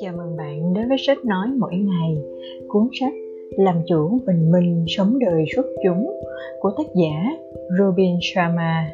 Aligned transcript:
Chào 0.00 0.12
mừng 0.16 0.36
bạn 0.36 0.74
đến 0.74 0.88
với 0.88 0.98
sách 0.98 1.24
nói 1.24 1.46
mỗi 1.58 1.74
ngày, 1.74 2.16
cuốn 2.68 2.88
sách 3.00 3.12
Làm 3.56 3.74
chủ 3.86 4.18
bình 4.26 4.50
minh 4.52 4.84
sống 4.88 5.18
đời 5.18 5.44
xuất 5.54 5.66
chúng 5.84 6.20
của 6.60 6.70
tác 6.76 6.86
giả 6.94 7.36
Robin 7.78 8.16
Sharma. 8.22 8.92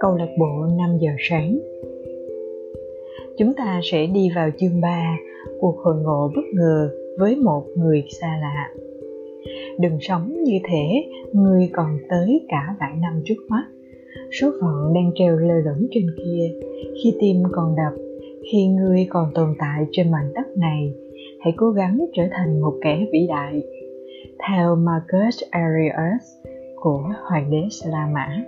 Câu 0.00 0.16
lạc 0.16 0.30
bộ 0.38 0.66
5 0.78 0.98
giờ 1.00 1.10
sáng. 1.18 1.58
Chúng 3.38 3.54
ta 3.54 3.80
sẽ 3.84 4.06
đi 4.06 4.28
vào 4.36 4.50
chương 4.58 4.80
3, 4.80 5.16
cuộc 5.60 5.76
hội 5.78 5.96
ngộ 6.02 6.30
bất 6.36 6.44
ngờ 6.52 6.90
với 7.18 7.36
một 7.36 7.64
người 7.76 8.04
xa 8.20 8.38
lạ. 8.40 8.68
Đừng 9.78 9.98
sống 10.00 10.42
như 10.44 10.58
thế, 10.68 11.04
người 11.32 11.68
còn 11.72 11.98
tới 12.08 12.46
cả 12.48 12.76
vài 12.80 12.92
năm 13.02 13.22
trước 13.24 13.38
mắt. 13.48 13.64
Số 14.40 14.50
phận 14.60 14.94
đang 14.94 15.10
treo 15.14 15.36
lơ 15.36 15.54
lửng 15.54 15.88
trên 15.90 16.06
kia, 16.16 16.50
khi 17.02 17.16
tim 17.20 17.42
còn 17.52 17.76
đập 17.76 17.92
khi 18.52 18.66
ngươi 18.66 19.06
còn 19.10 19.30
tồn 19.34 19.54
tại 19.58 19.86
trên 19.92 20.10
mảnh 20.10 20.32
đất 20.34 20.56
này 20.56 20.94
hãy 21.40 21.54
cố 21.56 21.70
gắng 21.70 22.06
trở 22.14 22.22
thành 22.30 22.60
một 22.60 22.74
kẻ 22.80 23.06
vĩ 23.12 23.26
đại 23.28 23.62
theo 24.48 24.76
Marcus 24.76 25.42
Aurelius 25.50 26.22
của 26.76 27.02
Hoàng 27.22 27.50
đế 27.50 27.62
La 27.86 28.06
Mã. 28.14 28.44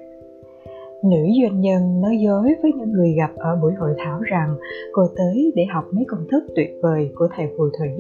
Nữ 1.05 1.27
doanh 1.43 1.61
nhân 1.61 2.01
nói 2.01 2.19
dối 2.25 2.55
với 2.63 2.73
những 2.73 2.93
người 2.93 3.13
gặp 3.13 3.31
ở 3.37 3.57
buổi 3.63 3.73
hội 3.75 3.95
thảo 3.99 4.21
rằng 4.21 4.55
cô 4.93 5.03
tới 5.17 5.53
để 5.57 5.65
học 5.65 5.85
mấy 5.93 6.05
công 6.09 6.27
thức 6.31 6.45
tuyệt 6.57 6.71
vời 6.83 7.11
của 7.15 7.29
thầy 7.37 7.47
phù 7.59 7.65
thủy 7.79 7.91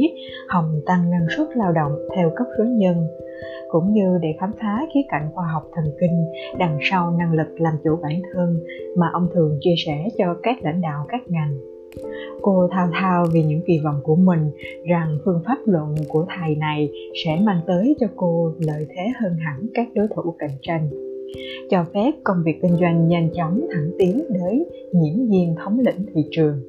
hòng 0.48 0.80
tăng 0.86 1.10
năng 1.10 1.26
suất 1.36 1.48
lao 1.56 1.72
động 1.72 1.92
theo 2.16 2.30
cấp 2.36 2.46
số 2.58 2.64
nhân, 2.64 2.96
cũng 3.70 3.92
như 3.92 4.18
để 4.22 4.34
khám 4.40 4.52
phá 4.60 4.86
khía 4.94 5.00
cạnh 5.08 5.28
khoa 5.34 5.46
học 5.52 5.62
thần 5.74 5.84
kinh, 6.00 6.24
đằng 6.58 6.78
sau 6.82 7.10
năng 7.10 7.32
lực 7.32 7.60
làm 7.60 7.74
chủ 7.84 7.98
bản 8.02 8.22
thân 8.32 8.60
mà 8.96 9.06
ông 9.12 9.28
thường 9.34 9.58
chia 9.60 9.74
sẻ 9.86 10.08
cho 10.18 10.36
các 10.42 10.62
lãnh 10.62 10.80
đạo 10.80 11.06
các 11.08 11.20
ngành. 11.28 11.58
Cô 12.42 12.68
thao 12.70 12.88
thao 12.92 13.26
vì 13.32 13.42
những 13.42 13.60
kỳ 13.66 13.78
vọng 13.84 14.00
của 14.02 14.16
mình 14.16 14.50
rằng 14.84 15.18
phương 15.24 15.42
pháp 15.46 15.58
luận 15.64 15.94
của 16.08 16.26
thầy 16.28 16.54
này 16.54 16.90
sẽ 17.24 17.40
mang 17.42 17.60
tới 17.66 17.96
cho 18.00 18.06
cô 18.16 18.52
lợi 18.58 18.86
thế 18.88 19.12
hơn 19.20 19.36
hẳn 19.38 19.66
các 19.74 19.88
đối 19.94 20.06
thủ 20.16 20.34
cạnh 20.38 20.56
tranh. 20.62 20.88
Cho 21.70 21.84
phép 21.94 22.12
công 22.24 22.42
việc 22.44 22.58
kinh 22.62 22.76
doanh 22.80 23.08
nhanh 23.08 23.30
chóng 23.34 23.66
thẳng 23.72 23.90
tiến 23.98 24.24
đến 24.28 24.64
nhiễm 24.92 25.30
viên 25.30 25.54
thống 25.64 25.78
lĩnh 25.78 26.06
thị 26.14 26.20
trường 26.30 26.60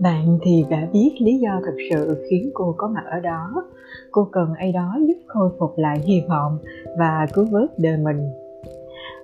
bạn 0.00 0.38
thì 0.42 0.64
đã 0.70 0.88
biết 0.92 1.14
lý 1.20 1.38
do 1.38 1.60
thực 1.64 1.76
sự 1.90 2.26
khiến 2.30 2.50
cô 2.54 2.74
có 2.78 2.88
mặt 2.88 3.04
ở 3.10 3.20
đó. 3.20 3.64
Cô 4.10 4.28
cần 4.32 4.48
ai 4.58 4.72
đó 4.72 4.96
giúp 5.06 5.18
khôi 5.26 5.50
phục 5.58 5.70
lại 5.76 5.98
hy 6.04 6.22
vọng 6.28 6.58
và 6.98 7.26
cứu 7.32 7.44
vớt 7.50 7.78
đời 7.78 7.96
mình. 7.96 8.30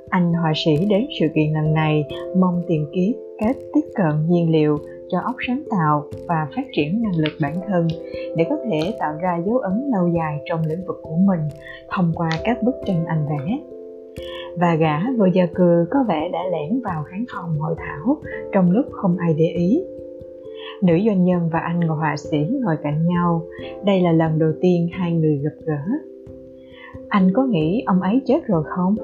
Anh 0.09 0.33
họa 0.33 0.53
sĩ 0.57 0.87
đến 0.91 1.07
sự 1.21 1.27
kiện 1.35 1.53
lần 1.53 1.75
này 1.75 2.05
mong 2.37 2.63
tìm 2.69 2.87
kiếm 2.93 3.13
cách 3.39 3.57
tiếp 3.75 3.81
cận 3.95 4.27
nhiên 4.29 4.51
liệu 4.51 4.79
cho 5.09 5.19
óc 5.25 5.37
sáng 5.47 5.63
tạo 5.71 6.05
và 6.29 6.47
phát 6.57 6.63
triển 6.73 7.03
năng 7.03 7.17
lực 7.17 7.33
bản 7.41 7.55
thân 7.69 7.89
để 8.37 8.47
có 8.51 8.57
thể 8.65 8.95
tạo 8.99 9.15
ra 9.21 9.41
dấu 9.47 9.59
ấn 9.59 9.91
lâu 9.93 10.09
dài 10.17 10.39
trong 10.45 10.61
lĩnh 10.67 10.87
vực 10.87 10.97
của 11.03 11.17
mình 11.17 11.41
thông 11.91 12.13
qua 12.15 12.31
các 12.45 12.63
bức 12.63 12.75
tranh 12.87 13.05
anh 13.07 13.27
vẽ. 13.29 13.59
Và 14.61 14.75
gã 14.75 14.99
vừa 15.19 15.29
gia 15.35 15.47
cư 15.47 15.87
có 15.91 16.05
vẻ 16.09 16.29
đã 16.33 16.39
lẻn 16.53 16.81
vào 16.85 17.05
khán 17.11 17.25
phòng 17.35 17.59
hội 17.59 17.75
thảo 17.79 18.17
trong 18.53 18.71
lúc 18.71 18.87
không 18.93 19.17
ai 19.19 19.35
để 19.39 19.47
ý 19.47 19.83
nữ 20.83 20.95
doanh 21.07 21.25
nhân 21.25 21.49
và 21.53 21.59
anh 21.59 21.81
họa 21.81 22.17
sĩ 22.17 22.39
ngồi 22.65 22.77
cạnh 22.83 23.07
nhau 23.07 23.43
đây 23.85 24.01
là 24.01 24.13
lần 24.13 24.39
đầu 24.39 24.53
tiên 24.61 24.89
hai 24.93 25.13
người 25.13 25.39
gặp 25.39 25.65
gỡ 25.67 25.83
anh 27.09 27.31
có 27.33 27.47
nghĩ 27.47 27.83
ông 27.87 28.01
ấy 28.01 28.23
chết 28.27 28.47
rồi 28.47 28.63
không 28.67 28.95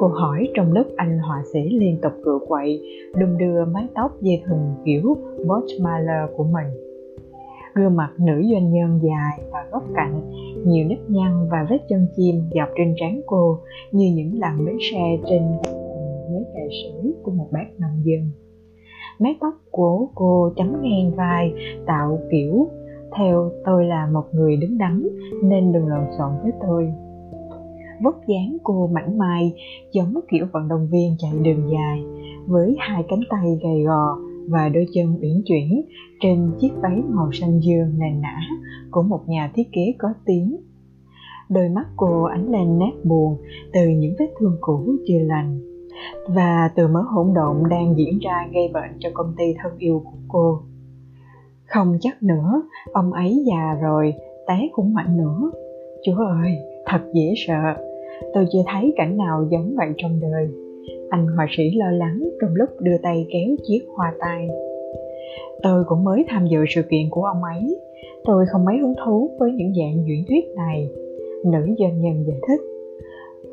Cô 0.00 0.08
hỏi 0.08 0.48
trong 0.54 0.72
lúc 0.72 0.86
anh 0.96 1.18
họa 1.18 1.42
sĩ 1.52 1.60
liên 1.78 1.98
tục 2.02 2.12
cựa 2.24 2.38
quậy, 2.48 2.82
đung 3.14 3.38
đưa 3.38 3.64
mái 3.64 3.86
tóc 3.94 4.20
dây 4.20 4.42
thừng 4.46 4.74
kiểu 4.84 5.16
Bochmaler 5.46 6.30
của 6.36 6.44
mình. 6.44 6.66
Gương 7.74 7.96
mặt 7.96 8.10
nữ 8.18 8.42
doanh 8.52 8.72
nhân 8.72 9.00
dài 9.02 9.48
và 9.52 9.66
góc 9.70 9.82
cạnh, 9.94 10.32
nhiều 10.66 10.86
nếp 10.88 10.98
nhăn 11.08 11.48
và 11.50 11.66
vết 11.70 11.78
chân 11.88 12.06
chim 12.16 12.34
dọc 12.54 12.68
trên 12.76 12.94
trán 12.96 13.20
cô 13.26 13.58
như 13.92 14.12
những 14.14 14.38
làn 14.40 14.64
bánh 14.66 14.78
xe 14.92 15.18
trên 15.30 15.42
với 16.30 16.44
tài 16.54 16.68
sưởi 16.82 17.12
của 17.22 17.30
một 17.30 17.48
bác 17.52 17.66
nông 17.78 18.02
dân. 18.04 18.30
Mái 19.20 19.36
tóc 19.40 19.54
của 19.70 20.08
cô 20.14 20.52
chấm 20.56 20.82
ngang 20.82 21.10
vai, 21.16 21.52
tạo 21.86 22.18
kiểu, 22.30 22.68
theo 23.16 23.50
tôi 23.64 23.84
là 23.84 24.06
một 24.12 24.24
người 24.32 24.56
đứng 24.56 24.78
đắn, 24.78 25.08
nên 25.42 25.72
đừng 25.72 25.86
lộn 25.86 26.04
xộn 26.18 26.30
với 26.42 26.52
tôi. 26.60 26.92
Vóc 28.02 28.14
dáng 28.26 28.56
cô 28.62 28.86
mảnh 28.86 29.18
mai, 29.18 29.52
giống 29.92 30.14
kiểu 30.30 30.46
vận 30.52 30.68
động 30.68 30.88
viên 30.90 31.14
chạy 31.18 31.32
đường 31.42 31.70
dài, 31.72 32.02
với 32.46 32.76
hai 32.78 33.04
cánh 33.08 33.20
tay 33.30 33.58
gầy 33.62 33.82
gò 33.82 34.18
và 34.48 34.68
đôi 34.68 34.86
chân 34.94 35.18
uyển 35.22 35.42
chuyển 35.44 35.82
trên 36.20 36.50
chiếc 36.60 36.70
váy 36.82 37.02
màu 37.08 37.30
xanh 37.32 37.60
dương 37.60 37.98
nền 37.98 38.20
nã 38.20 38.40
của 38.90 39.02
một 39.02 39.20
nhà 39.26 39.50
thiết 39.54 39.68
kế 39.72 39.94
có 39.98 40.08
tiếng. 40.26 40.56
Đôi 41.48 41.68
mắt 41.68 41.86
cô 41.96 42.22
ánh 42.22 42.50
lên 42.50 42.78
nét 42.78 42.92
buồn 43.04 43.36
từ 43.72 43.88
những 43.88 44.14
vết 44.18 44.28
thương 44.40 44.56
cũ 44.60 44.92
chưa 45.06 45.18
lành 45.18 45.69
và 46.26 46.70
từ 46.76 46.88
mớ 46.88 47.00
hỗn 47.00 47.34
độn 47.34 47.56
đang 47.70 47.94
diễn 47.96 48.18
ra 48.18 48.48
gây 48.52 48.68
bệnh 48.74 48.90
cho 48.98 49.08
công 49.14 49.34
ty 49.38 49.44
thân 49.62 49.72
yêu 49.78 50.02
của 50.04 50.18
cô. 50.28 50.58
Không 51.66 51.98
chắc 52.00 52.22
nữa, 52.22 52.62
ông 52.92 53.12
ấy 53.12 53.44
già 53.46 53.74
rồi, 53.82 54.14
té 54.46 54.68
cũng 54.72 54.94
mạnh 54.94 55.16
nữa. 55.16 55.50
Chúa 56.04 56.16
ơi, 56.42 56.56
thật 56.86 57.00
dễ 57.14 57.34
sợ. 57.36 57.74
Tôi 58.34 58.46
chưa 58.52 58.62
thấy 58.66 58.94
cảnh 58.96 59.16
nào 59.16 59.46
giống 59.50 59.74
vậy 59.76 59.88
trong 59.96 60.20
đời. 60.20 60.48
Anh 61.10 61.26
họa 61.36 61.46
sĩ 61.56 61.62
lo 61.74 61.90
lắng 61.90 62.20
trong 62.40 62.54
lúc 62.54 62.68
đưa 62.80 62.98
tay 63.02 63.26
kéo 63.32 63.56
chiếc 63.68 63.80
hoa 63.96 64.12
tai. 64.18 64.48
Tôi 65.62 65.84
cũng 65.88 66.04
mới 66.04 66.24
tham 66.28 66.46
dự 66.46 66.58
sự 66.68 66.82
kiện 66.82 67.10
của 67.10 67.22
ông 67.22 67.44
ấy. 67.44 67.80
Tôi 68.24 68.44
không 68.52 68.64
mấy 68.64 68.78
hứng 68.78 68.94
thú 69.04 69.30
với 69.38 69.52
những 69.52 69.72
dạng 69.74 70.04
diễn 70.06 70.24
thuyết 70.28 70.44
này. 70.56 70.88
Nữ 71.44 71.74
doanh 71.78 72.00
nhân 72.00 72.24
giải 72.26 72.38
thích 72.48 72.60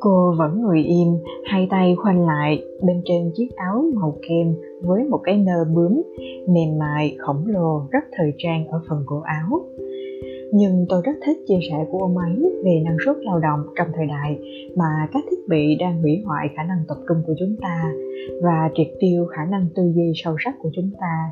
cô 0.00 0.34
vẫn 0.38 0.62
ngồi 0.62 0.78
im, 0.82 1.08
hai 1.44 1.66
tay 1.70 1.96
khoanh 1.96 2.26
lại, 2.26 2.62
bên 2.82 3.02
trên 3.04 3.30
chiếc 3.34 3.48
áo 3.56 3.84
màu 3.94 4.18
kem 4.28 4.54
với 4.82 5.04
một 5.04 5.20
cái 5.24 5.36
nơ 5.36 5.64
bướm, 5.74 6.02
mềm 6.48 6.78
mại, 6.78 7.16
khổng 7.18 7.46
lồ, 7.46 7.82
rất 7.90 8.04
thời 8.12 8.32
trang 8.38 8.66
ở 8.66 8.80
phần 8.88 9.02
cổ 9.06 9.20
áo. 9.20 9.60
Nhưng 10.52 10.86
tôi 10.88 11.02
rất 11.04 11.12
thích 11.24 11.36
chia 11.46 11.58
sẻ 11.70 11.86
của 11.90 11.98
ông 11.98 12.18
ấy 12.18 12.52
về 12.64 12.80
năng 12.84 12.96
suất 13.04 13.16
lao 13.20 13.40
động 13.40 13.60
trong 13.76 13.88
thời 13.94 14.06
đại 14.06 14.38
mà 14.76 15.08
các 15.12 15.24
thiết 15.30 15.48
bị 15.48 15.76
đang 15.80 16.02
hủy 16.02 16.22
hoại 16.26 16.48
khả 16.56 16.62
năng 16.62 16.78
tập 16.88 16.96
trung 17.08 17.22
của 17.26 17.34
chúng 17.38 17.56
ta 17.60 17.92
và 18.42 18.70
triệt 18.74 18.88
tiêu 19.00 19.26
khả 19.26 19.44
năng 19.44 19.66
tư 19.74 19.82
duy 19.94 20.12
sâu 20.14 20.36
sắc 20.44 20.54
của 20.62 20.70
chúng 20.72 20.90
ta. 21.00 21.30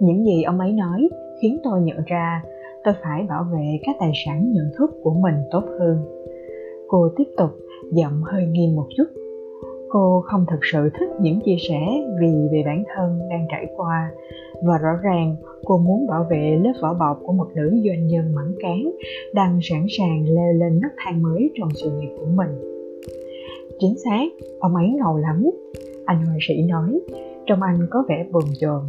Những 0.00 0.24
gì 0.24 0.42
ông 0.42 0.58
ấy 0.58 0.72
nói 0.72 1.08
khiến 1.42 1.58
tôi 1.64 1.80
nhận 1.80 1.98
ra 2.06 2.42
tôi 2.84 2.94
phải 3.02 3.26
bảo 3.28 3.44
vệ 3.52 3.78
các 3.82 3.96
tài 4.00 4.12
sản 4.24 4.52
nhận 4.52 4.70
thức 4.78 4.90
của 5.02 5.14
mình 5.14 5.34
tốt 5.50 5.64
hơn. 5.78 5.96
Cô 6.88 7.08
tiếp 7.16 7.24
tục 7.36 7.50
giọng 7.90 8.22
hơi 8.22 8.46
nghiêm 8.46 8.76
một 8.76 8.86
chút. 8.96 9.04
Cô 9.88 10.22
không 10.26 10.44
thực 10.50 10.60
sự 10.72 10.90
thích 10.98 11.08
những 11.20 11.40
chia 11.44 11.56
sẻ 11.68 11.80
vì 12.20 12.32
về 12.52 12.62
bản 12.66 12.84
thân 12.94 13.18
đang 13.30 13.46
trải 13.50 13.66
qua, 13.76 14.10
và 14.62 14.78
rõ 14.78 14.90
ràng 15.02 15.36
cô 15.64 15.78
muốn 15.78 16.06
bảo 16.06 16.26
vệ 16.30 16.60
lớp 16.64 16.72
vỏ 16.82 16.94
bọc 16.94 17.20
của 17.24 17.32
một 17.32 17.46
nữ 17.54 17.70
doanh 17.84 18.06
nhân 18.06 18.34
mẫn 18.34 18.54
cán 18.60 18.90
đang 19.34 19.58
sẵn 19.62 19.86
sàng 19.98 20.24
leo 20.24 20.52
lên 20.52 20.80
nấc 20.82 20.92
thang 20.96 21.22
mới 21.22 21.50
trong 21.58 21.68
sự 21.74 21.90
nghiệp 21.90 22.10
của 22.20 22.26
mình. 22.34 22.50
Chính 23.78 23.94
xác, 24.04 24.26
ông 24.60 24.76
ấy 24.76 24.88
ngầu 24.88 25.16
lắm, 25.16 25.50
anh 26.04 26.26
họa 26.26 26.36
sĩ 26.48 26.62
nói 26.62 27.00
trong 27.46 27.62
anh 27.62 27.86
có 27.90 28.04
vẻ 28.08 28.26
bồn 28.32 28.44
chồn. 28.60 28.80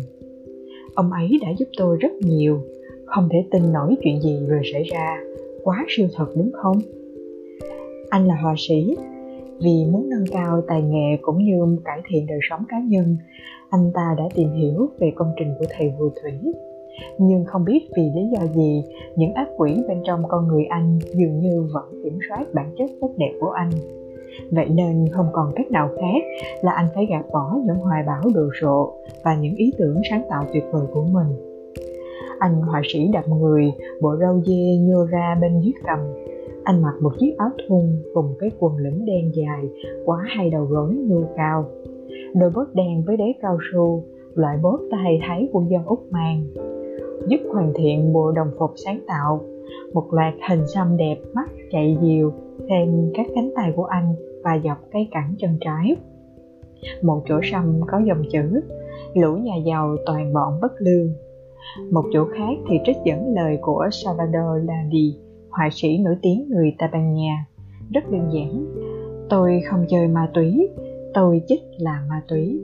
Ông 0.95 1.11
ấy 1.11 1.40
đã 1.41 1.47
giúp 1.57 1.67
tôi 1.78 1.97
rất 1.97 2.11
nhiều, 2.22 2.59
không 3.06 3.29
thể 3.31 3.45
tin 3.51 3.73
nổi 3.73 3.95
chuyện 4.03 4.22
gì 4.22 4.40
vừa 4.50 4.61
xảy 4.73 4.84
ra, 4.84 5.23
quá 5.63 5.85
siêu 5.90 6.07
thật 6.16 6.28
đúng 6.35 6.51
không? 6.53 6.78
Anh 8.11 8.27
là 8.27 8.35
họa 8.35 8.55
sĩ. 8.57 8.97
Vì 9.63 9.85
muốn 9.91 10.09
nâng 10.09 10.25
cao 10.31 10.61
tài 10.67 10.81
nghệ 10.81 11.17
cũng 11.22 11.38
như 11.38 11.77
cải 11.85 12.01
thiện 12.07 12.27
đời 12.27 12.39
sống 12.49 12.63
cá 12.69 12.79
nhân, 12.79 13.17
anh 13.69 13.91
ta 13.93 14.16
đã 14.17 14.23
tìm 14.35 14.52
hiểu 14.52 14.90
về 14.99 15.11
công 15.16 15.31
trình 15.40 15.53
của 15.59 15.66
thầy 15.69 15.93
Vua 15.99 16.09
thủy. 16.22 16.53
Nhưng 17.17 17.46
không 17.46 17.66
biết 17.66 17.79
vì 17.97 18.03
lý 18.16 18.22
do 18.31 18.47
gì, 18.55 18.84
những 19.16 19.34
ác 19.34 19.47
quỷ 19.58 19.84
bên 19.87 19.97
trong 20.05 20.23
con 20.28 20.47
người 20.47 20.66
anh 20.66 20.99
dường 21.13 21.40
như 21.40 21.67
vẫn 21.73 22.02
kiểm 22.03 22.19
soát 22.29 22.46
bản 22.53 22.75
chất 22.78 22.90
tốt 23.02 23.09
đẹp 23.17 23.31
của 23.40 23.49
anh. 23.49 23.69
Vậy 24.52 24.69
nên 24.69 25.05
không 25.11 25.28
còn 25.34 25.52
cách 25.55 25.72
nào 25.72 25.90
khác 25.96 26.47
là 26.61 26.72
anh 26.72 26.87
phải 26.96 27.05
gạt 27.05 27.25
bỏ 27.31 27.55
những 27.66 27.78
hoài 27.78 28.03
bão 28.07 28.22
đồ 28.35 28.49
sộ 28.61 28.93
và 29.23 29.35
những 29.35 29.55
ý 29.55 29.73
tưởng 29.78 30.02
sáng 30.09 30.23
tạo 30.29 30.43
tuyệt 30.53 30.64
vời 30.72 30.85
của 30.93 31.03
mình. 31.03 31.28
Anh 32.40 32.61
họa 32.61 32.81
sĩ 32.93 33.07
đập 33.14 33.28
người, 33.28 33.72
bộ 34.02 34.16
râu 34.19 34.41
dê 34.41 34.78
nhô 34.79 35.05
ra 35.05 35.37
bên 35.41 35.61
dưới 35.61 35.73
cầm 35.84 35.99
anh 36.63 36.81
mặc 36.81 36.93
một 37.02 37.11
chiếc 37.19 37.35
áo 37.37 37.49
thun 37.67 37.81
cùng 38.13 38.35
cái 38.40 38.52
quần 38.59 38.78
lửng 38.78 39.05
đen 39.05 39.31
dài 39.34 39.69
quá 40.05 40.23
hai 40.28 40.49
đầu 40.49 40.66
gối 40.66 40.93
nhô 40.93 41.23
cao. 41.35 41.66
Đôi 42.34 42.52
bốt 42.55 42.67
đen 42.73 43.03
với 43.08 43.17
đế 43.17 43.34
cao 43.41 43.58
su 43.72 44.03
loại 44.35 44.58
bốt 44.61 44.79
ta 44.91 44.97
hay 44.97 45.19
thấy 45.28 45.49
của 45.53 45.63
dân 45.69 45.85
úc 45.85 46.11
mang. 46.11 46.47
Giúp 47.28 47.40
hoàn 47.53 47.73
thiện 47.75 48.13
bộ 48.13 48.31
đồng 48.31 48.52
phục 48.59 48.72
sáng 48.75 48.99
tạo. 49.08 49.41
Một 49.93 50.13
loạt 50.13 50.34
hình 50.49 50.67
xăm 50.67 50.97
đẹp 50.97 51.17
mắt 51.34 51.49
chạy 51.72 51.97
diều 52.02 52.31
thêm 52.69 53.11
các 53.14 53.28
cánh 53.35 53.52
tay 53.55 53.73
của 53.75 53.85
anh 53.85 54.14
và 54.43 54.59
dọc 54.64 54.78
cây 54.91 55.07
cẳng 55.11 55.35
chân 55.40 55.57
trái. 55.61 55.96
Một 57.02 57.22
chỗ 57.25 57.40
xăm 57.52 57.81
có 57.87 58.02
dòng 58.07 58.23
chữ 58.31 58.61
lũ 59.16 59.35
nhà 59.35 59.55
giàu 59.66 59.96
toàn 60.05 60.34
bọn 60.34 60.53
bất 60.61 60.72
lương. 60.79 61.14
Một 61.91 62.03
chỗ 62.14 62.25
khác 62.25 62.57
thì 62.69 62.75
trích 62.85 62.97
dẫn 63.05 63.34
lời 63.35 63.57
của 63.61 63.87
Salvador 63.91 64.67
Dali, 64.67 65.17
họa 65.52 65.70
sĩ 65.72 65.98
nổi 65.98 66.16
tiếng 66.22 66.50
người 66.50 66.76
Tây 66.80 66.90
Ban 66.94 67.14
Nha. 67.14 67.46
Rất 67.92 68.12
đơn 68.12 68.30
giản, 68.34 68.66
tôi 69.30 69.62
không 69.70 69.86
chơi 69.90 70.08
ma 70.08 70.30
túy, 70.34 70.70
tôi 71.14 71.42
chích 71.48 71.62
là 71.78 72.03
ma 72.09 72.22
túy. 72.28 72.62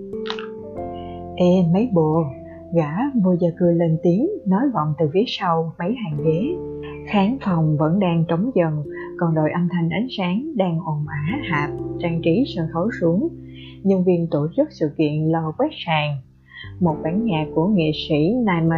Ê 1.35 1.63
mấy 1.73 1.89
bồ, 1.93 2.23
gã 2.75 2.91
vô 3.23 3.35
gia 3.39 3.49
cư 3.57 3.71
lên 3.71 3.97
tiếng 4.03 4.27
nói 4.45 4.61
vọng 4.73 4.93
từ 4.99 5.09
phía 5.13 5.23
sau 5.27 5.73
mấy 5.79 5.95
hàng 6.03 6.23
ghế. 6.25 6.55
Khán 7.07 7.37
phòng 7.41 7.77
vẫn 7.77 7.99
đang 7.99 8.25
trống 8.27 8.51
dần, 8.55 8.83
còn 9.19 9.35
đội 9.35 9.51
âm 9.51 9.67
thanh 9.71 9.89
ánh 9.89 10.07
sáng 10.17 10.51
đang 10.55 10.79
ồn 10.85 11.05
ả 11.07 11.39
hạp 11.49 11.69
trang 11.99 12.21
trí 12.23 12.43
sân 12.55 12.67
khấu 12.73 12.89
xuống. 13.01 13.29
Nhân 13.83 14.03
viên 14.03 14.27
tổ 14.31 14.47
chức 14.55 14.67
sự 14.71 14.91
kiện 14.97 15.31
lo 15.31 15.53
quét 15.57 15.69
sàn, 15.85 16.17
một 16.79 16.95
bản 17.03 17.25
nhạc 17.25 17.45
của 17.55 17.67
nghệ 17.67 17.91
sĩ 18.09 18.15
Night 18.15 18.71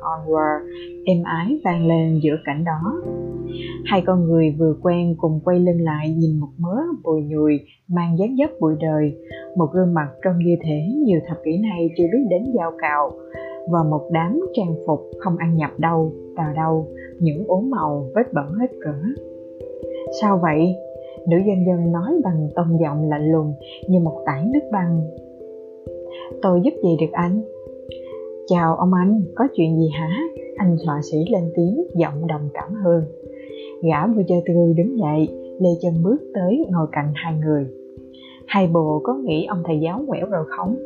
Onward 0.00 0.60
êm 1.04 1.22
ái 1.24 1.60
vang 1.64 1.86
lên 1.86 2.20
giữa 2.22 2.36
cảnh 2.44 2.64
đó. 2.64 3.02
Hai 3.84 4.02
con 4.06 4.24
người 4.24 4.54
vừa 4.58 4.74
quen 4.82 5.14
cùng 5.18 5.40
quay 5.44 5.60
lưng 5.60 5.80
lại 5.80 6.14
nhìn 6.18 6.40
một 6.40 6.48
mớ 6.58 6.76
bùi 7.04 7.22
nhùi 7.22 7.60
mang 7.88 8.18
dáng 8.18 8.36
dấp 8.38 8.50
bụi 8.60 8.74
đời, 8.80 9.16
một 9.56 9.66
gương 9.72 9.94
mặt 9.94 10.08
trông 10.24 10.38
như 10.38 10.56
thể 10.64 10.80
nhiều 11.06 11.20
thập 11.28 11.36
kỷ 11.44 11.58
này 11.58 11.90
chưa 11.96 12.04
biết 12.12 12.26
đến 12.30 12.44
giao 12.54 12.72
cạo, 12.78 13.10
và 13.70 13.82
một 13.82 14.08
đám 14.12 14.40
trang 14.54 14.74
phục 14.86 15.00
không 15.18 15.36
ăn 15.36 15.56
nhập 15.56 15.70
đâu, 15.78 16.12
tà 16.36 16.52
đâu, 16.56 16.86
những 17.20 17.44
ố 17.46 17.60
màu 17.60 18.06
vết 18.14 18.32
bẩn 18.32 18.52
hết 18.60 18.70
cỡ. 18.84 18.94
Sao 20.20 20.38
vậy? 20.42 20.74
Nữ 21.28 21.36
doanh 21.46 21.64
nhân 21.64 21.92
nói 21.92 22.20
bằng 22.24 22.48
tông 22.54 22.78
giọng 22.80 23.08
lạnh 23.08 23.32
lùng 23.32 23.52
như 23.88 24.00
một 24.00 24.22
tảng 24.26 24.52
nước 24.52 24.60
băng 24.72 25.00
tôi 26.42 26.60
giúp 26.64 26.74
gì 26.82 26.96
được 27.00 27.12
anh? 27.12 27.40
Chào 28.46 28.76
ông 28.76 28.94
anh, 28.94 29.22
có 29.34 29.44
chuyện 29.54 29.76
gì 29.78 29.88
hả? 29.88 30.18
Anh 30.56 30.76
họa 30.86 31.00
sĩ 31.02 31.18
lên 31.32 31.52
tiếng, 31.56 31.84
giọng 31.94 32.26
đồng 32.26 32.48
cảm 32.54 32.74
hơn. 32.84 33.04
Gã 33.82 34.06
vừa 34.06 34.22
chơi 34.28 34.42
tư 34.46 34.54
đứng 34.76 34.98
dậy, 34.98 35.28
lê 35.60 35.70
chân 35.82 36.02
bước 36.02 36.18
tới 36.34 36.66
ngồi 36.70 36.86
cạnh 36.92 37.12
hai 37.14 37.34
người. 37.44 37.66
Hai 38.46 38.66
bồ 38.66 39.00
có 39.04 39.14
nghĩ 39.14 39.44
ông 39.44 39.62
thầy 39.64 39.80
giáo 39.80 40.04
quẻo 40.06 40.26
rồi 40.26 40.44
không? 40.48 40.76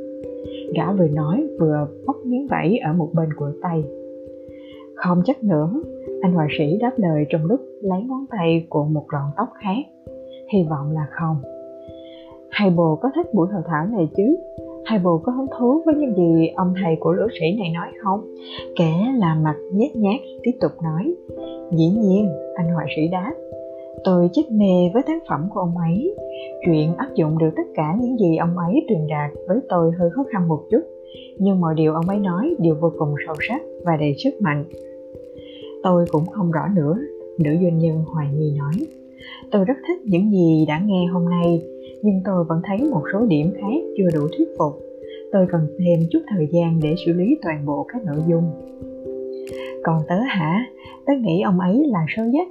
Gã 0.75 0.93
vừa 0.93 1.09
nói, 1.09 1.47
vừa 1.61 1.89
bóc 2.07 2.17
miếng 2.25 2.47
vảy 2.47 2.79
ở 2.79 2.93
một 2.93 3.09
bên 3.15 3.29
của 3.37 3.51
tay. 3.63 3.85
Không 4.95 5.23
chắc 5.25 5.45
nữa, 5.45 5.71
anh 6.23 6.33
họa 6.33 6.47
sĩ 6.59 6.79
đáp 6.81 6.93
lời 6.97 7.27
trong 7.31 7.45
lúc 7.45 7.61
lấy 7.83 8.03
ngón 8.03 8.27
tay 8.31 8.67
của 8.69 8.85
một 8.85 9.05
lọn 9.13 9.31
tóc 9.37 9.49
khác. 9.61 10.13
Hy 10.53 10.63
vọng 10.71 10.91
là 10.91 11.07
không. 11.11 11.37
Hai 12.51 12.71
bồ 12.71 12.97
có 13.03 13.11
thích 13.15 13.35
buổi 13.35 13.49
hội 13.53 13.63
thảo 13.67 13.87
này 13.87 14.09
chứ? 14.17 14.37
Hai 14.89 14.99
bồ 14.99 15.19
có 15.19 15.33
hứng 15.33 15.47
thú 15.59 15.83
với 15.87 15.95
những 15.95 16.17
gì 16.17 16.49
ông 16.57 16.75
thầy 16.83 16.97
của 17.01 17.13
lữ 17.13 17.27
sĩ 17.41 17.47
này 17.59 17.71
nói 17.75 17.89
không? 18.03 18.21
Kẻ 18.77 19.15
là 19.19 19.35
mặt 19.35 19.57
nhét 19.73 19.97
nhát 19.97 20.21
tiếp 20.43 20.51
tục 20.61 20.73
nói, 20.83 21.15
dĩ 21.73 21.87
nhiên, 21.87 22.29
anh 22.55 22.69
họa 22.75 22.85
sĩ 22.97 23.09
đáp, 23.13 23.33
tôi 24.05 24.29
chết 24.33 24.43
mê 24.51 24.91
với 24.95 25.03
tác 25.07 25.23
phẩm 25.29 25.49
của 25.51 25.61
ông 25.61 25.77
ấy. 25.77 26.15
Chuyện 26.67 26.95
áp 26.97 27.09
dụng 27.15 27.39
được 27.39 27.51
tất 27.57 27.63
cả 27.75 27.97
những 28.01 28.19
gì 28.19 28.37
ông 28.37 28.59
ấy 28.59 28.75
truyền 28.89 29.07
đạt 29.09 29.31
với 29.49 29.59
tôi 29.69 29.93
hơi 29.99 30.11
khó 30.11 30.25
khăn 30.33 30.49
một 30.49 30.61
chút, 30.71 30.83
nhưng 31.39 31.61
mọi 31.61 31.75
điều 31.75 31.95
ông 31.95 32.09
ấy 32.09 32.19
nói 32.19 32.55
đều 32.59 32.75
vô 32.81 32.93
cùng 32.99 33.15
sâu 33.27 33.35
sắc 33.49 33.63
và 33.85 33.97
đầy 33.97 34.15
sức 34.25 34.35
mạnh. 34.41 34.65
Tôi 35.83 36.05
cũng 36.11 36.27
không 36.27 36.51
rõ 36.51 36.63
nữa, 36.77 36.99
nữ 37.39 37.51
doanh 37.63 37.79
nhân 37.79 38.05
hoài 38.07 38.27
nghi 38.35 38.53
nói. 38.59 38.87
Tôi 39.51 39.65
rất 39.65 39.75
thích 39.89 40.01
những 40.05 40.31
gì 40.31 40.65
đã 40.69 40.83
nghe 40.87 41.07
hôm 41.13 41.25
nay 41.25 41.63
nhưng 42.03 42.21
tôi 42.25 42.45
vẫn 42.49 42.61
thấy 42.65 42.91
một 42.91 43.03
số 43.13 43.27
điểm 43.27 43.53
khác 43.55 43.81
chưa 43.97 44.09
đủ 44.15 44.27
thuyết 44.37 44.49
phục. 44.59 44.73
Tôi 45.33 45.47
cần 45.53 45.61
thêm 45.79 45.99
chút 46.11 46.19
thời 46.31 46.49
gian 46.53 46.81
để 46.83 46.95
xử 47.07 47.13
lý 47.13 47.39
toàn 47.43 47.67
bộ 47.67 47.87
các 47.93 48.05
nội 48.05 48.23
dung. 48.29 48.45
Còn 49.83 50.03
tớ 50.09 50.17
hả? 50.29 50.65
Tớ 51.07 51.13
nghĩ 51.21 51.43
ông 51.45 51.61
ấy 51.61 51.85
là 51.87 52.01
sơ 52.09 52.25
nhất. 52.25 52.49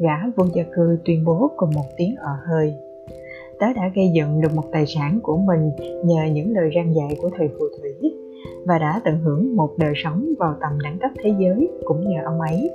Gã 0.00 0.30
vô 0.36 0.44
gia 0.54 0.62
cư 0.76 0.98
tuyên 1.04 1.24
bố 1.24 1.50
cùng 1.56 1.70
một 1.74 1.86
tiếng 1.96 2.16
ở 2.16 2.36
hơi. 2.46 2.74
Tớ 3.60 3.66
đã 3.76 3.90
gây 3.94 4.10
dựng 4.14 4.40
được 4.40 4.54
một 4.54 4.64
tài 4.72 4.84
sản 4.86 5.18
của 5.22 5.36
mình 5.36 5.70
nhờ 6.04 6.24
những 6.32 6.54
lời 6.54 6.70
răng 6.70 6.94
dạy 6.94 7.16
của 7.22 7.30
thầy 7.36 7.48
phù 7.48 7.64
thủy 7.80 8.12
và 8.66 8.78
đã 8.78 9.00
tận 9.04 9.18
hưởng 9.18 9.56
một 9.56 9.70
đời 9.78 9.92
sống 9.96 10.26
vào 10.38 10.54
tầm 10.60 10.72
đẳng 10.84 10.98
cấp 11.00 11.10
thế 11.22 11.34
giới 11.38 11.68
cũng 11.84 12.00
nhờ 12.08 12.20
ông 12.24 12.40
ấy. 12.40 12.70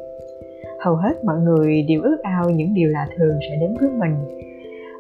Hầu 0.79 0.95
hết 0.95 1.23
mọi 1.25 1.39
người 1.39 1.85
đều 1.89 2.01
ước 2.01 2.17
ao 2.23 2.49
những 2.49 2.73
điều 2.73 2.89
lạ 2.89 3.07
thường 3.17 3.35
sẽ 3.49 3.57
đến 3.61 3.75
với 3.79 3.89
mình 3.89 4.15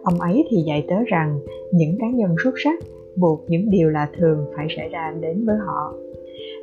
Ông 0.03 0.19
ấy 0.19 0.47
thì 0.49 0.57
dạy 0.67 0.85
tớ 0.87 0.95
rằng 1.07 1.39
những 1.71 1.97
cá 1.99 2.07
nhân 2.13 2.35
xuất 2.43 2.53
sắc 2.63 2.79
buộc 3.15 3.45
những 3.47 3.69
điều 3.69 3.89
là 3.89 4.09
thường 4.17 4.45
phải 4.55 4.67
xảy 4.77 4.89
ra 4.89 5.13
đến 5.21 5.45
với 5.45 5.57
họ. 5.65 5.93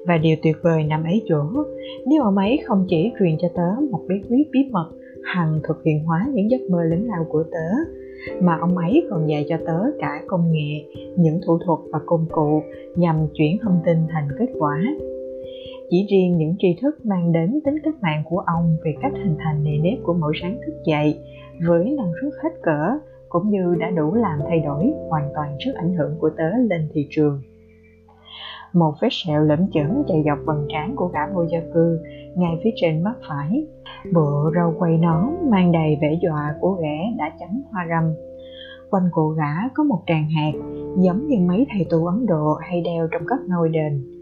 Và 0.06 0.18
điều 0.18 0.36
tuyệt 0.42 0.56
vời 0.62 0.84
nằm 0.84 1.04
ấy 1.04 1.22
chỗ, 1.28 1.44
nếu 2.06 2.22
ông 2.22 2.38
ấy 2.38 2.58
không 2.66 2.86
chỉ 2.88 3.12
truyền 3.18 3.36
cho 3.40 3.48
tớ 3.54 3.80
một 3.90 4.00
bí 4.08 4.14
quyết 4.28 4.48
bí 4.52 4.60
mật 4.70 4.90
hằng 5.24 5.60
thực 5.68 5.84
hiện 5.84 6.04
hóa 6.04 6.26
những 6.32 6.50
giấc 6.50 6.60
mơ 6.70 6.78
lớn 6.84 7.06
lao 7.06 7.26
của 7.28 7.44
tớ, 7.52 7.68
mà 8.40 8.56
ông 8.60 8.76
ấy 8.76 9.06
còn 9.10 9.28
dạy 9.28 9.46
cho 9.48 9.56
tớ 9.66 9.80
cả 10.00 10.22
công 10.26 10.52
nghệ, 10.52 10.84
những 11.16 11.40
thủ 11.46 11.58
thuật 11.66 11.78
và 11.92 11.98
công 12.06 12.26
cụ 12.30 12.62
nhằm 12.96 13.16
chuyển 13.34 13.58
thông 13.62 13.80
tin 13.86 13.96
thành 14.12 14.28
kết 14.38 14.48
quả. 14.58 14.82
Chỉ 15.90 16.06
riêng 16.10 16.36
những 16.36 16.54
tri 16.58 16.68
thức 16.82 17.06
mang 17.06 17.32
đến 17.32 17.60
tính 17.64 17.78
cách 17.84 17.94
mạng 18.02 18.22
của 18.28 18.38
ông 18.38 18.76
về 18.84 18.94
cách 19.02 19.12
hình 19.24 19.36
thành 19.38 19.64
nề 19.64 19.76
nếp 19.82 19.98
của 20.02 20.14
mỗi 20.20 20.32
sáng 20.42 20.58
thức 20.66 20.74
dậy 20.86 21.18
với 21.66 21.84
năng 21.96 22.12
suất 22.20 22.32
hết 22.42 22.50
cỡ 22.62 22.98
cũng 23.28 23.50
như 23.50 23.74
đã 23.78 23.90
đủ 23.90 24.14
làm 24.14 24.38
thay 24.48 24.60
đổi 24.60 24.92
hoàn 25.08 25.30
toàn 25.34 25.56
sức 25.64 25.72
ảnh 25.74 25.94
hưởng 25.94 26.18
của 26.20 26.30
tớ 26.36 26.50
lên 26.68 26.88
thị 26.94 27.06
trường. 27.10 27.40
Một 28.72 28.94
vết 29.00 29.08
sẹo 29.10 29.44
lẫm 29.44 29.58
chởm 29.72 30.02
chạy 30.08 30.22
dọc 30.26 30.38
vầng 30.46 30.66
trán 30.68 30.96
của 30.96 31.06
gã 31.06 31.26
vô 31.34 31.44
gia 31.52 31.60
cư, 31.74 32.00
ngay 32.36 32.60
phía 32.64 32.70
trên 32.76 33.02
mắt 33.02 33.14
phải. 33.28 33.66
Bộ 34.14 34.50
râu 34.54 34.74
quay 34.78 34.98
nón 34.98 35.50
mang 35.50 35.72
đầy 35.72 35.98
vẻ 36.02 36.18
dọa 36.22 36.54
của 36.60 36.72
gã 36.72 37.16
đã 37.18 37.32
chấm 37.40 37.62
hoa 37.70 37.86
râm. 37.88 38.14
Quanh 38.90 39.08
cổ 39.12 39.28
gã 39.28 39.68
có 39.74 39.84
một 39.84 40.02
tràng 40.06 40.28
hạt, 40.30 40.52
giống 40.98 41.26
như 41.26 41.36
mấy 41.48 41.66
thầy 41.72 41.86
tu 41.90 42.06
Ấn 42.06 42.26
Độ 42.26 42.54
hay 42.60 42.80
đeo 42.80 43.08
trong 43.12 43.22
các 43.28 43.38
ngôi 43.48 43.68
đền 43.68 44.17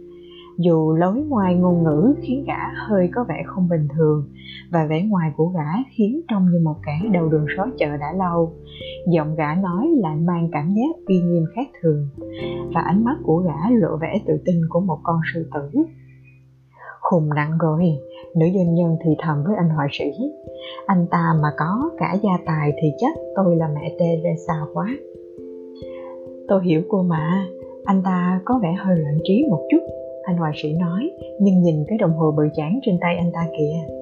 dù 0.59 0.93
lối 0.93 1.15
ngoài 1.29 1.55
ngôn 1.55 1.85
ngữ 1.85 2.15
khiến 2.21 2.45
gã 2.47 2.87
hơi 2.89 3.09
có 3.15 3.25
vẻ 3.29 3.43
không 3.47 3.69
bình 3.69 3.89
thường, 3.97 4.25
và 4.73 4.87
vẻ 4.91 5.03
ngoài 5.09 5.33
của 5.37 5.47
gã 5.47 5.83
khiến 5.97 6.21
trông 6.29 6.47
như 6.53 6.59
một 6.65 6.77
kẻ 6.87 7.09
đầu 7.13 7.29
đường 7.29 7.47
xó 7.57 7.67
chợ 7.79 7.97
đã 7.97 8.13
lâu. 8.13 8.53
Giọng 9.09 9.35
gã 9.35 9.55
nói 9.55 9.89
lại 9.97 10.17
mang 10.17 10.49
cảm 10.53 10.75
giác 10.75 11.07
uy 11.07 11.21
nghiêm 11.21 11.45
khác 11.55 11.69
thường, 11.83 12.09
và 12.75 12.81
ánh 12.81 13.05
mắt 13.05 13.17
của 13.23 13.37
gã 13.37 13.71
lộ 13.71 13.97
vẻ 13.97 14.21
tự 14.27 14.35
tin 14.45 14.57
của 14.69 14.81
một 14.81 14.99
con 15.03 15.21
sư 15.35 15.51
tử. 15.55 15.83
Khùng 17.01 17.29
nặng 17.35 17.59
rồi, 17.61 17.83
nữ 18.37 18.47
doanh 18.55 18.75
nhân 18.75 18.97
thì 19.05 19.11
thầm 19.19 19.45
với 19.45 19.57
anh 19.57 19.69
họa 19.69 19.87
sĩ. 19.93 20.11
Anh 20.87 21.07
ta 21.11 21.35
mà 21.43 21.49
có 21.57 21.91
cả 21.99 22.17
gia 22.23 22.39
tài 22.47 22.73
thì 22.83 22.89
chắc 22.99 23.15
tôi 23.37 23.57
là 23.57 23.69
mẹ 23.75 23.97
teresa 23.99 24.55
quá. 24.75 24.89
Tôi 26.49 26.65
hiểu 26.65 26.83
cô 26.89 27.03
mà, 27.03 27.47
anh 27.85 28.03
ta 28.03 28.41
có 28.45 28.59
vẻ 28.63 28.75
hơi 28.79 28.99
loạn 28.99 29.19
trí 29.25 29.45
một 29.51 29.67
chút 29.71 29.81
anh 30.27 30.37
họa 30.37 30.53
sĩ 30.55 30.73
nói 30.73 31.11
nhưng 31.41 31.63
nhìn 31.63 31.85
cái 31.89 31.99
đồng 31.99 32.13
hồ 32.13 32.35
bự 32.37 32.49
chán 32.55 32.79
trên 32.83 32.99
tay 33.01 33.17
anh 33.17 33.31
ta 33.33 33.47
kìa. 33.59 33.95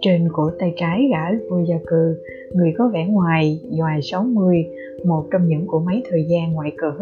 Trên 0.00 0.28
cổ 0.32 0.50
tay 0.58 0.74
trái 0.76 1.08
gã 1.10 1.38
vô 1.50 1.56
gia 1.68 1.76
cư 1.86 2.16
người 2.52 2.74
có 2.78 2.90
vẻ 2.92 3.06
ngoài 3.08 3.60
ngoài 3.70 4.00
60 4.02 4.64
một 5.04 5.24
trong 5.32 5.48
những 5.48 5.66
cỗ 5.66 5.78
máy 5.78 6.02
thời 6.10 6.24
gian 6.28 6.52
ngoại 6.52 6.72
cỡ 6.76 6.92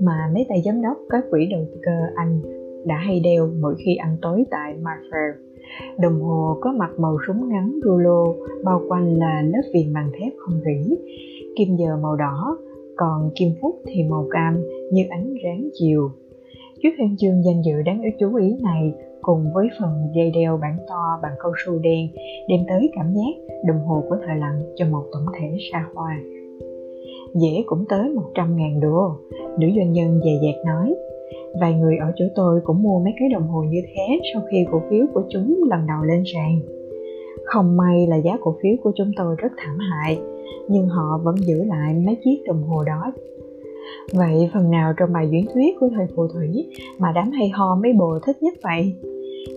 mà 0.00 0.30
mấy 0.34 0.46
tay 0.48 0.62
giám 0.64 0.82
đốc 0.82 0.96
các 1.08 1.24
quỹ 1.30 1.46
đầu 1.46 1.66
cơ 1.82 1.92
Anh 2.14 2.40
đã 2.86 2.96
hay 2.96 3.20
đeo 3.20 3.48
mỗi 3.60 3.74
khi 3.78 3.96
ăn 3.96 4.16
tối 4.22 4.44
tại 4.50 4.74
Marfair. 4.82 5.32
Đồng 5.98 6.20
hồ 6.20 6.58
có 6.60 6.72
mặt 6.72 6.90
màu 6.98 7.18
súng 7.26 7.48
ngắn 7.48 7.80
rulo 7.84 8.24
bao 8.64 8.82
quanh 8.88 9.18
là 9.18 9.42
lớp 9.42 9.62
viền 9.74 9.92
bằng 9.94 10.10
thép 10.20 10.32
không 10.38 10.60
rỉ, 10.64 10.96
kim 11.56 11.76
giờ 11.76 11.96
màu 12.02 12.16
đỏ, 12.16 12.58
còn 12.96 13.30
kim 13.34 13.48
phút 13.62 13.74
thì 13.86 14.02
màu 14.10 14.26
cam 14.30 14.62
như 14.92 15.02
ánh 15.10 15.34
ráng 15.44 15.68
chiều. 15.74 16.10
Chiếc 16.86 16.98
huy 16.98 17.16
chương 17.18 17.42
danh 17.44 17.62
dự 17.62 17.82
đáng 17.82 18.00
chú 18.20 18.34
ý 18.34 18.56
này 18.62 18.92
cùng 19.22 19.44
với 19.54 19.66
phần 19.80 19.90
dây 20.14 20.30
đeo 20.34 20.58
bản 20.62 20.76
to 20.88 21.18
bằng 21.22 21.32
cao 21.42 21.52
su 21.64 21.78
đen 21.78 22.08
đem 22.48 22.60
tới 22.68 22.90
cảm 22.96 23.14
giác 23.14 23.54
đồng 23.64 23.78
hồ 23.78 24.04
của 24.08 24.16
thời 24.26 24.36
lặng 24.36 24.62
cho 24.76 24.86
một 24.90 25.02
tổng 25.12 25.26
thể 25.38 25.56
xa 25.72 25.86
hoa. 25.94 26.18
Dễ 27.34 27.62
cũng 27.66 27.84
tới 27.88 28.08
100 28.08 28.56
ngàn 28.56 28.80
đô, 28.80 29.16
nữ 29.58 29.66
doanh 29.76 29.92
nhân 29.92 30.20
dè 30.24 30.30
dạt 30.42 30.66
nói. 30.66 30.94
Vài 31.60 31.74
người 31.74 31.96
ở 31.96 32.12
chỗ 32.16 32.24
tôi 32.34 32.60
cũng 32.64 32.82
mua 32.82 32.98
mấy 32.98 33.12
cái 33.18 33.28
đồng 33.28 33.48
hồ 33.48 33.62
như 33.62 33.80
thế 33.86 34.18
sau 34.32 34.42
khi 34.50 34.66
cổ 34.72 34.82
phiếu 34.90 35.06
của 35.14 35.22
chúng 35.28 35.60
lần 35.70 35.86
đầu 35.86 36.02
lên 36.04 36.22
sàn. 36.34 36.60
Không 37.44 37.76
may 37.76 38.06
là 38.06 38.16
giá 38.16 38.38
cổ 38.40 38.56
phiếu 38.62 38.72
của 38.82 38.92
chúng 38.96 39.10
tôi 39.16 39.36
rất 39.38 39.52
thảm 39.56 39.78
hại, 39.78 40.18
nhưng 40.68 40.86
họ 40.86 41.20
vẫn 41.24 41.34
giữ 41.36 41.64
lại 41.64 41.94
mấy 42.06 42.16
chiếc 42.24 42.42
đồng 42.46 42.62
hồ 42.62 42.84
đó 42.84 43.12
Vậy 44.14 44.50
phần 44.54 44.70
nào 44.70 44.92
trong 44.98 45.12
bài 45.12 45.28
diễn 45.30 45.46
thuyết 45.54 45.76
của 45.80 45.88
thầy 45.96 46.06
phù 46.16 46.28
thủy 46.28 46.66
mà 46.98 47.12
đám 47.14 47.30
hay 47.30 47.48
ho 47.48 47.78
mấy 47.82 47.92
bồ 47.92 48.18
thích 48.26 48.36
nhất 48.42 48.54
vậy? 48.62 48.94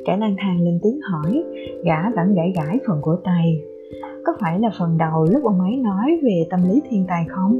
Cả 0.06 0.18
lang 0.18 0.36
thang 0.38 0.62
lên 0.62 0.80
tiếng 0.84 1.00
hỏi, 1.12 1.44
gã 1.86 2.10
vẫn 2.16 2.36
gãi 2.36 2.54
gãi 2.56 2.80
phần 2.88 3.00
của 3.02 3.18
tay. 3.24 3.62
Có 4.26 4.34
phải 4.40 4.60
là 4.60 4.70
phần 4.80 4.98
đầu 4.98 5.26
lúc 5.32 5.44
ông 5.44 5.60
ấy 5.60 5.76
nói 5.76 6.20
về 6.24 6.48
tâm 6.50 6.60
lý 6.70 6.82
thiên 6.90 7.06
tài 7.08 7.26
không? 7.30 7.60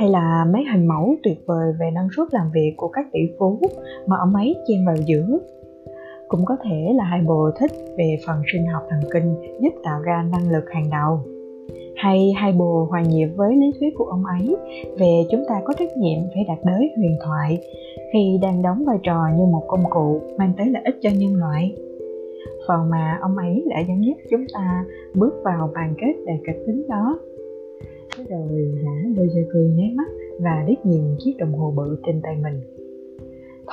hay 0.00 0.08
là 0.08 0.46
mấy 0.52 0.64
hình 0.72 0.86
mẫu 0.86 1.14
tuyệt 1.22 1.38
vời 1.46 1.72
về 1.80 1.90
năng 1.90 2.08
suất 2.16 2.34
làm 2.34 2.50
việc 2.54 2.74
của 2.76 2.88
các 2.88 3.06
tỷ 3.12 3.20
phú 3.38 3.60
mà 4.06 4.16
ông 4.16 4.34
ấy 4.34 4.56
chen 4.68 4.86
vào 4.86 4.96
giữa 4.96 5.38
cũng 6.28 6.44
có 6.44 6.56
thể 6.64 6.92
là 6.94 7.04
hai 7.04 7.20
bồ 7.22 7.50
thích 7.60 7.70
về 7.98 8.16
phần 8.26 8.42
sinh 8.52 8.66
học 8.66 8.82
thần 8.90 9.00
kinh 9.12 9.34
giúp 9.60 9.70
tạo 9.84 10.00
ra 10.00 10.24
năng 10.32 10.50
lực 10.50 10.64
hàng 10.70 10.90
đầu 10.90 11.20
hay 11.96 12.32
hai 12.36 12.52
bồ 12.52 12.86
hòa 12.90 13.02
nhịp 13.02 13.26
với 13.36 13.56
lý 13.56 13.66
thuyết 13.80 13.94
của 13.98 14.04
ông 14.04 14.24
ấy 14.24 14.56
về 14.98 15.22
chúng 15.30 15.42
ta 15.48 15.60
có 15.64 15.74
trách 15.78 15.96
nhiệm 15.96 16.18
phải 16.34 16.44
đạt 16.48 16.58
đới 16.64 16.90
huyền 16.96 17.16
thoại 17.24 17.58
khi 18.12 18.38
đang 18.42 18.62
đóng 18.62 18.84
vai 18.86 18.98
trò 19.02 19.22
như 19.36 19.44
một 19.44 19.62
công 19.68 19.84
cụ 19.90 20.20
mang 20.38 20.52
tới 20.56 20.66
lợi 20.66 20.82
ích 20.84 20.98
cho 21.02 21.10
nhân 21.18 21.34
loại. 21.34 21.74
Phần 22.68 22.90
mà 22.90 23.18
ông 23.22 23.36
ấy 23.36 23.64
đã 23.70 23.80
dẫn 23.80 24.06
dắt 24.06 24.16
chúng 24.30 24.44
ta 24.54 24.84
bước 25.14 25.34
vào 25.44 25.70
bàn 25.74 25.94
kết 26.00 26.14
đầy 26.26 26.36
kịch 26.46 26.62
tính 26.66 26.86
đó. 26.88 27.18
Thế 28.16 28.24
rồi 28.28 28.72
gã 28.84 29.10
đôi 29.16 29.28
giờ 29.28 29.40
cười 29.52 29.68
nháy 29.68 29.92
mắt 29.96 30.08
và 30.40 30.64
liếc 30.68 30.86
nhìn 30.86 31.02
chiếc 31.18 31.34
đồng 31.38 31.52
hồ 31.52 31.72
bự 31.76 31.98
trên 32.06 32.20
tay 32.22 32.36
mình 32.42 32.75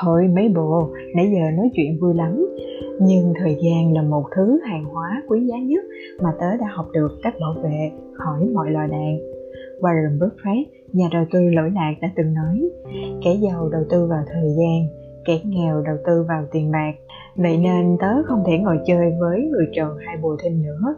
thôi 0.01 0.27
mấy 0.35 0.49
bồ 0.49 0.89
nãy 1.15 1.31
giờ 1.33 1.51
nói 1.57 1.69
chuyện 1.73 1.97
vui 2.01 2.13
lắm 2.15 2.45
nhưng 3.01 3.33
thời 3.39 3.57
gian 3.63 3.93
là 3.93 4.01
một 4.01 4.23
thứ 4.35 4.59
hàng 4.63 4.83
hóa 4.83 5.23
quý 5.27 5.45
giá 5.45 5.57
nhất 5.57 5.85
mà 6.23 6.29
tớ 6.39 6.57
đã 6.57 6.67
học 6.75 6.85
được 6.93 7.11
cách 7.23 7.33
bảo 7.41 7.53
vệ 7.63 7.91
khỏi 8.13 8.49
mọi 8.53 8.71
loài 8.71 8.87
đạn 8.87 9.17
Warren 9.83 10.19
Buffett, 10.19 10.65
nhà 10.93 11.09
đầu 11.11 11.25
tư 11.31 11.39
lỗi 11.39 11.71
lạc 11.75 11.93
đã 12.01 12.09
từng 12.15 12.33
nói, 12.33 12.69
kẻ 13.23 13.33
giàu 13.33 13.69
đầu 13.69 13.83
tư 13.89 14.07
vào 14.09 14.23
thời 14.33 14.49
gian, 14.57 14.87
kẻ 15.25 15.39
nghèo 15.45 15.81
đầu 15.81 15.97
tư 16.05 16.25
vào 16.27 16.43
tiền 16.51 16.71
bạc. 16.71 16.93
Vậy 17.35 17.57
nên 17.57 17.97
tớ 17.99 18.23
không 18.25 18.43
thể 18.47 18.57
ngồi 18.57 18.79
chơi 18.85 19.13
với 19.19 19.41
người 19.51 19.65
trần 19.75 19.97
hai 20.05 20.17
bồ 20.21 20.35
thêm 20.43 20.63
nữa. 20.63 20.95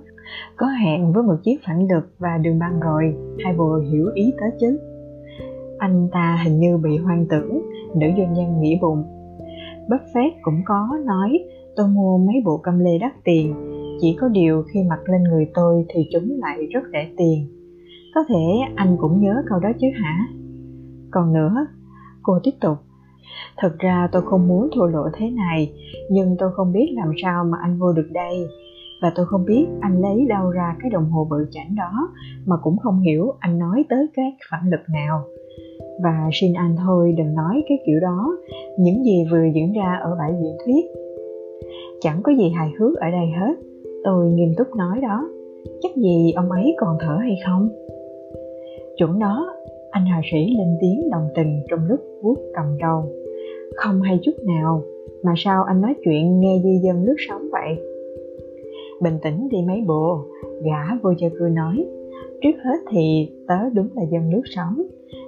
Có 0.57 0.67
hẹn 0.67 1.13
với 1.13 1.23
một 1.23 1.35
chiếc 1.43 1.57
phản 1.67 1.87
lực 1.87 2.03
và 2.19 2.37
đường 2.37 2.59
băng 2.59 2.79
rồi, 2.79 3.15
hai 3.43 3.53
bồ 3.53 3.75
hiểu 3.75 4.05
ý 4.13 4.33
tớ 4.39 4.45
chứ. 4.59 4.79
Anh 5.77 6.07
ta 6.11 6.41
hình 6.45 6.59
như 6.59 6.77
bị 6.77 6.97
hoang 6.97 7.25
tưởng, 7.29 7.61
nữ 7.95 8.07
doanh 8.17 8.33
nhân 8.33 8.61
nghĩ 8.61 8.79
bụng. 8.81 9.03
Buffett 9.89 10.31
cũng 10.41 10.61
có 10.65 10.87
nói 11.05 11.39
tôi 11.75 11.87
mua 11.87 12.17
mấy 12.17 12.35
bộ 12.45 12.57
cam 12.57 12.79
lê 12.79 12.97
đắt 12.97 13.11
tiền, 13.23 13.55
chỉ 14.01 14.17
có 14.19 14.27
điều 14.27 14.63
khi 14.63 14.83
mặc 14.89 14.99
lên 15.05 15.23
người 15.23 15.51
tôi 15.53 15.85
thì 15.89 16.09
chúng 16.13 16.39
lại 16.39 16.65
rất 16.65 16.83
rẻ 16.93 17.09
tiền. 17.17 17.47
Có 18.15 18.23
thể 18.27 18.43
anh 18.75 18.97
cũng 18.99 19.21
nhớ 19.21 19.43
câu 19.49 19.59
đó 19.59 19.69
chứ 19.81 19.87
hả? 20.03 20.27
Còn 21.11 21.33
nữa, 21.33 21.67
cô 22.23 22.39
tiếp 22.43 22.51
tục. 22.61 22.77
Thật 23.57 23.75
ra 23.79 24.09
tôi 24.11 24.21
không 24.21 24.47
muốn 24.47 24.69
thua 24.75 24.85
lỗ 24.85 25.03
thế 25.13 25.29
này, 25.29 25.73
nhưng 26.09 26.35
tôi 26.39 26.49
không 26.53 26.73
biết 26.73 26.93
làm 26.95 27.11
sao 27.23 27.43
mà 27.43 27.57
anh 27.61 27.79
vô 27.79 27.93
được 27.93 28.09
đây. 28.13 28.47
Và 29.01 29.11
tôi 29.15 29.25
không 29.25 29.45
biết 29.45 29.67
anh 29.81 30.01
lấy 30.01 30.25
đâu 30.29 30.49
ra 30.49 30.75
cái 30.79 30.91
đồng 30.91 31.09
hồ 31.11 31.27
bự 31.29 31.47
chảnh 31.51 31.75
đó, 31.75 32.09
mà 32.45 32.55
cũng 32.57 32.77
không 32.77 32.99
hiểu 32.99 33.33
anh 33.39 33.59
nói 33.59 33.85
tới 33.89 34.07
các 34.13 34.33
phản 34.51 34.69
lực 34.69 34.81
nào 34.89 35.23
và 36.03 36.29
xin 36.33 36.53
anh 36.53 36.75
thôi, 36.85 37.13
đừng 37.17 37.35
nói 37.35 37.63
cái 37.69 37.77
kiểu 37.85 37.99
đó. 37.99 38.37
Những 38.77 39.03
gì 39.03 39.25
vừa 39.31 39.43
diễn 39.55 39.73
ra 39.73 39.99
ở 40.03 40.15
bãi 40.19 40.31
diễn 40.41 40.57
thuyết. 40.65 40.85
Chẳng 42.01 42.19
có 42.23 42.31
gì 42.31 42.49
hài 42.49 42.69
hước 42.79 42.95
ở 42.95 43.11
đây 43.11 43.27
hết. 43.39 43.55
Tôi 44.03 44.29
nghiêm 44.29 44.53
túc 44.57 44.67
nói 44.75 44.99
đó. 45.01 45.29
Chắc 45.81 45.95
gì 45.95 46.31
ông 46.35 46.51
ấy 46.51 46.75
còn 46.77 46.97
thở 46.99 47.17
hay 47.21 47.35
không? 47.45 47.69
Chuẩn 48.97 49.19
đó, 49.19 49.53
anh 49.91 50.05
hòa 50.05 50.21
sĩ 50.31 50.55
lên 50.57 50.77
tiếng 50.81 51.09
đồng 51.11 51.27
tình 51.35 51.63
trong 51.69 51.79
lúc 51.87 51.99
vuốt 52.21 52.35
cầm 52.53 52.77
đầu 52.79 53.03
không 53.75 54.01
hay 54.01 54.19
chút 54.23 54.31
nào, 54.43 54.83
mà 55.23 55.33
sao 55.37 55.63
anh 55.63 55.81
nói 55.81 55.93
chuyện 56.03 56.39
nghe 56.39 56.59
như 56.63 56.79
dân 56.83 57.03
lướt 57.03 57.15
sóng 57.27 57.41
vậy? 57.51 57.77
Bình 59.01 59.17
tĩnh 59.23 59.49
đi 59.51 59.57
mấy 59.67 59.83
bộ, 59.87 60.19
gã 60.63 60.95
vô 61.03 61.13
cho 61.17 61.27
cưa 61.39 61.49
nói. 61.49 61.85
Trước 62.41 62.55
hết 62.63 62.77
thì 62.91 63.29
tớ 63.47 63.69
đúng 63.73 63.87
là 63.95 64.03
dân 64.11 64.33
lướt 64.33 64.41
sóng 64.55 64.81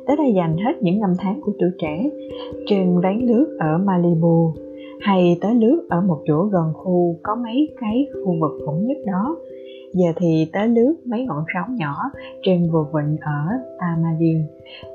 tớ 0.08 0.16
đã 0.16 0.26
dành 0.36 0.58
hết 0.58 0.74
những 0.82 1.00
năm 1.00 1.14
tháng 1.18 1.42
của 1.42 1.52
tuổi 1.60 1.70
trẻ 1.80 2.10
trên 2.68 3.00
ván 3.00 3.26
nước 3.26 3.58
ở 3.60 3.78
Malibu, 3.78 4.52
hay 5.00 5.38
tớ 5.42 5.48
lướt 5.54 5.88
ở 5.90 6.02
một 6.02 6.18
chỗ 6.26 6.44
gần 6.44 6.74
khu 6.74 7.16
có 7.24 7.36
mấy 7.36 7.70
cái 7.82 8.08
khu 8.26 8.36
vực 8.42 8.52
khủng 8.66 8.88
nhất 8.88 8.98
đó. 9.06 9.38
Giờ 9.94 10.08
thì 10.16 10.50
tớ 10.54 10.66
lướt 10.66 10.96
mấy 11.06 11.26
ngọn 11.26 11.44
sóng 11.54 11.76
nhỏ 11.76 11.96
trên 12.44 12.70
vùng 12.72 12.86
vịnh 12.94 13.18
ở 13.22 13.58
Tamadin 13.80 14.38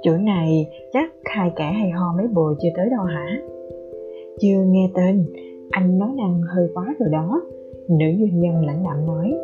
chỗ 0.03 0.17
này 0.17 0.67
chắc 0.93 1.13
hai 1.25 1.53
kẻ 1.57 1.65
hay 1.65 1.91
ho 1.91 2.15
mấy 2.17 2.27
bồ 2.35 2.55
chưa 2.63 2.69
tới 2.77 2.91
đâu 2.91 3.05
hả? 3.05 3.39
Chưa 4.41 4.65
nghe 4.67 4.91
tên, 4.95 5.25
anh 5.71 5.99
nói 5.99 6.09
năng 6.17 6.41
hơi 6.55 6.69
quá 6.75 6.95
rồi 6.99 7.09
đó, 7.13 7.43
nữ 7.89 8.07
doanh 8.19 8.41
nhân 8.41 8.67
lãnh 8.67 8.85
đạm 8.85 9.07
nói. 9.07 9.35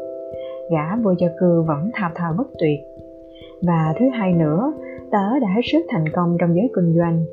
Gã 0.71 0.97
vô 1.03 1.11
gia 1.19 1.29
cư 1.41 1.63
vẫn 1.63 1.91
thao 1.95 2.11
thao 2.15 2.33
bất 2.39 2.49
tuyệt. 2.59 2.81
Và 3.63 3.95
thứ 3.99 4.07
hai 4.13 4.33
nữa 4.33 4.73
tớ 5.11 5.39
đã 5.41 5.49
hết 5.55 5.63
sức 5.65 5.87
thành 5.89 6.05
công 6.13 6.37
trong 6.41 6.55
giới 6.55 6.71
kinh 6.75 6.95
doanh. 6.97 7.25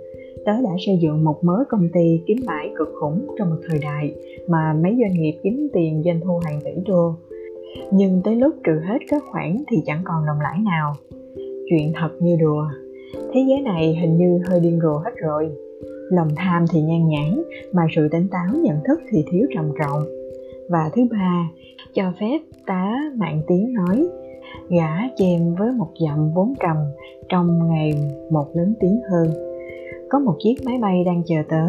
Tớ 0.45 0.51
đã 0.51 0.69
xây 0.85 0.97
dựng 1.01 1.23
một 1.23 1.43
mớ 1.43 1.63
công 1.69 1.89
ty 1.93 2.21
kiếm 2.27 2.37
bãi 2.47 2.69
cực 2.77 2.89
khủng 2.99 3.27
trong 3.37 3.49
một 3.49 3.55
thời 3.69 3.79
đại 3.81 4.15
mà 4.47 4.73
mấy 4.83 4.97
doanh 5.01 5.13
nghiệp 5.13 5.39
kiếm 5.43 5.67
tiền 5.73 6.01
doanh 6.05 6.19
thu 6.19 6.39
hàng 6.45 6.59
tỷ 6.63 6.71
đô. 6.87 7.13
Nhưng 7.91 8.21
tới 8.23 8.35
lúc 8.35 8.55
trừ 8.63 8.79
hết 8.85 8.97
các 9.07 9.23
khoản 9.31 9.57
thì 9.67 9.77
chẳng 9.85 10.01
còn 10.03 10.25
đồng 10.25 10.41
lãi 10.41 10.59
nào. 10.65 10.93
Chuyện 11.69 11.93
thật 11.95 12.09
như 12.19 12.37
đùa, 12.41 12.65
thế 13.33 13.45
giới 13.47 13.61
này 13.61 13.97
hình 14.01 14.17
như 14.17 14.39
hơi 14.47 14.59
điên 14.59 14.79
rồ 14.83 14.97
hết 14.97 15.11
rồi. 15.17 15.49
Lòng 16.11 16.27
tham 16.35 16.65
thì 16.71 16.81
nhan 16.81 17.07
nhản 17.07 17.43
mà 17.73 17.87
sự 17.95 18.07
tỉnh 18.11 18.27
táo 18.31 18.61
nhận 18.63 18.77
thức 18.87 18.99
thì 19.09 19.23
thiếu 19.31 19.47
trầm 19.55 19.71
trọng. 19.79 20.01
Và 20.69 20.89
thứ 20.95 21.01
ba, 21.11 21.49
cho 21.93 22.03
phép 22.19 22.39
tá 22.65 22.95
mạng 23.17 23.41
tiếng 23.47 23.73
nói 23.73 24.07
gã 24.69 24.89
chèm 25.15 25.55
với 25.55 25.71
một 25.71 25.89
dặm 25.99 26.31
vốn 26.33 26.53
cầm 26.59 26.77
trong 27.29 27.67
ngày 27.69 27.93
một 28.31 28.45
lớn 28.53 28.73
tiếng 28.79 29.01
hơn. 29.11 29.27
Có 30.09 30.19
một 30.19 30.35
chiếc 30.39 30.55
máy 30.65 30.77
bay 30.81 31.03
đang 31.05 31.23
chờ 31.25 31.35
tớ. 31.49 31.65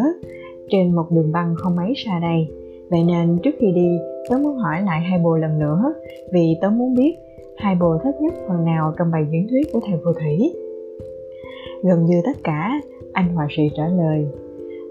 Trên 0.68 0.94
một 0.94 1.06
đường 1.10 1.32
băng 1.32 1.54
không 1.56 1.76
mấy 1.76 1.92
xa 1.96 2.18
đây. 2.22 2.48
Vậy 2.90 3.04
nên 3.04 3.38
trước 3.42 3.54
khi 3.58 3.72
đi, 3.72 3.98
tớ 4.30 4.38
muốn 4.38 4.56
hỏi 4.56 4.82
lại 4.82 5.00
hai 5.00 5.18
bồ 5.18 5.36
lần 5.36 5.58
nữa, 5.58 5.94
vì 6.32 6.56
tớ 6.60 6.70
muốn 6.70 6.94
biết 6.94 7.16
hai 7.56 7.74
bồ 7.74 7.98
thích 8.04 8.14
nhất 8.20 8.34
phần 8.48 8.64
nào 8.64 8.94
trong 8.98 9.10
bài 9.10 9.26
diễn 9.30 9.48
thuyết 9.48 9.72
của 9.72 9.80
thầy 9.86 9.98
phù 10.04 10.12
thủy. 10.12 10.54
Gần 11.82 12.04
như 12.04 12.20
tất 12.24 12.36
cả, 12.44 12.80
anh 13.12 13.28
họa 13.34 13.46
sĩ 13.56 13.62
trả 13.76 13.88
lời. 13.88 14.26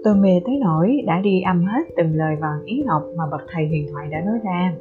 Tôi 0.04 0.14
mê 0.14 0.40
tới 0.46 0.58
nỗi 0.60 1.02
đã 1.06 1.20
đi 1.20 1.40
âm 1.40 1.64
hết 1.64 1.82
từng 1.96 2.14
lời 2.14 2.36
vàng 2.40 2.64
ý 2.64 2.82
ngọc 2.86 3.02
mà 3.16 3.24
bậc 3.30 3.40
thầy 3.52 3.66
huyền 3.66 3.86
thoại 3.92 4.08
đã 4.10 4.20
nói 4.20 4.38
ra. 4.44 4.74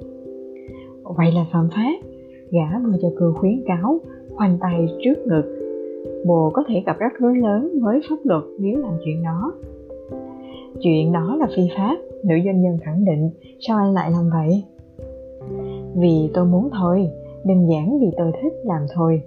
Vậy 1.04 1.32
là 1.32 1.46
phạm 1.54 1.70
pháp. 1.76 2.15
Dạ, 2.52 2.62
gã 2.72 2.80
vừa 2.80 2.98
cho 3.02 3.10
cường 3.16 3.34
khuyến 3.36 3.64
cáo, 3.66 4.00
khoanh 4.36 4.58
tay 4.62 4.88
trước 5.04 5.16
ngực. 5.26 5.62
Bồ 6.26 6.52
có 6.54 6.64
thể 6.68 6.84
gặp 6.86 6.98
rắc 7.00 7.14
rối 7.20 7.38
lớn 7.38 7.80
với 7.82 8.02
pháp 8.10 8.16
luật 8.24 8.44
nếu 8.60 8.78
làm 8.80 8.92
chuyện 9.06 9.24
đó. 9.24 9.54
Chuyện 10.82 11.12
đó 11.14 11.36
là 11.40 11.48
phi 11.56 11.64
pháp, 11.78 11.98
nữ 12.24 12.36
doanh 12.46 12.62
nhân 12.62 12.78
khẳng 12.84 13.06
định, 13.06 13.30
sao 13.60 13.78
anh 13.78 13.94
lại 13.94 14.12
làm 14.12 14.30
vậy? 14.30 14.64
Vì 15.96 16.30
tôi 16.34 16.46
muốn 16.46 16.70
thôi, 16.80 17.10
đơn 17.46 17.68
giản 17.70 18.00
vì 18.00 18.08
tôi 18.18 18.32
thích 18.42 18.54
làm 18.64 18.82
thôi. 18.94 19.22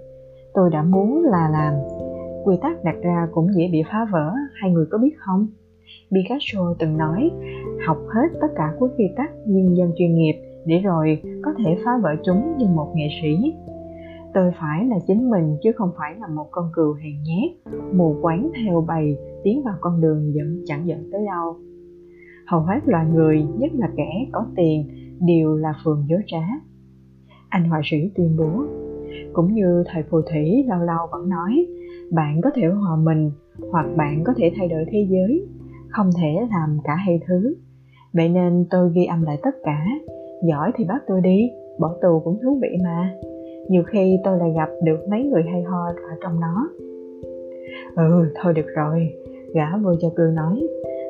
Tôi 0.53 0.69
đã 0.69 0.83
muốn 0.83 1.23
là 1.23 1.49
làm. 1.51 1.73
Quy 2.43 2.55
tắc 2.61 2.83
đặt 2.83 2.95
ra 3.01 3.27
cũng 3.31 3.47
dễ 3.55 3.69
bị 3.71 3.83
phá 3.91 4.07
vỡ, 4.11 4.31
hai 4.53 4.71
người 4.71 4.85
có 4.91 4.97
biết 4.97 5.13
không? 5.17 5.47
Picasso 6.11 6.73
từng 6.79 6.97
nói, 6.97 7.31
học 7.87 7.97
hết 8.07 8.39
tất 8.41 8.47
cả 8.55 8.73
các 8.79 8.89
quy 8.97 9.05
tắc 9.15 9.31
nhân 9.45 9.77
dân 9.77 9.91
chuyên 9.97 10.15
nghiệp 10.15 10.48
để 10.65 10.79
rồi 10.79 11.21
có 11.43 11.53
thể 11.57 11.77
phá 11.85 11.91
vỡ 12.03 12.09
chúng 12.25 12.57
như 12.57 12.65
một 12.67 12.91
nghệ 12.95 13.07
sĩ. 13.21 13.53
Tôi 14.33 14.51
phải 14.59 14.85
là 14.85 14.95
chính 15.07 15.29
mình 15.29 15.57
chứ 15.63 15.71
không 15.75 15.91
phải 15.97 16.15
là 16.19 16.27
một 16.27 16.47
con 16.51 16.65
cừu 16.73 16.93
hèn 16.93 17.13
nhát, 17.23 17.73
mù 17.93 18.15
quáng 18.21 18.49
theo 18.55 18.85
bầy, 18.87 19.17
tiến 19.43 19.63
vào 19.65 19.75
con 19.81 20.01
đường 20.01 20.33
dẫn 20.33 20.61
chẳng 20.65 20.87
dẫn 20.87 21.09
tới 21.11 21.25
đâu. 21.25 21.57
Hầu 22.47 22.61
hết 22.61 22.79
loài 22.85 23.05
người, 23.13 23.45
nhất 23.57 23.71
là 23.73 23.89
kẻ 23.97 24.27
có 24.31 24.45
tiền, 24.55 24.87
đều 25.19 25.55
là 25.55 25.73
phường 25.83 26.05
dối 26.09 26.19
trá. 26.27 26.41
Anh 27.49 27.69
họa 27.69 27.81
sĩ 27.83 27.97
tuyên 28.15 28.37
bố. 28.37 28.63
Cũng 29.33 29.53
như 29.53 29.83
thầy 29.87 30.03
phù 30.03 30.21
thủy 30.21 30.63
lâu 30.67 30.79
lâu 30.79 31.07
vẫn 31.11 31.29
nói, 31.29 31.67
bạn 32.11 32.41
có 32.41 32.49
thể 32.55 32.67
hòa 32.67 32.95
mình, 32.95 33.31
hoặc 33.71 33.85
bạn 33.97 34.23
có 34.23 34.33
thể 34.37 34.51
thay 34.57 34.67
đổi 34.67 34.85
thế 34.91 35.07
giới, 35.09 35.47
không 35.89 36.09
thể 36.17 36.47
làm 36.51 36.77
cả 36.83 36.95
hai 36.95 37.19
thứ. 37.27 37.55
Vậy 38.13 38.29
nên 38.29 38.65
tôi 38.69 38.91
ghi 38.95 39.05
âm 39.05 39.21
lại 39.21 39.37
tất 39.43 39.55
cả 39.63 39.85
giỏi 40.41 40.71
thì 40.75 40.85
bắt 40.85 41.03
tôi 41.07 41.21
đi, 41.21 41.51
bỏ 41.79 41.95
tù 42.01 42.21
cũng 42.23 42.37
thú 42.43 42.57
vị 42.61 42.77
mà. 42.83 43.15
Nhiều 43.67 43.83
khi 43.83 44.17
tôi 44.23 44.37
lại 44.37 44.51
gặp 44.55 44.69
được 44.83 45.07
mấy 45.09 45.23
người 45.23 45.43
hay 45.51 45.61
ho 45.61 45.85
ở 45.87 46.15
trong 46.21 46.39
nó. 46.39 46.69
ừ 47.95 48.31
thôi 48.35 48.53
được 48.53 48.67
rồi, 48.75 49.13
gã 49.53 49.77
vô 49.83 49.95
cho 50.01 50.09
cư 50.15 50.23
nói. 50.33 50.67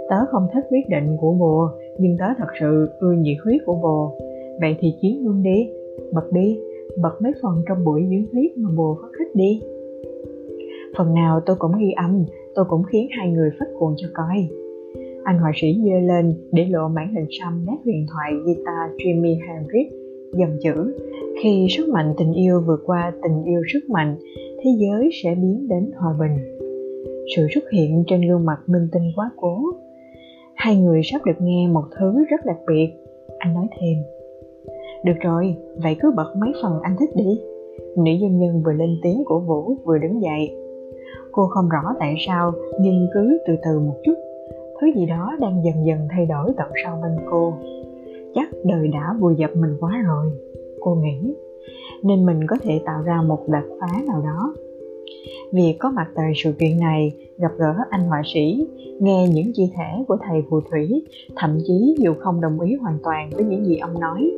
Tớ 0.10 0.16
không 0.32 0.48
thích 0.54 0.66
quyết 0.70 0.90
định 0.90 1.18
của 1.22 1.34
bồ, 1.34 1.68
nhưng 1.98 2.18
tớ 2.20 2.26
thật 2.38 2.48
sự 2.60 2.90
ưa 3.00 3.12
nhiệt 3.12 3.38
huyết 3.44 3.62
của 3.66 3.76
bồ. 3.76 4.18
Vậy 4.62 4.76
thì 4.80 4.94
chiến 5.02 5.26
luôn 5.26 5.44
đi, 5.44 5.70
bật 6.14 6.32
đi, 6.32 6.60
bật 7.02 7.22
mấy 7.22 7.32
phần 7.42 7.62
trong 7.68 7.84
buổi 7.86 8.02
diễn 8.10 8.28
thuyết 8.32 8.58
mà 8.58 8.70
bồ 8.78 8.98
phát 9.02 9.10
khích 9.20 9.36
đi. 9.36 9.62
Phần 10.98 11.14
nào 11.14 11.40
tôi 11.46 11.56
cũng 11.60 11.72
ghi 11.80 11.92
âm, 11.92 12.26
tôi 12.56 12.66
cũng 12.70 12.84
khiến 12.84 13.08
hai 13.18 13.30
người 13.32 13.50
phát 13.60 13.66
cuồng 13.80 13.94
cho 13.98 14.08
coi 14.14 14.50
anh 15.30 15.40
họa 15.40 15.52
sĩ 15.56 15.68
dơ 15.86 16.00
lên 16.00 16.34
để 16.52 16.66
lộ 16.66 16.88
màn 16.88 17.14
hình 17.16 17.28
xăm 17.40 17.66
nét 17.66 17.78
huyền 17.86 18.06
thoại 18.12 18.32
guitar 18.46 18.92
Jimi 18.98 19.38
Hendrix 19.48 19.88
dòng 20.34 20.58
chữ. 20.64 20.98
Khi 21.42 21.68
sức 21.70 21.90
mạnh 21.90 22.14
tình 22.18 22.34
yêu 22.34 22.62
vượt 22.68 22.80
qua 22.86 23.14
tình 23.24 23.44
yêu 23.44 23.62
sức 23.74 23.90
mạnh, 23.90 24.18
thế 24.64 24.72
giới 24.78 25.10
sẽ 25.24 25.36
biến 25.36 25.68
đến 25.68 25.92
hòa 25.96 26.14
bình. 26.20 26.38
Sự 27.36 27.48
xuất 27.54 27.64
hiện 27.74 28.04
trên 28.08 28.22
gương 28.22 28.46
mặt 28.46 28.60
minh 28.68 28.88
tinh 28.92 29.12
quá 29.16 29.30
cố. 29.38 29.62
Hai 30.56 30.76
người 30.76 31.02
sắp 31.04 31.22
được 31.26 31.42
nghe 31.42 31.68
một 31.68 31.84
thứ 32.00 32.26
rất 32.30 32.46
đặc 32.46 32.58
biệt. 32.68 32.90
Anh 33.38 33.54
nói 33.54 33.68
thêm, 33.80 33.98
được 35.06 35.20
rồi, 35.22 35.56
vậy 35.84 35.96
cứ 36.00 36.12
bật 36.16 36.34
mấy 36.42 36.54
phần 36.64 36.74
anh 36.84 36.96
thích 37.00 37.10
đi. 37.16 37.42
Nữ 37.98 38.12
doanh 38.22 38.40
nhân 38.40 38.62
vừa 38.66 38.74
lên 38.74 38.90
tiếng 39.04 39.24
của 39.26 39.40
vũ 39.40 39.76
vừa 39.86 39.98
đứng 39.98 40.22
dậy. 40.22 40.56
Cô 41.32 41.48
không 41.48 41.70
rõ 41.70 41.96
tại 42.00 42.16
sao, 42.28 42.52
nhưng 42.82 43.08
cứ 43.14 43.38
từ 43.48 43.56
từ 43.64 43.80
một 43.80 43.96
chút 44.04 44.16
thứ 44.82 44.88
gì 44.96 45.06
đó 45.06 45.36
đang 45.40 45.64
dần 45.66 45.86
dần 45.86 46.08
thay 46.12 46.26
đổi 46.26 46.52
tận 46.58 46.68
sau 46.84 47.00
bên 47.02 47.12
cô. 47.32 47.54
Chắc 48.36 48.50
đời 48.66 48.88
đã 48.88 49.16
vùi 49.20 49.36
dập 49.36 49.52
mình 49.56 49.78
quá 49.80 50.02
rồi 50.08 50.32
cô 50.82 50.96
nghĩ. 50.96 51.36
Nên 52.04 52.26
mình 52.26 52.48
có 52.48 52.56
thể 52.62 52.82
tạo 52.86 53.02
ra 53.02 53.22
một 53.22 53.40
đột 53.48 53.78
phá 53.82 54.02
nào 54.08 54.22
đó. 54.22 54.54
Việc 55.54 55.76
có 55.80 55.92
mặt 55.92 56.08
tại 56.16 56.32
sự 56.36 56.52
kiện 56.52 56.80
này, 56.80 57.12
gặp 57.38 57.52
gỡ 57.58 57.74
anh 57.90 58.04
họa 58.04 58.22
sĩ, 58.26 58.68
nghe 59.00 59.28
những 59.34 59.54
chia 59.54 59.68
sẻ 59.78 60.04
của 60.08 60.18
thầy 60.28 60.42
phù 60.50 60.62
thủy, 60.62 61.06
thậm 61.36 61.58
chí 61.68 61.96
dù 62.00 62.14
không 62.20 62.42
đồng 62.42 62.60
ý 62.60 62.76
hoàn 62.76 62.98
toàn 63.04 63.30
với 63.32 63.44
những 63.44 63.66
gì 63.66 63.78
ông 63.78 64.00
nói, 64.00 64.32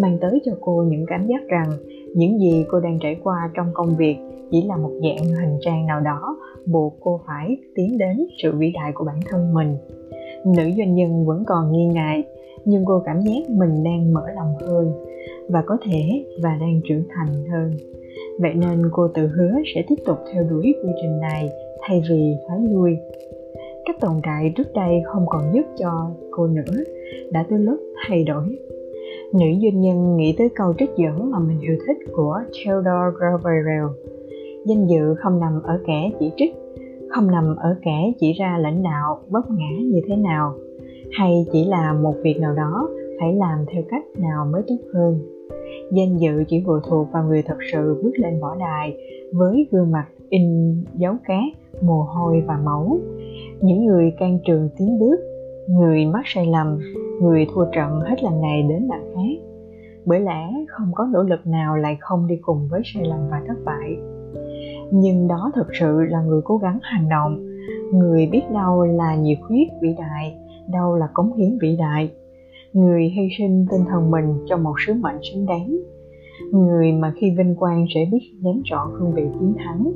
mang 0.00 0.18
tới 0.20 0.42
cho 0.44 0.52
cô 0.60 0.84
những 0.88 1.04
cảm 1.06 1.26
giác 1.26 1.48
rằng 1.48 1.70
những 2.14 2.38
gì 2.38 2.64
cô 2.68 2.80
đang 2.80 2.98
trải 3.02 3.16
qua 3.22 3.50
trong 3.54 3.66
công 3.74 3.96
việc 3.96 4.16
chỉ 4.50 4.62
là 4.62 4.76
một 4.76 4.90
dạng 5.02 5.28
hình 5.28 5.58
trang 5.60 5.86
nào 5.86 6.00
đó 6.00 6.36
buộc 6.66 6.96
cô 7.00 7.20
phải 7.26 7.56
tiến 7.74 7.98
đến 7.98 8.26
sự 8.42 8.52
vĩ 8.58 8.72
đại 8.74 8.92
của 8.94 9.04
bản 9.04 9.20
thân 9.30 9.54
mình. 9.54 9.76
Nữ 10.44 10.70
doanh 10.76 10.94
nhân 10.94 11.26
vẫn 11.26 11.44
còn 11.46 11.72
nghi 11.72 11.86
ngại, 11.86 12.24
nhưng 12.64 12.84
cô 12.84 13.02
cảm 13.04 13.20
giác 13.20 13.50
mình 13.50 13.84
đang 13.84 14.12
mở 14.12 14.22
lòng 14.34 14.54
hơn 14.60 14.92
và 15.48 15.62
có 15.66 15.76
thể 15.84 16.24
và 16.42 16.56
đang 16.60 16.80
trưởng 16.88 17.02
thành 17.08 17.44
hơn. 17.52 17.72
Vậy 18.38 18.54
nên 18.54 18.82
cô 18.92 19.08
tự 19.14 19.26
hứa 19.26 19.52
sẽ 19.74 19.84
tiếp 19.88 19.96
tục 20.06 20.18
theo 20.32 20.44
đuổi 20.50 20.74
quy 20.82 20.90
trình 21.02 21.20
này 21.20 21.48
thay 21.80 22.02
vì 22.10 22.34
thoái 22.46 22.60
lui. 22.70 22.96
Cách 23.84 23.96
tồn 24.00 24.12
tại 24.22 24.52
trước 24.56 24.72
đây 24.74 25.02
không 25.04 25.26
còn 25.26 25.42
giúp 25.54 25.64
cho 25.78 26.10
cô 26.30 26.46
nữa 26.46 26.84
đã 27.30 27.44
tới 27.50 27.58
lúc 27.58 27.80
thay 28.08 28.24
đổi. 28.24 28.58
Nữ 29.32 29.46
doanh 29.62 29.80
nhân 29.80 30.16
nghĩ 30.16 30.34
tới 30.38 30.48
câu 30.54 30.74
trích 30.78 30.90
dẫn 30.96 31.30
mà 31.30 31.38
mình 31.38 31.60
yêu 31.60 31.76
thích 31.86 31.96
của 32.12 32.40
Theodore 32.52 33.16
Gabriel 33.20 33.84
danh 34.66 34.86
dự 34.86 35.14
không 35.14 35.40
nằm 35.40 35.62
ở 35.62 35.80
kẻ 35.86 36.10
chỉ 36.20 36.30
trích, 36.36 36.54
không 37.08 37.30
nằm 37.30 37.56
ở 37.56 37.76
kẻ 37.82 38.12
chỉ 38.20 38.32
ra 38.32 38.58
lãnh 38.60 38.82
đạo 38.82 39.18
vấp 39.28 39.44
ngã 39.50 39.82
như 39.82 40.00
thế 40.08 40.16
nào, 40.16 40.54
hay 41.18 41.46
chỉ 41.52 41.64
là 41.64 41.92
một 41.92 42.14
việc 42.22 42.36
nào 42.40 42.54
đó 42.54 42.88
phải 43.20 43.34
làm 43.34 43.58
theo 43.72 43.82
cách 43.90 44.04
nào 44.18 44.46
mới 44.52 44.62
tốt 44.68 44.78
hơn. 44.94 45.18
Danh 45.92 46.16
dự 46.18 46.44
chỉ 46.48 46.62
phụ 46.66 46.72
thuộc 46.88 47.06
vào 47.12 47.24
người 47.24 47.42
thật 47.42 47.56
sự 47.72 48.00
bước 48.02 48.12
lên 48.16 48.40
võ 48.40 48.56
đài 48.56 48.96
với 49.34 49.68
gương 49.72 49.92
mặt 49.92 50.06
in 50.28 50.74
dấu 50.94 51.14
cát, 51.24 51.82
mồ 51.82 52.02
hôi 52.02 52.42
và 52.46 52.58
máu. 52.64 52.98
Những 53.60 53.86
người 53.86 54.12
can 54.18 54.38
trường 54.46 54.68
tiến 54.78 54.98
bước, 54.98 55.16
người 55.68 56.06
mắc 56.06 56.22
sai 56.24 56.46
lầm, 56.46 56.78
người 57.22 57.46
thua 57.54 57.64
trận 57.72 58.00
hết 58.00 58.22
lần 58.22 58.40
này 58.40 58.62
đến 58.62 58.88
lần 58.88 59.14
khác. 59.14 59.46
Bởi 60.06 60.20
lẽ 60.20 60.48
không 60.68 60.90
có 60.94 61.08
nỗ 61.12 61.22
lực 61.22 61.46
nào 61.46 61.76
lại 61.76 61.96
không 62.00 62.26
đi 62.26 62.34
cùng 62.42 62.68
với 62.70 62.80
sai 62.84 63.04
lầm 63.04 63.20
và 63.30 63.42
thất 63.46 63.56
bại 63.64 63.96
nhưng 64.90 65.28
đó 65.28 65.52
thực 65.54 65.66
sự 65.80 66.00
là 66.08 66.22
người 66.22 66.40
cố 66.44 66.56
gắng 66.56 66.78
hành 66.82 67.08
động 67.08 67.56
người 67.92 68.26
biết 68.26 68.42
đâu 68.54 68.84
là 68.84 69.14
nhiệt 69.14 69.38
huyết 69.48 69.68
vĩ 69.82 69.94
đại, 69.98 70.38
đâu 70.68 70.96
là 70.96 71.08
cống 71.12 71.36
hiến 71.36 71.58
vĩ 71.60 71.76
đại. 71.76 72.12
Người 72.72 73.08
hy 73.08 73.28
sinh 73.38 73.66
tinh 73.70 73.84
thần 73.90 74.10
mình 74.10 74.44
cho 74.46 74.56
một 74.56 74.74
sứ 74.86 74.94
mệnh 74.94 75.18
xứng 75.32 75.46
đáng. 75.46 75.76
Người 76.52 76.92
mà 76.92 77.12
khi 77.16 77.34
vinh 77.38 77.54
quang 77.56 77.86
sẽ 77.94 78.00
biết 78.12 78.32
nếm 78.40 78.56
trọn 78.64 78.88
hương 78.92 79.14
vị 79.14 79.22
chiến 79.40 79.54
thắng. 79.64 79.92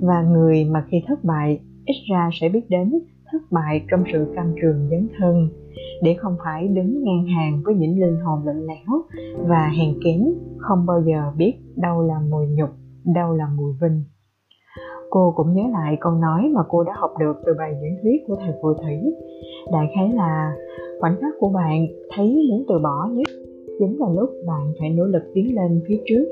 Và 0.00 0.22
người 0.22 0.64
mà 0.64 0.84
khi 0.88 1.02
thất 1.06 1.24
bại, 1.24 1.60
ít 1.86 1.94
ra 2.10 2.30
sẽ 2.40 2.48
biết 2.48 2.70
đến 2.70 2.92
thất 3.32 3.42
bại 3.50 3.84
trong 3.90 4.04
sự 4.12 4.32
cam 4.36 4.54
trường 4.62 4.88
dấn 4.90 5.08
thân. 5.18 5.48
Để 6.02 6.14
không 6.18 6.36
phải 6.44 6.68
đứng 6.68 7.04
ngang 7.04 7.26
hàng 7.26 7.62
với 7.64 7.74
những 7.74 8.00
linh 8.00 8.20
hồn 8.20 8.46
lạnh 8.46 8.66
lẽo 8.66 9.02
và 9.48 9.68
hèn 9.78 9.94
kém, 10.04 10.24
không 10.58 10.86
bao 10.86 11.02
giờ 11.02 11.32
biết 11.36 11.52
đâu 11.76 12.02
là 12.02 12.20
mùi 12.30 12.46
nhục, 12.46 12.70
đâu 13.14 13.34
là 13.34 13.48
mùi 13.56 13.72
vinh 13.80 14.04
cô 15.10 15.32
cũng 15.36 15.54
nhớ 15.54 15.62
lại 15.72 15.96
câu 16.00 16.12
nói 16.12 16.42
mà 16.52 16.60
cô 16.68 16.84
đã 16.84 16.92
học 16.96 17.10
được 17.20 17.36
từ 17.46 17.52
bài 17.58 17.74
diễn 17.82 17.96
thuyết 18.02 18.24
của 18.26 18.36
thầy 18.36 18.52
phù 18.62 18.74
thủy. 18.74 19.14
Đại 19.72 19.86
khái 19.94 20.12
là, 20.14 20.52
khoảnh 21.00 21.16
khắc 21.20 21.34
của 21.38 21.48
bạn 21.48 21.86
thấy 22.16 22.46
muốn 22.50 22.64
từ 22.68 22.78
bỏ 22.78 23.08
nhất 23.12 23.26
chính 23.80 23.98
là 23.98 24.06
lúc 24.14 24.30
bạn 24.46 24.72
phải 24.80 24.90
nỗ 24.90 25.04
lực 25.04 25.22
tiến 25.34 25.54
lên 25.54 25.80
phía 25.88 25.98
trước. 26.06 26.24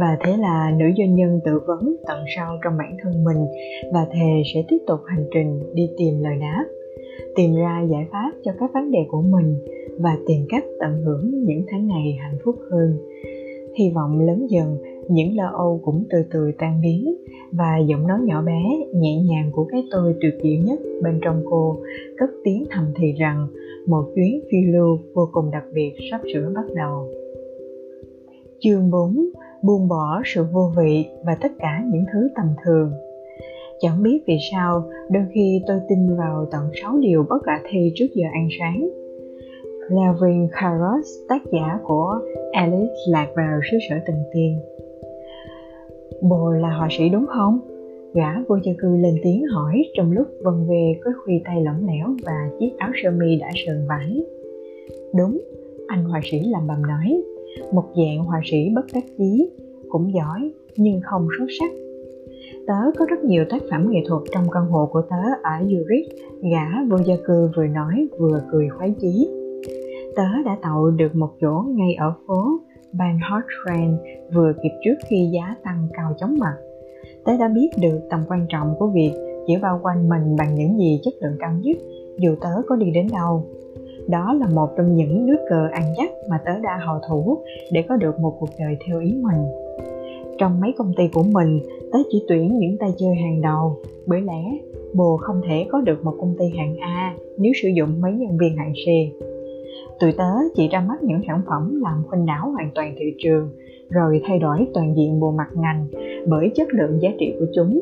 Và 0.00 0.16
thế 0.20 0.36
là 0.36 0.72
nữ 0.78 0.86
doanh 0.98 1.14
nhân 1.14 1.40
tự 1.44 1.60
vấn 1.66 1.96
tận 2.06 2.18
sâu 2.36 2.46
trong 2.64 2.72
bản 2.78 2.96
thân 3.02 3.24
mình 3.24 3.46
và 3.92 4.06
thề 4.12 4.42
sẽ 4.54 4.60
tiếp 4.68 4.78
tục 4.86 5.00
hành 5.06 5.24
trình 5.34 5.60
đi 5.74 5.90
tìm 5.98 6.14
lời 6.20 6.36
đáp, 6.40 6.64
tìm 7.36 7.54
ra 7.54 7.86
giải 7.90 8.06
pháp 8.12 8.32
cho 8.44 8.52
các 8.60 8.70
vấn 8.74 8.90
đề 8.90 8.98
của 9.08 9.22
mình 9.22 9.54
và 9.98 10.18
tìm 10.26 10.46
cách 10.48 10.64
tận 10.80 11.02
hưởng 11.04 11.30
những 11.44 11.62
tháng 11.70 11.86
ngày 11.86 12.16
hạnh 12.22 12.38
phúc 12.44 12.54
hơn. 12.70 12.98
Hy 13.78 13.90
vọng 13.94 14.20
lớn 14.26 14.46
dần 14.50 14.78
những 15.08 15.36
lo 15.36 15.50
âu 15.56 15.80
cũng 15.84 16.04
từ 16.10 16.18
từ 16.30 16.52
tan 16.58 16.80
biến 16.80 17.14
và 17.52 17.78
giọng 17.86 18.06
nói 18.06 18.18
nhỏ 18.22 18.42
bé 18.42 18.62
nhẹ 18.94 19.16
nhàng 19.16 19.50
của 19.52 19.64
cái 19.64 19.84
tôi 19.90 20.14
tuyệt 20.20 20.34
diệu 20.42 20.64
nhất 20.64 20.80
bên 21.02 21.20
trong 21.22 21.42
cô 21.50 21.78
cất 22.16 22.30
tiếng 22.44 22.64
thầm 22.70 22.84
thì 22.96 23.12
rằng 23.12 23.46
một 23.86 24.04
chuyến 24.14 24.40
phiêu 24.50 24.72
lưu 24.72 24.98
vô 25.14 25.28
cùng 25.32 25.50
đặc 25.50 25.64
biệt 25.72 25.94
sắp 26.10 26.20
sửa 26.34 26.52
bắt 26.54 26.64
đầu. 26.74 27.08
Chương 28.60 28.90
4 28.90 29.16
buông 29.62 29.88
bỏ 29.88 30.22
sự 30.24 30.44
vô 30.52 30.72
vị 30.76 31.06
và 31.24 31.36
tất 31.40 31.52
cả 31.58 31.82
những 31.92 32.04
thứ 32.12 32.28
tầm 32.36 32.46
thường. 32.64 32.92
Chẳng 33.80 34.02
biết 34.02 34.22
vì 34.26 34.36
sao 34.52 34.82
đôi 35.10 35.22
khi 35.34 35.62
tôi 35.66 35.80
tin 35.88 36.16
vào 36.16 36.46
tận 36.50 36.70
6 36.82 36.98
điều 36.98 37.24
bất 37.28 37.42
khả 37.42 37.60
thi 37.70 37.92
trước 37.94 38.06
giờ 38.14 38.24
ăn 38.32 38.48
sáng. 38.58 38.88
Lavin 39.88 40.48
Kairos, 40.52 41.06
tác 41.28 41.42
giả 41.52 41.78
của 41.84 42.20
Alice 42.52 42.94
lạc 43.08 43.28
vào 43.36 43.60
xứ 43.70 43.78
sở 43.88 43.96
tình 44.06 44.22
tiên. 44.32 44.58
Bồ 46.22 46.50
là 46.50 46.70
họa 46.70 46.88
sĩ 46.90 47.08
đúng 47.08 47.26
không? 47.26 47.58
Gã 48.14 48.42
vô 48.48 48.56
gia 48.62 48.72
cư 48.78 48.96
lên 48.96 49.14
tiếng 49.22 49.44
hỏi 49.46 49.82
trong 49.94 50.12
lúc 50.12 50.26
vần 50.44 50.66
về 50.68 50.94
có 51.04 51.10
khuy 51.24 51.42
tay 51.44 51.62
lỏng 51.62 51.86
lẻo 51.86 52.06
và 52.24 52.50
chiếc 52.60 52.70
áo 52.78 52.90
sơ 53.02 53.10
mi 53.10 53.36
đã 53.36 53.50
sờn 53.66 53.86
vải. 53.88 54.24
Đúng, 55.16 55.38
anh 55.86 56.04
họa 56.04 56.20
sĩ 56.30 56.38
làm 56.40 56.66
bầm 56.66 56.82
nói, 56.82 57.22
một 57.72 57.84
dạng 57.96 58.24
họa 58.24 58.40
sĩ 58.44 58.56
bất 58.74 58.86
đắc 58.94 59.04
chí, 59.18 59.50
cũng 59.88 60.12
giỏi 60.14 60.50
nhưng 60.76 61.00
không 61.02 61.28
xuất 61.38 61.46
sắc. 61.60 61.70
Tớ 62.66 62.98
có 62.98 63.06
rất 63.08 63.24
nhiều 63.24 63.44
tác 63.50 63.62
phẩm 63.70 63.86
nghệ 63.90 64.00
thuật 64.08 64.22
trong 64.32 64.44
căn 64.52 64.66
hộ 64.66 64.88
của 64.92 65.02
tớ 65.10 65.22
ở 65.42 65.66
Zurich, 65.66 66.08
gã 66.42 66.84
vô 66.88 66.96
gia 67.04 67.14
cư 67.26 67.50
vừa 67.56 67.66
nói 67.66 68.08
vừa 68.18 68.40
cười 68.50 68.68
khoái 68.68 68.94
chí 69.00 69.28
tớ 70.18 70.42
đã 70.44 70.56
tậu 70.62 70.90
được 70.90 71.16
một 71.16 71.30
chỗ 71.40 71.64
ngay 71.68 71.94
ở 71.94 72.12
phố 72.26 72.60
Banhortran 72.92 73.96
vừa 74.34 74.52
kịp 74.62 74.70
trước 74.84 74.94
khi 75.06 75.30
giá 75.32 75.54
tăng 75.64 75.88
cao 75.92 76.12
chóng 76.18 76.38
mặt. 76.38 76.56
Tớ 77.24 77.36
đã 77.36 77.48
biết 77.48 77.70
được 77.80 78.00
tầm 78.10 78.20
quan 78.28 78.46
trọng 78.48 78.74
của 78.78 78.86
việc 78.86 79.12
chỉ 79.46 79.56
bao 79.62 79.80
quanh 79.82 80.08
mình 80.08 80.36
bằng 80.36 80.54
những 80.54 80.78
gì 80.78 81.00
chất 81.04 81.14
lượng 81.20 81.36
cao 81.38 81.52
nhất 81.62 81.76
dù 82.18 82.34
tớ 82.40 82.50
có 82.66 82.76
đi 82.76 82.90
đến 82.90 83.08
đâu. 83.12 83.44
Đó 84.08 84.34
là 84.40 84.46
một 84.54 84.68
trong 84.76 84.96
những 84.96 85.26
nước 85.26 85.38
cờ 85.48 85.68
ăn 85.72 85.82
chắc 85.96 86.10
mà 86.30 86.38
tớ 86.44 86.52
đã 86.62 86.80
hậu 86.86 87.00
thủ 87.08 87.38
để 87.72 87.82
có 87.88 87.96
được 87.96 88.20
một 88.20 88.36
cuộc 88.40 88.50
đời 88.58 88.76
theo 88.86 89.00
ý 89.00 89.12
mình. 89.22 89.44
Trong 90.38 90.60
mấy 90.60 90.74
công 90.78 90.92
ty 90.96 91.08
của 91.12 91.22
mình, 91.22 91.60
tớ 91.92 91.98
chỉ 92.10 92.24
tuyển 92.28 92.58
những 92.58 92.76
tay 92.78 92.90
chơi 92.98 93.14
hàng 93.14 93.40
đầu, 93.40 93.76
bởi 94.06 94.20
lẽ 94.20 94.58
bồ 94.94 95.16
không 95.16 95.40
thể 95.48 95.66
có 95.70 95.80
được 95.80 96.04
một 96.04 96.14
công 96.20 96.34
ty 96.38 96.44
hạng 96.58 96.76
A 96.76 97.14
nếu 97.38 97.52
sử 97.62 97.68
dụng 97.68 98.00
mấy 98.00 98.12
nhân 98.12 98.38
viên 98.38 98.56
hạng 98.56 98.72
C 98.72 98.86
tụi 100.00 100.12
tớ 100.12 100.32
chỉ 100.54 100.68
ra 100.68 100.80
mắt 100.80 101.02
những 101.02 101.20
sản 101.26 101.42
phẩm 101.46 101.80
làm 101.82 102.02
khuynh 102.08 102.26
đảo 102.26 102.50
hoàn 102.50 102.70
toàn 102.74 102.94
thị 102.98 103.14
trường, 103.18 103.50
rồi 103.90 104.20
thay 104.24 104.38
đổi 104.38 104.66
toàn 104.74 104.94
diện 104.96 105.20
bộ 105.20 105.30
mặt 105.30 105.48
ngành 105.54 105.86
bởi 106.26 106.50
chất 106.54 106.68
lượng 106.70 106.98
giá 107.02 107.08
trị 107.18 107.34
của 107.38 107.46
chúng. 107.54 107.80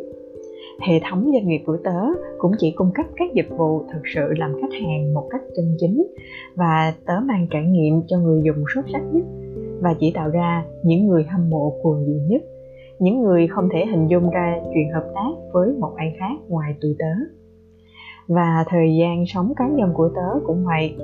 Hệ 0.80 1.00
thống 1.10 1.30
doanh 1.32 1.48
nghiệp 1.48 1.62
của 1.66 1.76
tớ 1.84 2.00
cũng 2.38 2.52
chỉ 2.58 2.70
cung 2.76 2.90
cấp 2.94 3.06
các 3.16 3.34
dịch 3.34 3.48
vụ 3.58 3.82
thực 3.92 4.02
sự 4.14 4.32
làm 4.38 4.52
khách 4.60 4.72
hàng 4.72 5.14
một 5.14 5.28
cách 5.30 5.40
chân 5.56 5.64
chính 5.80 6.06
và 6.54 6.94
tớ 7.06 7.20
mang 7.20 7.46
trải 7.50 7.62
nghiệm 7.64 8.02
cho 8.06 8.18
người 8.18 8.42
dùng 8.44 8.64
xuất 8.74 8.82
sắc 8.92 9.02
nhất 9.12 9.24
và 9.80 9.94
chỉ 10.00 10.12
tạo 10.14 10.30
ra 10.30 10.64
những 10.82 11.06
người 11.06 11.24
hâm 11.24 11.50
mộ 11.50 11.72
cuồng 11.82 12.04
nhiệt 12.04 12.22
nhất, 12.28 12.42
những 12.98 13.22
người 13.22 13.46
không 13.46 13.68
thể 13.72 13.86
hình 13.86 14.08
dung 14.10 14.30
ra 14.30 14.56
chuyện 14.74 14.90
hợp 14.94 15.12
tác 15.14 15.30
với 15.52 15.68
một 15.80 15.92
ai 15.96 16.16
khác 16.18 16.34
ngoài 16.48 16.74
tụi 16.80 16.96
tớ 16.98 17.12
và 18.28 18.64
thời 18.68 18.96
gian 19.00 19.24
sống 19.26 19.52
cá 19.56 19.68
nhân 19.68 19.90
của 19.94 20.08
tớ 20.14 20.40
cũng 20.46 20.64
vậy. 20.64 20.96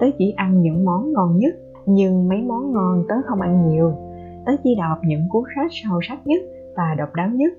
Tớ 0.00 0.06
chỉ 0.18 0.32
ăn 0.36 0.62
những 0.62 0.84
món 0.84 1.12
ngon 1.12 1.38
nhất, 1.38 1.54
nhưng 1.86 2.28
mấy 2.28 2.42
món 2.42 2.72
ngon 2.72 3.04
tớ 3.08 3.14
không 3.26 3.40
ăn 3.40 3.68
nhiều. 3.68 3.92
Tớ 4.46 4.52
chỉ 4.64 4.74
đọc 4.78 4.98
những 5.04 5.22
cuốn 5.30 5.44
sách 5.56 5.70
sâu 5.70 6.00
sắc 6.08 6.26
nhất 6.26 6.42
và 6.76 6.94
độc 6.98 7.08
đáo 7.14 7.28
nhất. 7.28 7.52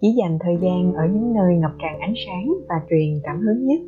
Chỉ 0.00 0.08
dành 0.18 0.38
thời 0.40 0.56
gian 0.60 0.94
ở 0.94 1.06
những 1.06 1.34
nơi 1.34 1.56
ngập 1.56 1.72
tràn 1.78 1.98
ánh 2.00 2.14
sáng 2.26 2.52
và 2.68 2.74
truyền 2.90 3.20
cảm 3.22 3.40
hứng 3.40 3.66
nhất. 3.66 3.80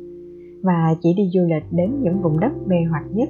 Và 0.63 0.95
chỉ 1.01 1.13
đi 1.17 1.29
du 1.33 1.41
lịch 1.41 1.63
đến 1.71 2.01
những 2.01 2.21
vùng 2.21 2.39
đất 2.39 2.51
mê 2.67 2.75
hoặc 2.89 3.03
nhất. 3.11 3.29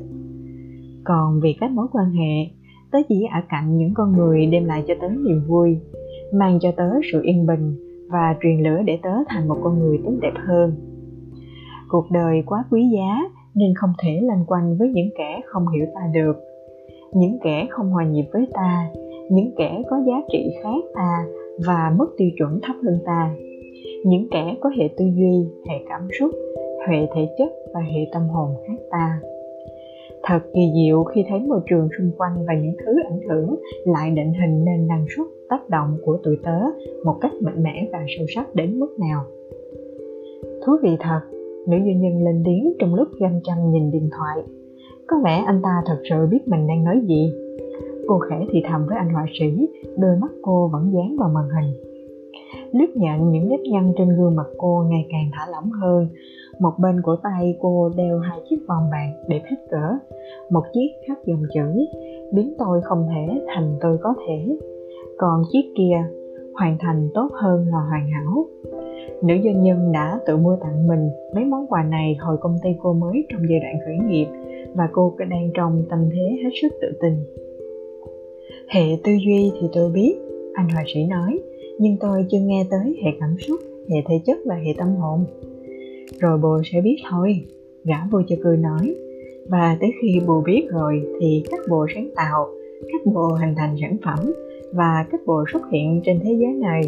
Còn 1.04 1.40
vì 1.44 1.56
các 1.60 1.72
mối 1.72 1.88
quan 1.92 2.12
hệ, 2.12 2.46
tớ 2.92 3.00
chỉ 3.10 3.26
ở 3.34 3.40
cạnh 3.50 3.78
những 3.78 3.94
con 3.94 4.12
người 4.12 4.46
đem 4.46 4.66
lại 4.66 4.84
cho 4.88 4.94
tớ 5.02 5.08
niềm 5.10 5.42
vui, 5.48 5.78
mang 6.34 6.60
cho 6.62 6.72
tớ 6.78 6.90
sự 7.12 7.22
yên 7.24 7.46
bình 7.46 7.76
và 8.12 8.36
truyền 8.42 8.60
lửa 8.60 8.82
để 8.86 9.00
tớ 9.04 9.10
thành 9.28 9.48
một 9.48 9.58
con 9.64 9.80
người 9.80 10.00
tốt 10.06 10.14
đẹp 10.22 10.34
hơn 10.48 10.93
cuộc 11.94 12.12
đời 12.12 12.44
quá 12.46 12.64
quý 12.72 12.90
giá 12.96 13.30
nên 13.56 13.74
không 13.76 13.90
thể 14.04 14.20
lanh 14.22 14.46
quanh 14.48 14.78
với 14.80 14.90
những 14.90 15.10
kẻ 15.18 15.42
không 15.46 15.66
hiểu 15.76 15.86
ta 15.96 16.02
được. 16.14 16.34
Những 17.14 17.38
kẻ 17.44 17.68
không 17.70 17.90
hòa 17.90 18.06
nhịp 18.06 18.26
với 18.34 18.48
ta, 18.54 18.90
những 19.30 19.52
kẻ 19.58 19.82
có 19.90 19.98
giá 20.08 20.14
trị 20.32 20.56
khác 20.64 20.84
ta 20.96 21.26
và 21.66 21.94
mức 21.98 22.16
tiêu 22.18 22.30
chuẩn 22.38 22.60
thấp 22.64 22.76
hơn 22.84 23.00
ta. 23.06 23.36
Những 24.06 24.28
kẻ 24.32 24.56
có 24.62 24.70
hệ 24.70 24.88
tư 24.98 25.06
duy, 25.06 25.48
hệ 25.70 25.76
cảm 25.90 26.08
xúc, 26.20 26.32
hệ 26.88 27.08
thể 27.16 27.28
chất 27.38 27.50
và 27.74 27.80
hệ 27.80 28.02
tâm 28.14 28.22
hồn 28.28 28.50
khác 28.68 28.84
ta. 28.92 29.20
Thật 30.24 30.40
kỳ 30.54 30.72
diệu 30.76 31.04
khi 31.04 31.26
thấy 31.30 31.40
môi 31.40 31.60
trường 31.70 31.88
xung 31.98 32.12
quanh 32.18 32.46
và 32.48 32.54
những 32.54 32.76
thứ 32.86 32.96
ảnh 33.04 33.20
hưởng 33.30 33.56
lại 33.86 34.12
định 34.12 34.34
hình 34.34 34.66
nên 34.66 34.88
năng 34.88 35.06
suất, 35.16 35.28
tác 35.50 35.70
động 35.70 35.98
của 36.06 36.18
tuổi 36.24 36.38
tớ 36.44 36.60
một 37.06 37.16
cách 37.22 37.32
mạnh 37.42 37.64
mẽ 37.64 37.88
và 37.92 38.06
sâu 38.18 38.26
sắc 38.36 38.56
đến 38.56 38.80
mức 38.80 39.00
nào. 39.00 39.24
Thú 40.66 40.74
vị 40.84 40.98
thật 41.00 41.22
nữ 41.68 41.78
doanh 41.86 42.02
nhân 42.02 42.24
lên 42.24 42.42
tiếng 42.46 42.74
trong 42.80 42.96
lúc 42.96 43.08
găm 43.20 43.40
chăm 43.44 43.72
nhìn 43.72 43.92
điện 43.92 44.10
thoại. 44.18 44.44
Có 45.08 45.18
vẻ 45.24 45.44
anh 45.46 45.62
ta 45.64 45.84
thật 45.86 45.98
sự 46.10 46.28
biết 46.32 46.48
mình 46.48 46.68
đang 46.68 46.84
nói 46.84 47.02
gì. 47.08 47.34
Cô 48.08 48.20
khẽ 48.20 48.46
thì 48.52 48.64
thầm 48.70 48.86
với 48.88 48.98
anh 48.98 49.10
họa 49.10 49.26
sĩ, 49.40 49.70
đôi 49.98 50.16
mắt 50.22 50.32
cô 50.42 50.68
vẫn 50.68 50.92
dán 50.94 51.16
vào 51.20 51.30
màn 51.30 51.50
hình. 51.50 51.74
Lướt 52.72 52.96
nhận 52.96 53.32
những 53.32 53.50
nếp 53.50 53.60
nhăn 53.72 53.94
trên 53.98 54.10
gương 54.10 54.36
mặt 54.36 54.48
cô 54.58 54.86
ngày 54.90 55.08
càng 55.12 55.30
thả 55.34 55.52
lỏng 55.52 55.72
hơn, 55.82 56.08
một 56.60 56.74
bên 56.80 57.02
của 57.02 57.16
tay 57.24 57.58
cô 57.62 57.90
đeo 57.98 58.20
hai 58.20 58.40
chiếc 58.50 58.58
vòng 58.68 58.90
bạc 58.92 59.26
để 59.28 59.42
hết 59.46 59.58
cỡ, 59.72 59.98
một 60.50 60.64
chiếc 60.74 60.88
khắc 61.08 61.18
dòng 61.26 61.44
chữ, 61.54 61.86
biến 62.34 62.54
tôi 62.58 62.82
không 62.84 63.08
thể 63.16 63.42
thành 63.56 63.78
tôi 63.82 63.98
có 64.02 64.14
thể. 64.28 64.58
Còn 65.18 65.44
chiếc 65.52 65.74
kia, 65.78 65.98
hoàn 66.54 66.78
thành 66.80 67.10
tốt 67.14 67.30
hơn 67.34 67.68
là 67.68 67.80
hoàn 67.80 68.08
hảo 68.12 68.46
nữ 69.24 69.36
doanh 69.44 69.64
nhân 69.64 69.92
đã 69.92 70.20
tự 70.26 70.38
mua 70.38 70.58
tặng 70.62 70.88
mình 70.88 71.10
mấy 71.36 71.46
món 71.46 71.68
quà 71.68 71.84
này 71.84 72.16
hồi 72.20 72.38
công 72.42 72.56
ty 72.64 72.70
cô 72.82 72.94
mới 72.94 73.26
trong 73.30 73.42
giai 73.50 73.60
đoạn 73.60 73.76
khởi 73.86 74.08
nghiệp 74.08 74.28
và 74.76 74.90
cô 74.92 75.16
đang 75.30 75.50
trong 75.54 75.84
tâm 75.90 76.00
thế 76.12 76.38
hết 76.44 76.50
sức 76.62 76.74
tự 76.82 76.88
tin. 77.02 77.14
Hệ 78.68 78.98
tư 79.04 79.12
duy 79.12 79.52
thì 79.62 79.68
tôi 79.74 79.92
biết, 79.92 80.16
anh 80.54 80.70
họa 80.70 80.84
sĩ 80.94 81.06
nói, 81.06 81.40
nhưng 81.80 81.98
tôi 82.00 82.26
chưa 82.32 82.40
nghe 82.40 82.66
tới 82.72 82.96
hệ 83.04 83.12
cảm 83.20 83.36
xúc, 83.40 83.60
hệ 83.90 83.98
thể 84.10 84.16
chất 84.26 84.38
và 84.46 84.56
hệ 84.56 84.74
tâm 84.78 84.96
hồn. 84.96 85.26
Rồi 86.20 86.38
bồ 86.38 86.62
sẽ 86.66 86.82
biết 86.82 86.96
thôi, 87.10 87.46
gã 87.84 87.96
vui 88.12 88.24
cho 88.28 88.36
cười 88.44 88.58
nói. 88.58 88.96
Và 89.50 89.78
tới 89.82 89.92
khi 90.02 90.20
bồ 90.28 90.42
biết 90.42 90.68
rồi 90.70 91.02
thì 91.20 91.44
các 91.52 91.60
bồ 91.70 91.86
sáng 91.96 92.10
tạo, 92.16 92.48
các 92.82 93.14
bồ 93.14 93.28
hình 93.42 93.56
thành 93.58 93.76
sản 93.82 93.98
phẩm 94.06 94.34
và 94.74 95.06
các 95.12 95.22
bộ 95.26 95.44
xuất 95.54 95.62
hiện 95.72 96.02
trên 96.06 96.20
thế 96.24 96.34
giới 96.40 96.54
này 96.54 96.82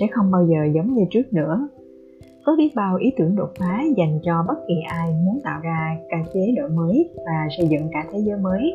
sẽ 0.00 0.06
không 0.10 0.30
bao 0.30 0.46
giờ 0.46 0.72
giống 0.74 0.94
như 0.94 1.02
trước 1.10 1.32
nữa 1.32 1.68
có 2.44 2.56
biết 2.58 2.70
bao 2.76 2.96
ý 2.96 3.12
tưởng 3.16 3.36
đột 3.36 3.50
phá 3.58 3.82
dành 3.96 4.18
cho 4.22 4.44
bất 4.48 4.54
kỳ 4.68 4.74
ai 4.88 5.08
muốn 5.24 5.40
tạo 5.44 5.60
ra 5.64 5.96
cả 6.08 6.16
chế 6.34 6.40
đổi 6.56 6.68
mới 6.68 7.08
và 7.16 7.48
xây 7.56 7.66
dựng 7.68 7.88
cả 7.92 8.04
thế 8.12 8.18
giới 8.18 8.38
mới. 8.38 8.74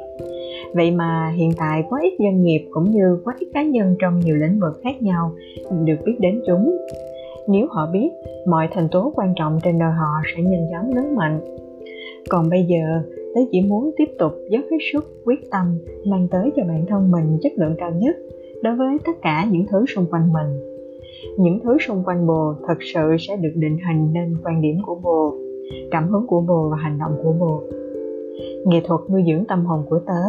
Vậy 0.73 0.91
mà 0.91 1.33
hiện 1.35 1.51
tại 1.57 1.83
quá 1.89 1.99
ít 2.03 2.13
doanh 2.19 2.43
nghiệp 2.43 2.67
cũng 2.71 2.91
như 2.91 3.21
quá 3.23 3.35
ít 3.39 3.47
cá 3.53 3.63
nhân 3.63 3.95
trong 3.99 4.19
nhiều 4.19 4.35
lĩnh 4.35 4.59
vực 4.59 4.79
khác 4.83 5.01
nhau 5.01 5.31
được 5.85 5.97
biết 6.05 6.15
đến 6.19 6.41
chúng. 6.47 6.77
Nếu 7.47 7.67
họ 7.69 7.89
biết, 7.93 8.09
mọi 8.47 8.67
thành 8.71 8.87
tố 8.91 9.13
quan 9.15 9.33
trọng 9.35 9.59
trên 9.63 9.79
đời 9.79 9.91
họ 9.91 10.21
sẽ 10.35 10.43
nhanh 10.43 10.67
chóng 10.71 10.95
lớn 10.95 11.15
mạnh. 11.15 11.39
Còn 12.29 12.49
bây 12.49 12.63
giờ, 12.63 13.01
tớ 13.35 13.41
chỉ 13.51 13.61
muốn 13.61 13.91
tiếp 13.97 14.09
tục 14.19 14.31
dốc 14.49 14.63
hết 14.71 14.77
sức, 14.93 15.05
quyết 15.25 15.51
tâm, 15.51 15.77
mang 16.05 16.27
tới 16.31 16.51
cho 16.55 16.63
bản 16.67 16.85
thân 16.87 17.11
mình 17.11 17.37
chất 17.41 17.51
lượng 17.55 17.75
cao 17.77 17.91
nhất 17.91 18.15
đối 18.63 18.75
với 18.75 18.97
tất 19.05 19.21
cả 19.21 19.47
những 19.51 19.65
thứ 19.71 19.85
xung 19.95 20.05
quanh 20.11 20.33
mình 20.33 20.76
những 21.37 21.59
thứ 21.63 21.77
xung 21.87 22.03
quanh 22.03 22.27
bồ 22.27 22.53
thật 22.67 22.77
sự 22.93 23.15
sẽ 23.19 23.35
được 23.35 23.53
định 23.55 23.77
hình 23.87 24.13
nên 24.13 24.37
quan 24.43 24.61
điểm 24.61 24.77
của 24.85 24.95
bồ, 24.95 25.35
cảm 25.91 26.09
hứng 26.09 26.27
của 26.27 26.41
bồ 26.41 26.69
và 26.71 26.77
hành 26.77 26.99
động 26.99 27.11
của 27.23 27.31
bồ. 27.39 27.63
Nghệ 28.65 28.81
thuật 28.85 29.01
nuôi 29.11 29.23
dưỡng 29.27 29.45
tâm 29.45 29.65
hồn 29.65 29.85
của 29.89 29.99
tớ, 29.99 30.23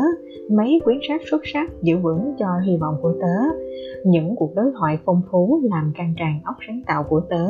mấy 0.51 0.81
quyển 0.85 0.99
sách 1.09 1.21
xuất 1.31 1.43
sắc 1.45 1.71
giữ 1.83 1.99
vững 1.99 2.35
cho 2.39 2.47
hy 2.67 2.77
vọng 2.77 2.95
của 3.03 3.13
tớ, 3.21 3.57
những 4.05 4.37
cuộc 4.37 4.55
đối 4.55 4.73
thoại 4.79 4.99
phong 5.05 5.23
phú 5.31 5.61
làm 5.71 5.93
căng 5.97 6.15
tràn 6.17 6.41
óc 6.45 6.57
sáng 6.67 6.81
tạo 6.87 7.05
của 7.09 7.21
tớ, 7.31 7.47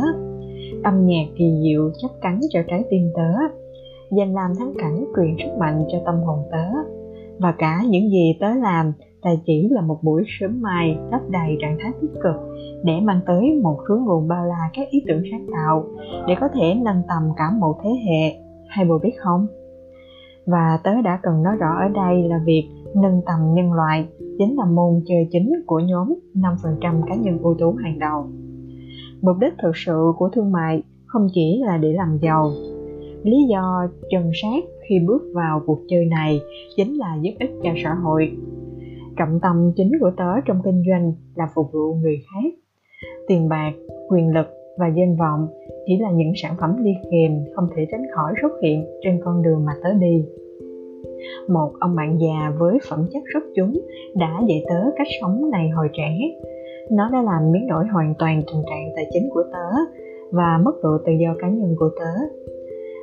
âm 0.84 1.06
nhạc 1.06 1.24
kỳ 1.36 1.60
diệu 1.62 1.90
chấp 2.02 2.08
cắn 2.20 2.40
cho 2.50 2.60
trái 2.68 2.84
tim 2.90 3.02
tớ, 3.14 3.32
danh 4.16 4.34
làm 4.34 4.50
thắng 4.58 4.74
cảnh 4.78 5.04
truyền 5.16 5.36
sức 5.38 5.58
mạnh 5.58 5.84
cho 5.92 5.98
tâm 6.06 6.14
hồn 6.14 6.38
tớ, 6.50 6.66
và 7.38 7.54
cả 7.58 7.82
những 7.88 8.10
gì 8.10 8.36
tớ 8.40 8.54
làm 8.54 8.92
là 9.22 9.30
chỉ 9.46 9.68
là 9.70 9.80
một 9.80 9.98
buổi 10.02 10.22
sớm 10.40 10.62
mai 10.62 10.98
lấp 11.12 11.20
đầy 11.30 11.56
trạng 11.60 11.78
thái 11.80 11.92
tích 12.00 12.20
cực 12.22 12.36
để 12.84 13.00
mang 13.00 13.20
tới 13.26 13.60
một 13.62 13.78
hướng 13.88 14.04
nguồn 14.04 14.28
bao 14.28 14.46
la 14.46 14.70
các 14.74 14.88
ý 14.90 15.02
tưởng 15.08 15.22
sáng 15.30 15.46
tạo 15.52 15.84
để 16.26 16.34
có 16.40 16.48
thể 16.54 16.74
nâng 16.74 17.02
tầm 17.08 17.22
cả 17.36 17.50
một 17.60 17.74
thế 17.82 17.90
hệ 17.90 18.38
hay 18.68 18.84
bộ 18.84 18.98
biết 18.98 19.12
không 19.18 19.46
và 20.46 20.80
tớ 20.84 21.02
đã 21.04 21.20
cần 21.22 21.42
nói 21.42 21.56
rõ 21.56 21.76
ở 21.80 21.88
đây 21.88 22.22
là 22.28 22.40
việc 22.44 22.68
nâng 22.94 23.20
tầm 23.26 23.54
nhân 23.54 23.72
loại 23.72 24.08
chính 24.38 24.56
là 24.56 24.64
môn 24.64 25.02
chơi 25.06 25.28
chính 25.30 25.52
của 25.66 25.80
nhóm 25.80 26.14
5% 26.34 27.02
cá 27.06 27.14
nhân 27.14 27.38
ưu 27.42 27.54
tú 27.58 27.72
hàng 27.72 27.98
đầu. 27.98 28.26
Mục 29.22 29.36
đích 29.40 29.52
thực 29.62 29.76
sự 29.76 30.12
của 30.18 30.28
thương 30.28 30.52
mại 30.52 30.82
không 31.06 31.26
chỉ 31.34 31.62
là 31.66 31.76
để 31.76 31.92
làm 31.92 32.18
giàu. 32.22 32.50
Lý 33.22 33.36
do 33.50 33.86
chân 34.10 34.30
sát 34.42 34.64
khi 34.88 34.98
bước 35.06 35.22
vào 35.34 35.62
cuộc 35.66 35.78
chơi 35.88 36.04
này 36.04 36.40
chính 36.76 36.94
là 36.94 37.16
giúp 37.20 37.32
ích 37.38 37.50
cho 37.62 37.70
xã 37.84 37.94
hội. 37.94 38.36
Trọng 39.18 39.40
tâm 39.42 39.72
chính 39.76 39.92
của 40.00 40.10
tớ 40.16 40.40
trong 40.46 40.60
kinh 40.64 40.82
doanh 40.88 41.12
là 41.34 41.48
phục 41.54 41.66
vụ 41.72 41.94
người 41.94 42.16
khác. 42.16 42.50
Tiền 43.28 43.48
bạc, 43.48 43.72
quyền 44.10 44.34
lực 44.34 44.46
và 44.78 44.86
danh 44.96 45.16
vọng 45.16 45.48
chỉ 45.86 45.98
là 45.98 46.10
những 46.10 46.32
sản 46.42 46.54
phẩm 46.60 46.84
đi 46.84 46.90
kèm 47.10 47.32
không 47.54 47.68
thể 47.76 47.86
tránh 47.90 48.02
khỏi 48.14 48.32
xuất 48.42 48.52
hiện 48.62 48.86
trên 49.02 49.20
con 49.24 49.42
đường 49.42 49.64
mà 49.64 49.72
tớ 49.82 49.92
đi. 50.00 50.24
Một 51.48 51.72
ông 51.80 51.96
bạn 51.96 52.18
già 52.20 52.52
với 52.58 52.78
phẩm 52.90 53.06
chất 53.12 53.22
xuất 53.32 53.42
chúng 53.56 53.72
đã 54.14 54.40
dạy 54.48 54.64
tớ 54.68 54.90
cách 54.96 55.06
sống 55.20 55.50
này 55.50 55.68
hồi 55.68 55.88
trẻ. 55.92 56.10
Nó 56.90 57.10
đã 57.12 57.22
làm 57.22 57.52
biến 57.52 57.66
đổi 57.66 57.84
hoàn 57.92 58.14
toàn 58.18 58.42
tình 58.46 58.62
trạng 58.70 58.88
tài 58.96 59.06
chính 59.12 59.28
của 59.34 59.42
tớ 59.52 59.78
và 60.32 60.58
mức 60.64 60.80
độ 60.82 60.98
tự 61.06 61.12
do 61.12 61.34
cá 61.38 61.48
nhân 61.48 61.74
của 61.78 61.90
tớ. 61.98 62.12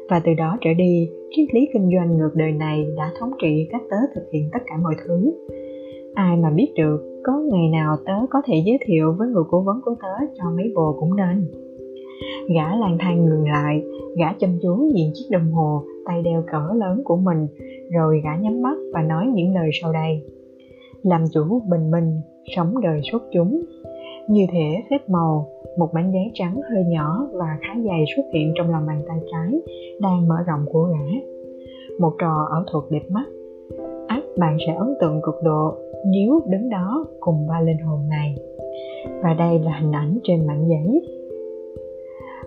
Và 0.09 0.21
từ 0.25 0.33
đó 0.33 0.57
trở 0.61 0.73
đi 0.73 1.09
triết 1.35 1.53
lý 1.53 1.67
kinh 1.73 1.89
doanh 1.95 2.17
ngược 2.17 2.31
đời 2.35 2.51
này 2.51 2.87
đã 2.97 3.11
thống 3.19 3.31
trị 3.41 3.67
cách 3.71 3.81
tớ 3.89 3.97
thực 4.15 4.23
hiện 4.33 4.49
tất 4.53 4.59
cả 4.65 4.77
mọi 4.83 4.95
thứ 5.05 5.31
ai 6.15 6.37
mà 6.37 6.49
biết 6.49 6.73
được, 6.75 7.21
có 7.23 7.33
ngày 7.51 7.69
nào 7.69 7.97
tớ 8.05 8.13
có 8.29 8.41
thể 8.45 8.63
giới 8.65 8.77
thiệu 8.85 9.15
với 9.17 9.27
người 9.27 9.43
cố 9.49 9.61
vấn 9.61 9.81
của 9.85 9.95
tớ 10.01 10.25
cho 10.37 10.43
mấy 10.57 10.71
bồ 10.75 10.95
cũng 10.99 11.15
nên. 11.15 11.47
Gã 12.55 12.75
lang 12.75 12.97
thang 12.99 13.25
ngừng 13.25 13.49
lại, 13.49 13.83
gã 14.17 14.33
chăm 14.39 14.49
chú 14.61 14.75
nhìn 14.93 15.11
chiếc 15.13 15.25
đồng 15.31 15.51
hồ, 15.51 15.81
tay 16.05 16.21
đeo 16.21 16.43
cỡ 16.51 16.73
lớn 16.75 17.01
của 17.05 17.15
mình, 17.15 17.47
rồi 17.91 18.21
gã 18.23 18.35
nhắm 18.35 18.61
mắt 18.61 18.77
và 18.93 19.01
nói 19.01 19.27
những 19.33 19.53
lời 19.55 19.69
sau 19.81 19.93
đây. 19.93 20.25
Làm 21.03 21.21
chủ 21.33 21.61
bình 21.69 21.91
minh, 21.91 22.21
sống 22.55 22.81
đời 22.81 23.01
xuất 23.11 23.23
chúng. 23.33 23.61
Như 24.29 24.45
thể 24.51 24.83
phép 24.89 25.09
màu, 25.09 25.47
một 25.77 25.93
mảnh 25.93 26.11
giấy 26.13 26.31
trắng 26.33 26.61
hơi 26.71 26.83
nhỏ 26.87 27.27
và 27.33 27.57
khá 27.61 27.79
dày 27.85 28.03
xuất 28.15 28.23
hiện 28.33 28.53
trong 28.55 28.71
lòng 28.71 28.85
bàn 28.87 29.01
tay 29.07 29.17
trái 29.31 29.61
đang 30.01 30.27
mở 30.27 30.35
rộng 30.47 30.65
của 30.71 30.83
gã. 30.83 31.19
Một 31.99 32.13
trò 32.19 32.47
ảo 32.51 32.63
thuật 32.71 32.83
đẹp 32.91 33.03
mắt. 33.09 33.25
Ắt 34.07 34.23
bạn 34.37 34.57
sẽ 34.67 34.73
ấn 34.73 34.93
tượng 35.01 35.21
cực 35.21 35.35
độ 35.43 35.75
nếu 36.05 36.41
đứng 36.49 36.69
đó 36.69 37.05
cùng 37.19 37.47
ba 37.47 37.61
linh 37.61 37.77
hồn 37.77 38.09
này. 38.09 38.35
Và 39.23 39.33
đây 39.33 39.59
là 39.59 39.79
hình 39.79 39.91
ảnh 39.91 40.19
trên 40.23 40.47
mảnh 40.47 40.67
giấy. 40.69 41.01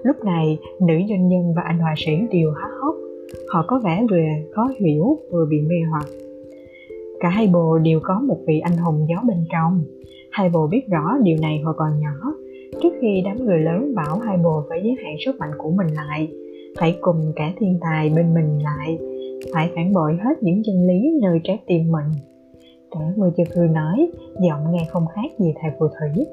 Lúc 0.03 0.17
này, 0.25 0.59
nữ 0.81 0.95
doanh 1.09 1.29
nhân 1.29 1.55
và 1.57 1.63
anh 1.63 1.79
họa 1.79 1.95
sĩ 1.97 2.13
đều 2.31 2.51
há 2.51 2.69
hốc. 2.81 2.95
Họ 3.49 3.65
có 3.69 3.81
vẻ 3.85 4.05
vừa 4.11 4.17
khó 4.51 4.69
hiểu, 4.81 5.19
vừa 5.31 5.47
bị 5.51 5.61
mê 5.61 5.77
hoặc. 5.91 6.07
Cả 7.21 7.29
hai 7.29 7.47
bồ 7.47 7.79
đều 7.79 8.01
có 8.03 8.21
một 8.21 8.39
vị 8.47 8.61
anh 8.61 8.77
hùng 8.77 9.07
gió 9.09 9.17
bên 9.29 9.45
trong. 9.53 9.81
Hai 10.31 10.49
bồ 10.49 10.67
biết 10.67 10.83
rõ 10.89 11.19
điều 11.23 11.37
này 11.43 11.59
hồi 11.65 11.75
còn 11.77 12.01
nhỏ. 12.01 12.35
Trước 12.83 12.93
khi 13.01 13.23
đám 13.25 13.37
người 13.47 13.59
lớn 13.59 13.95
bảo 13.95 14.19
hai 14.19 14.37
bồ 14.37 14.63
phải 14.69 14.81
giới 14.85 14.95
hạn 15.05 15.15
sức 15.25 15.37
mạnh 15.39 15.51
của 15.59 15.71
mình 15.71 15.87
lại, 15.95 16.29
phải 16.81 16.99
cùng 17.01 17.33
cả 17.37 17.53
thiên 17.59 17.79
tài 17.81 18.11
bên 18.17 18.35
mình 18.35 18.59
lại, 18.63 18.99
phải 19.55 19.71
phản 19.75 19.93
bội 19.93 20.19
hết 20.25 20.43
những 20.43 20.63
chân 20.65 20.87
lý 20.87 21.19
nơi 21.23 21.41
trái 21.45 21.61
tim 21.67 21.93
mình 21.93 22.28
cả 22.91 23.01
người 23.17 23.31
chợt 23.37 23.45
cười 23.55 23.69
nói, 23.69 24.11
giọng 24.41 24.73
nghe 24.73 24.87
không 24.89 25.07
khác 25.15 25.31
gì 25.39 25.55
thầy 25.61 25.71
phù 25.79 25.87
thủy. 25.89 26.27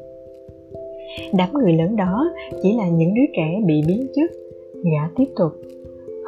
Đám 1.34 1.50
người 1.54 1.74
lớn 1.74 1.96
đó 1.96 2.30
chỉ 2.63 2.78
là 2.78 2.88
những 2.89 3.13
đứa 3.13 3.26
trẻ 3.38 3.62
bị 3.65 3.82
biến 3.88 4.08
chất. 4.15 4.32
Gã 4.84 5.10
tiếp 5.15 5.26
tục, 5.38 5.52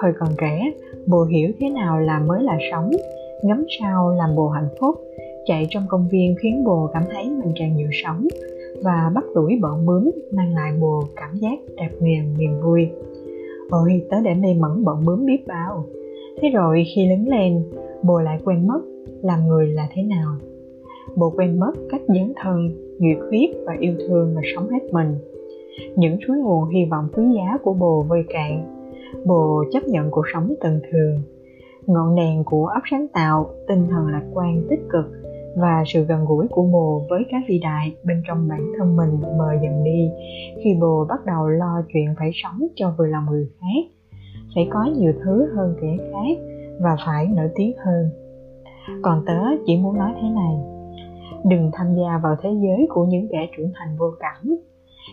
hồi 0.02 0.12
còn 0.20 0.30
trẻ, 0.38 0.72
bồ 1.08 1.24
hiểu 1.24 1.52
thế 1.60 1.70
nào 1.70 2.00
là 2.00 2.20
mới 2.20 2.44
là 2.44 2.58
sống, 2.72 2.92
ngắm 3.44 3.66
sao 3.80 4.10
làm 4.10 4.36
bồ 4.36 4.48
hạnh 4.48 4.70
phúc, 4.80 4.96
chạy 5.46 5.68
trong 5.70 5.84
công 5.90 6.08
viên 6.12 6.36
khiến 6.42 6.64
bồ 6.64 6.90
cảm 6.94 7.04
thấy 7.12 7.30
mình 7.30 7.54
tràn 7.56 7.76
nhiều 7.76 7.90
sống 7.92 8.28
và 8.84 9.12
bắt 9.16 9.24
đuổi 9.36 9.60
bọn 9.62 9.86
bướm 9.86 10.12
mang 10.32 10.54
lại 10.54 10.72
bồ 10.82 11.04
cảm 11.16 11.36
giác 11.36 11.60
đạp 11.76 11.90
nghiền 12.02 12.38
niềm 12.38 12.62
vui. 12.64 12.90
Ôi, 13.70 14.02
tớ 14.10 14.18
để 14.24 14.34
mê 14.34 14.54
mẩn 14.54 14.84
bọn 14.84 15.06
bướm 15.06 15.26
biết 15.26 15.48
bao. 15.48 15.86
Thế 16.42 16.50
rồi 16.50 16.84
khi 16.96 17.08
lớn 17.08 17.28
lên, 17.28 17.64
bồ 18.04 18.20
lại 18.20 18.40
quên 18.46 18.68
mất 18.68 18.82
làm 19.22 19.48
người 19.48 19.68
là 19.68 19.88
thế 19.94 20.04
nào. 20.04 20.36
Bồ 21.16 21.30
quên 21.30 21.60
mất 21.60 21.72
cách 21.90 22.02
dấn 22.08 22.34
thân, 22.44 22.70
nhiệt 23.00 23.18
huyết 23.30 23.50
và 23.66 23.76
yêu 23.80 23.94
thương 24.08 24.36
mà 24.36 24.42
sống 24.56 24.70
hết 24.70 24.80
mình. 24.92 25.16
Những 25.96 26.18
suối 26.28 26.38
nguồn 26.38 26.70
hy 26.70 26.86
vọng 26.92 27.08
quý 27.14 27.24
giá 27.36 27.58
của 27.64 27.74
bồ 27.74 28.06
vơi 28.10 28.24
cạn. 28.30 28.78
Bồ 29.26 29.64
chấp 29.72 29.84
nhận 29.84 30.12
cuộc 30.12 30.26
sống 30.34 30.54
tầm 30.62 30.80
thường. 30.92 31.22
Ngọn 31.86 32.16
đèn 32.16 32.44
của 32.44 32.66
óc 32.66 32.84
sáng 32.92 33.08
tạo, 33.14 33.50
tinh 33.68 33.88
thần 33.90 34.08
lạc 34.08 34.24
quan 34.34 34.64
tích 34.70 34.82
cực 34.90 35.06
và 35.56 35.84
sự 35.88 36.04
gần 36.04 36.26
gũi 36.26 36.48
của 36.48 36.64
bồ 36.64 37.02
với 37.10 37.24
các 37.32 37.42
vĩ 37.48 37.60
đại 37.60 37.96
bên 38.04 38.22
trong 38.28 38.48
bản 38.48 38.72
thân 38.78 38.96
mình 38.96 39.10
mờ 39.38 39.54
dần 39.64 39.84
đi 39.84 40.10
khi 40.64 40.70
bồ 40.82 41.06
bắt 41.10 41.26
đầu 41.26 41.48
lo 41.48 41.82
chuyện 41.94 42.06
phải 42.20 42.32
sống 42.34 42.68
cho 42.76 42.94
vừa 42.98 43.06
lòng 43.06 43.26
người 43.30 43.50
khác. 43.60 43.92
Phải 44.56 44.68
có 44.72 44.86
nhiều 44.98 45.14
thứ 45.24 45.48
hơn 45.56 45.76
kẻ 45.82 45.98
khác 46.12 46.44
và 46.82 46.98
phải 47.06 47.28
nổi 47.36 47.50
tiếng 47.56 47.76
hơn 47.86 48.10
còn 49.02 49.24
tớ 49.26 49.40
chỉ 49.66 49.78
muốn 49.78 49.98
nói 49.98 50.14
thế 50.22 50.30
này. 50.30 50.56
Đừng 51.46 51.72
tham 51.74 51.88
gia 51.96 52.20
vào 52.24 52.36
thế 52.42 52.50
giới 52.50 52.88
của 52.90 53.06
những 53.06 53.28
kẻ 53.32 53.50
trưởng 53.58 53.72
thành 53.76 53.98
vô 53.98 54.06
cảm. 54.20 54.58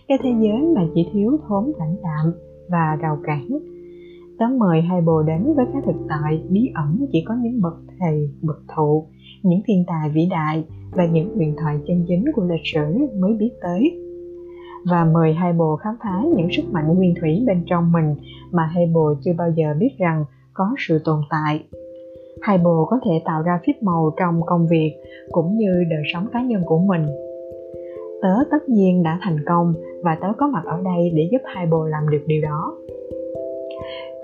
Cái 0.09 0.19
thế 0.23 0.31
giới 0.41 0.63
mà 0.77 0.87
chỉ 0.95 1.09
thiếu 1.13 1.39
thốn 1.49 1.73
lãnh 1.79 1.97
đạm 2.03 2.33
và 2.69 2.97
rào 3.01 3.19
cản. 3.25 3.49
Tớ 4.39 4.47
mời 4.59 4.83
hai 4.83 5.01
bồ 5.01 5.23
đến 5.23 5.55
với 5.57 5.67
cái 5.73 5.83
thực 5.87 5.97
tại 6.09 6.43
bí 6.49 6.71
ẩn 6.75 7.07
chỉ 7.13 7.25
có 7.27 7.35
những 7.43 7.61
bậc 7.61 7.75
thầy, 7.99 8.31
bậc 8.43 8.63
thụ, 8.77 9.07
những 9.43 9.61
thiên 9.67 9.85
tài 9.87 10.11
vĩ 10.11 10.27
đại 10.31 10.65
và 10.93 11.07
những 11.07 11.35
huyền 11.35 11.55
thoại 11.61 11.79
chân 11.87 12.05
chính 12.09 12.25
của 12.35 12.43
lịch 12.43 12.67
sử 12.75 13.07
mới 13.19 13.35
biết 13.35 13.51
tới. 13.63 14.01
Và 14.87 15.05
mời 15.05 15.35
hai 15.35 15.53
bồ 15.53 15.77
khám 15.77 15.95
phá 16.03 16.23
những 16.37 16.49
sức 16.51 16.63
mạnh 16.73 16.95
nguyên 16.95 17.15
thủy 17.21 17.45
bên 17.47 17.65
trong 17.67 17.93
mình 17.93 18.15
mà 18.53 18.67
hai 18.67 18.87
bồ 18.87 19.15
chưa 19.25 19.33
bao 19.39 19.51
giờ 19.57 19.75
biết 19.79 19.91
rằng 19.99 20.25
có 20.53 20.75
sự 20.79 20.99
tồn 21.05 21.21
tại 21.31 21.65
hai 22.41 22.59
bồ 22.59 22.87
có 22.91 23.01
thể 23.05 23.13
tạo 23.25 23.43
ra 23.43 23.61
phép 23.67 23.73
màu 23.81 24.15
trong 24.19 24.41
công 24.47 24.67
việc 24.67 24.95
cũng 25.31 25.57
như 25.57 25.85
đời 25.91 26.03
sống 26.13 26.27
cá 26.33 26.43
nhân 26.43 26.63
của 26.67 26.79
mình. 26.79 27.07
Tớ 28.23 28.35
tất 28.51 28.69
nhiên 28.69 29.03
đã 29.03 29.19
thành 29.23 29.37
công 29.47 29.73
và 30.03 30.19
tớ 30.21 30.29
có 30.39 30.47
mặt 30.47 30.63
ở 30.65 30.81
đây 30.85 31.11
để 31.15 31.29
giúp 31.33 31.43
hai 31.45 31.67
bồ 31.67 31.85
làm 31.85 32.09
được 32.11 32.23
điều 32.27 32.43
đó. 32.43 32.79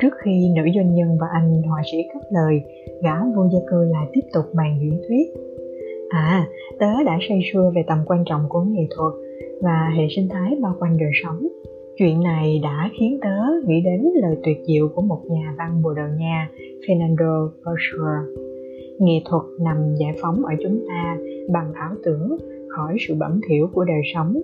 Trước 0.01 0.15
khi 0.25 0.53
nữ 0.57 0.63
doanh 0.75 0.95
nhân 0.95 1.19
và 1.21 1.27
anh 1.33 1.63
họa 1.63 1.83
sĩ 1.93 1.99
cất 2.15 2.23
lời, 2.31 2.63
gã 3.03 3.15
vô 3.37 3.43
gia 3.53 3.59
cư 3.71 3.85
lại 3.85 4.07
tiếp 4.13 4.21
tục 4.33 4.45
bàn 4.55 4.79
diễn 4.83 5.01
thuyết. 5.09 5.27
À 6.11 6.49
tớ 6.79 7.03
đã 7.07 7.19
say 7.29 7.41
sưa 7.53 7.73
về 7.75 7.83
tầm 7.87 7.99
quan 8.07 8.25
trọng 8.27 8.41
của 8.49 8.61
nghệ 8.61 8.87
thuật 8.97 9.13
và 9.63 9.91
hệ 9.97 10.07
sinh 10.17 10.29
thái 10.29 10.57
bao 10.63 10.75
quanh 10.81 10.99
đời 10.99 11.11
sống. 11.25 11.47
Chuyện 11.97 12.23
này 12.23 12.61
đã 12.63 12.91
khiến 12.99 13.19
tớ 13.23 13.37
nghĩ 13.67 13.81
đến 13.81 14.05
lời 14.23 14.37
tuyệt 14.45 14.59
diệu 14.67 14.89
của 14.95 15.03
một 15.03 15.21
nhà 15.31 15.55
văn 15.59 15.83
bồ 15.83 15.95
đào 15.95 16.09
nha 16.19 16.51
fernando 16.89 17.49
pessoa 17.49 18.25
nghệ 18.99 19.23
thuật 19.25 19.43
nằm 19.61 19.95
giải 19.95 20.13
phóng 20.23 20.45
ở 20.45 20.53
chúng 20.63 20.85
ta 20.89 21.19
bằng 21.53 21.73
ảo 21.75 21.95
tưởng 22.05 22.37
khỏi 22.69 22.97
sự 23.09 23.15
bẩm 23.15 23.41
thiểu 23.49 23.69
của 23.73 23.85
đời 23.85 24.01
sống. 24.15 24.41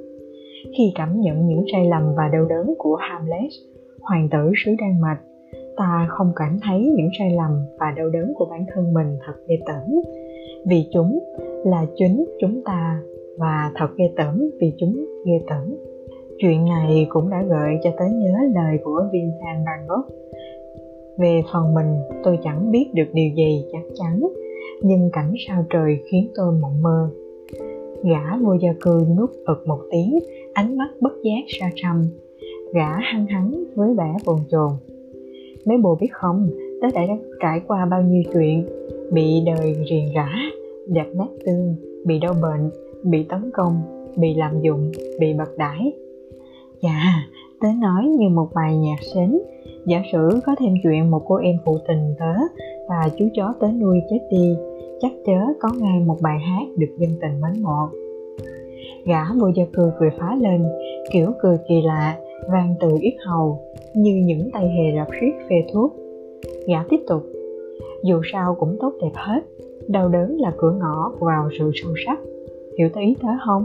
Khi 0.79 0.93
cảm 0.95 1.21
nhận 1.21 1.47
những 1.47 1.65
sai 1.73 1.87
lầm 1.87 2.03
và 2.17 2.29
đau 2.33 2.45
đớn 2.45 2.75
của 2.79 2.97
hamlet, 2.97 3.51
hoàng 4.01 4.29
tử 4.33 4.53
xứ 4.65 4.73
đan 4.81 5.01
mạch, 5.01 5.21
ta 5.77 6.07
không 6.11 6.33
cảm 6.37 6.59
thấy 6.63 6.93
những 6.97 7.09
sai 7.19 7.31
lầm 7.31 7.51
và 7.79 7.87
đau 7.97 8.11
đớn 8.11 8.33
của 8.35 8.47
bản 8.51 8.65
thân 8.75 8.93
mình 8.95 9.17
thật 9.27 9.35
ghê 9.49 9.57
tởm. 9.67 10.01
Vì 10.67 10.85
chúng 10.93 11.19
là 11.65 11.87
chính 11.97 12.25
chúng 12.41 12.63
ta 12.65 13.03
và 13.39 13.73
thật 13.75 13.89
ghê 13.97 14.11
tởm 14.17 14.51
vì 14.61 14.73
chúng 14.79 15.05
ghê 15.27 15.41
tởm. 15.49 15.77
Chuyện 16.39 16.65
này 16.65 17.07
cũng 17.09 17.31
đã 17.31 17.43
gợi 17.43 17.75
cho 17.83 17.91
tới 17.99 18.09
nhớ 18.11 18.39
lời 18.55 18.79
của 18.85 19.09
Vincent 19.13 19.67
van 19.67 19.87
Gogh 19.89 20.07
về 21.19 21.43
phần 21.53 21.75
mình, 21.75 21.95
tôi 22.25 22.39
chẳng 22.45 22.71
biết 22.71 22.87
được 22.95 23.09
điều 23.13 23.31
gì 23.37 23.65
chắc 23.73 23.83
chắn, 23.95 24.29
nhưng 24.83 25.11
cảnh 25.13 25.35
sao 25.49 25.65
trời 25.71 25.99
khiến 26.11 26.29
tôi 26.35 26.53
mộng 26.53 26.83
mơ. 26.83 27.11
Gã 28.05 28.37
vô 28.43 28.55
gia 28.63 28.73
cư 28.81 29.07
nuốt 29.17 29.31
ực 29.47 29.67
một 29.67 29.81
tiếng, 29.91 30.19
ánh 30.53 30.79
mắt 30.79 30.89
bất 31.01 31.13
giác 31.23 31.45
xa 31.61 31.71
xăm 31.83 32.03
gã 32.73 32.99
hăng 33.01 33.27
hắn 33.27 33.65
với 33.75 33.95
vẻ 33.95 34.15
bồn 34.27 34.39
chồn. 34.51 34.71
Mấy 35.65 35.79
bồ 35.79 35.95
biết 36.01 36.13
không, 36.13 36.51
tớ 36.83 36.89
đã 36.95 37.03
trải 37.41 37.61
qua 37.67 37.87
bao 37.87 38.03
nhiêu 38.03 38.23
chuyện. 38.33 38.67
Bị 39.13 39.43
đời 39.47 39.77
riền 39.91 40.05
rã 40.15 40.29
đẹp 40.87 41.07
nát 41.15 41.29
tương, 41.47 41.75
bị 42.05 42.19
đau 42.19 42.35
bệnh, 42.43 42.71
bị 43.03 43.27
tấn 43.29 43.51
công, 43.55 43.81
bị 44.17 44.35
lạm 44.35 44.61
dụng, 44.63 44.93
bị 45.21 45.35
bật 45.39 45.57
đãi. 45.59 45.93
Dạ 46.83 47.01
tớ 47.61 47.69
nói 47.81 48.05
như 48.19 48.29
một 48.29 48.49
bài 48.55 48.77
nhạc 48.77 49.03
sến 49.15 49.39
giả 49.87 50.03
sử 50.13 50.41
có 50.47 50.55
thêm 50.59 50.75
chuyện 50.83 51.11
một 51.11 51.23
cô 51.27 51.35
em 51.35 51.57
phụ 51.65 51.79
tình 51.89 52.15
tớ 52.19 52.35
và 52.89 53.11
chú 53.19 53.29
chó 53.35 53.55
tớ 53.61 53.67
nuôi 53.81 54.01
chết 54.11 54.19
đi, 54.31 54.57
chắc 55.01 55.13
chớ 55.27 55.39
có 55.61 55.69
ngay 55.79 56.01
một 56.07 56.17
bài 56.23 56.39
hát 56.39 56.67
được 56.77 56.97
dân 56.99 57.11
tình 57.21 57.41
mến 57.41 57.63
mộ. 57.63 57.89
Gã 59.05 59.25
vô 59.41 59.49
gia 59.55 59.65
cư 59.73 59.93
cười 59.99 60.11
phá 60.19 60.37
lên, 60.41 60.65
kiểu 61.13 61.33
cười 61.43 61.57
kỳ 61.69 61.83
lạ 61.83 62.19
vang 62.53 62.75
từ 62.81 62.89
yết 63.01 63.15
hầu, 63.27 63.59
như 63.95 64.23
những 64.25 64.51
tay 64.53 64.69
hề 64.69 64.99
rập 64.99 65.09
riết 65.21 65.33
phê 65.51 65.57
thuốc. 65.73 65.97
Gã 66.67 66.79
tiếp 66.89 67.01
tục, 67.09 67.23
dù 68.05 68.21
sao 68.33 68.55
cũng 68.55 68.77
tốt 68.81 68.93
đẹp 69.03 69.13
hết, 69.15 69.41
đau 69.89 70.09
đớn 70.09 70.41
là 70.41 70.53
cửa 70.59 70.73
ngõ 70.81 71.13
vào 71.21 71.49
sự 71.59 71.71
sâu 71.75 71.93
sắc. 72.07 72.19
Hiểu 72.79 72.89
tới 72.95 73.05
ý 73.05 73.15
tớ 73.23 73.29
không? 73.47 73.65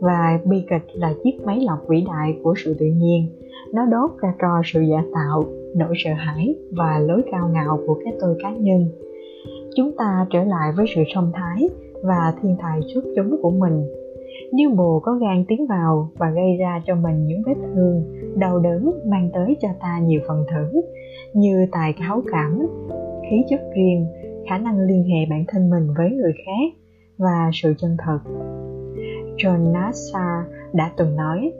Và 0.00 0.38
bi 0.44 0.64
kịch 0.70 0.86
là 0.94 1.12
chiếc 1.24 1.40
máy 1.44 1.60
lọc 1.60 1.78
vĩ 1.88 2.04
đại 2.06 2.36
của 2.42 2.54
sự 2.64 2.76
tự 2.80 2.86
nhiên. 2.86 3.26
Nó 3.72 3.86
đốt 3.86 4.10
ra 4.22 4.34
trò 4.38 4.62
sự 4.64 4.80
giả 4.80 5.02
tạo, 5.14 5.44
nỗi 5.76 5.94
sợ 5.96 6.12
hãi 6.16 6.54
và 6.72 6.98
lối 6.98 7.22
cao 7.32 7.48
ngạo 7.52 7.80
của 7.86 8.00
cái 8.04 8.12
tôi 8.20 8.36
cá 8.42 8.50
nhân. 8.50 8.88
Chúng 9.76 9.96
ta 9.96 10.26
trở 10.30 10.44
lại 10.44 10.72
với 10.76 10.86
sự 10.94 11.02
song 11.14 11.32
thái 11.34 11.68
và 12.02 12.34
thiên 12.42 12.56
tài 12.62 12.80
xuất 12.94 13.04
chúng 13.16 13.38
của 13.42 13.50
mình. 13.50 13.82
Nếu 14.52 14.70
bồ 14.70 15.00
có 15.00 15.12
gan 15.12 15.44
tiến 15.48 15.66
vào 15.66 16.10
và 16.18 16.30
gây 16.30 16.56
ra 16.60 16.82
cho 16.86 16.94
mình 16.94 17.26
những 17.26 17.42
vết 17.46 17.54
thương, 17.74 18.02
đau 18.36 18.58
đớn 18.58 18.90
mang 19.06 19.30
tới 19.32 19.56
cho 19.60 19.68
ta 19.80 19.98
nhiều 19.98 20.20
phần 20.28 20.44
thưởng, 20.50 20.80
như 21.34 21.66
tài 21.72 21.94
tháo 21.98 22.22
cảm, 22.32 22.66
khí 23.30 23.36
chất 23.48 23.60
riêng, 23.76 24.06
khả 24.48 24.58
năng 24.58 24.80
liên 24.80 25.04
hệ 25.04 25.26
bản 25.30 25.44
thân 25.48 25.70
mình 25.70 25.86
với 25.98 26.10
người 26.10 26.32
khác 26.46 26.78
và 27.18 27.50
sự 27.52 27.74
chân 27.78 27.96
thật 27.98 28.18
john 29.42 29.72
nassar 29.72 30.44
đã 30.72 30.90
từng 30.96 31.16
nói, 31.16 31.52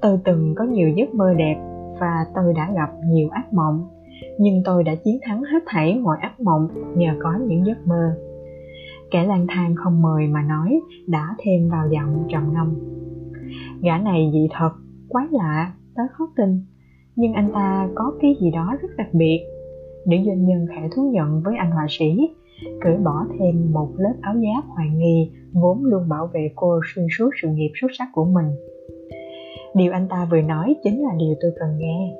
tôi 0.00 0.18
từng 0.24 0.54
có 0.56 0.64
nhiều 0.64 0.88
giấc 0.88 1.14
mơ 1.14 1.34
đẹp 1.34 1.56
và 2.00 2.26
tôi 2.34 2.54
đã 2.54 2.72
gặp 2.74 2.90
nhiều 3.04 3.28
ác 3.28 3.52
mộng, 3.52 3.88
nhưng 4.38 4.62
tôi 4.64 4.84
đã 4.84 4.94
chiến 4.94 5.18
thắng 5.22 5.42
hết 5.42 5.62
thảy 5.66 5.98
mọi 5.98 6.16
ác 6.20 6.40
mộng 6.40 6.68
nhờ 6.94 7.14
có 7.22 7.34
những 7.46 7.66
giấc 7.66 7.86
mơ. 7.86 8.14
Kẻ 9.10 9.24
lang 9.24 9.46
thang 9.48 9.74
không 9.76 10.02
mời 10.02 10.26
mà 10.26 10.42
nói 10.42 10.80
đã 11.06 11.36
thêm 11.38 11.68
vào 11.68 11.88
giọng 11.90 12.24
trầm 12.28 12.52
ngâm, 12.52 12.74
gã 13.82 13.98
này 13.98 14.30
dị 14.32 14.48
thật, 14.50 14.70
quái 15.08 15.26
lạ 15.30 15.72
tới 15.94 16.06
khó 16.12 16.28
tin, 16.36 16.60
nhưng 17.16 17.32
anh 17.32 17.50
ta 17.54 17.88
có 17.94 18.12
cái 18.20 18.36
gì 18.40 18.50
đó 18.50 18.76
rất 18.82 18.88
đặc 18.96 19.08
biệt. 19.12 19.40
Nữ 20.06 20.16
doanh 20.26 20.46
nhân 20.46 20.66
khẽ 20.70 20.88
thú 20.96 21.10
nhận 21.12 21.42
với 21.42 21.56
anh 21.56 21.70
họa 21.70 21.86
sĩ 21.88 22.34
cởi 22.80 22.96
bỏ 22.96 23.26
thêm 23.38 23.72
một 23.72 23.88
lớp 23.98 24.14
áo 24.20 24.34
giáp 24.34 24.64
hoài 24.68 24.88
nghi, 24.94 25.30
vốn 25.52 25.84
luôn 25.84 26.08
bảo 26.08 26.30
vệ 26.34 26.50
cô 26.56 26.80
xuyên 26.94 27.06
suốt 27.18 27.30
sự 27.42 27.48
nghiệp 27.48 27.70
xuất 27.80 27.88
sắc 27.98 28.08
của 28.14 28.24
mình. 28.24 28.46
Điều 29.74 29.92
anh 29.92 30.08
ta 30.08 30.28
vừa 30.30 30.40
nói 30.40 30.76
chính 30.84 31.02
là 31.02 31.10
điều 31.18 31.34
tôi 31.40 31.50
cần 31.60 31.78
nghe. 31.78 32.14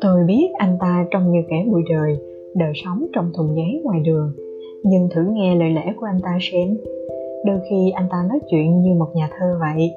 Tôi 0.00 0.24
biết 0.26 0.48
anh 0.58 0.76
ta 0.80 1.06
trông 1.10 1.32
như 1.32 1.38
kẻ 1.48 1.64
bụi 1.70 1.82
đời 1.90 2.18
đời 2.54 2.72
sống 2.84 3.06
trong 3.12 3.32
thùng 3.36 3.56
giấy 3.56 3.80
ngoài 3.84 4.00
đường. 4.00 4.32
Nhưng 4.82 5.08
thử 5.14 5.22
nghe 5.30 5.54
lời 5.54 5.70
lẽ 5.70 5.94
của 5.96 6.06
anh 6.06 6.20
ta 6.22 6.38
xem. 6.40 6.76
Đôi 7.44 7.60
khi 7.70 7.90
anh 7.90 8.06
ta 8.10 8.16
nói 8.28 8.38
chuyện 8.50 8.80
như 8.80 8.94
một 8.94 9.08
nhà 9.14 9.28
thơ 9.38 9.58
vậy. 9.60 9.92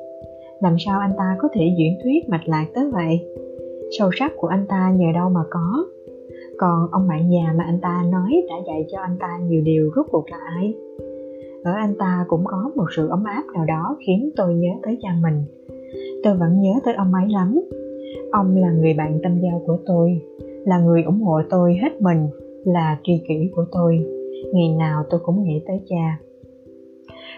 Làm 0.62 0.76
sao 0.80 1.00
anh 1.00 1.14
ta 1.18 1.38
có 1.42 1.48
thể 1.54 1.62
diễn 1.78 1.98
thuyết 2.04 2.30
mạch 2.30 2.48
lạc 2.48 2.66
tới 2.76 2.86
vậy? 2.94 3.20
Sâu 4.00 4.10
sắc 4.20 4.32
của 4.38 4.48
anh 4.48 4.66
ta 4.70 4.94
nhờ 4.96 5.08
đâu 5.14 5.30
mà 5.30 5.42
có? 5.50 5.86
Còn 6.58 6.88
ông 6.92 7.08
bạn 7.08 7.32
già 7.32 7.54
mà 7.58 7.64
anh 7.64 7.80
ta 7.82 8.04
nói 8.12 8.46
đã 8.50 8.56
dạy 8.68 8.86
cho 8.92 9.00
anh 9.00 9.18
ta 9.20 9.38
nhiều 9.44 9.62
điều 9.62 9.92
rốt 9.96 10.06
cuộc 10.12 10.32
là 10.32 10.38
ai? 10.38 10.76
Ở 11.64 11.72
anh 11.72 11.96
ta 12.00 12.26
cũng 12.28 12.46
có 12.46 12.72
một 12.76 12.86
sự 12.96 13.08
ấm 13.08 13.24
áp 13.24 13.44
nào 13.54 13.66
đó 13.66 13.98
khiến 14.08 14.30
tôi 14.36 14.54
nhớ 14.54 14.70
tới 14.84 14.98
cha 15.02 15.10
mình. 15.22 15.44
Tôi 16.24 16.38
vẫn 16.38 16.62
nhớ 16.62 16.72
tới 16.86 16.94
ông 16.94 17.14
ấy 17.14 17.30
lắm. 17.30 17.60
Ông 18.32 18.56
là 18.56 18.72
người 18.72 18.94
bạn 18.94 19.20
tâm 19.24 19.40
giao 19.40 19.62
của 19.68 19.78
tôi, 19.86 20.22
là 20.66 20.80
người 20.80 21.04
ủng 21.04 21.22
hộ 21.22 21.42
tôi 21.50 21.78
hết 21.82 22.02
mình, 22.02 22.28
là 22.66 22.98
tri 23.04 23.14
kỷ 23.28 23.52
của 23.56 23.66
tôi. 23.72 24.06
Ngày 24.54 24.76
nào 24.80 25.04
tôi 25.10 25.20
cũng 25.24 25.44
nghĩ 25.44 25.62
tới 25.68 25.82
cha. 25.90 26.20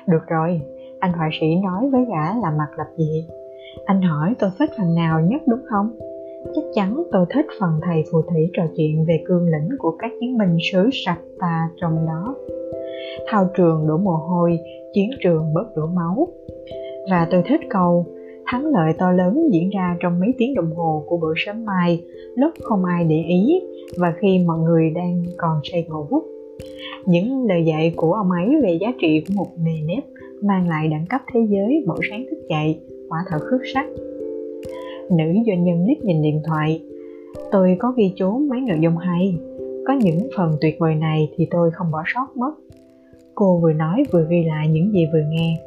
Được 0.08 0.28
rồi, 0.28 0.62
anh 1.00 1.14
họa 1.14 1.30
sĩ 1.40 1.48
nói 1.64 1.90
với 1.90 2.06
gã 2.06 2.40
là 2.42 2.52
mặt 2.58 2.68
lập 2.78 2.88
dị. 2.98 3.26
Anh 3.86 4.02
hỏi 4.02 4.36
tôi 4.40 4.50
thích 4.60 4.70
phần 4.78 4.96
nào 4.96 5.22
nhất 5.22 5.42
đúng 5.48 5.62
không? 5.70 6.00
Chắc 6.46 6.64
chắn 6.74 7.04
tôi 7.12 7.26
thích 7.30 7.46
phần 7.60 7.80
thầy 7.82 8.04
phù 8.12 8.22
thủy 8.22 8.50
trò 8.54 8.64
chuyện 8.78 9.06
về 9.08 9.24
cương 9.26 9.46
lĩnh 9.46 9.78
của 9.80 9.96
các 10.00 10.12
chiến 10.20 10.38
binh 10.38 10.58
xứ 10.72 10.90
sạch 10.94 11.20
ta 11.40 11.70
trong 11.82 12.06
đó. 12.08 12.36
Thao 13.28 13.50
trường 13.58 13.88
đổ 13.88 13.98
mồ 13.98 14.16
hôi, 14.16 14.60
chiến 14.94 15.10
trường 15.20 15.54
bớt 15.54 15.76
đổ 15.76 15.86
máu. 15.86 16.28
Và 17.12 17.28
tôi 17.32 17.44
thích 17.46 17.62
câu, 17.70 18.06
thắng 18.46 18.66
lợi 18.66 18.94
to 18.98 19.12
lớn 19.12 19.50
diễn 19.52 19.70
ra 19.70 19.98
trong 20.00 20.20
mấy 20.20 20.34
tiếng 20.38 20.56
đồng 20.56 20.72
hồ 20.76 21.04
của 21.08 21.18
bữa 21.18 21.34
sớm 21.38 21.66
mai, 21.66 22.04
lúc 22.36 22.54
không 22.64 22.86
ai 22.86 23.04
để 23.04 23.24
ý 23.28 23.62
và 23.98 24.14
khi 24.22 24.44
mọi 24.48 24.60
người 24.60 24.90
đang 24.96 25.24
còn 25.38 25.60
say 25.64 25.86
ngủ 25.90 26.22
những 27.06 27.46
lời 27.48 27.64
dạy 27.66 27.94
của 27.96 28.14
ông 28.14 28.32
ấy 28.32 28.62
về 28.64 28.78
giá 28.82 28.88
trị 29.02 29.24
của 29.28 29.34
một 29.36 29.48
nề 29.64 29.82
nếp 29.86 30.04
mang 30.42 30.68
lại 30.68 30.88
đẳng 30.88 31.06
cấp 31.10 31.22
thế 31.34 31.40
giới 31.50 31.84
mỗi 31.88 32.00
sáng 32.10 32.26
thức 32.30 32.40
dậy, 32.50 32.80
quả 33.10 33.20
thật 33.30 33.40
khước 33.40 33.62
sắc 33.74 33.86
nữ 35.12 35.26
doanh 35.48 35.64
nhân 35.64 35.86
liếc 35.88 36.06
nhìn 36.06 36.22
điện 36.22 36.42
thoại. 36.46 36.82
Tôi 37.52 37.76
có 37.80 37.94
ghi 37.98 38.14
chú 38.16 38.40
mấy 38.50 38.62
nội 38.62 38.78
dung 38.82 38.98
hay. 38.98 39.36
Có 39.88 39.94
những 39.94 40.20
phần 40.38 40.52
tuyệt 40.62 40.76
vời 40.80 40.96
này 40.96 41.30
thì 41.36 41.48
tôi 41.52 41.72
không 41.72 41.92
bỏ 41.92 42.04
sót 42.06 42.28
mất. 42.36 42.52
Cô 43.36 43.58
vừa 43.58 43.74
nói 43.74 44.04
vừa 44.12 44.28
ghi 44.30 44.44
lại 44.44 44.68
những 44.68 44.92
gì 44.92 45.06
vừa 45.14 45.24
nghe. 45.30 45.58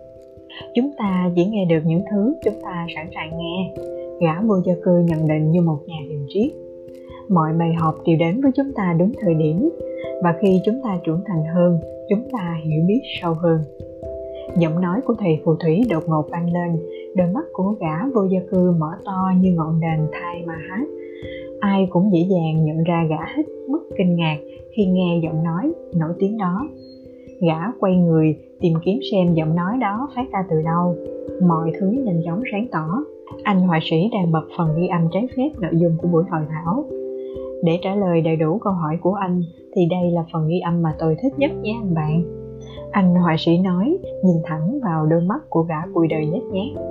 Chúng 0.75 0.91
ta 0.99 1.31
chỉ 1.37 1.45
nghe 1.45 1.65
được 1.65 1.81
những 1.85 2.03
thứ 2.11 2.35
chúng 2.45 2.61
ta 2.63 2.87
sẵn 2.97 3.07
sàng 3.15 3.39
nghe. 3.39 3.75
Gã 4.21 4.41
vô 4.41 4.55
gia 4.67 4.75
cư 4.85 4.99
nhận 4.99 5.29
định 5.29 5.51
như 5.51 5.61
một 5.61 5.79
nhà 5.87 5.97
hiền 6.09 6.27
triết. 6.29 6.53
Mọi 7.29 7.53
bài 7.59 7.73
học 7.79 7.95
đều 8.07 8.17
đến 8.19 8.41
với 8.41 8.53
chúng 8.55 8.73
ta 8.75 8.97
đúng 8.99 9.13
thời 9.21 9.35
điểm, 9.35 9.71
và 10.23 10.35
khi 10.41 10.61
chúng 10.65 10.81
ta 10.85 10.99
trưởng 11.05 11.21
thành 11.27 11.45
hơn, 11.55 11.79
chúng 12.09 12.23
ta 12.33 12.57
hiểu 12.65 12.85
biết 12.87 13.01
sâu 13.21 13.35
hơn. 13.35 13.59
Giọng 14.57 14.81
nói 14.81 15.01
của 15.07 15.15
thầy 15.19 15.41
phù 15.45 15.55
thủy 15.57 15.83
đột 15.91 16.03
ngột 16.07 16.25
vang 16.31 16.53
lên 16.53 16.83
đôi 17.17 17.29
mắt 17.33 17.45
của 17.53 17.75
gã 17.81 18.07
vô 18.15 18.25
gia 18.25 18.41
cư 18.51 18.73
mở 18.79 18.91
to 19.05 19.31
như 19.41 19.53
ngọn 19.53 19.81
đền 19.81 20.07
thai 20.13 20.43
mà 20.47 20.55
hát. 20.69 20.87
Ai 21.61 21.87
cũng 21.91 22.13
dễ 22.13 22.21
dàng 22.31 22.65
nhận 22.65 22.83
ra 22.85 23.05
gã 23.11 23.25
hết 23.37 23.43
mức 23.69 23.89
kinh 23.99 24.17
ngạc 24.17 24.37
khi 24.77 24.87
nghe 24.87 25.21
giọng 25.23 25.45
nói 25.45 25.73
nổi 25.95 26.13
tiếng 26.19 26.39
đó. 26.39 26.69
Gã 27.41 27.59
quay 27.81 27.97
người 27.97 28.37
tìm 28.61 28.73
kiếm 28.85 28.99
xem 29.13 29.35
giọng 29.35 29.57
nói 29.57 29.79
đó 29.81 30.09
phát 30.17 30.33
ra 30.33 30.45
từ 30.51 30.63
đâu. 30.63 30.97
Mọi 31.47 31.73
thứ 31.81 31.91
nhanh 31.91 32.23
chóng 32.25 32.43
sáng 32.53 32.67
tỏ. 32.73 32.87
Anh 33.43 33.61
họa 33.61 33.79
sĩ 33.83 34.11
đang 34.13 34.33
bật 34.33 34.45
phần 34.59 34.69
ghi 34.77 34.87
âm 34.87 35.09
trái 35.13 35.29
phép 35.37 35.51
nội 35.61 35.73
dung 35.75 35.97
của 35.99 36.09
buổi 36.09 36.25
hội 36.31 36.43
thảo. 36.49 36.85
Để 37.65 37.79
trả 37.83 37.95
lời 37.95 38.21
đầy 38.21 38.37
đủ 38.37 38.59
câu 38.59 38.73
hỏi 38.73 38.99
của 39.03 39.13
anh, 39.13 39.43
thì 39.75 39.83
đây 39.91 40.11
là 40.11 40.25
phần 40.33 40.49
ghi 40.49 40.61
âm 40.61 40.83
mà 40.83 40.95
tôi 40.99 41.17
thích 41.23 41.33
nhất 41.39 41.51
nhé 41.63 41.75
anh 41.83 41.95
bạn. 41.95 42.23
Anh 42.91 43.15
họa 43.15 43.37
sĩ 43.39 43.59
nói, 43.59 43.99
nhìn 44.25 44.37
thẳng 44.45 44.81
vào 44.85 45.07
đôi 45.07 45.21
mắt 45.21 45.43
của 45.51 45.63
gã 45.63 45.77
cùi 45.95 46.09
đời 46.09 46.27
nhếch 46.27 46.45
nhác 46.53 46.83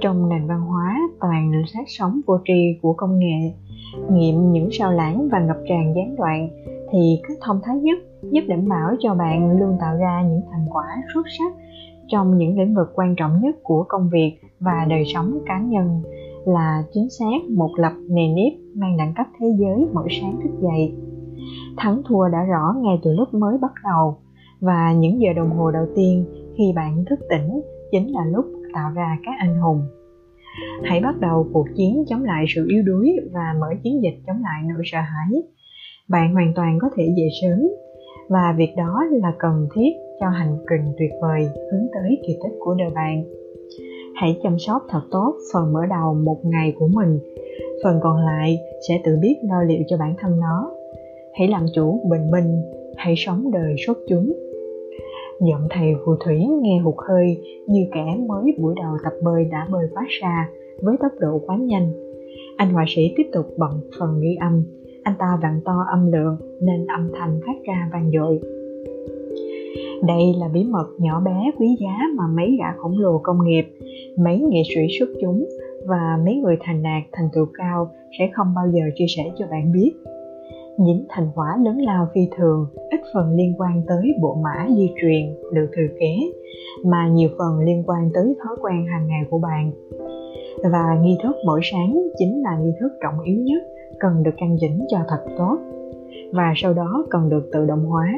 trong 0.00 0.28
nền 0.28 0.46
văn 0.46 0.60
hóa, 0.60 0.98
toàn 1.20 1.52
sát 1.66 1.84
sống 1.86 2.20
vô 2.26 2.38
tri 2.44 2.78
của 2.82 2.92
công 2.92 3.18
nghệ. 3.18 3.52
Nghiệm 4.10 4.52
những 4.52 4.68
sao 4.72 4.92
lãng 4.92 5.28
và 5.32 5.40
ngập 5.40 5.56
tràn 5.68 5.94
gián 5.96 6.16
đoạn 6.16 6.48
thì 6.90 7.20
cách 7.28 7.36
thông 7.40 7.60
thái 7.64 7.76
nhất, 7.76 7.98
giúp 8.22 8.40
đảm 8.48 8.68
bảo 8.68 8.94
cho 9.00 9.14
bạn 9.14 9.58
luôn 9.58 9.76
tạo 9.80 9.96
ra 9.96 10.22
những 10.22 10.40
thành 10.50 10.66
quả 10.70 10.84
xuất 11.14 11.22
sắc 11.38 11.52
trong 12.08 12.38
những 12.38 12.58
lĩnh 12.58 12.74
vực 12.74 12.92
quan 12.94 13.14
trọng 13.16 13.40
nhất 13.40 13.56
của 13.62 13.84
công 13.88 14.08
việc 14.12 14.40
và 14.60 14.86
đời 14.88 15.04
sống 15.14 15.38
cá 15.46 15.60
nhân, 15.60 16.02
là 16.44 16.82
chính 16.92 17.10
xác 17.10 17.50
một 17.56 17.70
lập 17.76 17.92
nề 18.10 18.28
nếp 18.28 18.52
mang 18.76 18.96
đẳng 18.96 19.12
cấp 19.16 19.26
thế 19.40 19.46
giới 19.58 19.88
mỗi 19.92 20.08
sáng 20.20 20.40
thức 20.42 20.50
dậy. 20.60 20.94
Thắng 21.76 22.02
thua 22.08 22.28
đã 22.28 22.44
rõ 22.44 22.74
ngay 22.82 22.98
từ 23.02 23.12
lúc 23.12 23.34
mới 23.34 23.58
bắt 23.58 23.72
đầu, 23.84 24.16
và 24.60 24.92
những 24.92 25.20
giờ 25.20 25.32
đồng 25.36 25.50
hồ 25.50 25.70
đầu 25.70 25.86
tiên 25.96 26.24
khi 26.56 26.72
bạn 26.76 27.04
thức 27.10 27.20
tỉnh 27.30 27.62
chính 27.90 28.12
là 28.12 28.24
lúc 28.24 28.44
tạo 28.74 28.90
ra 28.94 29.18
các 29.24 29.32
anh 29.38 29.56
hùng. 29.58 29.80
Hãy 30.82 31.00
bắt 31.00 31.20
đầu 31.20 31.46
cuộc 31.52 31.66
chiến 31.76 32.04
chống 32.08 32.24
lại 32.24 32.44
sự 32.48 32.66
yếu 32.68 32.82
đuối 32.82 33.16
và 33.32 33.54
mở 33.60 33.66
chiến 33.82 34.02
dịch 34.02 34.14
chống 34.26 34.42
lại 34.42 34.62
nỗi 34.64 34.82
sợ 34.84 34.98
hãi. 34.98 35.42
Bạn 36.08 36.34
hoàn 36.34 36.52
toàn 36.54 36.78
có 36.80 36.90
thể 36.96 37.04
dậy 37.16 37.28
sớm, 37.42 37.68
và 38.28 38.54
việc 38.56 38.74
đó 38.76 39.04
là 39.10 39.32
cần 39.38 39.68
thiết 39.74 39.90
cho 40.20 40.28
hành 40.28 40.56
trình 40.70 40.92
tuyệt 40.98 41.10
vời 41.22 41.48
hướng 41.72 41.86
tới 41.94 42.22
kỳ 42.26 42.32
tích 42.44 42.56
của 42.60 42.74
đời 42.78 42.90
bạn. 42.94 43.24
Hãy 44.14 44.36
chăm 44.42 44.58
sóc 44.58 44.82
thật 44.88 45.02
tốt 45.10 45.34
phần 45.52 45.72
mở 45.72 45.80
đầu 45.90 46.14
một 46.14 46.40
ngày 46.44 46.74
của 46.78 46.88
mình. 46.88 47.18
Phần 47.84 48.00
còn 48.02 48.16
lại 48.16 48.58
sẽ 48.88 49.00
tự 49.04 49.18
biết 49.22 49.36
lo 49.42 49.62
liệu 49.62 49.82
cho 49.88 49.96
bản 49.96 50.14
thân 50.18 50.40
nó. 50.40 50.70
Hãy 51.38 51.48
làm 51.48 51.66
chủ 51.74 52.00
bình 52.10 52.30
minh 52.30 52.62
hãy 52.96 53.14
sống 53.16 53.50
đời 53.52 53.74
xuất 53.86 53.98
chúng 54.08 54.32
giọng 55.40 55.66
thầy 55.70 55.94
phù 56.04 56.16
thủy 56.24 56.46
nghe 56.62 56.78
hụt 56.78 56.94
hơi 57.08 57.42
như 57.66 57.86
kẻ 57.92 58.04
mới 58.28 58.54
buổi 58.58 58.74
đầu 58.76 58.92
tập 59.04 59.12
bơi 59.22 59.44
đã 59.44 59.66
bơi 59.72 59.86
quá 59.94 60.06
xa 60.20 60.48
với 60.82 60.96
tốc 61.02 61.12
độ 61.20 61.40
quá 61.46 61.56
nhanh. 61.56 61.92
Anh 62.56 62.70
họa 62.70 62.84
sĩ 62.88 63.14
tiếp 63.16 63.26
tục 63.32 63.46
bận 63.56 63.70
phần 63.98 64.20
ghi 64.20 64.36
âm. 64.40 64.62
Anh 65.02 65.14
ta 65.18 65.38
vặn 65.42 65.60
to 65.64 65.84
âm 65.90 66.12
lượng 66.12 66.36
nên 66.60 66.86
âm 66.86 67.10
thanh 67.18 67.40
phát 67.46 67.56
ra 67.64 67.88
vang 67.92 68.10
dội. 68.10 68.40
Đây 70.06 70.34
là 70.38 70.48
bí 70.48 70.64
mật 70.64 70.86
nhỏ 70.98 71.20
bé 71.20 71.50
quý 71.58 71.66
giá 71.80 71.98
mà 72.14 72.24
mấy 72.36 72.56
gã 72.58 72.72
khổng 72.76 72.98
lồ 72.98 73.18
công 73.22 73.44
nghiệp, 73.44 73.64
mấy 74.18 74.38
nghệ 74.38 74.62
sĩ 74.74 74.98
xuất 74.98 75.08
chúng 75.20 75.44
và 75.86 76.18
mấy 76.24 76.34
người 76.34 76.56
thành 76.60 76.82
đạt, 76.82 77.02
thành 77.12 77.28
tựu 77.34 77.46
cao 77.54 77.90
sẽ 78.18 78.30
không 78.32 78.46
bao 78.56 78.64
giờ 78.72 78.82
chia 78.96 79.06
sẻ 79.16 79.22
cho 79.38 79.46
bạn 79.50 79.72
biết 79.72 79.92
những 80.78 81.04
thành 81.08 81.28
quả 81.34 81.56
lớn 81.64 81.78
lao 81.80 82.08
phi 82.14 82.20
thường, 82.36 82.66
ít 82.90 83.00
phần 83.14 83.36
liên 83.36 83.54
quan 83.58 83.82
tới 83.86 84.14
bộ 84.20 84.34
mã 84.34 84.66
di 84.76 84.90
truyền 85.00 85.34
được 85.52 85.66
thừa 85.76 85.96
kế, 86.00 86.16
mà 86.84 87.08
nhiều 87.08 87.28
phần 87.38 87.58
liên 87.58 87.82
quan 87.86 88.10
tới 88.14 88.36
thói 88.44 88.56
quen 88.62 88.86
hàng 88.86 89.06
ngày 89.06 89.22
của 89.30 89.38
bạn. 89.38 89.72
Và 90.62 90.98
nghi 91.02 91.18
thức 91.22 91.36
mỗi 91.46 91.60
sáng 91.72 92.02
chính 92.18 92.42
là 92.42 92.58
nghi 92.58 92.72
thức 92.80 92.88
trọng 93.02 93.20
yếu 93.24 93.38
nhất, 93.40 93.62
cần 94.00 94.22
được 94.22 94.34
căn 94.36 94.56
chỉnh 94.60 94.86
cho 94.90 94.98
thật 95.08 95.24
tốt, 95.38 95.58
và 96.32 96.52
sau 96.56 96.74
đó 96.74 97.04
cần 97.10 97.28
được 97.28 97.50
tự 97.52 97.66
động 97.66 97.84
hóa. 97.84 98.14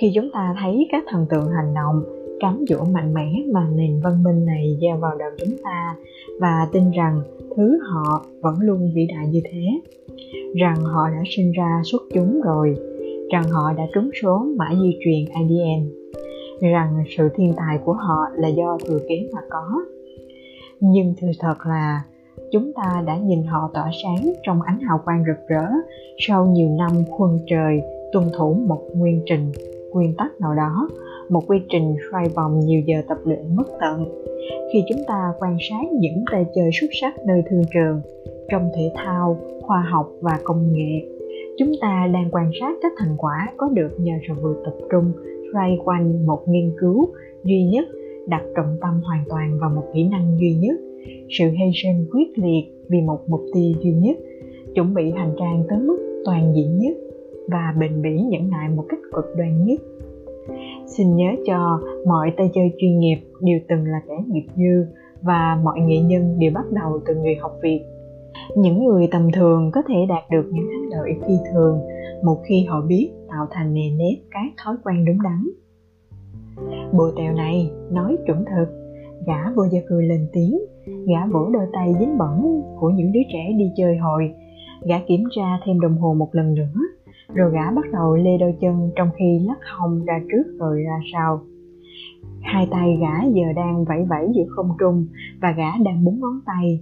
Khi 0.00 0.12
chúng 0.14 0.30
ta 0.32 0.56
thấy 0.62 0.86
các 0.92 1.04
thần 1.08 1.26
tượng 1.30 1.48
hành 1.48 1.74
động, 1.74 2.02
cám 2.40 2.64
dỗ 2.68 2.84
mạnh 2.84 3.14
mẽ 3.14 3.32
mà 3.52 3.68
nền 3.74 4.00
văn 4.00 4.22
minh 4.22 4.44
này 4.44 4.78
gieo 4.80 4.96
vào 4.96 5.16
đầu 5.18 5.30
chúng 5.38 5.56
ta, 5.64 5.96
và 6.40 6.68
tin 6.72 6.90
rằng 6.90 7.22
thứ 7.56 7.78
họ 7.82 8.26
vẫn 8.40 8.54
luôn 8.60 8.90
vĩ 8.94 9.06
đại 9.16 9.28
như 9.28 9.40
thế 9.44 9.80
rằng 10.54 10.76
họ 10.76 11.10
đã 11.10 11.22
sinh 11.36 11.52
ra 11.52 11.80
xuất 11.84 12.02
chúng 12.14 12.40
rồi, 12.40 12.74
rằng 13.32 13.44
họ 13.50 13.72
đã 13.72 13.82
trúng 13.94 14.10
số 14.22 14.46
mã 14.56 14.66
di 14.82 14.98
truyền 15.04 15.34
adn 15.34 16.04
rằng 16.60 17.04
sự 17.16 17.28
thiên 17.36 17.52
tài 17.56 17.78
của 17.84 17.92
họ 17.92 18.18
là 18.36 18.48
do 18.48 18.78
thừa 18.86 18.98
kế 19.08 19.28
mà 19.34 19.40
có. 19.50 19.80
Nhưng 20.80 21.14
sự 21.20 21.26
thật 21.40 21.56
là, 21.66 22.02
chúng 22.52 22.72
ta 22.72 23.02
đã 23.06 23.16
nhìn 23.16 23.42
họ 23.42 23.70
tỏa 23.74 23.90
sáng 24.02 24.32
trong 24.42 24.62
ánh 24.62 24.80
hào 24.80 25.00
quang 25.04 25.24
rực 25.26 25.48
rỡ 25.48 25.66
sau 26.18 26.46
nhiều 26.46 26.68
năm 26.68 26.90
khuân 27.10 27.38
trời 27.46 27.80
tuân 28.12 28.24
thủ 28.38 28.54
một 28.66 28.82
nguyên 28.94 29.22
trình, 29.26 29.52
nguyên 29.92 30.14
tắc 30.18 30.40
nào 30.40 30.54
đó 30.54 30.88
một 31.28 31.42
quy 31.46 31.58
trình 31.68 31.94
xoay 32.10 32.28
vòng 32.28 32.60
nhiều 32.60 32.82
giờ 32.86 33.02
tập 33.08 33.18
luyện 33.24 33.56
mất 33.56 33.66
tận. 33.80 34.04
Khi 34.72 34.82
chúng 34.88 35.02
ta 35.06 35.32
quan 35.38 35.56
sát 35.60 35.92
những 36.00 36.24
tay 36.32 36.44
chơi 36.54 36.70
xuất 36.80 36.88
sắc 37.00 37.14
nơi 37.26 37.42
thương 37.50 37.62
trường, 37.74 38.00
trong 38.50 38.70
thể 38.76 38.92
thao, 38.94 39.38
khoa 39.62 39.80
học 39.90 40.12
và 40.20 40.38
công 40.44 40.72
nghệ, 40.72 41.08
chúng 41.58 41.72
ta 41.80 42.10
đang 42.14 42.28
quan 42.32 42.50
sát 42.60 42.76
các 42.82 42.92
thành 42.98 43.16
quả 43.18 43.48
có 43.56 43.68
được 43.68 43.90
nhờ 43.98 44.12
sự 44.28 44.34
vừa 44.42 44.54
tập 44.64 44.74
trung 44.90 45.12
xoay 45.52 45.78
quanh 45.84 46.26
một 46.26 46.42
nghiên 46.48 46.72
cứu 46.80 47.08
duy 47.44 47.64
nhất, 47.64 47.88
đặt 48.26 48.42
trọng 48.56 48.76
tâm 48.80 49.00
hoàn 49.04 49.24
toàn 49.28 49.58
vào 49.60 49.70
một 49.70 49.84
kỹ 49.94 50.08
năng 50.08 50.36
duy 50.40 50.54
nhất. 50.54 50.80
Sự 51.38 51.50
hy 51.50 51.70
sinh 51.82 52.06
quyết 52.12 52.38
liệt 52.38 52.64
vì 52.88 53.00
một 53.00 53.18
mục 53.26 53.40
tiêu 53.54 53.72
duy 53.80 53.92
nhất, 53.92 54.16
chuẩn 54.74 54.94
bị 54.94 55.10
hành 55.10 55.34
trang 55.38 55.62
tới 55.68 55.78
mức 55.78 56.22
toàn 56.24 56.52
diện 56.56 56.78
nhất 56.78 56.96
và 57.48 57.74
bền 57.80 58.02
bỉ 58.02 58.20
nhẫn 58.22 58.50
nại 58.50 58.68
một 58.68 58.84
cách 58.88 58.98
cực 59.12 59.24
đoan 59.36 59.64
nhất 59.64 59.80
xin 60.86 61.16
nhớ 61.16 61.26
cho 61.46 61.80
mọi 62.06 62.32
tay 62.36 62.50
chơi 62.54 62.72
chuyên 62.78 62.98
nghiệp 62.98 63.18
đều 63.40 63.58
từng 63.68 63.84
là 63.84 64.00
kẻ 64.08 64.14
nghiệp 64.26 64.46
dư 64.56 64.92
và 65.22 65.58
mọi 65.64 65.80
nghệ 65.80 66.00
nhân 66.00 66.38
đều 66.38 66.50
bắt 66.54 66.64
đầu 66.72 67.00
từ 67.06 67.14
người 67.14 67.34
học 67.34 67.52
việc. 67.62 67.80
Những 68.56 68.84
người 68.84 69.08
tầm 69.10 69.32
thường 69.32 69.70
có 69.74 69.82
thể 69.88 69.94
đạt 70.08 70.30
được 70.30 70.50
những 70.52 70.66
thắng 70.72 70.88
lợi 70.90 71.10
phi 71.26 71.34
thường 71.52 71.78
một 72.24 72.36
khi 72.48 72.64
họ 72.64 72.80
biết 72.80 73.10
tạo 73.28 73.46
thành 73.50 73.74
nề 73.74 73.90
nếp 73.90 74.18
các 74.30 74.52
thói 74.64 74.76
quen 74.84 75.04
đúng 75.04 75.22
đắn. 75.22 75.48
Bộ 76.92 77.10
tèo 77.16 77.32
này 77.32 77.70
nói 77.90 78.16
chuẩn 78.26 78.44
thực 78.44 78.66
gã 79.26 79.50
vô 79.56 79.62
gia 79.72 79.80
cư 79.88 80.00
lên 80.00 80.28
tiếng 80.32 80.58
gã 80.86 81.26
vỗ 81.32 81.50
đôi 81.52 81.66
tay 81.72 81.94
dính 82.00 82.18
bẩn 82.18 82.62
của 82.80 82.90
những 82.90 83.12
đứa 83.12 83.20
trẻ 83.32 83.52
đi 83.58 83.64
chơi 83.76 83.96
hồi, 83.96 84.34
gã 84.88 84.96
kiểm 85.08 85.24
tra 85.36 85.60
thêm 85.66 85.80
đồng 85.80 85.98
hồ 85.98 86.14
một 86.14 86.28
lần 86.32 86.54
nữa 86.54 86.74
rồi 87.28 87.50
gã 87.52 87.70
bắt 87.70 87.84
đầu 87.92 88.16
lê 88.16 88.38
đôi 88.38 88.54
chân 88.60 88.90
trong 88.96 89.08
khi 89.18 89.38
lắc 89.46 89.58
hông 89.78 90.04
ra 90.04 90.20
trước 90.32 90.58
rồi 90.58 90.82
ra 90.82 91.00
sau. 91.12 91.40
Hai 92.40 92.68
tay 92.70 92.98
gã 93.00 93.28
giờ 93.34 93.52
đang 93.56 93.84
vẫy 93.84 94.04
vẫy 94.08 94.28
giữa 94.34 94.44
không 94.48 94.68
trung 94.80 95.06
và 95.42 95.54
gã 95.56 95.70
đang 95.84 96.04
búng 96.04 96.20
ngón 96.20 96.40
tay. 96.46 96.80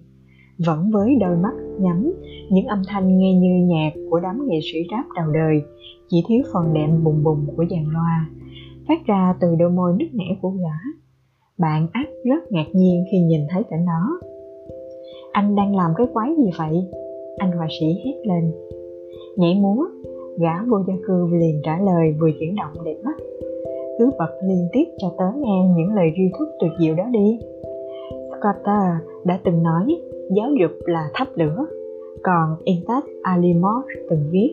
Vẫn 0.66 0.91
với 0.91 1.16
đôi 1.21 1.37
mắt 1.37 1.55
nhắm, 1.79 2.12
những 2.51 2.66
âm 2.66 2.83
thanh 2.89 3.19
nghe 3.19 3.35
như 3.35 3.66
nhạc 3.66 3.91
của 4.11 4.21
đám 4.21 4.47
nghệ 4.47 4.59
sĩ 4.73 4.79
rap 4.91 5.07
đầu 5.16 5.27
đời, 5.33 5.62
chỉ 6.09 6.25
thiếu 6.29 6.43
phần 6.53 6.75
đệm 6.75 7.05
bùng 7.05 7.25
bùng 7.25 7.47
của 7.57 7.64
dàn 7.71 7.85
loa, 7.93 8.27
phát 8.89 9.07
ra 9.07 9.35
từ 9.41 9.55
đôi 9.59 9.71
môi 9.71 9.93
nứt 9.99 10.14
nẻ 10.14 10.37
của 10.43 10.51
gã. 10.51 10.77
Bạn 11.59 11.87
Ác 11.93 12.09
rất 12.25 12.53
ngạc 12.53 12.66
nhiên 12.73 13.05
khi 13.12 13.19
nhìn 13.19 13.41
thấy 13.51 13.62
cảnh 13.71 13.87
đó. 13.87 14.19
Anh 15.33 15.57
đang 15.57 15.77
làm 15.77 15.91
cái 15.97 16.07
quái 16.12 16.31
gì 16.37 16.51
vậy? 16.59 16.89
Anh 17.39 17.53
họa 17.53 17.66
sĩ 17.81 17.87
hét 18.05 18.14
lên. 18.25 18.53
Nhảy 19.37 19.55
múa 19.55 19.87
gã 20.43 20.64
vô 20.68 20.78
gia 20.88 20.95
cư 21.07 21.26
liền 21.32 21.61
trả 21.64 21.78
lời 21.78 22.14
vừa 22.20 22.30
chuyển 22.40 22.57
động 22.57 22.84
đẹp 22.84 22.97
mắt. 23.05 23.16
Cứ 23.99 24.11
bật 24.18 24.32
liên 24.49 24.68
tiếp 24.72 24.84
cho 24.99 25.09
tớ 25.18 25.24
nghe 25.36 25.74
những 25.76 25.95
lời 25.95 26.12
duy 26.16 26.30
thức 26.38 26.49
tuyệt 26.61 26.72
diệu 26.80 26.95
đó 26.95 27.05
đi. 27.12 27.38
Scotta 28.28 29.01
đã 29.24 29.38
từng 29.45 29.62
nói, 29.62 30.01
giáo 30.36 30.49
dục 30.61 30.70
là 30.86 31.11
thắp 31.14 31.28
lửa. 31.34 31.66
Còn 32.22 32.57
Intat 32.64 33.05
Alimov 33.22 33.84
từng 34.11 34.24
viết, 34.30 34.51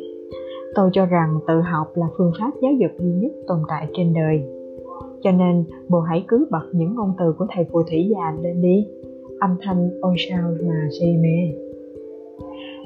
tôi 0.76 0.90
cho 0.94 1.06
rằng 1.06 1.40
tự 1.48 1.62
học 1.62 1.88
là 1.96 2.08
phương 2.18 2.32
pháp 2.40 2.52
giáo 2.62 2.72
dục 2.72 2.92
duy 3.00 3.12
nhất 3.12 3.32
tồn 3.48 3.60
tại 3.68 3.88
trên 3.94 4.14
đời. 4.14 4.44
Cho 5.22 5.32
nên 5.32 5.64
bồ 5.90 6.00
hãy 6.00 6.26
cứ 6.28 6.48
bật 6.52 6.66
những 6.74 6.96
ngôn 6.96 7.14
từ 7.20 7.34
của 7.38 7.46
thầy 7.56 7.66
phù 7.72 7.84
thủy 7.84 8.10
già 8.12 8.36
lên 8.42 8.62
đi. 8.62 8.88
Âm 9.40 9.56
thanh 9.62 9.90
ôi 10.02 10.16
sao 10.30 10.52
mà 10.62 10.88
si 11.00 11.06
mê. 11.18 11.54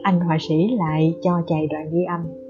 Anh 0.02 0.20
họa 0.20 0.38
sĩ 0.40 0.56
lại 0.78 1.16
cho 1.22 1.32
chạy 1.48 1.68
đoạn 1.72 1.90
ghi 1.92 2.04
âm 2.04 2.43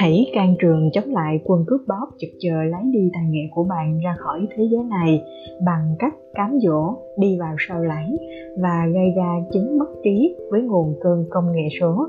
hãy 0.00 0.26
can 0.34 0.54
trường 0.58 0.90
chống 0.92 1.14
lại 1.14 1.40
quân 1.44 1.64
cướp 1.66 1.80
bóp 1.88 2.08
chực 2.18 2.30
chờ 2.40 2.62
lấy 2.64 2.82
đi 2.92 3.10
tài 3.12 3.24
nghệ 3.30 3.40
của 3.54 3.64
bạn 3.64 3.98
ra 4.04 4.14
khỏi 4.18 4.46
thế 4.50 4.64
giới 4.70 4.84
này 4.84 5.22
bằng 5.64 5.96
cách 5.98 6.14
cám 6.34 6.58
dỗ, 6.60 6.94
đi 7.18 7.36
vào 7.40 7.54
sao 7.68 7.84
lãng 7.84 8.16
và 8.62 8.86
gây 8.94 9.10
ra 9.16 9.40
chứng 9.52 9.78
mất 9.78 9.88
trí 10.04 10.36
với 10.50 10.62
nguồn 10.62 10.94
cơn 11.00 11.24
công 11.30 11.52
nghệ 11.52 11.68
số. 11.80 12.06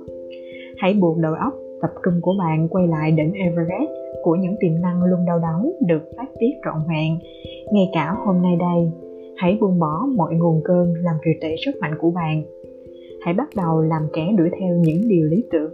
Hãy 0.78 0.94
buộc 0.94 1.18
đầu 1.18 1.34
óc, 1.34 1.54
tập 1.82 1.92
trung 2.06 2.14
của 2.22 2.36
bạn 2.40 2.68
quay 2.70 2.88
lại 2.88 3.12
đỉnh 3.12 3.34
Everest 3.34 3.92
của 4.24 4.36
những 4.36 4.56
tiềm 4.60 4.82
năng 4.82 5.04
luôn 5.04 5.26
đau 5.26 5.40
đớn 5.40 5.72
được 5.88 6.02
phát 6.18 6.28
tiết 6.40 6.52
trọn 6.66 6.82
vẹn. 6.90 7.20
Ngay 7.72 7.90
cả 7.94 8.16
hôm 8.26 8.42
nay 8.42 8.56
đây, 8.60 8.92
hãy 9.38 9.58
buông 9.62 9.80
bỏ 9.80 10.08
mọi 10.16 10.36
nguồn 10.36 10.62
cơn 10.64 10.94
làm 10.94 11.16
trì 11.26 11.32
trệ 11.42 11.56
sức 11.66 11.72
mạnh 11.82 11.94
của 12.00 12.12
bạn. 12.12 12.44
Hãy 13.22 13.34
bắt 13.34 13.50
đầu 13.56 13.82
làm 13.82 14.02
kẻ 14.14 14.32
đuổi 14.38 14.50
theo 14.60 14.76
những 14.76 15.10
điều 15.10 15.26
lý 15.26 15.44
tưởng 15.52 15.74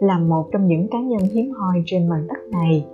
làm 0.00 0.28
một 0.28 0.48
trong 0.52 0.66
những 0.66 0.88
cá 0.88 1.00
nhân 1.00 1.22
hiếm 1.32 1.50
hoi 1.50 1.82
trên 1.86 2.08
mảnh 2.08 2.26
đất 2.28 2.38
này. 2.52 2.84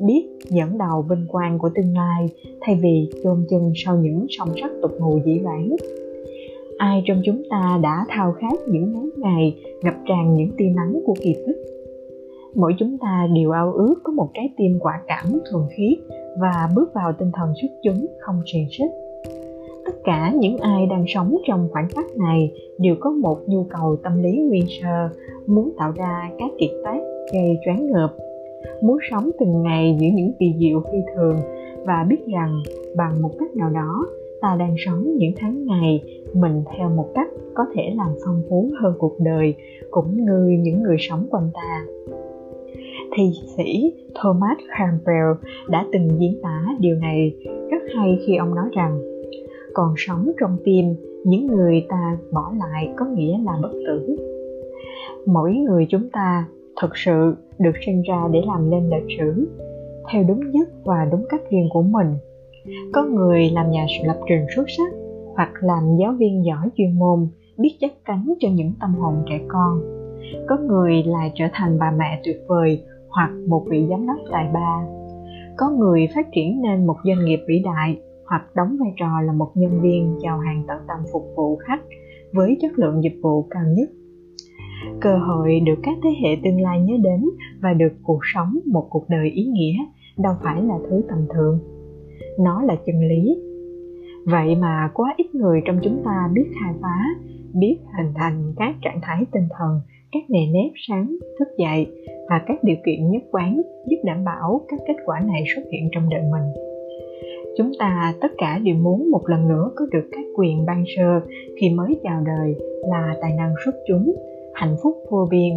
Biết 0.00 0.26
dẫn 0.48 0.78
đầu 0.78 1.02
vinh 1.02 1.26
quang 1.28 1.58
của 1.58 1.70
tương 1.74 1.94
lai 1.94 2.26
thay 2.60 2.78
vì 2.82 3.10
chôn 3.24 3.44
chân 3.50 3.72
sau 3.74 3.96
những 3.96 4.26
song 4.28 4.48
sắt 4.60 4.70
tục 4.82 4.90
ngụ 4.98 5.18
dĩ 5.24 5.38
vãng. 5.44 5.76
Ai 6.78 7.02
trong 7.06 7.22
chúng 7.24 7.42
ta 7.50 7.80
đã 7.82 8.06
thao 8.08 8.32
khát 8.32 8.58
những 8.68 8.92
nắng 8.92 9.10
ngày 9.16 9.56
ngập 9.82 9.94
tràn 10.06 10.34
những 10.34 10.50
tia 10.56 10.72
nắng 10.76 11.00
của 11.06 11.14
kỳ 11.20 11.34
tích? 11.46 11.56
Mỗi 12.54 12.72
chúng 12.78 12.98
ta 12.98 13.28
đều 13.34 13.50
ao 13.50 13.72
ước 13.72 13.94
có 14.04 14.12
một 14.12 14.28
trái 14.34 14.52
tim 14.56 14.78
quả 14.80 15.00
cảm 15.06 15.26
thuần 15.50 15.64
khiết 15.76 15.98
và 16.40 16.68
bước 16.76 16.94
vào 16.94 17.12
tinh 17.18 17.30
thần 17.34 17.52
xuất 17.62 17.68
chúng 17.82 18.06
không 18.20 18.42
xiềng 18.52 18.66
xích 18.70 19.05
cả 20.06 20.32
những 20.38 20.56
ai 20.56 20.86
đang 20.86 21.04
sống 21.06 21.36
trong 21.48 21.68
khoảnh 21.72 21.88
khắc 21.88 22.16
này 22.16 22.52
đều 22.78 22.94
có 23.00 23.10
một 23.10 23.38
nhu 23.46 23.66
cầu 23.70 23.96
tâm 24.02 24.22
lý 24.22 24.38
nguyên 24.38 24.64
sơ, 24.82 25.08
muốn 25.46 25.72
tạo 25.78 25.92
ra 25.96 26.30
các 26.38 26.50
kiệt 26.58 26.70
tác 26.84 26.98
gây 27.32 27.58
choáng 27.64 27.90
ngợp. 27.90 28.14
Muốn 28.82 28.98
sống 29.10 29.30
từng 29.40 29.62
ngày 29.62 29.96
giữa 30.00 30.08
những 30.14 30.32
kỳ 30.38 30.54
diệu 30.58 30.80
phi 30.80 30.98
thường 31.14 31.36
và 31.86 32.06
biết 32.08 32.26
rằng 32.26 32.62
bằng 32.96 33.22
một 33.22 33.30
cách 33.38 33.56
nào 33.56 33.70
đó, 33.70 34.06
ta 34.40 34.56
đang 34.58 34.74
sống 34.86 35.16
những 35.16 35.32
tháng 35.36 35.66
ngày 35.66 36.00
mình 36.34 36.62
theo 36.76 36.88
một 36.88 37.08
cách 37.14 37.28
có 37.54 37.64
thể 37.74 37.82
làm 37.96 38.08
phong 38.24 38.42
phú 38.48 38.70
hơn 38.80 38.94
cuộc 38.98 39.16
đời 39.18 39.54
cũng 39.90 40.16
như 40.16 40.58
những 40.60 40.82
người 40.82 40.96
sống 40.98 41.26
quanh 41.30 41.50
ta. 41.54 41.86
Thi 43.16 43.30
sĩ 43.56 43.92
Thomas 44.14 44.58
Campbell 44.78 45.32
đã 45.68 45.86
từng 45.92 46.08
diễn 46.20 46.40
tả 46.42 46.64
điều 46.80 46.96
này 46.96 47.34
rất 47.70 47.82
hay 47.96 48.18
khi 48.26 48.36
ông 48.36 48.54
nói 48.54 48.68
rằng 48.76 49.15
còn 49.76 49.94
sống 49.96 50.30
trong 50.40 50.56
tim, 50.64 50.84
những 51.24 51.46
người 51.46 51.86
ta 51.88 52.16
bỏ 52.32 52.52
lại 52.58 52.92
có 52.96 53.06
nghĩa 53.06 53.38
là 53.44 53.52
bất 53.62 53.72
tử. 53.86 54.16
Mỗi 55.26 55.54
người 55.54 55.86
chúng 55.90 56.10
ta 56.10 56.48
thực 56.82 56.90
sự 56.94 57.36
được 57.58 57.72
sinh 57.86 58.02
ra 58.02 58.28
để 58.32 58.40
làm 58.46 58.70
nên 58.70 58.90
lịch 58.90 59.18
sử 59.18 59.48
theo 60.12 60.24
đúng 60.28 60.50
nhất 60.50 60.68
và 60.84 61.08
đúng 61.12 61.24
cách 61.28 61.40
riêng 61.50 61.68
của 61.72 61.82
mình. 61.82 62.06
Có 62.92 63.04
người 63.04 63.50
làm 63.50 63.70
nhà 63.70 63.86
lập 64.06 64.20
trình 64.28 64.46
xuất 64.56 64.64
sắc, 64.76 64.92
hoặc 65.34 65.50
làm 65.60 65.82
giáo 66.00 66.12
viên 66.18 66.44
giỏi 66.44 66.70
chuyên 66.76 66.98
môn, 66.98 67.28
biết 67.58 67.76
chắc 67.80 67.92
cánh 68.04 68.34
cho 68.38 68.48
những 68.52 68.72
tâm 68.80 68.94
hồn 68.94 69.14
trẻ 69.28 69.40
con. 69.48 69.80
Có 70.48 70.56
người 70.56 71.02
lại 71.06 71.32
trở 71.34 71.44
thành 71.52 71.78
bà 71.78 71.90
mẹ 71.98 72.20
tuyệt 72.24 72.36
vời 72.48 72.82
hoặc 73.08 73.30
một 73.48 73.64
vị 73.70 73.86
giám 73.90 74.06
đốc 74.06 74.16
tài 74.32 74.50
ba. 74.54 74.86
Có 75.56 75.70
người 75.70 76.08
phát 76.14 76.26
triển 76.34 76.62
nên 76.62 76.86
một 76.86 76.96
doanh 77.04 77.24
nghiệp 77.24 77.40
vĩ 77.48 77.62
đại 77.64 77.96
hoặc 78.28 78.42
đóng 78.56 78.76
vai 78.80 78.92
trò 78.96 79.20
là 79.20 79.32
một 79.32 79.52
nhân 79.54 79.80
viên 79.82 80.18
chào 80.22 80.38
hàng 80.38 80.62
tận 80.68 80.78
tâm 80.88 80.98
phục 81.12 81.22
vụ 81.36 81.56
khách 81.56 81.80
với 82.32 82.56
chất 82.60 82.78
lượng 82.78 83.02
dịch 83.02 83.18
vụ 83.22 83.42
cao 83.50 83.62
nhất. 83.76 83.88
Cơ 85.00 85.18
hội 85.18 85.60
được 85.60 85.78
các 85.82 85.98
thế 86.02 86.10
hệ 86.22 86.36
tương 86.44 86.60
lai 86.60 86.80
nhớ 86.80 86.94
đến 87.02 87.24
và 87.62 87.72
được 87.72 87.92
cuộc 88.02 88.20
sống 88.34 88.58
một 88.66 88.86
cuộc 88.90 89.08
đời 89.08 89.30
ý 89.30 89.44
nghĩa 89.44 89.76
đâu 90.18 90.34
phải 90.42 90.62
là 90.62 90.74
thứ 90.90 91.02
tầm 91.08 91.18
thường. 91.34 91.58
Nó 92.38 92.62
là 92.62 92.76
chân 92.86 93.00
lý. 93.08 93.36
Vậy 94.26 94.56
mà 94.56 94.90
quá 94.94 95.14
ít 95.16 95.34
người 95.34 95.60
trong 95.64 95.78
chúng 95.82 96.02
ta 96.04 96.30
biết 96.34 96.46
khai 96.60 96.74
phá, 96.82 96.98
biết 97.54 97.78
hình 97.98 98.12
thành 98.14 98.52
các 98.56 98.74
trạng 98.82 99.00
thái 99.02 99.24
tinh 99.32 99.48
thần, 99.58 99.80
các 100.12 100.22
nề 100.30 100.46
nếp 100.52 100.72
sáng, 100.88 101.16
thức 101.38 101.48
dậy 101.58 101.86
và 102.28 102.42
các 102.46 102.64
điều 102.64 102.76
kiện 102.86 103.10
nhất 103.10 103.22
quán 103.30 103.62
giúp 103.86 103.96
đảm 104.04 104.24
bảo 104.24 104.60
các 104.68 104.80
kết 104.86 104.96
quả 105.04 105.20
này 105.20 105.44
xuất 105.54 105.62
hiện 105.72 105.88
trong 105.92 106.10
đời 106.10 106.22
mình 106.22 106.75
chúng 107.56 107.70
ta 107.78 108.14
tất 108.20 108.32
cả 108.38 108.60
đều 108.64 108.74
muốn 108.74 109.10
một 109.10 109.22
lần 109.28 109.48
nữa 109.48 109.70
có 109.76 109.86
được 109.92 110.08
các 110.12 110.24
quyền 110.36 110.66
ban 110.66 110.84
sơ 110.96 111.20
khi 111.60 111.70
mới 111.70 112.00
chào 112.02 112.22
đời 112.26 112.54
là 112.88 113.14
tài 113.20 113.32
năng 113.36 113.54
xuất 113.64 113.74
chúng, 113.88 114.14
hạnh 114.54 114.76
phúc 114.82 114.96
vô 115.10 115.28
biên, 115.30 115.52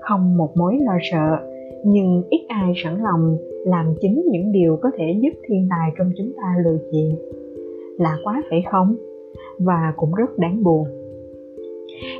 không 0.00 0.36
một 0.36 0.56
mối 0.56 0.78
lo 0.80 0.98
sợ. 1.12 1.36
Nhưng 1.84 2.22
ít 2.30 2.46
ai 2.48 2.72
sẵn 2.76 2.96
lòng 3.02 3.36
làm 3.66 3.94
chính 4.00 4.22
những 4.30 4.52
điều 4.52 4.78
có 4.82 4.90
thể 4.98 5.04
giúp 5.22 5.38
thiên 5.48 5.68
tài 5.70 5.90
trong 5.98 6.12
chúng 6.18 6.32
ta 6.36 6.54
lừa 6.64 6.78
chuyện 6.90 7.16
là 7.98 8.16
quá 8.24 8.42
phải 8.50 8.64
không? 8.70 8.96
Và 9.58 9.92
cũng 9.96 10.14
rất 10.14 10.38
đáng 10.38 10.62
buồn. 10.62 10.84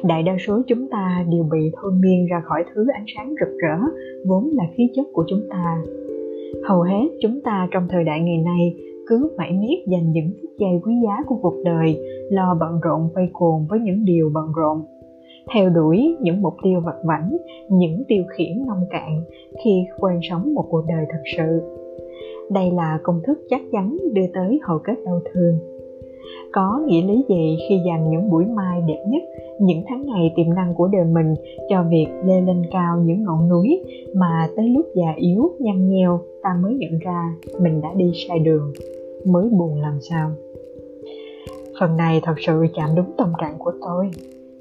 Đại 0.04 0.22
đa 0.22 0.36
số 0.46 0.62
chúng 0.66 0.88
ta 0.90 1.24
đều 1.30 1.44
bị 1.52 1.70
thôi 1.76 1.92
miên 2.02 2.26
ra 2.26 2.42
khỏi 2.44 2.64
thứ 2.74 2.86
ánh 2.94 3.04
sáng 3.16 3.34
rực 3.40 3.58
rỡ, 3.58 3.76
vốn 4.26 4.50
là 4.52 4.64
khí 4.76 4.90
chất 4.94 5.06
của 5.12 5.24
chúng 5.28 5.40
ta. 5.50 5.82
Hầu 6.64 6.82
hết 6.82 7.08
chúng 7.20 7.40
ta 7.44 7.68
trong 7.70 7.86
thời 7.90 8.04
đại 8.04 8.20
ngày 8.20 8.38
nay 8.38 8.76
cứ 9.06 9.30
mãi 9.36 9.52
miết 9.52 9.84
dành 9.86 10.12
những 10.12 10.30
phút 10.42 10.50
giây 10.58 10.80
quý 10.84 10.94
giá 11.04 11.24
của 11.26 11.36
cuộc 11.42 11.54
đời, 11.64 11.98
lo 12.30 12.56
bận 12.60 12.80
rộn 12.82 13.08
vây 13.14 13.28
cuồng 13.32 13.66
với 13.70 13.80
những 13.80 14.04
điều 14.04 14.30
bận 14.34 14.46
rộn. 14.56 14.82
Theo 15.54 15.70
đuổi 15.70 16.16
những 16.20 16.42
mục 16.42 16.54
tiêu 16.62 16.80
vật 16.84 17.02
vảnh 17.04 17.36
những 17.68 18.02
tiêu 18.08 18.24
khiển 18.36 18.66
nông 18.66 18.86
cạn 18.90 19.22
khi 19.64 19.84
quên 20.00 20.18
sống 20.30 20.54
một 20.54 20.64
cuộc 20.70 20.84
đời 20.88 21.06
thật 21.10 21.22
sự. 21.36 21.60
Đây 22.50 22.70
là 22.70 22.98
công 23.02 23.20
thức 23.26 23.38
chắc 23.50 23.60
chắn 23.72 23.98
đưa 24.12 24.26
tới 24.34 24.60
hậu 24.62 24.78
kết 24.84 24.94
đau 25.04 25.20
thương. 25.32 25.58
Có 26.52 26.82
nghĩa 26.86 27.02
lý 27.02 27.24
gì 27.28 27.56
khi 27.68 27.80
dành 27.86 28.10
những 28.10 28.30
buổi 28.30 28.44
mai 28.44 28.82
đẹp 28.88 29.04
nhất, 29.08 29.22
những 29.60 29.82
tháng 29.88 30.06
ngày 30.06 30.32
tiềm 30.36 30.54
năng 30.54 30.74
của 30.74 30.88
đời 30.92 31.04
mình 31.04 31.34
cho 31.68 31.84
việc 31.90 32.06
lê 32.24 32.40
lên 32.40 32.62
cao 32.70 33.02
những 33.04 33.24
ngọn 33.24 33.48
núi 33.48 33.80
mà 34.14 34.48
tới 34.56 34.68
lúc 34.68 34.86
già 34.94 35.12
yếu, 35.16 35.50
nhăn 35.58 35.88
nheo 35.88 36.20
ta 36.42 36.50
mới 36.62 36.74
nhận 36.74 36.98
ra 36.98 37.34
mình 37.60 37.80
đã 37.80 37.88
đi 37.96 38.12
sai 38.28 38.38
đường? 38.38 38.72
Mới 39.26 39.48
buồn 39.50 39.80
làm 39.80 39.98
sao. 40.10 40.30
Phần 41.80 41.96
này 41.96 42.20
thật 42.24 42.34
sự 42.46 42.66
chạm 42.74 42.90
đúng 42.96 43.12
tâm 43.18 43.32
trạng 43.40 43.58
của 43.58 43.72
tôi. 43.80 44.10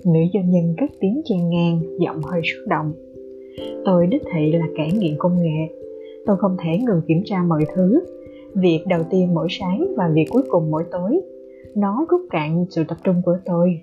Nữ 0.05 0.19
doanh 0.33 0.49
nhân 0.49 0.75
cất 0.77 0.89
tiếng 0.99 1.21
chen 1.25 1.49
ngang, 1.49 1.81
giọng 1.99 2.21
hơi 2.23 2.41
xúc 2.43 2.67
động. 2.67 2.93
Tôi 3.85 4.07
đích 4.07 4.23
thị 4.33 4.51
là 4.51 4.67
kẻ 4.77 4.89
nghiện 4.93 5.15
công 5.17 5.41
nghệ. 5.41 5.75
Tôi 6.25 6.37
không 6.37 6.57
thể 6.63 6.77
ngừng 6.77 7.01
kiểm 7.07 7.21
tra 7.25 7.43
mọi 7.47 7.65
thứ. 7.75 8.03
Việc 8.55 8.83
đầu 8.87 9.01
tiên 9.09 9.33
mỗi 9.33 9.47
sáng 9.49 9.93
và 9.97 10.09
việc 10.13 10.25
cuối 10.31 10.43
cùng 10.49 10.71
mỗi 10.71 10.83
tối, 10.91 11.21
nó 11.75 12.05
rút 12.09 12.21
cạn 12.29 12.65
sự 12.69 12.83
tập 12.87 12.97
trung 13.03 13.21
của 13.25 13.37
tôi. 13.45 13.79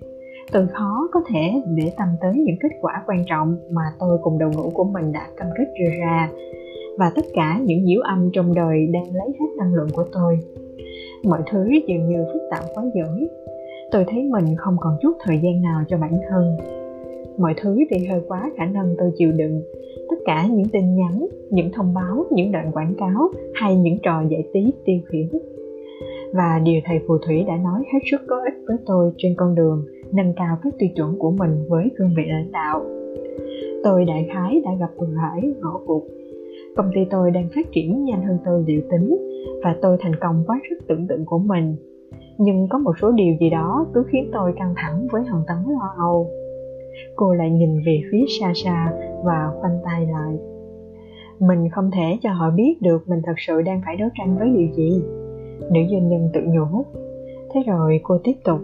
Từ 0.53 0.67
khó 0.67 1.09
có 1.13 1.21
thể 1.29 1.63
để 1.75 1.93
tâm 1.97 2.09
tới 2.21 2.33
những 2.35 2.57
kết 2.61 2.69
quả 2.81 3.03
quan 3.07 3.25
trọng 3.27 3.57
mà 3.71 3.83
tôi 3.99 4.19
cùng 4.23 4.39
đồng 4.39 4.51
ngũ 4.57 4.71
của 4.75 4.85
mình 4.85 5.13
đã 5.13 5.29
cam 5.37 5.49
kết 5.59 5.65
đưa 5.81 5.91
ra. 6.01 6.31
Và 6.99 7.13
tất 7.15 7.25
cả 7.35 7.61
những 7.65 7.85
nhiễu 7.85 8.01
âm 8.01 8.31
trong 8.33 8.55
đời 8.55 8.87
đang 8.93 9.15
lấy 9.15 9.29
hết 9.41 9.47
năng 9.59 9.75
lượng 9.75 9.89
của 9.93 10.05
tôi 10.13 10.39
mọi 11.25 11.43
thứ 11.51 11.69
dường 11.89 12.09
như 12.09 12.25
phức 12.33 12.43
tạp 12.51 12.65
quá 12.75 12.85
dữ 12.95 13.29
tôi 13.91 14.05
thấy 14.09 14.23
mình 14.23 14.45
không 14.57 14.77
còn 14.81 14.97
chút 15.03 15.13
thời 15.21 15.41
gian 15.43 15.63
nào 15.63 15.81
cho 15.89 15.99
bản 15.99 16.21
thân. 16.31 16.57
Mọi 17.39 17.55
thứ 17.63 17.79
đi 17.91 18.07
hơi 18.07 18.21
quá 18.29 18.51
khả 18.57 18.65
năng 18.65 18.95
tôi 18.99 19.11
chịu 19.17 19.33
đựng. 19.33 19.63
Tất 20.11 20.17
cả 20.25 20.47
những 20.51 20.69
tin 20.73 20.97
nhắn, 20.97 21.27
những 21.51 21.71
thông 21.73 21.95
báo, 21.95 22.25
những 22.31 22.53
đoạn 22.53 22.73
quảng 22.73 22.95
cáo 22.99 23.29
hay 23.55 23.77
những 23.77 23.99
trò 24.03 24.23
giải 24.31 24.43
trí 24.55 24.73
tiêu 24.85 24.99
khiển 25.09 25.29
và 26.33 26.61
điều 26.65 26.81
thầy 26.85 26.99
phù 27.07 27.19
thủy 27.19 27.45
đã 27.49 27.57
nói 27.57 27.83
hết 27.93 27.99
sức 28.11 28.21
có 28.27 28.37
ích 28.37 28.55
với 28.67 28.77
tôi 28.87 29.13
trên 29.17 29.35
con 29.37 29.55
đường 29.55 29.85
nâng 30.13 30.33
cao 30.37 30.57
các 30.63 30.75
tiêu 30.79 30.89
chuẩn 30.97 31.19
của 31.19 31.31
mình 31.31 31.51
với 31.69 31.91
cương 31.99 32.11
vị 32.17 32.23
lãnh 32.27 32.53
đạo. 32.53 32.85
Tôi 33.85 34.05
đại 34.05 34.29
khái 34.35 34.61
đã 34.65 34.71
gặp 34.81 34.91
vừa 34.97 35.15
hải 35.17 35.55
ngõ 35.61 35.81
cụt. 35.87 36.03
Công 36.77 36.91
ty 36.95 37.01
tôi 37.11 37.31
đang 37.31 37.49
phát 37.55 37.73
triển 37.73 38.05
nhanh 38.05 38.23
hơn 38.23 38.39
tôi 38.45 38.65
liệu 38.67 38.81
tính 38.91 39.17
và 39.65 39.77
tôi 39.83 39.97
thành 40.01 40.17
công 40.21 40.45
quá 40.47 40.61
sức 40.71 40.77
tưởng 40.89 41.07
tượng 41.09 41.25
của 41.25 41.39
mình. 41.39 41.77
Nhưng 42.39 42.69
có 42.69 42.79
một 42.79 42.93
số 43.01 43.11
điều 43.11 43.35
gì 43.41 43.51
đó 43.51 43.87
cứ 43.95 44.05
khiến 44.09 44.31
tôi 44.33 44.53
căng 44.59 44.75
thẳng 44.77 45.07
với 45.13 45.25
hòn 45.25 45.43
tấn 45.47 45.57
lo 45.69 45.95
âu. 45.97 46.31
Cô 47.17 47.35
lại 47.35 47.51
nhìn 47.51 47.83
về 47.87 48.01
phía 48.13 48.25
xa 48.41 48.53
xa 48.55 48.93
và 49.25 49.51
khoanh 49.61 49.79
tay 49.85 50.07
lại. 50.07 50.39
Mình 51.39 51.69
không 51.71 51.91
thể 51.91 52.19
cho 52.23 52.33
họ 52.33 52.51
biết 52.51 52.83
được 52.83 53.09
mình 53.09 53.21
thật 53.25 53.35
sự 53.47 53.63
đang 53.63 53.81
phải 53.85 53.97
đấu 53.97 54.09
tranh 54.15 54.39
với 54.39 54.49
điều 54.49 54.69
gì. 54.75 55.03
Nữ 55.61 55.81
doanh 55.91 56.09
nhân 56.09 56.31
tự 56.33 56.41
nhủ. 56.45 56.85
Thế 57.55 57.63
rồi 57.67 58.01
cô 58.03 58.19
tiếp 58.25 58.35
tục. 58.45 58.61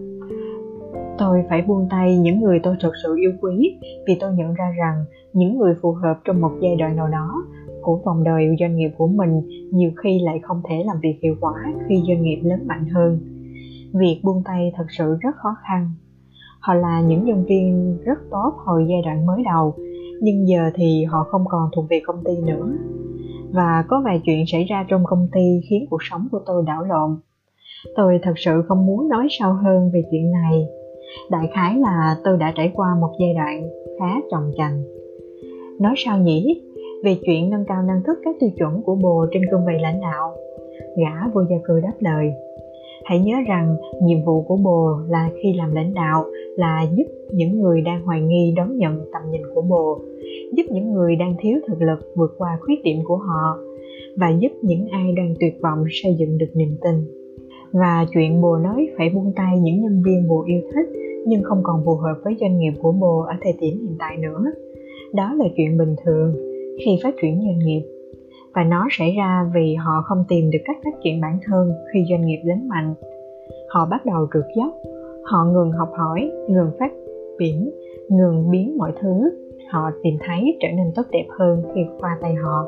Tôi 1.19 1.45
phải 1.49 1.63
buông 1.63 1.87
tay 1.91 2.19
những 2.19 2.41
người 2.41 2.61
tôi 2.63 2.77
thật 2.81 2.93
sự 3.03 3.17
yêu 3.17 3.33
quý 3.41 3.79
vì 4.07 4.17
tôi 4.21 4.33
nhận 4.33 4.55
ra 4.55 4.75
rằng 4.79 5.05
những 5.33 5.59
người 5.59 5.75
phù 5.83 5.93
hợp 5.93 6.19
trong 6.25 6.41
một 6.41 6.53
giai 6.61 6.77
đoạn 6.77 6.97
nào 6.97 7.09
đó 7.09 7.45
của 7.87 8.01
vòng 8.05 8.25
đời 8.25 8.57
doanh 8.61 8.77
nghiệp 8.77 8.91
của 8.99 9.07
mình 9.07 9.41
nhiều 9.73 9.91
khi 10.03 10.19
lại 10.19 10.41
không 10.43 10.63
thể 10.69 10.85
làm 10.87 10.97
việc 11.03 11.19
hiệu 11.23 11.35
quả 11.41 11.55
khi 11.89 12.03
doanh 12.09 12.23
nghiệp 12.23 12.41
lớn 12.43 12.61
mạnh 12.67 12.87
hơn. 12.95 13.19
Việc 13.93 14.21
buông 14.25 14.43
tay 14.45 14.73
thật 14.77 14.87
sự 14.99 15.17
rất 15.21 15.37
khó 15.37 15.57
khăn. 15.69 15.91
Họ 16.61 16.75
là 16.75 17.01
những 17.01 17.25
nhân 17.25 17.45
viên 17.45 17.97
rất 18.05 18.19
tốt 18.31 18.53
hồi 18.57 18.87
giai 18.89 19.03
đoạn 19.05 19.27
mới 19.27 19.43
đầu, 19.45 19.75
nhưng 20.21 20.49
giờ 20.49 20.71
thì 20.75 21.05
họ 21.05 21.27
không 21.31 21.45
còn 21.49 21.71
thuộc 21.77 21.85
về 21.91 22.01
công 22.07 22.25
ty 22.25 22.33
nữa. 22.47 22.73
Và 23.53 23.85
có 23.89 24.03
vài 24.05 24.21
chuyện 24.25 24.45
xảy 24.47 24.65
ra 24.65 24.87
trong 24.89 25.05
công 25.05 25.29
ty 25.33 25.61
khiến 25.71 25.87
cuộc 25.91 26.03
sống 26.03 26.29
của 26.33 26.41
tôi 26.47 26.63
đảo 26.67 26.85
lộn. 26.85 27.17
Tôi 27.97 28.19
thật 28.23 28.35
sự 28.37 28.63
không 28.69 28.87
muốn 28.87 29.09
nói 29.09 29.27
sâu 29.31 29.53
hơn 29.53 29.91
về 29.95 30.03
chuyện 30.11 30.31
này. 30.31 30.67
Đại 31.31 31.51
khái 31.55 31.79
là 31.79 32.17
tôi 32.25 32.37
đã 32.39 32.53
trải 32.57 32.71
qua 32.75 32.89
một 33.01 33.13
giai 33.21 33.35
đoạn 33.35 33.69
khá 33.99 34.21
trồng 34.31 34.51
trành 34.57 34.83
nói 35.79 35.95
sao 35.97 36.19
nhỉ? 36.19 36.63
Về 37.07 37.17
chuyện 37.27 37.51
nâng 37.51 37.65
cao 37.65 37.83
năng 37.83 38.03
thức 38.07 38.19
các 38.25 38.37
tiêu 38.41 38.51
chuẩn 38.57 38.83
của 38.83 38.95
bồ 38.95 39.27
trên 39.33 39.43
cương 39.51 39.67
vị 39.67 39.73
lãnh 39.81 40.01
đạo. 40.01 40.33
Gã 40.97 41.29
vô 41.35 41.41
gia 41.51 41.57
cư 41.65 41.81
đáp 41.81 41.93
lời, 41.99 42.33
hãy 43.05 43.19
nhớ 43.19 43.35
rằng 43.49 43.77
nhiệm 44.03 44.25
vụ 44.25 44.43
của 44.43 44.57
bồ 44.57 44.89
là 45.09 45.31
khi 45.43 45.53
làm 45.53 45.75
lãnh 45.75 45.95
đạo 45.95 46.25
là 46.57 46.87
giúp 46.97 47.05
những 47.33 47.61
người 47.61 47.81
đang 47.81 48.03
hoài 48.03 48.21
nghi 48.21 48.55
đón 48.57 48.77
nhận 48.77 48.99
tầm 49.13 49.23
nhìn 49.31 49.43
của 49.55 49.63
bồ, 49.63 49.99
giúp 50.57 50.63
những 50.71 50.93
người 50.93 51.17
đang 51.17 51.35
thiếu 51.41 51.59
thực 51.69 51.83
lực 51.83 51.99
vượt 52.17 52.35
qua 52.39 52.59
khuyết 52.61 52.83
điểm 52.85 52.99
của 53.05 53.17
họ 53.17 53.59
và 54.17 54.31
giúp 54.39 54.53
những 54.63 54.89
ai 54.89 55.13
đang 55.17 55.35
tuyệt 55.41 55.55
vọng 55.63 55.85
xây 55.91 56.15
dựng 56.19 56.39
được 56.39 56.51
niềm 56.55 56.77
tin. 56.85 56.95
Và 57.73 58.07
chuyện 58.15 58.41
bồ 58.41 58.57
nói 58.57 58.89
phải 58.99 59.11
buông 59.15 59.33
tay 59.37 59.59
những 59.59 59.83
nhân 59.83 60.03
viên 60.07 60.29
bồ 60.29 60.45
yêu 60.47 60.61
thích 60.75 61.01
nhưng 61.27 61.43
không 61.43 61.61
còn 61.63 61.83
phù 61.85 61.95
hợp 61.95 62.15
với 62.25 62.37
doanh 62.41 62.59
nghiệp 62.59 62.73
của 62.83 62.93
bồ 62.93 63.19
ở 63.19 63.35
thời 63.43 63.53
điểm 63.61 63.81
hiện 63.81 63.97
tại 63.99 64.17
nữa. 64.17 64.45
Đó 65.15 65.35
là 65.39 65.45
chuyện 65.57 65.79
bình 65.79 65.95
thường 66.05 66.56
khi 66.85 66.99
phát 67.03 67.15
triển 67.23 67.41
doanh 67.41 67.59
nghiệp. 67.59 67.83
Và 68.55 68.65
nó 68.65 68.87
xảy 68.91 69.15
ra 69.19 69.51
vì 69.55 69.75
họ 69.75 70.03
không 70.05 70.25
tìm 70.29 70.51
được 70.51 70.59
cách 70.65 70.77
phát 70.85 71.01
triển 71.05 71.21
bản 71.21 71.39
thân 71.47 71.73
khi 71.93 72.05
doanh 72.11 72.27
nghiệp 72.27 72.41
lớn 72.45 72.69
mạnh. 72.69 72.95
Họ 73.69 73.87
bắt 73.91 74.07
đầu 74.07 74.27
trượt 74.35 74.45
dốc, 74.57 74.73
họ 75.25 75.45
ngừng 75.45 75.73
học 75.73 75.89
hỏi, 75.99 76.31
ngừng 76.49 76.71
phát 76.79 76.93
triển, 77.39 77.71
ngừng 78.09 78.51
biến 78.51 78.79
mọi 78.79 78.93
thứ. 79.01 79.31
Họ 79.71 79.91
tìm 80.03 80.15
thấy 80.27 80.57
trở 80.61 80.69
nên 80.69 80.87
tốt 80.95 81.03
đẹp 81.13 81.27
hơn 81.39 81.63
khi 81.75 81.81
qua 82.01 82.19
tay 82.21 82.35
họ. 82.35 82.67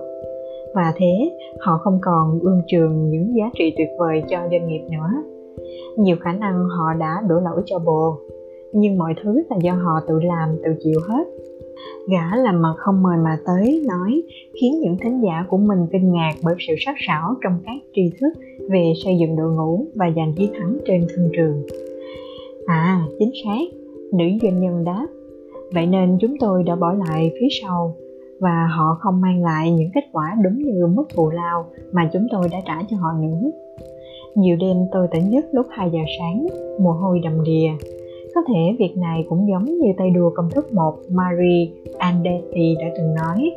Và 0.74 0.92
thế, 0.96 1.30
họ 1.60 1.78
không 1.78 1.98
còn 2.02 2.40
ươm 2.40 2.60
trường 2.66 3.10
những 3.10 3.34
giá 3.36 3.50
trị 3.58 3.74
tuyệt 3.76 3.88
vời 3.98 4.22
cho 4.28 4.38
doanh 4.50 4.68
nghiệp 4.68 4.82
nữa. 4.90 5.22
Nhiều 5.96 6.16
khả 6.20 6.32
năng 6.32 6.68
họ 6.68 6.94
đã 7.00 7.22
đổ 7.28 7.40
lỗi 7.40 7.62
cho 7.64 7.78
bồ, 7.78 8.14
nhưng 8.72 8.98
mọi 8.98 9.14
thứ 9.22 9.42
là 9.50 9.56
do 9.62 9.72
họ 9.72 10.00
tự 10.08 10.20
làm, 10.22 10.56
tự 10.64 10.70
chịu 10.80 11.00
hết 11.08 11.24
gã 12.08 12.36
làm 12.36 12.62
mặt 12.62 12.74
không 12.76 13.02
mời 13.02 13.16
mà 13.24 13.38
tới, 13.46 13.84
nói, 13.88 14.22
khiến 14.60 14.80
những 14.80 14.96
thính 15.02 15.22
giả 15.24 15.44
của 15.48 15.56
mình 15.56 15.86
kinh 15.92 16.12
ngạc 16.12 16.32
bởi 16.44 16.54
sự 16.68 16.74
sắc 16.78 16.96
sảo 17.06 17.34
trong 17.42 17.52
các 17.66 17.76
tri 17.94 18.02
thức 18.20 18.32
về 18.70 18.92
xây 19.04 19.18
dựng 19.18 19.36
đội 19.36 19.52
ngũ 19.52 19.86
và 19.94 20.06
giành 20.16 20.32
chiến 20.36 20.52
thắng 20.58 20.78
trên 20.86 21.06
thương 21.08 21.30
trường. 21.36 21.62
À 22.66 23.02
chính 23.18 23.30
xác, 23.44 23.78
nữ 24.12 24.24
doanh 24.42 24.60
nhân 24.60 24.84
đáp. 24.84 25.06
Vậy 25.74 25.86
nên 25.86 26.18
chúng 26.20 26.38
tôi 26.40 26.62
đã 26.62 26.76
bỏ 26.76 26.92
lại 26.92 27.32
phía 27.40 27.48
sau, 27.62 27.96
và 28.40 28.68
họ 28.76 28.96
không 29.00 29.20
mang 29.20 29.42
lại 29.42 29.72
những 29.72 29.90
kết 29.94 30.04
quả 30.12 30.36
đúng 30.44 30.58
như 30.58 30.86
mức 30.86 31.04
thù 31.14 31.30
lao 31.30 31.64
mà 31.92 32.10
chúng 32.12 32.26
tôi 32.30 32.48
đã 32.52 32.58
trả 32.66 32.82
cho 32.90 32.96
họ 32.96 33.08
nữa. 33.20 33.50
Nhiều 34.34 34.56
đêm 34.60 34.76
tôi 34.92 35.08
tỉnh 35.12 35.32
giấc 35.32 35.44
lúc 35.52 35.66
2 35.70 35.90
giờ 35.92 35.98
sáng, 36.18 36.46
mồ 36.80 36.90
hôi 36.90 37.20
đầm 37.24 37.44
đìa 37.44 37.70
có 38.38 38.44
thể 38.54 38.76
việc 38.78 38.96
này 38.96 39.26
cũng 39.28 39.48
giống 39.48 39.64
như 39.64 39.92
tay 39.98 40.10
đua 40.10 40.30
công 40.34 40.50
thức 40.50 40.72
một 40.72 40.94
Marie 41.10 41.68
Andetti 41.98 42.76
đã 42.80 42.86
từng 42.96 43.14
nói. 43.14 43.50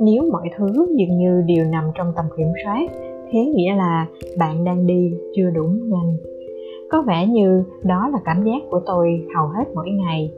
Nếu 0.00 0.22
mọi 0.32 0.50
thứ 0.56 0.66
dường 0.98 1.18
như 1.18 1.42
đều 1.46 1.64
nằm 1.64 1.84
trong 1.94 2.12
tầm 2.16 2.24
kiểm 2.36 2.46
soát, 2.64 2.86
thế 3.32 3.38
nghĩa 3.38 3.74
là 3.74 4.06
bạn 4.38 4.64
đang 4.64 4.86
đi 4.86 5.12
chưa 5.36 5.50
đủ 5.50 5.64
nhanh. 5.64 6.16
Có 6.90 7.02
vẻ 7.02 7.26
như 7.26 7.64
đó 7.82 8.08
là 8.12 8.18
cảm 8.24 8.44
giác 8.44 8.70
của 8.70 8.80
tôi 8.86 9.26
hầu 9.36 9.46
hết 9.46 9.64
mỗi 9.74 9.90
ngày. 9.90 10.32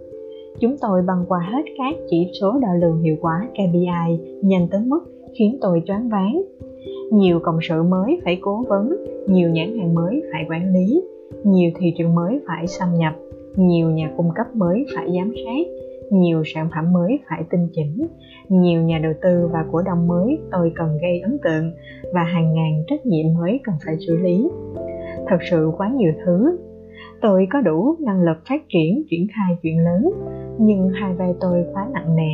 Chúng 0.60 0.76
tôi 0.80 1.02
băng 1.06 1.24
qua 1.28 1.40
hết 1.52 1.62
các 1.78 1.94
chỉ 2.10 2.30
số 2.40 2.52
đo 2.62 2.68
lường 2.80 3.02
hiệu 3.02 3.16
quả 3.20 3.48
KPI 3.52 4.18
nhanh 4.42 4.68
tới 4.70 4.80
mức 4.86 5.00
khiến 5.38 5.58
tôi 5.60 5.82
choáng 5.86 6.08
váng. 6.08 6.42
Nhiều 7.12 7.40
cộng 7.42 7.58
sự 7.68 7.82
mới 7.82 8.20
phải 8.24 8.38
cố 8.40 8.64
vấn, 8.68 8.96
nhiều 9.28 9.50
nhãn 9.50 9.78
hàng 9.78 9.94
mới 9.94 10.22
phải 10.32 10.44
quản 10.48 10.72
lý, 10.72 11.02
nhiều 11.44 11.70
thị 11.78 11.94
trường 11.98 12.14
mới 12.14 12.40
phải 12.46 12.66
xâm 12.66 12.88
nhập 12.98 13.12
nhiều 13.56 13.90
nhà 13.90 14.10
cung 14.16 14.30
cấp 14.34 14.46
mới 14.54 14.86
phải 14.94 15.06
giám 15.16 15.32
sát, 15.44 15.66
nhiều 16.10 16.42
sản 16.46 16.68
phẩm 16.74 16.92
mới 16.92 17.18
phải 17.28 17.44
tinh 17.50 17.68
chỉnh, 17.72 18.06
nhiều 18.48 18.82
nhà 18.82 18.98
đầu 19.02 19.12
tư 19.22 19.48
và 19.52 19.64
cổ 19.72 19.82
đông 19.82 20.08
mới 20.08 20.38
tôi 20.52 20.72
cần 20.74 20.98
gây 21.02 21.20
ấn 21.20 21.38
tượng 21.44 21.72
và 22.12 22.22
hàng 22.22 22.54
ngàn 22.54 22.84
trách 22.86 23.06
nhiệm 23.06 23.34
mới 23.34 23.60
cần 23.64 23.74
phải 23.86 23.96
xử 24.06 24.16
lý. 24.16 24.48
Thật 25.28 25.38
sự 25.50 25.70
quá 25.76 25.90
nhiều 25.96 26.12
thứ. 26.24 26.58
Tôi 27.20 27.46
có 27.52 27.60
đủ 27.60 27.94
năng 28.00 28.22
lực 28.22 28.36
phát 28.48 28.62
triển 28.68 29.02
triển 29.10 29.26
khai 29.36 29.56
chuyện 29.62 29.78
lớn, 29.78 30.10
nhưng 30.58 30.88
hai 30.88 31.14
vai 31.14 31.34
tôi 31.40 31.64
quá 31.72 31.88
nặng 31.92 32.16
nề. 32.16 32.32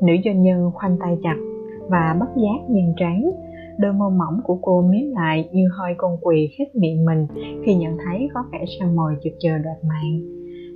Nữ 0.00 0.12
doanh 0.24 0.42
nhân 0.42 0.70
khoanh 0.74 0.96
tay 1.00 1.18
chặt 1.22 1.36
và 1.88 2.16
bất 2.20 2.28
giác 2.36 2.70
nhìn 2.70 2.94
trán 2.96 3.30
đôi 3.82 3.92
môi 3.92 4.10
mỏng 4.10 4.40
của 4.44 4.58
cô 4.62 4.82
miếng 4.82 5.12
lại 5.14 5.48
như 5.52 5.68
hơi 5.78 5.94
con 5.96 6.16
quỳ 6.20 6.50
khép 6.58 6.66
miệng 6.74 7.04
mình 7.04 7.26
khi 7.64 7.74
nhận 7.74 7.96
thấy 8.04 8.28
có 8.34 8.44
kẻ 8.52 8.64
săn 8.78 8.96
mồi 8.96 9.14
chực 9.22 9.32
chờ 9.38 9.58
đoạt 9.58 9.76
mạng. 9.88 10.20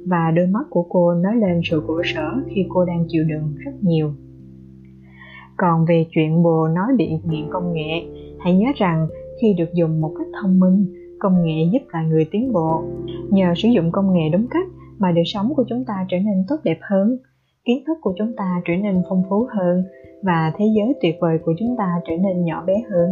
Và 0.07 0.31
đôi 0.37 0.47
mắt 0.47 0.67
của 0.71 0.87
cô 0.89 1.15
nói 1.15 1.37
lên 1.37 1.61
sự 1.65 1.83
khổ 1.87 2.03
sở 2.05 2.33
khi 2.49 2.67
cô 2.69 2.85
đang 2.85 3.05
chịu 3.09 3.25
đựng 3.25 3.55
rất 3.59 3.73
nhiều. 3.81 4.11
Còn 5.57 5.85
về 5.89 6.07
chuyện 6.11 6.43
bồ 6.43 6.69
nói 6.69 6.87
bị 6.99 7.09
nghiện 7.25 7.51
công 7.51 7.73
nghệ, 7.73 8.07
hãy 8.39 8.57
nhớ 8.57 8.67
rằng 8.77 9.09
khi 9.41 9.55
được 9.59 9.73
dùng 9.75 10.01
một 10.01 10.13
cách 10.19 10.27
thông 10.43 10.61
minh, 10.61 10.87
công 11.19 11.45
nghệ 11.45 11.69
giúp 11.73 11.83
là 11.93 12.03
người 12.03 12.27
tiến 12.31 12.53
bộ. 12.53 12.83
Nhờ 13.31 13.53
sử 13.57 13.69
dụng 13.69 13.93
công 13.93 14.13
nghệ 14.13 14.29
đúng 14.33 14.47
cách 14.51 14.67
mà 14.99 15.13
đời 15.13 15.25
sống 15.27 15.53
của 15.57 15.65
chúng 15.69 15.85
ta 15.85 16.07
trở 16.09 16.17
nên 16.19 16.45
tốt 16.49 16.57
đẹp 16.65 16.79
hơn, 16.91 17.19
kiến 17.65 17.85
thức 17.87 17.99
của 18.01 18.15
chúng 18.19 18.33
ta 18.37 18.63
trở 18.65 18.77
nên 18.77 19.03
phong 19.09 19.23
phú 19.29 19.47
hơn 19.57 19.85
và 20.23 20.53
thế 20.59 20.65
giới 20.77 20.95
tuyệt 21.03 21.17
vời 21.21 21.39
của 21.45 21.53
chúng 21.59 21.77
ta 21.79 21.89
trở 22.09 22.17
nên 22.17 22.45
nhỏ 22.45 22.65
bé 22.67 22.75
hơn. 22.91 23.11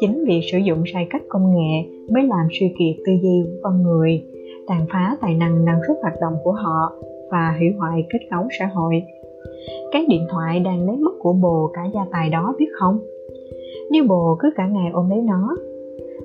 Chính 0.00 0.24
việc 0.24 0.40
sử 0.52 0.58
dụng 0.58 0.82
sai 0.92 1.06
cách 1.10 1.22
công 1.28 1.56
nghệ 1.56 1.90
mới 2.10 2.22
làm 2.22 2.46
suy 2.60 2.74
kiệt 2.78 3.02
tư 3.06 3.12
duy 3.22 3.42
của 3.44 3.58
con 3.62 3.82
người, 3.82 4.22
tàn 4.66 4.86
phá 4.92 5.16
tài 5.20 5.34
năng 5.34 5.64
năng 5.64 5.80
suất 5.86 5.96
hoạt 6.02 6.14
động 6.20 6.34
của 6.44 6.52
họ 6.52 6.92
và 7.30 7.54
hủy 7.58 7.68
hoại 7.78 8.06
kết 8.12 8.18
cấu 8.30 8.48
xã 8.58 8.66
hội. 8.66 9.02
Các 9.92 10.08
điện 10.08 10.26
thoại 10.30 10.60
đang 10.60 10.86
lấy 10.86 10.96
mất 10.96 11.12
của 11.18 11.32
bồ 11.32 11.70
cả 11.74 11.82
gia 11.94 12.06
tài 12.12 12.30
đó 12.30 12.54
biết 12.58 12.68
không? 12.72 12.98
Nếu 13.90 14.04
bồ 14.08 14.36
cứ 14.38 14.50
cả 14.56 14.66
ngày 14.66 14.90
ôm 14.92 15.10
lấy 15.10 15.20
nó, 15.20 15.56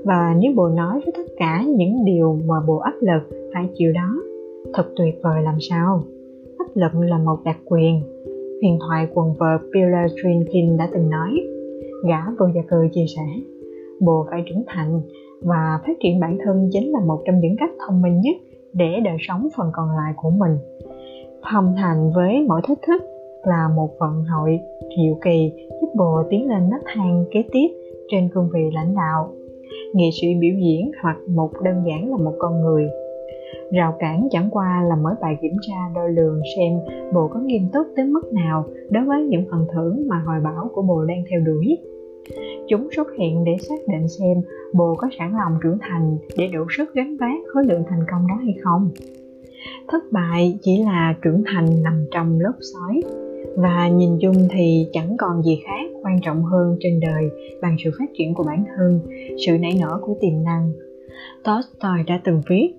và 0.04 0.36
nếu 0.40 0.52
bồ 0.56 0.68
nói 0.68 0.94
với 1.06 1.14
tất 1.18 1.34
cả 1.38 1.64
những 1.68 2.06
điều 2.06 2.40
mà 2.46 2.56
bồ 2.68 2.78
áp 2.78 2.94
lực 3.02 3.50
phải 3.54 3.70
chịu 3.74 3.92
đó, 3.92 4.22
thật 4.74 4.86
tuyệt 4.96 5.16
vời 5.24 5.42
làm 5.42 5.56
sao? 5.60 6.04
Áp 6.58 6.68
lực 6.74 6.92
là 6.96 7.18
một 7.18 7.38
đặc 7.46 7.58
quyền 7.66 8.02
huyền 8.62 8.80
thoại 8.88 9.08
quần 9.14 9.34
vợt 9.34 9.62
Bella 9.74 10.08
Trinkin 10.16 10.78
đã 10.78 10.90
từng 10.94 11.10
nói. 11.10 11.30
Gã 12.08 12.22
vô 12.40 12.46
gia 12.56 12.62
cư 12.62 12.88
chia 12.94 13.06
sẻ, 13.16 13.26
bồ 14.00 14.26
phải 14.32 14.44
trưởng 14.46 14.64
thành 14.68 15.02
và 15.42 15.80
phát 15.86 15.94
triển 16.00 16.20
bản 16.20 16.38
thân 16.46 16.70
chính 16.72 16.92
là 16.92 17.00
một 17.06 17.22
trong 17.26 17.40
những 17.40 17.56
cách 17.60 17.72
thông 17.88 18.02
minh 18.02 18.22
nhất 18.22 18.36
để 18.74 19.00
đời 19.04 19.18
sống 19.20 19.48
phần 19.58 19.70
còn 19.74 19.90
lại 19.90 20.14
của 20.16 20.30
mình. 20.30 20.58
Thông 21.52 21.74
thành 21.78 22.12
với 22.16 22.46
mỗi 22.48 22.62
thách 22.64 22.80
thức 22.88 23.02
là 23.44 23.70
một 23.76 23.90
vận 24.00 24.24
hội 24.24 24.60
diệu 24.82 25.16
kỳ 25.24 25.52
giúp 25.82 25.88
bồ 25.98 26.24
tiến 26.30 26.48
lên 26.48 26.70
nấc 26.70 26.82
thang 26.86 27.26
kế 27.32 27.44
tiếp 27.52 27.68
trên 28.12 28.30
cương 28.34 28.50
vị 28.54 28.62
lãnh 28.74 28.96
đạo. 28.96 29.34
Nghệ 29.94 30.10
sĩ 30.22 30.28
biểu 30.40 30.54
diễn 30.64 30.92
hoặc 31.04 31.18
một 31.36 31.52
đơn 31.64 31.76
giản 31.88 32.10
là 32.10 32.18
một 32.18 32.34
con 32.40 32.62
người 32.62 32.88
rào 33.72 33.96
cản 34.00 34.28
chẳng 34.32 34.50
qua 34.52 34.84
là 34.90 34.96
mỗi 34.96 35.14
bài 35.22 35.38
kiểm 35.42 35.56
tra 35.62 35.76
đo 35.96 36.08
lường 36.08 36.40
xem 36.56 36.74
bộ 37.14 37.28
có 37.28 37.40
nghiêm 37.40 37.70
túc 37.74 37.88
tới 37.96 38.06
mức 38.06 38.34
nào 38.34 38.66
đối 38.90 39.06
với 39.06 39.24
những 39.24 39.46
phần 39.52 39.68
thưởng 39.74 40.08
mà 40.08 40.22
hoài 40.26 40.40
bão 40.44 40.70
của 40.74 40.82
bồ 40.82 41.06
đang 41.06 41.24
theo 41.30 41.40
đuổi. 41.40 41.78
Chúng 42.68 42.88
xuất 42.96 43.08
hiện 43.18 43.44
để 43.44 43.52
xác 43.70 43.80
định 43.88 44.08
xem 44.08 44.38
bồ 44.74 44.96
có 44.98 45.10
sẵn 45.20 45.32
lòng 45.32 45.60
trưởng 45.64 45.78
thành 45.82 46.18
để 46.38 46.48
đủ 46.54 46.66
sức 46.78 46.94
gánh 46.94 47.18
vác 47.18 47.42
khối 47.54 47.64
lượng 47.66 47.84
thành 47.90 48.04
công 48.12 48.28
đó 48.28 48.36
hay 48.36 48.56
không. 48.64 48.90
Thất 49.88 50.04
bại 50.12 50.60
chỉ 50.62 50.84
là 50.84 51.16
trưởng 51.22 51.44
thành 51.46 51.84
nằm 51.84 52.06
trong 52.12 52.40
lớp 52.40 52.54
sói, 52.74 53.02
và 53.56 53.88
nhìn 53.88 54.18
chung 54.22 54.48
thì 54.52 54.88
chẳng 54.92 55.16
còn 55.18 55.44
gì 55.44 55.62
khác 55.66 55.92
quan 56.04 56.22
trọng 56.22 56.44
hơn 56.44 56.78
trên 56.80 57.00
đời 57.00 57.30
bằng 57.62 57.76
sự 57.84 57.92
phát 58.00 58.10
triển 58.18 58.34
của 58.34 58.44
bản 58.44 58.64
thân, 58.78 59.00
sự 59.46 59.58
nảy 59.58 59.72
nở 59.80 60.00
của 60.02 60.16
tiềm 60.22 60.44
năng. 60.44 60.72
Tolstoy 61.44 62.04
đã 62.08 62.22
từng 62.26 62.42
viết 62.50 62.74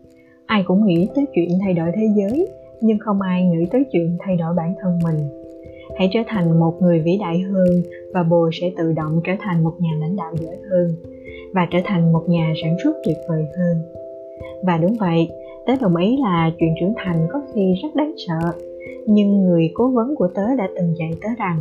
ai 0.51 0.63
cũng 0.67 0.87
nghĩ 0.87 1.09
tới 1.15 1.27
chuyện 1.35 1.49
thay 1.61 1.75
đổi 1.75 1.91
thế 1.95 2.09
giới, 2.17 2.49
nhưng 2.81 2.99
không 2.99 3.21
ai 3.21 3.45
nghĩ 3.45 3.67
tới 3.71 3.85
chuyện 3.93 4.17
thay 4.21 4.37
đổi 4.37 4.55
bản 4.57 4.75
thân 4.81 4.99
mình. 5.05 5.17
Hãy 5.99 6.09
trở 6.13 6.21
thành 6.27 6.61
một 6.61 6.75
người 6.81 7.01
vĩ 7.01 7.19
đại 7.21 7.41
hơn 7.41 7.83
và 8.15 8.23
bồ 8.23 8.51
sẽ 8.53 8.71
tự 8.77 8.93
động 8.93 9.21
trở 9.25 9.33
thành 9.41 9.65
một 9.65 9.73
nhà 9.81 9.91
lãnh 10.01 10.17
đạo 10.17 10.33
giỏi 10.41 10.57
hơn 10.71 10.89
và 11.55 11.67
trở 11.71 11.79
thành 11.85 12.13
một 12.13 12.23
nhà 12.29 12.53
sản 12.63 12.77
xuất 12.85 12.97
tuyệt 13.05 13.17
vời 13.29 13.45
hơn. 13.59 13.77
Và 14.63 14.79
đúng 14.79 14.97
vậy, 15.01 15.29
tớ 15.67 15.73
đồng 15.81 15.97
ý 15.97 16.17
là 16.17 16.51
chuyện 16.59 16.75
trưởng 16.81 16.95
thành 16.97 17.27
có 17.33 17.41
khi 17.55 17.75
rất 17.83 17.89
đáng 17.95 18.13
sợ, 18.29 18.53
nhưng 19.07 19.43
người 19.43 19.71
cố 19.75 19.91
vấn 19.91 20.15
của 20.17 20.29
tớ 20.35 20.43
đã 20.59 20.69
từng 20.77 20.95
dạy 20.99 21.11
tớ 21.23 21.29
rằng 21.39 21.59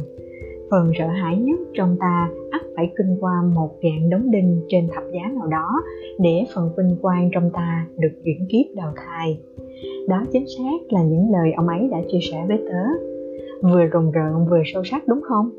phần 0.71 0.91
sợ 0.97 1.07
hãi 1.07 1.37
nhất 1.37 1.59
trong 1.73 1.97
ta, 1.99 2.29
ắt 2.51 2.61
phải 2.75 2.91
kinh 2.97 3.17
qua 3.21 3.33
một 3.55 3.69
dạng 3.83 4.09
đống 4.09 4.31
đinh 4.31 4.61
trên 4.67 4.87
thập 4.93 5.03
giá 5.13 5.31
nào 5.39 5.47
đó 5.47 5.81
để 6.19 6.45
phần 6.55 6.69
vinh 6.77 6.95
quang 7.01 7.29
trong 7.33 7.49
ta 7.53 7.85
được 7.97 8.11
chuyển 8.23 8.47
kiếp 8.49 8.75
đầu 8.75 8.91
thai. 8.95 9.39
Đó 10.07 10.25
chính 10.31 10.45
xác 10.57 10.79
là 10.89 11.03
những 11.03 11.31
lời 11.31 11.51
ông 11.55 11.67
ấy 11.67 11.89
đã 11.91 11.97
chia 12.11 12.19
sẻ 12.31 12.45
với 12.47 12.57
tớ. 12.57 12.83
Vừa 13.71 13.85
rùng 13.85 14.11
rợn, 14.11 14.45
vừa 14.49 14.61
sâu 14.73 14.83
sắc 14.83 15.07
đúng 15.07 15.21
không? 15.21 15.49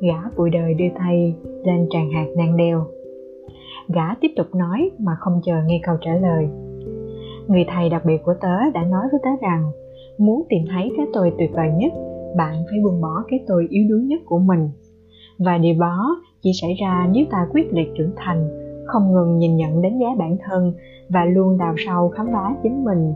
Gã 0.00 0.30
bụi 0.36 0.50
đời 0.50 0.74
đưa 0.74 0.88
tay 0.98 1.34
lên 1.64 1.86
tràn 1.90 2.10
hạt 2.10 2.26
nàng 2.36 2.56
đeo. 2.56 2.86
Gã 3.88 4.14
tiếp 4.20 4.28
tục 4.36 4.46
nói 4.54 4.90
mà 4.98 5.12
không 5.20 5.40
chờ 5.44 5.54
nghe 5.66 5.80
câu 5.82 5.96
trả 6.00 6.14
lời. 6.14 6.48
Người 7.48 7.64
thầy 7.68 7.88
đặc 7.88 8.02
biệt 8.04 8.18
của 8.24 8.34
tớ 8.40 8.70
đã 8.74 8.84
nói 8.84 9.06
với 9.12 9.20
tớ 9.22 9.30
rằng, 9.42 9.70
muốn 10.18 10.42
tìm 10.48 10.62
thấy 10.70 10.90
cái 10.96 11.06
tôi 11.12 11.32
tuyệt 11.38 11.50
vời 11.52 11.68
nhất 11.76 11.92
bạn 12.36 12.52
phải 12.70 12.78
buông 12.84 13.00
bỏ 13.00 13.24
cái 13.28 13.40
tôi 13.46 13.66
yếu 13.70 13.84
đuối 13.88 14.00
nhất 14.00 14.20
của 14.24 14.38
mình. 14.38 14.68
Và 15.38 15.58
điều 15.58 15.74
đó 15.80 16.22
chỉ 16.42 16.50
xảy 16.60 16.74
ra 16.80 17.08
nếu 17.12 17.26
ta 17.30 17.46
quyết 17.52 17.72
liệt 17.72 17.88
trưởng 17.98 18.12
thành, 18.16 18.48
không 18.86 19.12
ngừng 19.12 19.38
nhìn 19.38 19.56
nhận 19.56 19.82
đánh 19.82 19.98
giá 19.98 20.06
bản 20.18 20.36
thân 20.44 20.72
và 21.08 21.24
luôn 21.24 21.58
đào 21.58 21.74
sâu 21.76 22.08
khám 22.08 22.26
phá 22.32 22.56
chính 22.62 22.84
mình. 22.84 23.12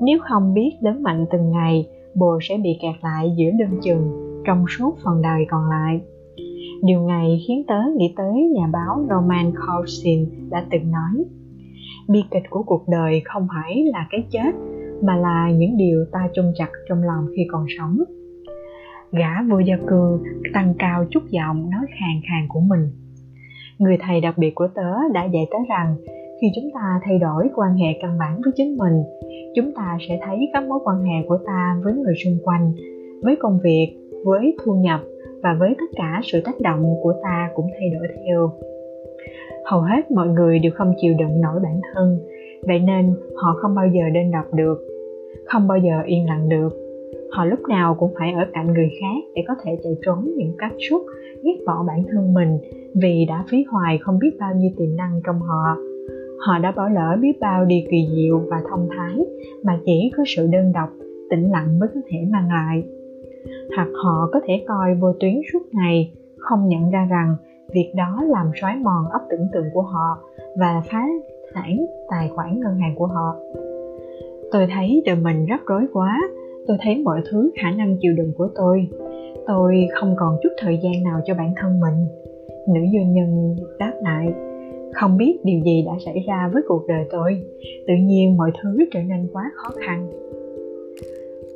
Nếu 0.00 0.18
không 0.28 0.54
biết 0.54 0.70
lớn 0.80 1.02
mạnh 1.02 1.26
từng 1.30 1.50
ngày, 1.50 1.86
bồ 2.14 2.38
sẽ 2.42 2.56
bị 2.56 2.78
kẹt 2.82 2.94
lại 3.02 3.34
giữa 3.36 3.50
lưng 3.58 3.80
chừng 3.82 4.24
trong 4.46 4.64
suốt 4.68 4.96
phần 5.04 5.22
đời 5.22 5.46
còn 5.48 5.70
lại. 5.70 6.00
Điều 6.82 7.06
này 7.06 7.44
khiến 7.48 7.62
tớ 7.68 7.80
nghĩ 7.96 8.14
tới 8.16 8.50
nhà 8.54 8.66
báo 8.72 8.96
Norman 8.96 9.52
Carlson 9.52 10.48
đã 10.50 10.64
từng 10.70 10.90
nói, 10.90 11.24
bi 12.08 12.24
kịch 12.30 12.42
của 12.50 12.62
cuộc 12.66 12.88
đời 12.88 13.22
không 13.24 13.46
phải 13.48 13.84
là 13.92 14.06
cái 14.10 14.24
chết, 14.30 14.54
mà 15.02 15.16
là 15.16 15.50
những 15.50 15.76
điều 15.76 16.04
ta 16.12 16.28
chôn 16.34 16.52
chặt 16.56 16.68
trong 16.88 17.02
lòng 17.02 17.26
khi 17.36 17.42
còn 17.52 17.66
sống 17.78 17.98
gã 19.18 19.42
vô 19.50 19.58
gia 19.58 19.76
cư 19.86 20.18
tăng 20.54 20.74
cao 20.78 21.04
chút 21.10 21.22
giọng 21.30 21.70
nói 21.70 21.86
khàn 21.88 22.20
khàn 22.28 22.46
của 22.48 22.60
mình. 22.60 22.88
Người 23.78 23.96
thầy 24.00 24.20
đặc 24.20 24.38
biệt 24.38 24.54
của 24.54 24.68
tớ 24.74 24.92
đã 25.12 25.24
dạy 25.24 25.46
tớ 25.50 25.58
rằng, 25.68 25.96
khi 26.40 26.46
chúng 26.54 26.70
ta 26.74 27.00
thay 27.04 27.18
đổi 27.18 27.48
quan 27.54 27.74
hệ 27.74 27.98
căn 28.02 28.18
bản 28.18 28.40
với 28.44 28.52
chính 28.56 28.76
mình, 28.76 29.02
chúng 29.54 29.72
ta 29.76 29.98
sẽ 30.08 30.20
thấy 30.26 30.50
các 30.52 30.68
mối 30.68 30.78
quan 30.84 31.04
hệ 31.04 31.28
của 31.28 31.38
ta 31.46 31.76
với 31.84 31.94
người 31.94 32.14
xung 32.24 32.38
quanh, 32.44 32.72
với 33.22 33.36
công 33.40 33.58
việc, 33.64 33.96
với 34.24 34.56
thu 34.64 34.74
nhập 34.74 35.00
và 35.42 35.56
với 35.58 35.74
tất 35.78 35.90
cả 35.96 36.20
sự 36.22 36.40
tác 36.44 36.60
động 36.60 36.94
của 37.02 37.14
ta 37.22 37.50
cũng 37.54 37.66
thay 37.78 37.90
đổi 37.90 38.08
theo. 38.24 38.50
Hầu 39.64 39.80
hết 39.80 40.10
mọi 40.10 40.28
người 40.28 40.58
đều 40.58 40.72
không 40.74 40.94
chịu 40.96 41.14
đựng 41.18 41.40
nổi 41.40 41.60
bản 41.62 41.80
thân, 41.94 42.18
vậy 42.62 42.78
nên 42.78 43.14
họ 43.36 43.54
không 43.62 43.74
bao 43.74 43.86
giờ 43.86 44.02
đơn 44.14 44.30
độc 44.30 44.54
được, 44.54 44.78
không 45.46 45.68
bao 45.68 45.78
giờ 45.78 46.02
yên 46.06 46.26
lặng 46.26 46.48
được 46.48 46.83
họ 47.34 47.44
lúc 47.44 47.60
nào 47.68 47.94
cũng 47.94 48.14
phải 48.18 48.32
ở 48.32 48.46
cạnh 48.52 48.72
người 48.72 48.88
khác 49.00 49.30
để 49.34 49.42
có 49.48 49.54
thể 49.64 49.78
chạy 49.82 49.96
trốn 50.06 50.30
những 50.36 50.54
cách 50.58 50.72
xúc 50.90 51.02
ghét 51.42 51.56
bỏ 51.66 51.84
bản 51.86 52.02
thân 52.12 52.34
mình 52.34 52.58
vì 52.94 53.24
đã 53.28 53.44
phí 53.50 53.64
hoài 53.70 53.98
không 53.98 54.18
biết 54.18 54.30
bao 54.40 54.54
nhiêu 54.54 54.70
tiềm 54.76 54.96
năng 54.96 55.20
trong 55.26 55.40
họ. 55.40 55.76
Họ 56.46 56.58
đã 56.58 56.72
bỏ 56.76 56.88
lỡ 56.88 57.16
biết 57.20 57.32
bao 57.40 57.64
điều 57.64 57.80
kỳ 57.90 58.08
diệu 58.16 58.38
và 58.50 58.62
thông 58.70 58.88
thái 58.96 59.26
mà 59.64 59.78
chỉ 59.84 60.12
có 60.16 60.24
sự 60.36 60.46
đơn 60.52 60.72
độc, 60.72 60.88
tĩnh 61.30 61.50
lặng 61.50 61.78
mới 61.78 61.88
có 61.94 62.00
thể 62.08 62.18
mang 62.30 62.48
lại. 62.48 62.82
Hoặc 63.76 63.88
họ 64.04 64.28
có 64.32 64.40
thể 64.46 64.64
coi 64.68 64.94
vô 64.94 65.12
tuyến 65.20 65.34
suốt 65.52 65.62
ngày, 65.72 66.12
không 66.38 66.68
nhận 66.68 66.90
ra 66.90 67.06
rằng 67.10 67.36
việc 67.74 67.92
đó 67.96 68.24
làm 68.28 68.50
xói 68.60 68.76
mòn 68.76 69.04
óc 69.12 69.22
tưởng 69.30 69.46
tượng 69.52 69.66
của 69.74 69.82
họ 69.82 70.18
và 70.58 70.82
phá 70.90 71.06
sản 71.54 71.86
tài 72.10 72.28
khoản 72.34 72.60
ngân 72.60 72.78
hàng 72.78 72.94
của 72.94 73.06
họ. 73.06 73.36
Tôi 74.52 74.66
thấy 74.74 75.02
đời 75.06 75.16
mình 75.16 75.46
rắc 75.46 75.60
rối 75.66 75.86
quá 75.92 76.20
tôi 76.66 76.76
thấy 76.80 77.02
mọi 77.04 77.20
thứ 77.30 77.50
khả 77.62 77.70
năng 77.70 77.96
chịu 78.00 78.12
đựng 78.16 78.32
của 78.38 78.48
tôi. 78.54 78.88
Tôi 79.46 79.86
không 79.94 80.14
còn 80.16 80.36
chút 80.42 80.48
thời 80.58 80.78
gian 80.82 81.02
nào 81.02 81.20
cho 81.24 81.34
bản 81.34 81.52
thân 81.56 81.80
mình. 81.80 82.06
Nữ 82.68 82.80
doanh 82.94 83.12
nhân 83.12 83.56
đáp 83.78 83.92
lại, 84.02 84.34
không 84.92 85.16
biết 85.16 85.38
điều 85.44 85.60
gì 85.64 85.84
đã 85.86 85.92
xảy 86.04 86.24
ra 86.26 86.50
với 86.52 86.62
cuộc 86.68 86.86
đời 86.88 87.04
tôi. 87.10 87.42
Tự 87.86 87.94
nhiên 88.00 88.36
mọi 88.36 88.50
thứ 88.62 88.78
trở 88.92 89.00
nên 89.02 89.28
quá 89.32 89.42
khó 89.54 89.70
khăn. 89.86 90.10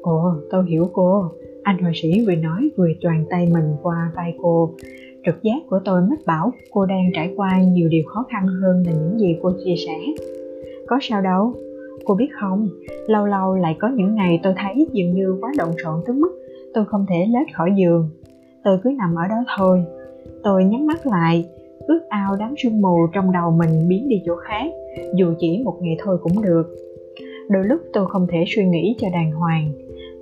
Ồ, 0.03 0.33
tôi 0.51 0.65
hiểu 0.69 0.91
cô. 0.93 1.25
Anh 1.63 1.79
họa 1.79 1.91
sĩ 1.95 2.27
vừa 2.27 2.35
nói 2.35 2.71
vừa 2.77 2.89
choàng 3.01 3.25
tay 3.31 3.49
mình 3.53 3.77
qua 3.83 4.13
vai 4.17 4.35
cô. 4.43 4.71
Trực 5.27 5.43
giác 5.43 5.59
của 5.71 5.81
tôi 5.85 6.01
mách 6.11 6.27
bảo 6.27 6.53
cô 6.71 6.87
đang 6.87 7.11
trải 7.15 7.33
qua 7.37 7.63
nhiều 7.63 7.89
điều 7.89 8.03
khó 8.07 8.27
khăn 8.31 8.47
hơn 8.47 8.83
là 8.87 8.93
những 8.93 9.19
gì 9.19 9.37
cô 9.43 9.51
chia 9.65 9.75
sẻ. 9.87 9.99
Có 10.87 10.99
sao 11.03 11.23
đâu 11.23 11.53
cô 12.09 12.15
biết 12.15 12.29
không? 12.41 12.69
Lâu 13.07 13.27
lâu 13.27 13.55
lại 13.55 13.77
có 13.79 13.89
những 13.89 14.15
ngày 14.15 14.41
tôi 14.43 14.55
thấy 14.57 14.87
dường 14.93 15.13
như 15.15 15.39
quá 15.41 15.53
động 15.59 15.73
rộn 15.77 16.01
tới 16.07 16.17
mức 16.17 16.31
tôi 16.75 16.85
không 16.85 17.07
thể 17.09 17.27
lết 17.29 17.57
khỏi 17.57 17.71
giường. 17.77 18.09
Tôi 18.65 18.79
cứ 18.85 18.91
nằm 18.99 19.15
ở 19.15 19.29
đó 19.29 19.37
thôi. 19.59 19.85
Tôi 20.43 20.65
nhắm 20.65 20.87
mắt 20.87 21.07
lại, 21.07 21.49
ước 21.87 22.01
ao 22.09 22.37
đám 22.39 22.55
sương 22.59 22.81
mù 22.81 22.97
trong 23.13 23.33
đầu 23.33 23.51
mình 23.51 23.89
biến 23.89 24.09
đi 24.09 24.23
chỗ 24.27 24.37
khác, 24.37 24.71
dù 25.15 25.35
chỉ 25.39 25.63
một 25.65 25.75
ngày 25.81 25.97
thôi 26.05 26.19
cũng 26.23 26.43
được. 26.43 26.63
Đôi 27.49 27.65
lúc 27.65 27.81
tôi 27.93 28.07
không 28.09 28.27
thể 28.31 28.45
suy 28.47 28.65
nghĩ 28.65 28.97
cho 28.99 29.09
đàng 29.13 29.33
hoàng, 29.33 29.73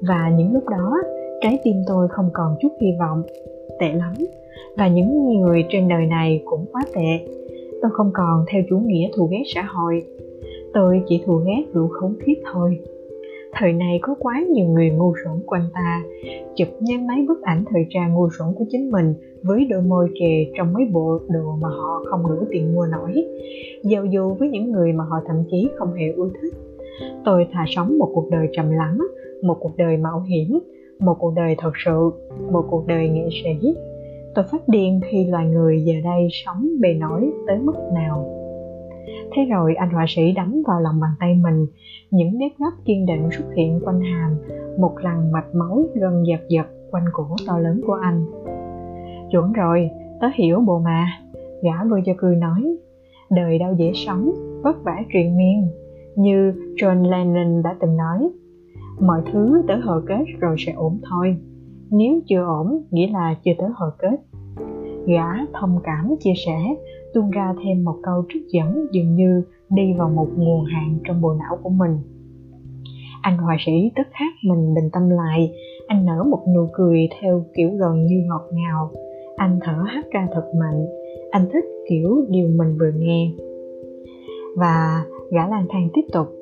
và 0.09 0.30
những 0.37 0.55
lúc 0.55 0.68
đó, 0.68 0.97
trái 1.41 1.59
tim 1.64 1.76
tôi 1.87 2.09
không 2.11 2.30
còn 2.32 2.57
chút 2.61 2.72
hy 2.80 2.89
vọng. 3.01 3.22
Tệ 3.80 3.93
lắm, 3.93 4.14
và 4.76 4.89
những 4.89 5.41
người 5.41 5.64
trên 5.68 5.89
đời 5.89 6.07
này 6.07 6.43
cũng 6.45 6.64
quá 6.72 6.82
tệ. 6.95 7.26
Tôi 7.82 7.91
không 7.95 8.11
còn 8.14 8.45
theo 8.49 8.62
chủ 8.70 8.78
nghĩa 8.78 9.09
thù 9.16 9.28
ghét 9.30 9.43
xã 9.55 9.62
hội 9.62 10.03
tôi 10.77 11.03
chỉ 11.09 11.22
thù 11.27 11.37
ghét 11.47 11.62
đủ 11.72 11.89
khống 11.89 12.14
khiếp 12.27 12.35
thôi. 12.53 12.79
Thời 13.53 13.72
này 13.72 13.99
có 14.03 14.14
quá 14.20 14.45
nhiều 14.51 14.66
người 14.66 14.91
ngu 14.91 15.12
xuẩn 15.24 15.43
quanh 15.47 15.62
ta. 15.74 16.03
Chụp 16.57 16.68
nhanh 16.81 17.07
mấy 17.07 17.16
bức 17.29 17.43
ảnh 17.43 17.64
thời 17.70 17.87
trang 17.91 18.14
ngu 18.14 18.29
xuẩn 18.39 18.49
của 18.59 18.64
chính 18.68 18.91
mình 18.91 19.14
với 19.43 19.66
đôi 19.70 19.83
môi 19.83 20.09
kề 20.20 20.47
trong 20.59 20.72
mấy 20.72 20.85
bộ 20.93 21.18
đồ 21.29 21.57
mà 21.61 21.68
họ 21.68 22.03
không 22.11 22.22
đủ 22.29 22.47
tiền 22.51 22.74
mua 22.74 22.87
nổi. 22.87 23.24
Giao 23.83 24.05
du 24.12 24.35
với 24.39 24.49
những 24.49 24.72
người 24.72 24.93
mà 24.93 25.05
họ 25.05 25.16
thậm 25.27 25.37
chí 25.51 25.68
không 25.77 25.95
hề 25.95 26.12
ưa 26.16 26.29
thích. 26.43 26.55
Tôi 27.24 27.47
thà 27.53 27.64
sống 27.68 27.99
một 27.99 28.11
cuộc 28.14 28.31
đời 28.31 28.49
trầm 28.53 28.70
lắng, 28.70 28.99
một 29.43 29.57
cuộc 29.61 29.77
đời 29.77 29.97
mạo 29.97 30.20
hiểm, 30.20 30.59
một 30.99 31.16
cuộc 31.18 31.33
đời 31.37 31.55
thật 31.59 31.72
sự, 31.85 32.11
một 32.53 32.64
cuộc 32.70 32.87
đời 32.87 33.09
nghệ 33.09 33.29
sĩ. 33.45 33.74
Tôi 34.35 34.45
phát 34.53 34.68
điên 34.68 35.01
khi 35.11 35.24
loài 35.24 35.47
người 35.47 35.83
giờ 35.85 35.95
đây 36.05 36.29
sống 36.31 36.68
bề 36.81 36.95
nổi 36.95 37.31
tới 37.47 37.59
mức 37.59 37.74
nào 37.95 38.36
thế 39.32 39.44
rồi 39.44 39.74
anh 39.74 39.90
họa 39.90 40.04
sĩ 40.09 40.32
đấm 40.32 40.62
vào 40.66 40.80
lòng 40.80 41.00
bàn 41.00 41.11
tay 41.20 41.34
mình. 41.34 41.66
Những 42.11 42.38
nếp 42.38 42.52
gấp 42.59 42.70
kiên 42.84 43.07
định 43.07 43.28
xuất 43.30 43.54
hiện 43.57 43.80
quanh 43.84 44.00
hàm. 44.00 44.30
Một 44.80 44.92
lằn 45.02 45.32
mạch 45.32 45.54
máu 45.54 45.82
gần 45.94 46.26
giật 46.26 46.40
giật 46.48 46.66
quanh 46.90 47.04
cổ 47.12 47.26
to 47.46 47.59
lớn 47.59 47.80
của 47.86 47.98
anh. 48.02 48.24
Chuẩn 49.30 49.52
rồi, 49.52 49.90
tớ 50.20 50.26
hiểu 50.34 50.61
bộ 50.66 50.78
mà. 50.78 51.07
Gã 51.62 51.84
vừa 51.90 52.00
cho 52.07 52.12
cười 52.16 52.36
nói, 52.36 52.76
đời 53.30 53.59
đâu 53.59 53.74
dễ 53.74 53.92
sống, 53.94 54.30
vất 54.62 54.84
vả 54.84 54.96
truyền 55.12 55.36
miên. 55.36 55.68
Như 56.16 56.52
john 56.76 57.11
lennon 57.11 57.62
đã 57.62 57.76
từng 57.80 57.96
nói, 57.96 58.30
mọi 59.00 59.22
thứ 59.32 59.62
tới 59.68 59.80
hồi 59.80 60.02
kết 60.07 60.24
rồi 60.40 60.57
sẽ 60.59 60.72
ổn 60.72 61.00
thôi. 61.11 61.36
Nếu 61.90 62.20
chưa 62.26 62.44
ổn, 62.44 62.82
nghĩa 62.90 63.09
là 63.12 63.34
chưa 63.44 63.52
tới 63.59 63.68
hồi 63.74 63.90
kết. 63.98 64.16
Gã 65.07 65.26
thông 65.52 65.80
cảm 65.84 66.14
chia 66.20 66.32
sẻ 66.46 66.59
tuôn 67.17 67.31
ra 67.31 67.55
thêm 67.64 67.85
một 67.85 67.97
câu 68.03 68.25
trích 68.29 68.43
dẫn 68.49 68.87
dường 68.93 69.14
như 69.14 69.43
đi 69.71 69.83
vào 69.99 70.09
một 70.09 70.27
nguồn 70.37 70.64
hạn 70.64 70.99
trong 71.05 71.21
bộ 71.21 71.33
não 71.33 71.59
của 71.62 71.71
mình. 71.71 71.99
Anh 73.23 73.39
họa 73.39 73.57
sĩ 73.67 73.91
tức 73.97 74.07
khắc 74.11 74.33
mình 74.45 74.75
bình 74.75 74.91
tâm 74.93 75.11
lại, 75.11 75.53
anh 75.87 76.07
nở 76.07 76.25
một 76.31 76.45
nụ 76.55 76.69
cười 76.73 77.09
theo 77.21 77.45
kiểu 77.55 77.71
gần 77.71 78.07
như 78.07 78.17
ngọt 78.27 78.43
ngào. 78.53 78.91
Anh 79.37 79.59
thở 79.62 79.85
hắt 79.87 80.11
ra 80.11 80.29
thật 80.33 80.53
mạnh, 80.61 80.87
anh 81.31 81.49
thích 81.53 81.64
kiểu 81.89 82.27
điều 82.29 82.49
mình 82.49 82.79
vừa 82.79 82.91
nghe. 82.97 83.31
Và 84.57 85.05
gã 85.31 85.49
lang 85.49 85.67
thang 85.69 85.89
tiếp 85.95 86.03
tục 86.12 86.36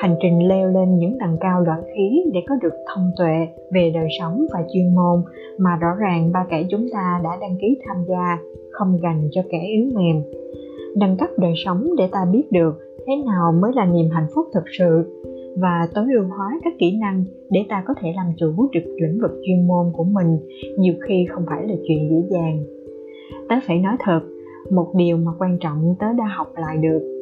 hành 0.00 0.16
trình 0.22 0.48
leo 0.48 0.68
lên 0.68 0.98
những 0.98 1.16
tầng 1.20 1.36
cao 1.40 1.62
đoạn 1.62 1.82
khí 1.94 2.24
để 2.32 2.40
có 2.48 2.54
được 2.62 2.72
thông 2.86 3.10
tuệ 3.16 3.48
về 3.72 3.90
đời 3.94 4.08
sống 4.20 4.46
và 4.52 4.64
chuyên 4.72 4.94
môn 4.94 5.22
mà 5.58 5.70
rõ 5.80 5.88
ràng 5.98 6.32
ba 6.32 6.46
kẻ 6.50 6.66
chúng 6.70 6.86
ta 6.92 7.20
đã 7.24 7.30
đăng 7.40 7.56
ký 7.60 7.78
tham 7.86 7.96
gia 8.08 8.38
không 8.70 8.98
dành 9.02 9.28
cho 9.30 9.42
kẻ 9.50 9.58
yếu 9.66 9.86
mềm. 9.94 10.22
Nâng 10.96 11.16
cấp 11.16 11.28
đời 11.38 11.52
sống 11.64 11.84
để 11.98 12.08
ta 12.12 12.24
biết 12.32 12.52
được 12.52 12.78
thế 13.06 13.12
nào 13.26 13.52
mới 13.52 13.72
là 13.74 13.84
niềm 13.84 14.08
hạnh 14.10 14.26
phúc 14.34 14.46
thực 14.54 14.64
sự 14.78 15.20
và 15.56 15.88
tối 15.94 16.04
ưu 16.14 16.24
hóa 16.24 16.60
các 16.64 16.72
kỹ 16.78 16.96
năng 17.00 17.24
để 17.50 17.60
ta 17.68 17.84
có 17.86 17.94
thể 18.00 18.12
làm 18.16 18.26
chủ 18.36 18.68
được 18.72 18.94
lĩnh 19.00 19.20
vực 19.22 19.30
chuyên 19.46 19.66
môn 19.66 19.86
của 19.92 20.04
mình, 20.04 20.38
nhiều 20.78 20.94
khi 21.08 21.26
không 21.30 21.44
phải 21.46 21.68
là 21.68 21.74
chuyện 21.88 22.10
dễ 22.10 22.28
dàng. 22.30 22.64
Tớ 23.48 23.56
phải 23.66 23.78
nói 23.78 23.96
thật, 24.00 24.20
một 24.70 24.92
điều 24.96 25.16
mà 25.16 25.32
quan 25.38 25.58
trọng 25.60 25.94
tớ 26.00 26.06
đã 26.18 26.24
học 26.36 26.52
lại 26.56 26.76
được. 26.76 27.16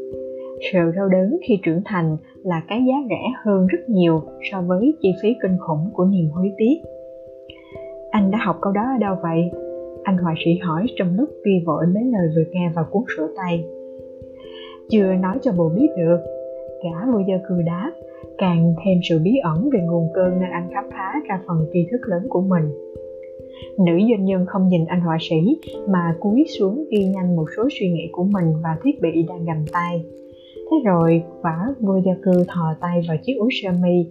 Sự 0.72 0.78
đau 0.96 1.08
đớn 1.08 1.36
khi 1.48 1.58
trưởng 1.62 1.80
thành 1.84 2.16
là 2.48 2.62
cái 2.68 2.84
giá 2.88 2.94
rẻ 3.08 3.22
hơn 3.44 3.66
rất 3.66 3.78
nhiều 3.88 4.22
so 4.50 4.62
với 4.62 4.94
chi 5.00 5.12
phí 5.22 5.36
kinh 5.42 5.56
khủng 5.58 5.90
của 5.92 6.04
niềm 6.04 6.30
hối 6.30 6.52
tiếc. 6.58 6.76
Anh 8.10 8.30
đã 8.30 8.38
học 8.38 8.58
câu 8.60 8.72
đó 8.72 8.82
ở 8.94 8.98
đâu 9.00 9.16
vậy? 9.22 9.50
Anh 10.02 10.16
họa 10.16 10.34
sĩ 10.44 10.58
hỏi 10.62 10.86
trong 10.96 11.16
lúc 11.16 11.28
vi 11.44 11.52
vội 11.66 11.86
mấy 11.86 12.04
lời 12.04 12.28
vừa 12.36 12.44
nghe 12.52 12.70
vào 12.74 12.84
cuốn 12.90 13.02
sổ 13.16 13.26
tay. 13.36 13.64
Chưa 14.90 15.14
nói 15.14 15.38
cho 15.42 15.52
bồ 15.52 15.68
biết 15.68 15.88
được. 15.98 16.18
Cả 16.82 17.06
vô 17.12 17.18
giờ 17.28 17.38
cười 17.48 17.62
đáp 17.62 17.92
càng 18.38 18.74
thêm 18.84 18.98
sự 19.08 19.18
bí 19.24 19.36
ẩn 19.42 19.70
về 19.72 19.80
nguồn 19.80 20.08
cơn 20.14 20.40
nên 20.40 20.50
anh 20.50 20.68
khám 20.74 20.84
phá 20.90 21.14
ra 21.28 21.40
phần 21.46 21.66
tri 21.72 21.86
thức 21.90 22.00
lớn 22.06 22.22
của 22.28 22.40
mình. 22.40 22.64
Nữ 23.78 23.92
doanh 24.10 24.24
nhân 24.24 24.46
không 24.46 24.68
nhìn 24.68 24.84
anh 24.84 25.00
họa 25.00 25.16
sĩ 25.20 25.58
mà 25.88 26.16
cúi 26.20 26.44
xuống 26.58 26.84
ghi 26.90 27.04
nhanh 27.04 27.36
một 27.36 27.46
số 27.56 27.68
suy 27.80 27.90
nghĩ 27.90 28.08
của 28.12 28.24
mình 28.24 28.52
và 28.62 28.76
thiết 28.82 29.00
bị 29.02 29.26
đang 29.28 29.44
gầm 29.44 29.64
tay 29.72 30.04
thế 30.70 30.76
rồi, 30.84 31.22
quả 31.42 31.74
vô 31.80 32.00
gia 32.06 32.12
cư 32.22 32.44
thò 32.48 32.74
tay 32.80 33.00
vào 33.08 33.16
chiếc 33.22 33.34
úi 33.38 33.48
sơ 33.62 33.70
mi, 33.82 34.06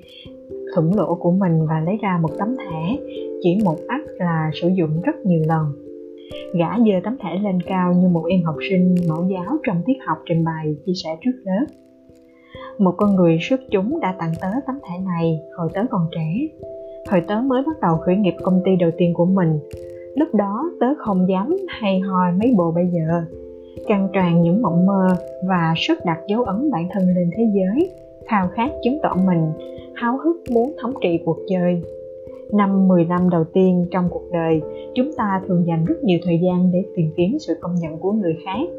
thủng 0.76 0.98
lỗ 0.98 1.16
của 1.16 1.32
mình 1.32 1.66
và 1.70 1.80
lấy 1.86 1.98
ra 2.02 2.20
một 2.22 2.30
tấm 2.40 2.56
thẻ. 2.58 2.98
Chỉ 3.42 3.58
một 3.66 3.78
ắt 3.88 4.02
là 4.20 4.52
sử 4.54 4.68
dụng 4.68 5.02
rất 5.02 5.16
nhiều 5.26 5.42
lần. 5.48 5.66
Gã 6.54 6.70
giơ 6.78 7.00
tấm 7.04 7.18
thẻ 7.20 7.40
lên 7.44 7.62
cao 7.62 7.94
như 7.94 8.08
một 8.08 8.26
em 8.30 8.44
học 8.44 8.56
sinh 8.70 8.96
mẫu 9.10 9.28
giáo 9.32 9.58
trong 9.64 9.82
tiết 9.86 9.98
học 10.08 10.18
trình 10.26 10.46
bày 10.46 10.76
chia 10.86 10.94
sẻ 11.04 11.10
trước 11.22 11.32
lớp. 11.44 11.66
Một 12.80 12.94
con 12.98 13.16
người 13.16 13.38
xuất 13.42 13.60
chúng 13.72 14.00
đã 14.00 14.16
tặng 14.20 14.32
tớ 14.42 14.48
tấm 14.68 14.76
thẻ 14.90 15.00
này 15.06 15.40
hồi 15.58 15.70
tớ 15.74 15.82
còn 15.90 16.02
trẻ. 16.12 16.48
Hồi 17.12 17.22
tớ 17.28 17.42
mới 17.42 17.64
bắt 17.66 17.76
đầu 17.82 17.98
khởi 17.98 18.16
nghiệp 18.16 18.34
công 18.44 18.62
ty 18.66 18.72
đầu 18.80 18.92
tiên 18.98 19.14
của 19.14 19.26
mình. 19.26 19.60
Lúc 20.16 20.36
đó 20.36 20.72
tớ 20.80 20.88
không 20.98 21.30
dám 21.30 21.56
hay 21.68 22.00
ho 22.00 22.32
mấy 22.40 22.54
bộ 22.58 22.72
bây 22.72 22.88
giờ 22.88 23.22
căng 23.88 24.08
tràn 24.14 24.42
những 24.42 24.62
mộng 24.62 24.86
mơ 24.86 25.08
và 25.48 25.74
sức 25.78 26.00
đặt 26.06 26.20
dấu 26.28 26.44
ấn 26.44 26.72
bản 26.72 26.88
thân 26.92 27.04
lên 27.16 27.30
thế 27.38 27.44
giới, 27.56 27.90
khao 28.28 28.48
khát 28.48 28.72
chứng 28.84 29.00
tỏ 29.04 29.16
mình 29.26 29.52
háo 29.96 30.18
hức 30.18 30.38
muốn 30.52 30.74
thống 30.82 30.94
trị 31.02 31.20
cuộc 31.26 31.38
chơi. 31.48 31.82
Năm 32.54 32.88
10 32.88 33.06
năm 33.06 33.30
đầu 33.30 33.44
tiên 33.44 33.86
trong 33.92 34.10
cuộc 34.10 34.24
đời, 34.34 34.62
chúng 34.96 35.12
ta 35.18 35.42
thường 35.48 35.64
dành 35.68 35.86
rất 35.86 36.04
nhiều 36.04 36.20
thời 36.24 36.40
gian 36.44 36.72
để 36.74 36.84
tìm 36.96 37.10
kiếm 37.18 37.38
sự 37.40 37.54
công 37.62 37.76
nhận 37.76 37.98
của 37.98 38.12
người 38.12 38.38
khác. 38.46 38.70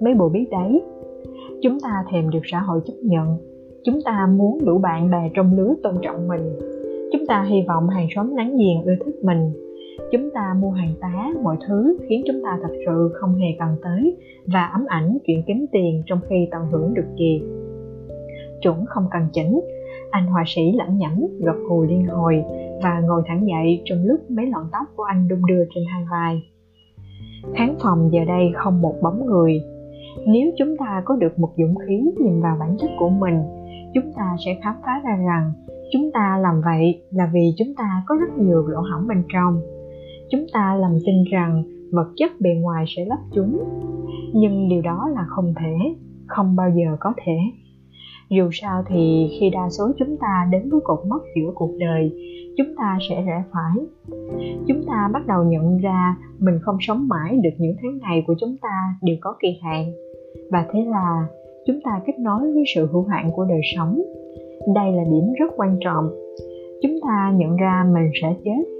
Mấy 0.00 0.14
bộ 0.14 0.28
biết 0.28 0.46
đấy, 0.50 0.82
chúng 1.62 1.80
ta 1.80 2.04
thèm 2.12 2.30
được 2.30 2.40
xã 2.44 2.58
hội 2.58 2.80
chấp 2.86 2.94
nhận. 3.02 3.36
Chúng 3.84 3.98
ta 4.04 4.28
muốn 4.36 4.64
đủ 4.64 4.78
bạn 4.78 5.10
bè 5.10 5.30
trong 5.34 5.58
lứa 5.58 5.74
tôn 5.82 5.94
trọng 6.02 6.28
mình. 6.28 6.58
Chúng 7.12 7.26
ta 7.26 7.46
hy 7.48 7.62
vọng 7.68 7.88
hàng 7.88 8.06
xóm 8.14 8.36
láng 8.36 8.56
giềng 8.56 8.84
ưa 8.84 8.94
thích 9.04 9.24
mình 9.24 9.52
chúng 10.12 10.30
ta 10.34 10.54
mua 10.60 10.70
hàng 10.70 10.94
tá, 11.00 11.28
mọi 11.42 11.56
thứ 11.66 11.98
khiến 12.08 12.22
chúng 12.26 12.42
ta 12.44 12.58
thật 12.62 12.74
sự 12.86 13.10
không 13.14 13.34
hề 13.34 13.48
cần 13.58 13.76
tới 13.82 14.16
và 14.46 14.64
ấm 14.64 14.84
ảnh 14.88 15.18
chuyện 15.26 15.42
kiếm 15.46 15.66
tiền 15.72 16.02
trong 16.06 16.20
khi 16.28 16.48
tận 16.50 16.62
hưởng 16.70 16.94
được 16.94 17.06
gì 17.18 17.42
chuẩn 18.62 18.86
không 18.86 19.04
cần 19.10 19.22
chỉnh. 19.32 19.60
Anh 20.10 20.26
họa 20.26 20.44
sĩ 20.46 20.62
lẩm 20.72 20.98
nhẩm 20.98 21.26
gật 21.40 21.56
gù 21.68 21.82
liên 21.82 22.06
hồi 22.06 22.44
và 22.82 23.00
ngồi 23.00 23.22
thẳng 23.26 23.46
dậy 23.48 23.82
trong 23.84 23.98
lúc 24.04 24.20
mấy 24.30 24.46
lọn 24.46 24.62
tóc 24.72 24.86
của 24.96 25.02
anh 25.02 25.28
đung 25.28 25.46
đưa 25.46 25.64
trên 25.74 25.84
hai 25.92 26.04
vai. 26.10 26.42
Khán 27.54 27.74
phòng 27.82 28.10
giờ 28.12 28.20
đây 28.26 28.50
không 28.54 28.82
một 28.82 28.94
bóng 29.02 29.26
người. 29.26 29.60
Nếu 30.26 30.50
chúng 30.58 30.76
ta 30.76 31.02
có 31.04 31.16
được 31.16 31.38
một 31.38 31.50
dũng 31.56 31.74
khí 31.86 32.12
nhìn 32.20 32.40
vào 32.40 32.56
bản 32.60 32.76
chất 32.78 32.90
của 32.98 33.08
mình, 33.08 33.42
chúng 33.94 34.12
ta 34.16 34.36
sẽ 34.44 34.56
khám 34.62 34.74
phá 34.84 35.00
ra 35.04 35.16
rằng 35.16 35.52
chúng 35.92 36.10
ta 36.14 36.38
làm 36.42 36.60
vậy 36.64 37.02
là 37.10 37.30
vì 37.32 37.54
chúng 37.58 37.74
ta 37.76 38.02
có 38.06 38.16
rất 38.20 38.38
nhiều 38.38 38.66
lỗ 38.66 38.80
hỏng 38.80 39.08
bên 39.08 39.22
trong 39.32 39.60
chúng 40.30 40.46
ta 40.52 40.76
lầm 40.80 40.98
tin 41.06 41.24
rằng 41.30 41.62
vật 41.92 42.12
chất 42.16 42.40
bề 42.40 42.50
ngoài 42.54 42.84
sẽ 42.96 43.04
lấp 43.04 43.18
chúng. 43.34 43.58
Nhưng 44.32 44.68
điều 44.68 44.82
đó 44.82 45.08
là 45.14 45.24
không 45.28 45.54
thể, 45.60 45.94
không 46.26 46.56
bao 46.56 46.70
giờ 46.70 46.96
có 47.00 47.12
thể. 47.24 47.36
Dù 48.30 48.48
sao 48.52 48.82
thì 48.88 49.28
khi 49.40 49.50
đa 49.50 49.68
số 49.70 49.92
chúng 49.98 50.16
ta 50.16 50.48
đến 50.52 50.70
với 50.70 50.80
cột 50.84 50.98
mốc 51.08 51.22
giữa 51.36 51.50
cuộc 51.54 51.70
đời, 51.78 52.10
chúng 52.56 52.74
ta 52.76 52.98
sẽ 53.08 53.22
rẽ 53.22 53.42
phải. 53.52 53.86
Chúng 54.66 54.82
ta 54.86 55.08
bắt 55.12 55.26
đầu 55.26 55.44
nhận 55.44 55.78
ra 55.78 56.16
mình 56.38 56.58
không 56.62 56.76
sống 56.80 57.08
mãi 57.08 57.38
được 57.42 57.50
những 57.58 57.76
tháng 57.82 57.98
ngày 57.98 58.24
của 58.26 58.34
chúng 58.40 58.56
ta 58.62 58.94
đều 59.02 59.16
có 59.20 59.34
kỳ 59.40 59.58
hạn. 59.62 59.92
Và 60.50 60.66
thế 60.72 60.84
là 60.84 61.26
chúng 61.66 61.80
ta 61.84 62.00
kết 62.06 62.18
nối 62.18 62.52
với 62.52 62.64
sự 62.74 62.86
hữu 62.92 63.04
hạn 63.04 63.30
của 63.36 63.44
đời 63.44 63.60
sống. 63.76 64.02
Đây 64.74 64.92
là 64.92 65.04
điểm 65.04 65.32
rất 65.38 65.52
quan 65.56 65.78
trọng. 65.84 66.10
Chúng 66.82 67.00
ta 67.02 67.32
nhận 67.36 67.56
ra 67.56 67.86
mình 67.94 68.10
sẽ 68.22 68.34
chết 68.44 68.75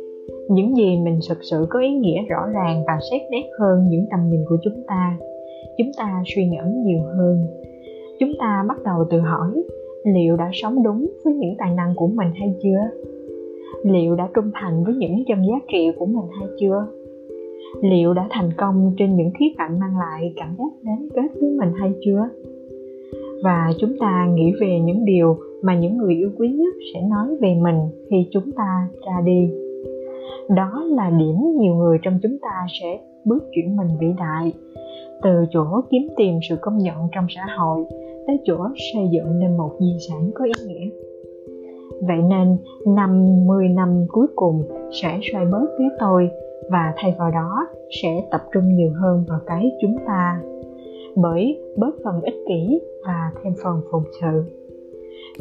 những 0.48 0.76
gì 0.76 0.96
mình 1.04 1.18
thực 1.28 1.38
sự 1.50 1.66
có 1.70 1.80
ý 1.80 1.88
nghĩa 1.88 2.22
rõ 2.28 2.46
ràng 2.54 2.84
và 2.86 2.98
xét 3.10 3.22
nét 3.30 3.44
hơn 3.58 3.88
những 3.88 4.06
tầm 4.10 4.20
nhìn 4.30 4.40
của 4.48 4.56
chúng 4.62 4.82
ta. 4.86 5.18
Chúng 5.78 5.90
ta 5.98 6.22
suy 6.26 6.46
ngẫm 6.46 6.82
nhiều 6.84 7.02
hơn. 7.02 7.46
Chúng 8.20 8.32
ta 8.38 8.64
bắt 8.68 8.76
đầu 8.84 9.04
tự 9.10 9.20
hỏi, 9.20 9.62
liệu 10.04 10.36
đã 10.36 10.50
sống 10.52 10.82
đúng 10.82 11.06
với 11.24 11.34
những 11.34 11.54
tài 11.58 11.74
năng 11.74 11.94
của 11.96 12.06
mình 12.06 12.28
hay 12.34 12.54
chưa? 12.62 12.78
Liệu 13.82 14.14
đã 14.14 14.28
trung 14.34 14.50
thành 14.54 14.84
với 14.84 14.94
những 14.94 15.24
chân 15.28 15.38
giá 15.46 15.54
trị 15.72 15.90
của 15.98 16.06
mình 16.06 16.26
hay 16.40 16.48
chưa? 16.60 16.86
Liệu 17.82 18.14
đã 18.14 18.26
thành 18.30 18.50
công 18.56 18.94
trên 18.96 19.16
những 19.16 19.30
khía 19.38 19.52
cạnh 19.58 19.80
mang 19.80 19.98
lại 19.98 20.32
cảm 20.36 20.56
giác 20.58 20.70
đến 20.82 21.08
kết 21.14 21.40
với 21.40 21.50
mình 21.50 21.72
hay 21.80 21.92
chưa? 22.04 22.28
Và 23.44 23.72
chúng 23.78 23.92
ta 24.00 24.28
nghĩ 24.34 24.52
về 24.60 24.80
những 24.80 25.04
điều 25.04 25.36
mà 25.62 25.78
những 25.78 25.96
người 25.96 26.14
yêu 26.14 26.30
quý 26.38 26.48
nhất 26.48 26.74
sẽ 26.94 27.00
nói 27.10 27.26
về 27.40 27.54
mình 27.62 27.78
khi 28.10 28.16
chúng 28.32 28.52
ta 28.56 28.88
ra 29.06 29.20
đi 29.24 29.65
đó 30.48 30.84
là 30.88 31.10
điểm 31.10 31.36
nhiều 31.58 31.74
người 31.74 31.98
trong 32.02 32.18
chúng 32.22 32.38
ta 32.42 32.66
sẽ 32.80 32.98
bước 33.24 33.44
chuyển 33.54 33.76
mình 33.76 33.88
vĩ 34.00 34.06
đại. 34.18 34.52
Từ 35.22 35.30
chỗ 35.50 35.64
kiếm 35.90 36.02
tìm 36.16 36.38
sự 36.48 36.56
công 36.60 36.78
nhận 36.78 36.96
trong 37.14 37.26
xã 37.28 37.46
hội 37.58 37.84
tới 38.26 38.40
chỗ 38.44 38.56
xây 38.92 39.08
dựng 39.12 39.38
nên 39.38 39.56
một 39.56 39.70
di 39.80 39.96
sản 40.08 40.30
có 40.34 40.44
ý 40.44 40.52
nghĩa. 40.66 40.90
Vậy 42.00 42.22
nên, 42.22 42.56
năm 42.86 43.24
10 43.46 43.68
năm 43.68 44.06
cuối 44.08 44.26
cùng 44.36 44.62
sẽ 45.02 45.18
xoay 45.32 45.44
bớt 45.44 45.66
phía 45.78 45.88
tôi 45.98 46.30
và 46.70 46.92
thay 46.96 47.14
vào 47.18 47.30
đó 47.30 47.66
sẽ 48.02 48.28
tập 48.30 48.40
trung 48.52 48.74
nhiều 48.74 48.92
hơn 49.00 49.24
vào 49.28 49.38
cái 49.46 49.70
chúng 49.80 49.96
ta. 50.06 50.40
Bởi 51.16 51.60
bớt 51.76 51.94
phần 52.04 52.20
ích 52.20 52.36
kỷ 52.48 52.80
và 53.06 53.30
thêm 53.42 53.52
phần 53.64 53.80
phụng 53.90 54.04
sự 54.20 54.44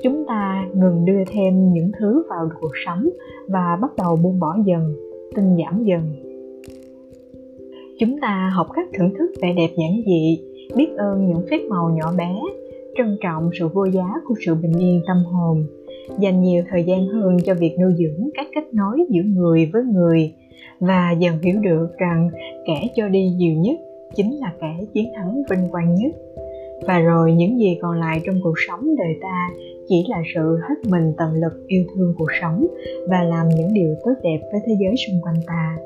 chúng 0.04 0.26
ta 0.28 0.68
ngừng 0.74 1.06
đưa 1.06 1.24
thêm 1.28 1.74
những 1.74 1.92
thứ 2.00 2.24
vào 2.30 2.50
cuộc 2.62 2.72
sống 2.86 3.10
và 3.48 3.78
bắt 3.82 3.92
đầu 3.98 4.16
buông 4.24 4.40
bỏ 4.40 4.58
dần, 4.66 4.96
tinh 5.36 5.58
giảm 5.58 5.84
dần. 5.84 6.02
Chúng 8.00 8.20
ta 8.22 8.52
học 8.56 8.68
cách 8.74 8.88
thưởng 8.98 9.14
thức 9.18 9.32
vẻ 9.42 9.54
đẹp 9.54 9.70
giản 9.78 10.02
dị, 10.06 10.40
biết 10.76 10.88
ơn 10.98 11.26
những 11.28 11.46
phép 11.50 11.60
màu 11.70 11.90
nhỏ 11.90 12.14
bé, 12.18 12.42
trân 12.98 13.18
trọng 13.22 13.50
sự 13.60 13.68
vô 13.68 13.86
giá 13.86 14.14
của 14.28 14.36
sự 14.46 14.56
bình 14.56 14.80
yên 14.80 15.02
tâm 15.08 15.18
hồn, 15.18 15.66
dành 16.20 16.42
nhiều 16.42 16.64
thời 16.70 16.84
gian 16.84 17.08
hơn 17.08 17.38
cho 17.46 17.54
việc 17.54 17.76
nuôi 17.82 17.94
dưỡng 17.98 18.30
các 18.34 18.48
kết 18.56 18.74
nối 18.74 19.06
giữa 19.10 19.24
người 19.24 19.70
với 19.74 19.84
người, 19.84 20.34
và 20.80 21.12
dần 21.20 21.40
hiểu 21.42 21.60
được 21.62 21.88
rằng 21.98 22.30
kẻ 22.68 22.88
cho 22.96 23.08
đi 23.08 23.30
nhiều 23.30 23.54
nhất 23.58 23.80
chính 24.16 24.40
là 24.40 24.54
kẻ 24.62 24.78
chiến 24.94 25.06
thắng 25.16 25.44
vinh 25.50 25.68
quang 25.72 25.96
nhất 25.96 26.16
và 26.82 27.00
rồi 27.00 27.34
những 27.34 27.60
gì 27.60 27.78
còn 27.82 28.00
lại 28.00 28.22
trong 28.26 28.36
cuộc 28.44 28.56
sống 28.68 28.96
đời 28.98 29.18
ta 29.22 29.50
chỉ 29.88 30.06
là 30.10 30.22
sự 30.36 30.58
hết 30.70 30.76
mình 30.90 31.14
tận 31.18 31.34
lực 31.34 31.68
yêu 31.68 31.84
thương 31.96 32.14
cuộc 32.18 32.32
sống 32.42 32.68
và 33.10 33.24
làm 33.24 33.50
những 33.50 33.74
điều 33.74 33.96
tốt 34.06 34.14
đẹp 34.24 34.40
với 34.52 34.62
thế 34.66 34.74
giới 34.80 34.96
xung 35.08 35.22
quanh 35.22 35.42
ta. 35.48 35.78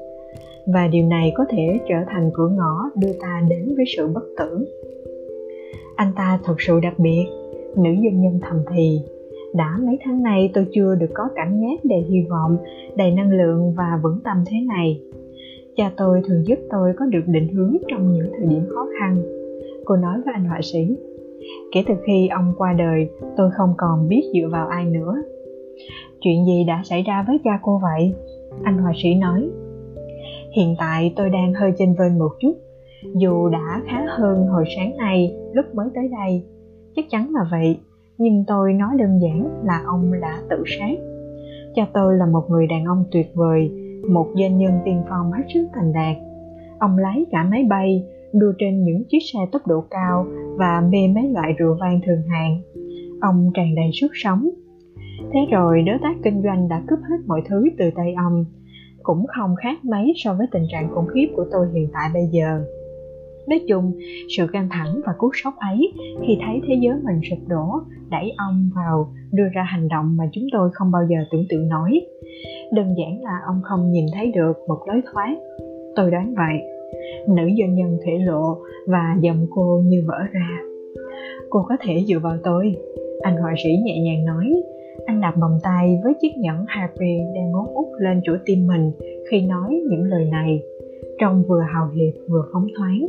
Và 0.65 0.87
điều 0.87 1.05
này 1.05 1.31
có 1.35 1.45
thể 1.49 1.79
trở 1.89 1.95
thành 2.07 2.31
cửa 2.33 2.49
ngõ 2.49 2.89
đưa 2.95 3.13
ta 3.21 3.41
đến 3.49 3.73
với 3.75 3.85
sự 3.97 4.07
bất 4.07 4.23
tử. 4.37 4.65
Anh 5.95 6.11
ta 6.15 6.39
thật 6.43 6.55
sự 6.59 6.79
đặc 6.79 6.99
biệt, 6.99 7.25
nữ 7.75 7.89
doanh 8.03 8.21
nhân 8.21 8.39
thầm 8.41 8.57
thì. 8.73 9.01
Đã 9.53 9.77
mấy 9.85 9.97
tháng 10.03 10.23
nay 10.23 10.51
tôi 10.53 10.65
chưa 10.73 10.95
được 10.95 11.09
có 11.13 11.23
cảm 11.35 11.61
giác 11.61 11.85
đầy 11.85 12.01
hy 12.01 12.21
vọng, 12.29 12.57
đầy 12.95 13.11
năng 13.11 13.31
lượng 13.31 13.73
và 13.77 13.99
vững 14.03 14.19
tâm 14.23 14.43
thế 14.47 14.57
này. 14.67 15.01
Cha 15.75 15.91
tôi 15.97 16.21
thường 16.27 16.47
giúp 16.47 16.59
tôi 16.69 16.93
có 16.97 17.05
được 17.05 17.23
định 17.27 17.47
hướng 17.53 17.77
trong 17.87 18.13
những 18.13 18.31
thời 18.37 18.47
điểm 18.47 18.65
khó 18.69 18.87
khăn 18.99 19.38
cô 19.89 19.95
nói 19.95 20.21
với 20.25 20.33
anh 20.33 20.45
họa 20.45 20.59
sĩ. 20.61 20.97
Kể 21.71 21.83
từ 21.87 21.93
khi 22.05 22.27
ông 22.27 22.53
qua 22.57 22.73
đời, 22.73 23.09
tôi 23.37 23.51
không 23.57 23.73
còn 23.77 24.07
biết 24.07 24.21
dựa 24.33 24.47
vào 24.51 24.67
ai 24.67 24.85
nữa. 24.85 25.15
Chuyện 26.21 26.45
gì 26.45 26.63
đã 26.67 26.81
xảy 26.83 27.03
ra 27.03 27.23
với 27.27 27.39
cha 27.43 27.59
cô 27.63 27.79
vậy? 27.83 28.13
Anh 28.63 28.77
họa 28.77 28.91
sĩ 29.03 29.15
nói. 29.15 29.49
Hiện 30.55 30.75
tại 30.79 31.13
tôi 31.15 31.29
đang 31.29 31.53
hơi 31.53 31.71
chênh 31.77 31.95
vênh 31.99 32.19
một 32.19 32.31
chút. 32.39 32.53
Dù 33.15 33.49
đã 33.49 33.81
khá 33.87 34.05
hơn 34.07 34.47
hồi 34.47 34.63
sáng 34.75 34.97
nay, 34.97 35.35
lúc 35.53 35.65
mới 35.75 35.87
tới 35.95 36.07
đây, 36.07 36.43
chắc 36.95 37.05
chắn 37.09 37.31
là 37.33 37.41
vậy. 37.51 37.79
Nhưng 38.17 38.43
tôi 38.47 38.73
nói 38.73 38.89
đơn 38.99 39.19
giản 39.21 39.63
là 39.63 39.83
ông 39.85 40.11
đã 40.21 40.41
tự 40.49 40.63
sát. 40.79 40.95
Cha 41.75 41.87
tôi 41.93 42.17
là 42.17 42.25
một 42.25 42.43
người 42.49 42.67
đàn 42.67 42.85
ông 42.85 43.03
tuyệt 43.11 43.31
vời, 43.33 43.71
một 44.09 44.27
doanh 44.35 44.57
nhân 44.57 44.71
tiên 44.85 45.01
phong 45.09 45.31
hết 45.31 45.43
sức 45.53 45.67
thành 45.73 45.93
đạt. 45.93 46.15
Ông 46.79 46.97
lái 46.97 47.25
cả 47.31 47.43
máy 47.43 47.65
bay 47.69 48.05
đua 48.33 48.51
trên 48.57 48.83
những 48.83 49.03
chiếc 49.09 49.19
xe 49.33 49.39
tốc 49.51 49.67
độ 49.67 49.83
cao 49.89 50.25
và 50.57 50.81
mê 50.89 51.07
mấy 51.15 51.29
loại 51.29 51.53
rượu 51.57 51.77
vang 51.79 51.99
thường 52.05 52.21
hàng. 52.29 52.61
ông 53.21 53.51
tràn 53.53 53.75
đầy 53.75 53.89
sức 54.01 54.11
sống. 54.13 54.49
Thế 55.33 55.39
rồi 55.51 55.81
đối 55.81 55.97
tác 56.01 56.15
kinh 56.23 56.41
doanh 56.43 56.69
đã 56.69 56.83
cướp 56.87 56.99
hết 56.99 57.17
mọi 57.27 57.41
thứ 57.49 57.63
từ 57.77 57.85
tay 57.95 58.13
ông, 58.17 58.45
cũng 59.03 59.25
không 59.27 59.55
khác 59.55 59.85
mấy 59.85 60.13
so 60.15 60.33
với 60.33 60.47
tình 60.51 60.65
trạng 60.71 60.89
khủng 60.95 61.07
khiếp 61.13 61.27
của 61.35 61.45
tôi 61.51 61.67
hiện 61.73 61.87
tại 61.93 62.09
bây 62.13 62.23
giờ. 62.31 62.61
Nói 63.47 63.61
chung, 63.67 63.93
sự 64.37 64.47
căng 64.53 64.69
thẳng 64.71 65.01
và 65.05 65.13
cú 65.17 65.29
sốc 65.33 65.53
ấy 65.57 65.93
khi 66.27 66.37
thấy 66.45 66.61
thế 66.67 66.75
giới 66.81 66.95
mình 67.03 67.21
sụp 67.29 67.39
đổ, 67.47 67.79
đẩy 68.09 68.33
ông 68.37 68.69
vào, 68.75 69.13
đưa 69.31 69.47
ra 69.53 69.63
hành 69.63 69.87
động 69.87 70.17
mà 70.17 70.23
chúng 70.31 70.43
tôi 70.51 70.69
không 70.73 70.91
bao 70.91 71.01
giờ 71.09 71.17
tưởng 71.31 71.45
tượng 71.49 71.69
nổi. 71.69 72.01
Đơn 72.71 72.95
giản 72.97 73.21
là 73.21 73.39
ông 73.47 73.61
không 73.63 73.91
nhìn 73.91 74.05
thấy 74.13 74.31
được 74.31 74.53
một 74.67 74.79
lối 74.87 75.01
thoát. 75.13 75.35
Tôi 75.95 76.11
đoán 76.11 76.35
vậy 76.35 76.78
nữ 77.27 77.43
doanh 77.59 77.75
nhân 77.75 77.97
thể 78.05 78.17
lộ 78.25 78.57
và 78.87 79.17
giọng 79.21 79.47
cô 79.49 79.81
như 79.85 80.03
vỡ 80.07 80.17
ra 80.31 80.59
cô 81.49 81.65
có 81.69 81.77
thể 81.81 82.03
dựa 82.07 82.19
vào 82.19 82.37
tôi 82.43 82.75
anh 83.21 83.35
họa 83.35 83.53
sĩ 83.63 83.69
nhẹ 83.83 83.99
nhàng 83.99 84.25
nói 84.25 84.61
anh 85.05 85.21
đặt 85.21 85.35
vòng 85.41 85.59
tay 85.63 85.99
với 86.03 86.13
chiếc 86.21 86.37
nhẫn 86.37 86.65
Harry 86.67 87.17
đang 87.35 87.51
ngón 87.51 87.65
út 87.73 87.87
lên 87.99 88.21
chỗ 88.23 88.33
tim 88.45 88.67
mình 88.67 88.91
khi 89.31 89.41
nói 89.41 89.81
những 89.89 90.03
lời 90.03 90.25
này, 90.25 90.63
trông 91.19 91.43
vừa 91.47 91.61
hào 91.73 91.89
hiệp 91.89 92.13
vừa 92.29 92.43
phóng 92.53 92.67
thoáng. 92.77 93.05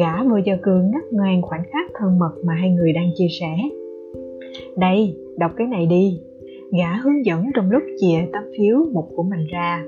Gã 0.00 0.24
vừa 0.24 0.38
giờ 0.44 0.56
cường 0.62 0.90
ngắt 0.90 1.12
ngang 1.12 1.42
khoảnh 1.42 1.62
khắc 1.72 1.90
thân 1.98 2.18
mật 2.18 2.32
mà 2.44 2.54
hai 2.54 2.70
người 2.70 2.92
đang 2.92 3.10
chia 3.14 3.26
sẻ. 3.40 3.56
Đây, 4.76 5.16
đọc 5.36 5.50
cái 5.56 5.66
này 5.66 5.86
đi. 5.86 6.20
Gã 6.78 6.94
hướng 7.02 7.24
dẫn 7.24 7.44
trong 7.54 7.70
lúc 7.70 7.82
chìa 8.00 8.18
tấm 8.32 8.42
phiếu 8.58 8.76
mục 8.92 9.08
của 9.16 9.22
mình 9.22 9.46
ra. 9.52 9.84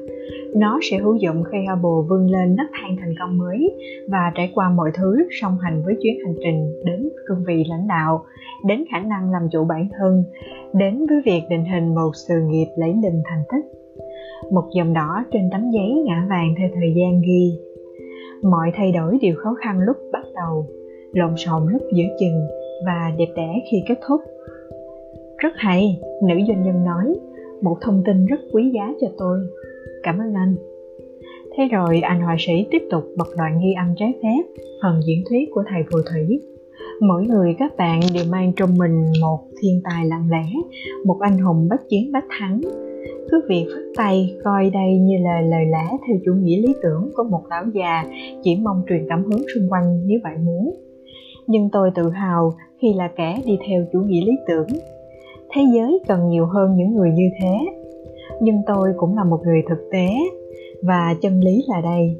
Nó 0.54 0.78
sẽ 0.82 0.98
hữu 0.98 1.16
dụng 1.16 1.44
khi 1.44 1.58
Hubble 1.58 2.08
vươn 2.08 2.30
lên 2.30 2.56
nấc 2.56 2.66
thang 2.72 2.96
thành 3.00 3.14
công 3.20 3.38
mới 3.38 3.74
và 4.08 4.32
trải 4.34 4.52
qua 4.54 4.70
mọi 4.70 4.90
thứ 4.94 5.28
song 5.30 5.56
hành 5.60 5.82
với 5.84 5.94
chuyến 6.02 6.14
hành 6.24 6.34
trình 6.44 6.82
đến 6.84 7.08
cương 7.26 7.44
vị 7.46 7.64
lãnh 7.68 7.88
đạo, 7.88 8.24
đến 8.66 8.84
khả 8.90 8.98
năng 8.98 9.30
làm 9.30 9.42
chủ 9.52 9.64
bản 9.64 9.88
thân, 9.98 10.24
đến 10.72 11.06
với 11.06 11.22
việc 11.24 11.42
định 11.50 11.64
hình 11.64 11.94
một 11.94 12.10
sự 12.28 12.34
nghiệp 12.46 12.66
lấy 12.76 12.92
đình 13.02 13.22
thành 13.24 13.42
tích. 13.52 13.64
Một 14.52 14.64
dòng 14.76 14.94
đỏ 14.94 15.24
trên 15.32 15.48
tấm 15.52 15.70
giấy 15.70 16.02
ngã 16.06 16.26
vàng 16.30 16.54
theo 16.58 16.68
thời 16.74 16.94
gian 16.96 17.20
ghi. 17.20 17.52
Mọi 18.42 18.72
thay 18.74 18.92
đổi 18.92 19.18
đều 19.22 19.34
khó 19.36 19.54
khăn 19.64 19.78
lúc 19.80 19.96
bắt 20.12 20.24
đầu, 20.34 20.66
lộn 21.12 21.36
xộn 21.36 21.72
lúc 21.72 21.82
giữa 21.92 22.16
chừng 22.20 22.40
và 22.86 23.12
đẹp 23.18 23.32
đẽ 23.36 23.62
khi 23.70 23.82
kết 23.88 23.98
thúc. 24.08 24.20
Rất 25.44 25.52
hay, 25.56 26.00
nữ 26.22 26.34
doanh 26.48 26.62
nhân 26.62 26.84
nói, 26.84 27.14
một 27.62 27.76
thông 27.80 28.02
tin 28.06 28.26
rất 28.26 28.40
quý 28.52 28.70
giá 28.74 28.94
cho 29.00 29.06
tôi. 29.18 29.38
Cảm 30.02 30.18
ơn 30.18 30.34
anh. 30.34 30.54
Thế 31.56 31.68
rồi 31.72 32.00
anh 32.00 32.20
họa 32.20 32.36
sĩ 32.38 32.66
tiếp 32.70 32.82
tục 32.90 33.04
bật 33.16 33.28
đoạn 33.36 33.60
ghi 33.62 33.72
âm 33.76 33.94
trái 33.96 34.12
phép 34.22 34.62
phần 34.82 35.00
diễn 35.06 35.22
thuyết 35.28 35.48
của 35.54 35.62
thầy 35.68 35.82
phù 35.92 35.98
thủy. 36.12 36.40
Mỗi 37.00 37.26
người 37.26 37.54
các 37.58 37.76
bạn 37.76 38.00
đều 38.14 38.24
mang 38.30 38.52
trong 38.56 38.74
mình 38.78 39.04
một 39.20 39.38
thiên 39.60 39.80
tài 39.84 40.06
lặng 40.06 40.28
lẽ 40.30 40.46
một 41.04 41.16
anh 41.20 41.38
hùng 41.38 41.68
bất 41.70 41.88
chiến 41.88 42.12
bất 42.12 42.24
thắng. 42.38 42.60
Cứ 43.30 43.40
việc 43.48 43.66
phất 43.74 43.84
tay 43.96 44.34
coi 44.44 44.70
đây 44.70 44.98
như 44.98 45.16
là 45.18 45.40
lời 45.40 45.64
lẽ 45.72 45.98
theo 46.06 46.16
chủ 46.24 46.32
nghĩa 46.32 46.56
lý 46.56 46.74
tưởng 46.82 47.10
của 47.16 47.24
một 47.24 47.42
lão 47.50 47.64
già 47.74 48.04
chỉ 48.42 48.56
mong 48.56 48.82
truyền 48.88 49.06
cảm 49.08 49.24
hứng 49.24 49.42
xung 49.54 49.72
quanh 49.72 50.06
nếu 50.06 50.18
vậy 50.24 50.36
muốn. 50.44 50.74
Nhưng 51.46 51.68
tôi 51.72 51.90
tự 51.94 52.10
hào 52.10 52.52
khi 52.82 52.92
là 52.96 53.08
kẻ 53.16 53.40
đi 53.46 53.58
theo 53.68 53.84
chủ 53.92 53.98
nghĩa 53.98 54.24
lý 54.26 54.32
tưởng 54.48 54.66
thế 55.54 55.62
giới 55.74 56.00
cần 56.08 56.28
nhiều 56.28 56.46
hơn 56.46 56.76
những 56.76 56.94
người 56.94 57.10
như 57.10 57.30
thế. 57.40 57.54
Nhưng 58.40 58.62
tôi 58.66 58.88
cũng 58.96 59.16
là 59.16 59.24
một 59.24 59.40
người 59.44 59.62
thực 59.68 59.88
tế, 59.92 60.08
và 60.82 61.14
chân 61.20 61.40
lý 61.40 61.64
là 61.68 61.80
đây. 61.80 62.16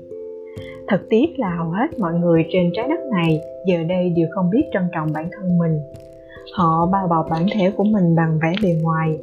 Thật 0.89 1.01
tiếc 1.11 1.39
là 1.39 1.57
hầu 1.59 1.71
hết 1.71 1.99
mọi 1.99 2.15
người 2.15 2.45
trên 2.53 2.71
trái 2.75 2.89
đất 2.89 3.01
này 3.11 3.41
giờ 3.67 3.85
đây 3.89 4.11
đều 4.11 4.27
không 4.35 4.51
biết 4.51 4.63
trân 4.73 4.83
trọng 4.93 5.13
bản 5.15 5.29
thân 5.33 5.59
mình. 5.59 5.79
Họ 6.55 6.87
bao 6.93 7.09
bọc 7.09 7.27
bản 7.31 7.47
thể 7.55 7.71
của 7.77 7.85
mình 7.85 8.17
bằng 8.17 8.39
vẻ 8.43 8.53
bề 8.63 8.75
ngoài. 8.83 9.19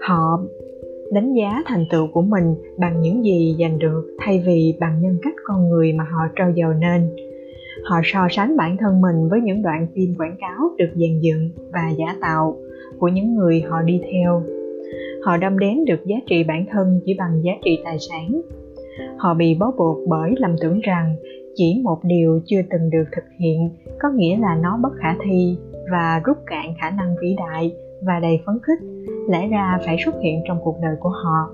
Họ 0.00 0.42
đánh 1.12 1.34
giá 1.34 1.62
thành 1.66 1.84
tựu 1.90 2.06
của 2.12 2.22
mình 2.22 2.54
bằng 2.78 3.00
những 3.00 3.24
gì 3.24 3.56
giành 3.60 3.78
được 3.78 4.16
thay 4.18 4.42
vì 4.46 4.74
bằng 4.80 5.02
nhân 5.02 5.18
cách 5.22 5.34
con 5.44 5.68
người 5.68 5.92
mà 5.92 6.04
họ 6.04 6.28
trau 6.36 6.52
dồi 6.56 6.74
nên. 6.80 7.16
Họ 7.84 8.00
so 8.04 8.26
sánh 8.30 8.56
bản 8.56 8.76
thân 8.76 9.00
mình 9.00 9.28
với 9.30 9.40
những 9.40 9.62
đoạn 9.62 9.86
phim 9.94 10.14
quảng 10.18 10.36
cáo 10.40 10.68
được 10.78 10.90
dàn 10.94 11.20
dựng 11.20 11.50
và 11.72 11.90
giả 11.98 12.16
tạo 12.20 12.56
của 12.98 13.08
những 13.08 13.34
người 13.34 13.60
họ 13.60 13.82
đi 13.82 14.00
theo. 14.12 14.42
Họ 15.24 15.36
đâm 15.36 15.58
đếm 15.58 15.84
được 15.86 16.06
giá 16.06 16.16
trị 16.26 16.44
bản 16.44 16.66
thân 16.70 17.00
chỉ 17.04 17.14
bằng 17.18 17.42
giá 17.44 17.52
trị 17.64 17.78
tài 17.84 17.96
sản. 17.98 18.40
Họ 19.16 19.34
bị 19.34 19.54
bó 19.54 19.72
buộc 19.78 19.98
bởi 20.08 20.34
lầm 20.36 20.56
tưởng 20.60 20.80
rằng 20.80 21.16
chỉ 21.54 21.80
một 21.84 21.98
điều 22.04 22.40
chưa 22.46 22.60
từng 22.70 22.90
được 22.90 23.04
thực 23.16 23.24
hiện 23.38 23.70
có 24.00 24.08
nghĩa 24.14 24.36
là 24.36 24.58
nó 24.62 24.78
bất 24.82 24.92
khả 24.96 25.16
thi 25.24 25.56
và 25.90 26.20
rút 26.24 26.36
cạn 26.46 26.74
khả 26.80 26.90
năng 26.90 27.14
vĩ 27.22 27.36
đại 27.38 27.72
và 28.06 28.20
đầy 28.20 28.40
phấn 28.46 28.58
khích, 28.62 28.88
lẽ 29.28 29.48
ra 29.48 29.78
phải 29.86 29.96
xuất 30.04 30.14
hiện 30.22 30.42
trong 30.46 30.58
cuộc 30.64 30.76
đời 30.82 30.96
của 31.00 31.08
họ. 31.08 31.50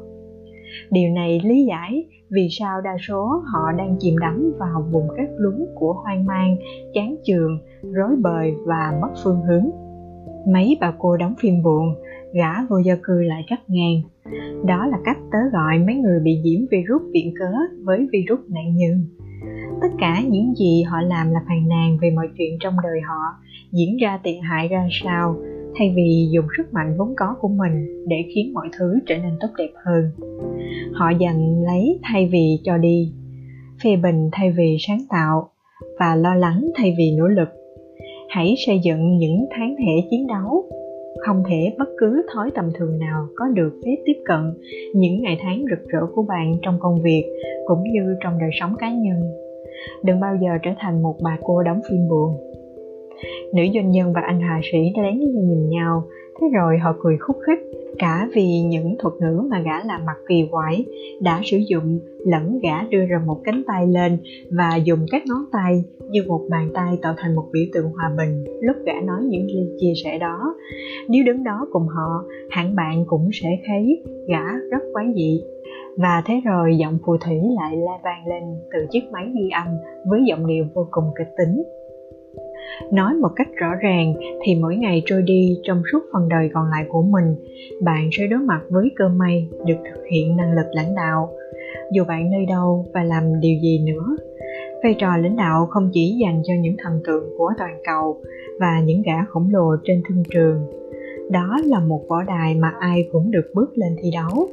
Điều 0.91 1.11
này 1.11 1.41
lý 1.45 1.64
giải 1.64 2.05
vì 2.30 2.49
sao 2.51 2.80
đa 2.80 2.97
số 3.09 3.43
họ 3.53 3.72
đang 3.78 3.97
chìm 3.99 4.18
đắm 4.18 4.53
vào 4.59 4.84
vùng 4.91 5.09
cát 5.16 5.28
lún 5.36 5.66
của 5.74 5.93
hoang 5.93 6.24
mang, 6.24 6.57
chán 6.95 7.16
chường, 7.24 7.59
rối 7.82 8.16
bời 8.22 8.55
và 8.66 8.99
mất 9.03 9.11
phương 9.24 9.41
hướng 9.41 9.70
mấy 10.47 10.76
bà 10.80 10.93
cô 10.99 11.16
đóng 11.16 11.34
phim 11.41 11.62
buồn, 11.62 11.95
gã 12.32 12.64
vô 12.68 12.78
gia 12.78 12.95
cư 13.03 13.22
lại 13.22 13.45
cắt 13.49 13.61
ngang. 13.68 14.03
Đó 14.66 14.86
là 14.86 14.99
cách 15.05 15.18
tớ 15.32 15.39
gọi 15.53 15.78
mấy 15.78 15.95
người 15.95 16.20
bị 16.20 16.39
nhiễm 16.45 16.61
virus 16.70 17.03
viện 17.12 17.34
cớ 17.39 17.53
với 17.84 18.09
virus 18.12 18.41
nạn 18.49 18.76
nhân. 18.76 19.05
Tất 19.80 19.89
cả 19.99 20.22
những 20.28 20.55
gì 20.55 20.82
họ 20.82 21.01
làm 21.01 21.30
là 21.30 21.41
phàn 21.49 21.68
nàn 21.68 21.99
về 22.03 22.11
mọi 22.11 22.28
chuyện 22.39 22.57
trong 22.61 22.74
đời 22.82 23.01
họ, 23.09 23.22
diễn 23.72 23.97
ra 23.97 24.20
tiện 24.22 24.43
hại 24.43 24.68
ra 24.68 24.89
sao, 24.91 25.36
thay 25.78 25.93
vì 25.97 26.28
dùng 26.32 26.47
sức 26.57 26.72
mạnh 26.72 26.97
vốn 26.99 27.14
có 27.16 27.36
của 27.41 27.49
mình 27.49 28.07
để 28.09 28.16
khiến 28.34 28.55
mọi 28.55 28.68
thứ 28.78 28.99
trở 29.07 29.18
nên 29.18 29.32
tốt 29.41 29.49
đẹp 29.59 29.70
hơn. 29.84 30.11
Họ 30.93 31.12
giành 31.20 31.62
lấy 31.62 31.99
thay 32.03 32.28
vì 32.32 32.61
cho 32.64 32.78
đi, 32.78 33.12
phê 33.84 33.97
bình 33.97 34.28
thay 34.32 34.53
vì 34.53 34.76
sáng 34.80 35.01
tạo, 35.09 35.51
và 36.01 36.14
lo 36.14 36.34
lắng 36.34 36.66
thay 36.74 36.95
vì 36.99 37.16
nỗ 37.18 37.26
lực 37.26 37.49
hãy 38.29 38.55
xây 38.66 38.81
dựng 38.83 39.18
những 39.18 39.47
tháng 39.51 39.74
thể 39.79 40.09
chiến 40.11 40.26
đấu. 40.26 40.64
Không 41.26 41.43
thể 41.49 41.74
bất 41.79 41.89
cứ 41.99 42.22
thói 42.35 42.51
tầm 42.55 42.68
thường 42.74 42.99
nào 42.99 43.26
có 43.35 43.49
được 43.49 43.81
phép 43.85 43.97
tiếp 44.05 44.22
cận 44.24 44.41
những 44.95 45.22
ngày 45.22 45.39
tháng 45.43 45.64
rực 45.70 45.89
rỡ 45.89 46.01
của 46.14 46.22
bạn 46.22 46.55
trong 46.62 46.76
công 46.81 47.03
việc 47.03 47.24
cũng 47.66 47.83
như 47.83 48.16
trong 48.20 48.39
đời 48.39 48.51
sống 48.61 48.74
cá 48.79 48.93
nhân. 48.93 49.20
Đừng 50.03 50.20
bao 50.20 50.37
giờ 50.43 50.49
trở 50.62 50.70
thành 50.79 51.03
một 51.03 51.14
bà 51.22 51.39
cô 51.43 51.62
đóng 51.62 51.81
phim 51.91 52.09
buồn. 52.09 52.37
Nữ 53.55 53.62
doanh 53.74 53.91
nhân 53.91 54.12
và 54.12 54.20
anh 54.20 54.41
hà 54.41 54.61
sĩ 54.72 54.79
lén 55.03 55.18
nhìn 55.18 55.68
nhau, 55.68 56.03
thế 56.41 56.47
rồi 56.55 56.79
họ 56.79 56.97
cười 57.01 57.16
khúc 57.18 57.37
khích 57.47 57.59
cả 57.99 58.28
vì 58.34 58.61
những 58.61 58.97
thuật 58.99 59.14
ngữ 59.20 59.43
mà 59.51 59.61
gã 59.61 59.84
làm 59.84 60.07
mặt 60.07 60.16
kỳ 60.28 60.49
quái, 60.51 60.84
đã 61.20 61.41
sử 61.45 61.57
dụng 61.57 62.01
lẫn 62.26 62.59
gã 62.62 62.82
đưa 62.91 63.07
ra 63.07 63.18
một 63.26 63.41
cánh 63.45 63.62
tay 63.66 63.86
lên 63.86 64.18
và 64.51 64.76
dùng 64.76 65.07
các 65.11 65.22
ngón 65.26 65.45
tay 65.53 65.84
như 66.11 66.22
một 66.26 66.41
bàn 66.51 66.70
tay 66.74 66.99
tạo 67.03 67.14
thành 67.16 67.34
một 67.34 67.45
biểu 67.53 67.64
tượng 67.72 67.93
hòa 67.93 68.11
bình. 68.18 68.45
Lúc 68.61 68.76
gã 68.86 69.01
nói 69.05 69.22
những 69.24 69.47
chia 69.80 69.93
sẻ 70.05 70.18
đó, 70.18 70.55
nếu 71.09 71.24
đứng 71.24 71.45
đó 71.45 71.66
cùng 71.72 71.86
họ, 71.86 72.24
hẳn 72.51 72.76
bạn 72.76 73.05
cũng 73.07 73.30
sẽ 73.32 73.49
thấy 73.66 74.03
gã 74.28 74.45
rất 74.70 74.82
quái 74.93 75.07
dị. 75.16 75.43
Và 75.97 76.22
thế 76.26 76.41
rồi 76.45 76.76
giọng 76.76 76.99
phù 77.07 77.16
thủy 77.16 77.36
lại 77.57 77.76
la 77.76 77.99
vang 78.05 78.26
lên 78.26 78.43
từ 78.72 78.86
chiếc 78.91 79.03
máy 79.12 79.24
ghi 79.34 79.51
âm 79.51 79.66
với 80.07 80.20
giọng 80.28 80.47
điệu 80.47 80.64
vô 80.74 80.89
cùng 80.91 81.05
kịch 81.18 81.34
tính 81.39 81.62
nói 82.92 83.14
một 83.14 83.30
cách 83.36 83.48
rõ 83.56 83.74
ràng 83.82 84.14
thì 84.44 84.54
mỗi 84.54 84.76
ngày 84.76 85.02
trôi 85.06 85.22
đi 85.22 85.58
trong 85.62 85.82
suốt 85.92 85.98
phần 86.12 86.28
đời 86.28 86.50
còn 86.54 86.70
lại 86.70 86.84
của 86.88 87.02
mình, 87.02 87.34
bạn 87.82 88.08
sẽ 88.12 88.26
đối 88.26 88.40
mặt 88.40 88.60
với 88.68 88.90
cơ 88.96 89.08
may 89.08 89.48
được 89.66 89.76
thực 89.90 90.00
hiện 90.10 90.36
năng 90.36 90.52
lực 90.52 90.66
lãnh 90.72 90.94
đạo. 90.94 91.30
Dù 91.92 92.04
bạn 92.04 92.30
nơi 92.30 92.46
đâu 92.46 92.86
và 92.94 93.02
làm 93.02 93.40
điều 93.40 93.58
gì 93.62 93.78
nữa, 93.86 94.16
vai 94.82 94.94
trò 94.98 95.16
lãnh 95.16 95.36
đạo 95.36 95.66
không 95.66 95.90
chỉ 95.92 96.18
dành 96.22 96.42
cho 96.44 96.54
những 96.60 96.76
thần 96.78 97.00
tượng 97.06 97.24
của 97.38 97.52
toàn 97.58 97.78
cầu 97.84 98.20
và 98.60 98.80
những 98.84 99.02
gã 99.02 99.24
khổng 99.28 99.48
lồ 99.52 99.76
trên 99.84 100.02
thương 100.08 100.22
trường. 100.30 100.66
Đó 101.30 101.56
là 101.64 101.80
một 101.80 102.00
võ 102.08 102.22
đài 102.22 102.54
mà 102.54 102.72
ai 102.80 103.08
cũng 103.12 103.30
được 103.30 103.50
bước 103.54 103.70
lên 103.74 103.96
thi 104.02 104.10
đấu. 104.14 104.48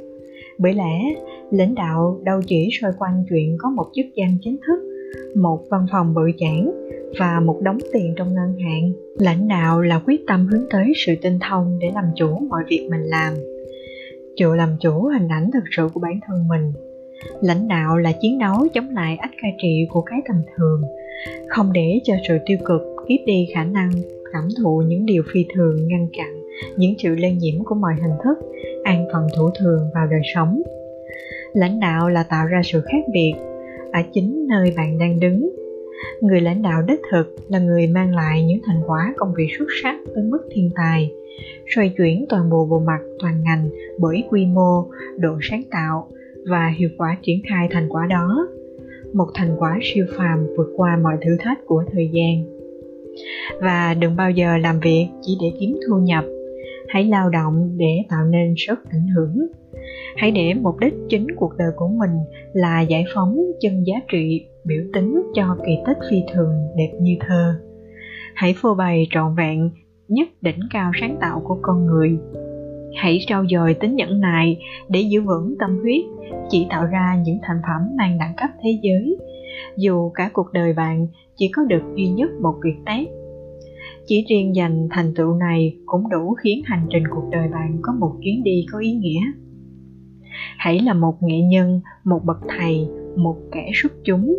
Bởi 0.57 0.74
lẽ, 0.74 1.16
lãnh 1.51 1.76
đạo 1.76 2.20
đâu 2.24 2.41
chỉ 2.47 2.70
xoay 2.82 2.93
quanh 2.99 3.24
chuyện 3.30 3.57
có 3.59 3.70
một 3.70 3.86
chức 3.93 4.05
danh 4.16 4.38
chính 4.41 4.57
thức 4.68 4.95
một 5.36 5.60
văn 5.70 5.86
phòng 5.91 6.14
bự 6.14 6.22
chản 6.38 6.72
và 7.20 7.39
một 7.39 7.62
đống 7.62 7.78
tiền 7.93 8.14
trong 8.18 8.34
ngân 8.34 8.56
hàng. 8.60 8.91
Lãnh 9.20 9.47
đạo 9.47 9.82
là 9.82 10.01
quyết 10.06 10.22
tâm 10.28 10.47
hướng 10.47 10.66
tới 10.70 10.93
sự 11.06 11.14
tinh 11.22 11.39
thông 11.49 11.80
để 11.80 11.91
làm 11.93 12.06
chủ 12.16 12.39
mọi 12.49 12.64
việc 12.70 12.88
mình 12.91 13.03
làm. 13.03 13.34
Chịu 14.36 14.53
làm 14.53 14.70
chủ 14.82 15.10
hình 15.20 15.28
ảnh 15.28 15.49
thực 15.53 15.64
sự 15.78 15.89
của 15.93 15.99
bản 15.99 16.20
thân 16.28 16.47
mình. 16.47 16.72
Lãnh 17.41 17.68
đạo 17.68 17.97
là 17.97 18.12
chiến 18.22 18.39
đấu 18.39 18.68
chống 18.74 18.89
lại 18.89 19.18
ách 19.18 19.32
cai 19.41 19.51
trị 19.62 19.88
của 19.89 20.01
cái 20.01 20.20
tầm 20.28 20.38
thường, 20.58 20.82
không 21.47 21.74
để 21.74 21.99
cho 22.03 22.14
sự 22.28 22.38
tiêu 22.45 22.58
cực 22.66 22.82
kiếp 23.08 23.20
đi 23.26 23.47
khả 23.53 23.64
năng 23.64 23.91
cảm 24.34 24.47
thụ 24.60 24.84
những 24.88 25.06
điều 25.06 25.24
phi 25.34 25.45
thường, 25.56 25.88
ngăn 25.88 26.08
chặn 26.18 26.41
những 26.78 26.93
sự 26.97 27.16
lây 27.16 27.32
nhiễm 27.32 27.64
của 27.64 27.76
mọi 27.76 27.93
hình 28.01 28.18
thức, 28.24 28.38
an 28.84 29.06
phận 29.14 29.28
thủ 29.38 29.49
thường 29.60 29.89
vào 29.93 30.08
đời 30.08 30.22
sống. 30.36 30.62
Lãnh 31.53 31.80
đạo 31.80 32.10
là 32.10 32.24
tạo 32.24 32.47
ra 32.47 32.62
sự 32.64 32.82
khác 32.82 33.03
biệt 33.14 33.34
ở 33.96 34.02
chính 34.14 34.48
nơi 34.50 34.74
bạn 34.78 34.98
đang 34.98 35.20
đứng. 35.20 35.50
Người 36.22 36.41
lãnh 36.41 36.62
đạo 36.62 36.82
đích 36.88 37.00
thực 37.12 37.36
là 37.50 37.60
người 37.60 37.88
mang 37.88 38.16
lại 38.16 38.43
những 38.43 38.60
thành 38.66 38.82
quả 38.88 39.14
công 39.18 39.34
việc 39.38 39.48
xuất 39.58 39.66
sắc 39.84 39.96
tới 40.16 40.24
mức 40.24 40.39
thiên 40.52 40.70
tài, 40.76 41.12
xoay 41.76 41.93
chuyển 41.98 42.26
toàn 42.30 42.50
bộ 42.50 42.66
bộ 42.66 42.80
mặt, 42.80 43.00
toàn 43.20 43.43
ngành 43.43 43.70
bởi 44.00 44.24
quy 44.30 44.46
mô, 44.46 44.86
độ 45.18 45.38
sáng 45.41 45.62
tạo 45.72 46.08
và 46.50 46.68
hiệu 46.78 46.89
quả 46.98 47.18
triển 47.22 47.41
khai 47.50 47.68
thành 47.72 47.89
quả 47.89 48.08
đó, 48.10 48.48
một 49.14 49.28
thành 49.34 49.56
quả 49.60 49.80
siêu 49.82 50.06
phàm 50.18 50.48
vượt 50.58 50.68
qua 50.76 50.98
mọi 51.04 51.18
thử 51.26 51.38
thách 51.39 51.60
của 51.66 51.84
thời 51.91 52.10
gian. 52.14 52.43
Và 53.62 53.93
đừng 53.93 54.16
bao 54.16 54.32
giờ 54.32 54.58
làm 54.58 54.80
việc 54.80 55.08
chỉ 55.22 55.38
để 55.41 55.58
kiếm 55.60 55.80
thu 55.88 55.98
nhập, 55.98 56.26
hãy 56.88 57.04
lao 57.04 57.30
động 57.30 57.78
để 57.78 58.04
tạo 58.10 58.26
nên 58.26 58.54
sức 58.58 58.80
ảnh 58.91 59.08
hưởng 59.16 59.48
hãy 60.16 60.32
để 60.32 60.54
mục 60.54 60.80
đích 60.80 60.94
chính 61.10 61.28
cuộc 61.36 61.58
đời 61.58 61.72
của 61.76 61.88
mình 61.88 62.12
là 62.54 62.82
giải 62.82 63.06
phóng 63.16 63.38
chân 63.60 63.84
giá 63.88 63.96
trị 64.08 64.46
biểu 64.66 64.84
tính 64.94 65.24
cho 65.34 65.58
kỳ 65.66 65.78
tích 65.86 65.98
phi 66.10 66.18
thường 66.34 66.54
đẹp 66.78 66.92
như 67.02 67.16
thơ. 67.20 67.56
Hãy 68.34 68.56
phô 68.58 68.74
bày 68.74 69.08
trọn 69.12 69.36
vẹn 69.36 69.70
nhất 70.08 70.30
đỉnh 70.42 70.60
cao 70.74 70.92
sáng 71.02 71.18
tạo 71.22 71.42
của 71.46 71.58
con 71.62 71.86
người. 71.86 72.18
Hãy 72.96 73.20
trau 73.28 73.46
dồi 73.52 73.74
tính 73.74 73.96
nhẫn 73.96 74.20
nại 74.20 74.58
để 74.90 75.02
giữ 75.02 75.22
vững 75.22 75.56
tâm 75.60 75.80
huyết, 75.82 76.06
chỉ 76.50 76.68
tạo 76.70 76.86
ra 76.86 77.22
những 77.26 77.38
thành 77.42 77.62
phẩm 77.62 77.98
mang 77.98 78.18
đẳng 78.18 78.34
cấp 78.38 78.50
thế 78.64 78.80
giới. 78.82 79.18
Dù 79.78 80.10
cả 80.10 80.30
cuộc 80.34 80.54
đời 80.54 80.74
bạn 80.74 81.08
chỉ 81.36 81.50
có 81.54 81.64
được 81.64 81.84
duy 81.96 82.08
nhất 82.08 82.30
một 82.42 82.56
việc 82.64 82.76
tác 82.86 83.04
chỉ 84.08 84.26
riêng 84.30 84.56
dành 84.56 84.88
thành 84.92 85.14
tựu 85.16 85.34
này 85.34 85.78
cũng 85.86 86.10
đủ 86.10 86.34
khiến 86.34 86.62
hành 86.66 86.88
trình 86.90 87.04
cuộc 87.10 87.30
đời 87.32 87.48
bạn 87.48 87.78
có 87.82 87.94
một 88.00 88.12
chuyến 88.24 88.44
đi 88.44 88.66
có 88.72 88.80
ý 88.80 88.92
nghĩa 88.92 89.20
hãy 90.58 90.80
là 90.80 90.94
một 90.94 91.16
nghệ 91.22 91.42
nhân 91.42 91.82
một 92.04 92.20
bậc 92.26 92.38
thầy 92.48 92.88
một 93.16 93.36
kẻ 93.52 93.72
xuất 93.74 93.92
chúng 94.04 94.36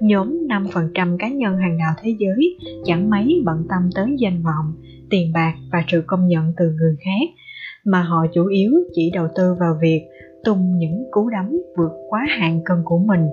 nhóm 0.00 0.46
5% 0.48 1.16
cá 1.18 1.28
nhân 1.28 1.56
hàng 1.56 1.78
đầu 1.78 1.94
thế 2.02 2.16
giới 2.18 2.56
chẳng 2.84 3.10
mấy 3.10 3.42
bận 3.44 3.64
tâm 3.68 3.90
tới 3.94 4.16
danh 4.18 4.42
vọng, 4.42 4.72
tiền 5.10 5.32
bạc 5.34 5.54
và 5.72 5.84
sự 5.88 6.02
công 6.06 6.28
nhận 6.28 6.52
từ 6.56 6.64
người 6.64 6.96
khác, 7.04 7.34
mà 7.84 8.02
họ 8.02 8.26
chủ 8.34 8.46
yếu 8.46 8.70
chỉ 8.92 9.10
đầu 9.14 9.26
tư 9.34 9.54
vào 9.60 9.78
việc 9.82 10.08
tung 10.44 10.78
những 10.78 11.04
cú 11.10 11.28
đấm 11.28 11.50
vượt 11.76 11.92
quá 12.08 12.26
hạn 12.28 12.60
cân 12.64 12.76
của 12.84 12.98
mình, 12.98 13.26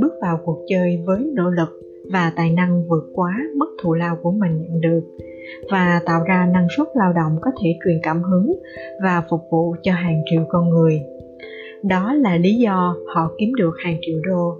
bước 0.00 0.12
vào 0.22 0.38
cuộc 0.44 0.64
chơi 0.68 1.02
với 1.06 1.30
nỗ 1.34 1.50
lực 1.50 1.68
và 2.12 2.32
tài 2.36 2.50
năng 2.50 2.88
vượt 2.88 3.04
quá 3.14 3.32
mức 3.56 3.76
thù 3.82 3.94
lao 3.94 4.16
của 4.22 4.30
mình 4.30 4.62
nhận 4.62 4.80
được 4.80 5.00
và 5.70 6.00
tạo 6.06 6.24
ra 6.28 6.48
năng 6.52 6.66
suất 6.76 6.86
lao 6.94 7.12
động 7.12 7.38
có 7.40 7.50
thể 7.62 7.68
truyền 7.84 8.00
cảm 8.02 8.22
hứng 8.22 8.52
và 9.02 9.22
phục 9.30 9.40
vụ 9.50 9.74
cho 9.82 9.92
hàng 9.92 10.22
triệu 10.30 10.44
con 10.48 10.70
người. 10.70 11.00
Đó 11.82 12.14
là 12.14 12.36
lý 12.36 12.54
do 12.54 12.96
họ 13.14 13.30
kiếm 13.38 13.54
được 13.54 13.74
hàng 13.84 13.96
triệu 14.00 14.18
đô. 14.28 14.58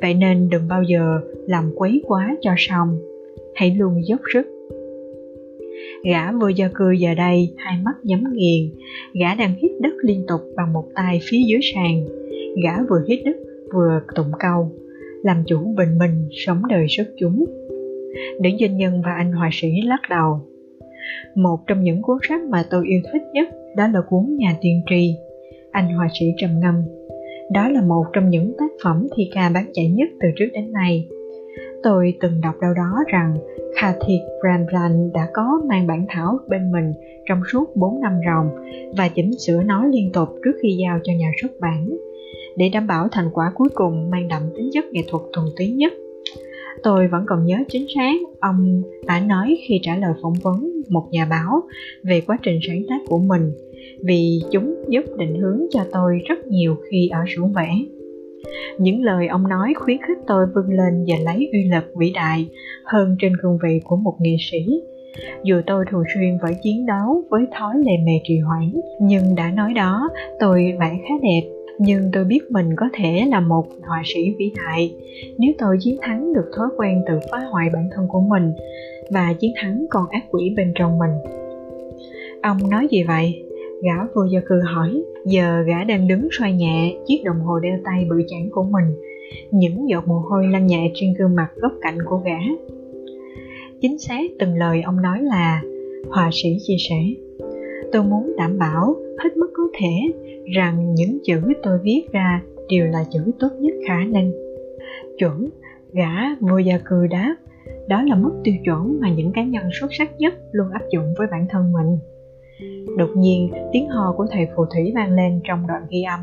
Vậy 0.00 0.14
nên 0.14 0.48
đừng 0.48 0.68
bao 0.68 0.82
giờ 0.82 1.20
làm 1.46 1.72
quấy 1.76 2.02
quá 2.06 2.36
cho 2.40 2.50
xong, 2.58 2.98
hãy 3.54 3.70
luôn 3.78 3.94
dốc 4.08 4.20
sức. 4.32 4.46
Gã 6.04 6.32
vừa 6.32 6.48
gia 6.48 6.68
cư 6.68 6.90
giờ 6.90 7.14
đây, 7.14 7.54
hai 7.56 7.78
mắt 7.84 7.94
nhắm 8.02 8.24
nghiền, 8.32 8.70
gã 9.20 9.34
đang 9.34 9.54
hít 9.62 9.70
đất 9.80 9.94
liên 10.02 10.24
tục 10.28 10.40
bằng 10.56 10.72
một 10.72 10.84
tay 10.94 11.20
phía 11.22 11.40
dưới 11.48 11.60
sàn. 11.74 12.04
Gã 12.64 12.84
vừa 12.90 13.04
hít 13.08 13.20
đất 13.24 13.36
vừa 13.74 14.00
tụng 14.14 14.30
câu, 14.38 14.72
làm 15.22 15.42
chủ 15.46 15.74
bình 15.76 15.98
minh, 15.98 16.28
sống 16.46 16.62
đời 16.68 16.86
xuất 16.88 17.06
chúng. 17.18 17.44
Nữ 18.40 18.50
doanh 18.60 18.76
nhân 18.76 19.02
và 19.04 19.12
anh 19.16 19.32
họa 19.32 19.50
sĩ 19.52 19.68
lắc 19.84 20.00
đầu. 20.10 20.40
Một 21.34 21.58
trong 21.66 21.82
những 21.82 22.02
cuốn 22.02 22.18
sách 22.28 22.40
mà 22.50 22.64
tôi 22.70 22.84
yêu 22.88 23.00
thích 23.12 23.22
nhất 23.32 23.48
đó 23.76 23.86
là 23.86 24.00
cuốn 24.08 24.36
Nhà 24.36 24.56
tiên 24.60 24.82
tri. 24.90 25.14
Anh 25.74 25.94
họa 25.94 26.08
sĩ 26.20 26.26
trầm 26.36 26.50
ngâm. 26.60 26.82
Đó 27.50 27.68
là 27.68 27.80
một 27.80 28.04
trong 28.12 28.30
những 28.30 28.52
tác 28.58 28.70
phẩm 28.84 29.06
thi 29.16 29.30
ca 29.34 29.50
bán 29.54 29.70
chạy 29.72 29.88
nhất 29.88 30.08
từ 30.20 30.28
trước 30.36 30.46
đến 30.52 30.72
nay. 30.72 31.08
Tôi 31.82 32.14
từng 32.20 32.40
đọc 32.40 32.54
đâu 32.60 32.74
đó 32.74 33.04
rằng 33.12 33.36
Khathit 33.76 34.20
Ramblan 34.42 35.12
đã 35.12 35.28
có 35.32 35.60
mang 35.68 35.86
bản 35.86 36.06
thảo 36.08 36.38
bên 36.48 36.72
mình 36.72 36.92
trong 37.28 37.40
suốt 37.52 37.76
4 37.76 38.00
năm 38.00 38.12
ròng 38.26 38.50
và 38.96 39.08
chỉnh 39.08 39.38
sửa 39.38 39.62
nó 39.62 39.86
liên 39.86 40.12
tục 40.12 40.28
trước 40.44 40.52
khi 40.62 40.76
giao 40.82 40.98
cho 41.04 41.12
nhà 41.12 41.30
xuất 41.42 41.60
bản 41.60 41.96
để 42.56 42.68
đảm 42.72 42.86
bảo 42.86 43.08
thành 43.12 43.30
quả 43.32 43.52
cuối 43.54 43.68
cùng 43.74 44.10
mang 44.10 44.28
đậm 44.28 44.42
tính 44.56 44.70
chất 44.72 44.84
nghệ 44.92 45.02
thuật 45.08 45.22
thuần 45.32 45.46
túy 45.56 45.72
nhất. 45.72 45.92
Tôi 46.82 47.08
vẫn 47.08 47.24
còn 47.26 47.46
nhớ 47.46 47.56
chính 47.68 47.86
xác 47.94 48.12
ông 48.40 48.82
đã 49.06 49.20
nói 49.20 49.56
khi 49.68 49.80
trả 49.82 49.96
lời 49.96 50.12
phỏng 50.22 50.34
vấn 50.42 50.82
một 50.88 51.08
nhà 51.10 51.26
báo 51.30 51.62
về 52.02 52.20
quá 52.20 52.38
trình 52.42 52.58
sáng 52.68 52.82
tác 52.88 52.98
của 53.06 53.18
mình 53.18 53.52
vì 54.04 54.40
chúng 54.50 54.74
giúp 54.88 55.04
định 55.18 55.40
hướng 55.40 55.60
cho 55.70 55.80
tôi 55.92 56.20
rất 56.28 56.46
nhiều 56.46 56.76
khi 56.90 57.08
ở 57.08 57.18
sưởng 57.36 57.52
vẽ. 57.52 57.70
Những 58.78 59.02
lời 59.02 59.26
ông 59.26 59.48
nói 59.48 59.74
khuyến 59.76 59.98
khích 59.98 60.18
tôi 60.26 60.46
vươn 60.54 60.66
lên 60.68 61.04
và 61.06 61.16
lấy 61.24 61.48
uy 61.52 61.64
lực 61.64 61.84
vĩ 61.96 62.12
đại 62.14 62.48
hơn 62.84 63.16
trên 63.20 63.32
cương 63.42 63.58
vị 63.62 63.80
của 63.84 63.96
một 63.96 64.14
nghệ 64.20 64.36
sĩ. 64.50 64.80
Dù 65.44 65.60
tôi 65.66 65.84
thường 65.90 66.04
xuyên 66.14 66.38
phải 66.42 66.52
chiến 66.62 66.86
đấu 66.86 67.24
với 67.30 67.42
thói 67.58 67.74
lề 67.78 67.92
mề 68.06 68.20
trì 68.24 68.38
hoãn, 68.38 68.72
nhưng 69.00 69.34
đã 69.34 69.50
nói 69.50 69.72
đó, 69.74 70.08
tôi 70.40 70.72
vẽ 70.80 70.98
khá 71.08 71.14
đẹp 71.22 71.42
nhưng 71.78 72.10
tôi 72.12 72.24
biết 72.24 72.50
mình 72.50 72.76
có 72.76 72.88
thể 72.92 73.26
là 73.30 73.40
một 73.40 73.66
họa 73.82 74.02
sĩ 74.04 74.34
vĩ 74.38 74.52
đại 74.56 74.94
nếu 75.38 75.52
tôi 75.58 75.76
chiến 75.80 75.96
thắng 76.02 76.32
được 76.32 76.50
thói 76.56 76.68
quen 76.76 77.02
tự 77.08 77.18
phá 77.32 77.38
hoại 77.38 77.68
bản 77.72 77.88
thân 77.94 78.08
của 78.08 78.20
mình 78.20 78.52
và 79.10 79.34
chiến 79.40 79.52
thắng 79.56 79.86
con 79.90 80.08
ác 80.10 80.24
quỷ 80.30 80.54
bên 80.56 80.72
trong 80.74 80.98
mình 80.98 81.10
ông 82.42 82.70
nói 82.70 82.88
gì 82.90 83.02
vậy 83.02 83.43
gã 83.84 84.06
vô 84.14 84.24
gia 84.24 84.40
cư 84.40 84.60
hỏi, 84.60 85.02
giờ 85.26 85.62
gã 85.62 85.84
đang 85.84 86.08
đứng 86.08 86.28
xoay 86.32 86.52
nhẹ, 86.52 86.96
chiếc 87.06 87.22
đồng 87.24 87.40
hồ 87.40 87.58
đeo 87.58 87.78
tay 87.84 88.06
bự 88.10 88.22
chản 88.28 88.50
của 88.50 88.62
mình. 88.62 88.84
Những 89.50 89.88
giọt 89.88 90.08
mồ 90.08 90.18
hôi 90.18 90.46
lăn 90.46 90.66
nhẹ 90.66 90.90
trên 90.94 91.14
gương 91.18 91.36
mặt 91.36 91.48
góc 91.56 91.72
cạnh 91.80 91.98
của 92.04 92.16
gã. 92.16 92.38
Chính 93.80 93.98
xác 93.98 94.22
từng 94.38 94.58
lời 94.58 94.82
ông 94.82 95.02
nói 95.02 95.22
là, 95.22 95.62
họa 96.10 96.30
sĩ 96.32 96.48
chia 96.66 96.76
sẻ, 96.88 97.04
tôi 97.92 98.02
muốn 98.02 98.36
đảm 98.36 98.58
bảo 98.58 98.96
hết 99.18 99.36
mức 99.36 99.50
có 99.54 99.62
thể 99.78 99.92
rằng 100.54 100.94
những 100.94 101.18
chữ 101.24 101.40
tôi 101.62 101.78
viết 101.82 102.02
ra 102.12 102.42
đều 102.68 102.86
là 102.86 103.04
chữ 103.12 103.20
tốt 103.38 103.48
nhất 103.60 103.74
khả 103.88 104.04
năng. 104.04 104.32
Chuẩn, 105.18 105.48
gã 105.92 106.34
vô 106.40 106.58
gia 106.58 106.78
cư 106.78 107.06
đáp, 107.06 107.36
đó 107.88 108.02
là 108.02 108.16
mức 108.16 108.32
tiêu 108.44 108.54
chuẩn 108.64 109.00
mà 109.00 109.10
những 109.10 109.32
cá 109.32 109.42
nhân 109.42 109.64
xuất 109.80 109.88
sắc 109.90 110.10
nhất 110.18 110.34
luôn 110.52 110.70
áp 110.70 110.82
dụng 110.92 111.14
với 111.18 111.26
bản 111.30 111.46
thân 111.50 111.72
mình 111.72 111.98
đột 112.96 113.10
nhiên, 113.16 113.52
tiếng 113.72 113.88
hò 113.88 114.14
của 114.16 114.26
thầy 114.30 114.46
phù 114.56 114.64
thủy 114.74 114.92
vang 114.94 115.12
lên 115.12 115.40
trong 115.44 115.66
đoạn 115.66 115.82
ghi 115.90 116.02
âm. 116.02 116.20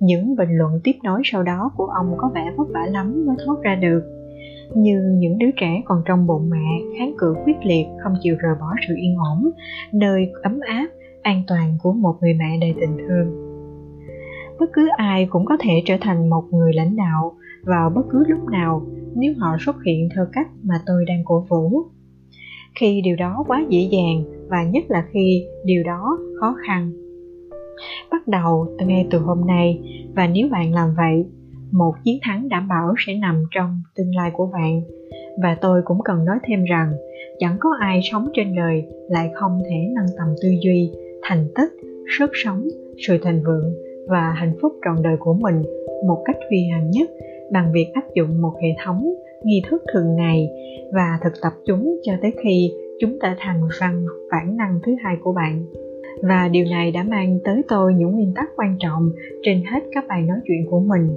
Những 0.00 0.36
bình 0.36 0.48
luận 0.50 0.80
tiếp 0.84 0.92
nối 1.04 1.22
sau 1.24 1.42
đó 1.42 1.70
của 1.76 1.86
ông 1.86 2.14
có 2.16 2.30
vẻ 2.34 2.52
vất 2.56 2.68
vả 2.74 2.86
lắm 2.90 3.26
mới 3.26 3.36
thoát 3.44 3.62
ra 3.62 3.74
được. 3.74 4.02
Như 4.74 5.16
những 5.18 5.38
đứa 5.38 5.50
trẻ 5.60 5.82
còn 5.84 6.02
trong 6.06 6.26
bụng 6.26 6.50
mẹ, 6.50 6.98
kháng 6.98 7.14
cự 7.18 7.34
quyết 7.44 7.56
liệt, 7.62 7.86
không 8.02 8.14
chịu 8.22 8.36
rời 8.38 8.54
bỏ 8.60 8.66
sự 8.88 8.94
yên 8.96 9.16
ổn, 9.16 9.50
nơi 9.92 10.32
ấm 10.42 10.60
áp, 10.60 10.86
an 11.22 11.42
toàn 11.46 11.78
của 11.82 11.92
một 11.92 12.14
người 12.20 12.34
mẹ 12.34 12.58
đầy 12.60 12.74
tình 12.80 12.96
thương. 13.08 13.44
Bất 14.60 14.70
cứ 14.72 14.88
ai 14.96 15.26
cũng 15.30 15.44
có 15.44 15.56
thể 15.60 15.82
trở 15.86 15.96
thành 16.00 16.30
một 16.30 16.44
người 16.50 16.72
lãnh 16.72 16.96
đạo 16.96 17.36
vào 17.62 17.90
bất 17.90 18.02
cứ 18.10 18.24
lúc 18.28 18.44
nào 18.44 18.82
nếu 19.14 19.32
họ 19.38 19.56
xuất 19.60 19.76
hiện 19.86 20.08
theo 20.14 20.26
cách 20.32 20.48
mà 20.62 20.74
tôi 20.86 21.04
đang 21.04 21.24
cổ 21.24 21.46
vũ 21.48 21.82
khi 22.80 23.00
điều 23.04 23.16
đó 23.16 23.44
quá 23.46 23.64
dễ 23.68 23.80
dàng 23.80 24.24
và 24.48 24.64
nhất 24.64 24.84
là 24.88 25.04
khi 25.12 25.46
điều 25.64 25.82
đó 25.82 26.18
khó 26.40 26.56
khăn. 26.66 26.92
Bắt 28.10 28.28
đầu 28.28 28.66
từ 28.78 28.86
ngay 28.86 29.06
từ 29.10 29.18
hôm 29.18 29.46
nay, 29.46 29.80
và 30.16 30.26
nếu 30.26 30.48
bạn 30.52 30.74
làm 30.74 30.94
vậy, 30.96 31.24
một 31.72 31.92
chiến 32.04 32.18
thắng 32.22 32.48
đảm 32.48 32.68
bảo 32.68 32.94
sẽ 33.06 33.14
nằm 33.14 33.44
trong 33.50 33.82
tương 33.96 34.14
lai 34.16 34.30
của 34.34 34.50
bạn. 34.52 34.82
Và 35.42 35.56
tôi 35.60 35.82
cũng 35.84 35.98
cần 36.04 36.24
nói 36.24 36.36
thêm 36.48 36.64
rằng, 36.64 36.92
chẳng 37.38 37.56
có 37.60 37.68
ai 37.80 38.00
sống 38.02 38.28
trên 38.34 38.54
đời 38.54 38.84
lại 39.08 39.30
không 39.34 39.60
thể 39.70 39.76
nâng 39.94 40.16
tầm 40.18 40.28
tư 40.42 40.48
duy, 40.64 40.90
thành 41.22 41.48
tích, 41.54 41.70
sức 42.18 42.30
sống, 42.44 42.68
sự 43.06 43.18
thành 43.22 43.42
vượng 43.46 43.74
và 44.08 44.32
hạnh 44.36 44.54
phúc 44.62 44.72
trọn 44.84 45.02
đời 45.02 45.16
của 45.18 45.34
mình 45.34 45.62
một 46.06 46.22
cách 46.24 46.36
huy 46.48 46.58
hoàng 46.70 46.90
nhất 46.90 47.10
bằng 47.52 47.72
việc 47.72 47.86
áp 47.94 48.04
dụng 48.14 48.42
một 48.42 48.52
hệ 48.62 48.68
thống 48.84 49.14
nghi 49.44 49.62
thức 49.70 49.82
thường 49.92 50.16
ngày 50.16 50.48
và 50.92 51.18
thực 51.24 51.32
tập 51.42 51.52
chúng 51.66 52.00
cho 52.02 52.12
tới 52.22 52.32
khi 52.44 52.72
chúng 53.00 53.18
ta 53.20 53.36
thành 53.38 53.60
văn 53.80 54.06
bản 54.30 54.56
năng 54.56 54.78
thứ 54.86 54.92
hai 55.04 55.16
của 55.22 55.32
bạn. 55.32 55.64
Và 56.22 56.48
điều 56.48 56.64
này 56.64 56.90
đã 56.92 57.02
mang 57.02 57.38
tới 57.44 57.62
tôi 57.68 57.94
những 57.94 58.10
nguyên 58.10 58.32
tắc 58.34 58.48
quan 58.56 58.76
trọng 58.80 59.10
trên 59.42 59.62
hết 59.72 59.80
các 59.92 60.04
bài 60.08 60.22
nói 60.22 60.38
chuyện 60.46 60.66
của 60.70 60.80
mình. 60.80 61.08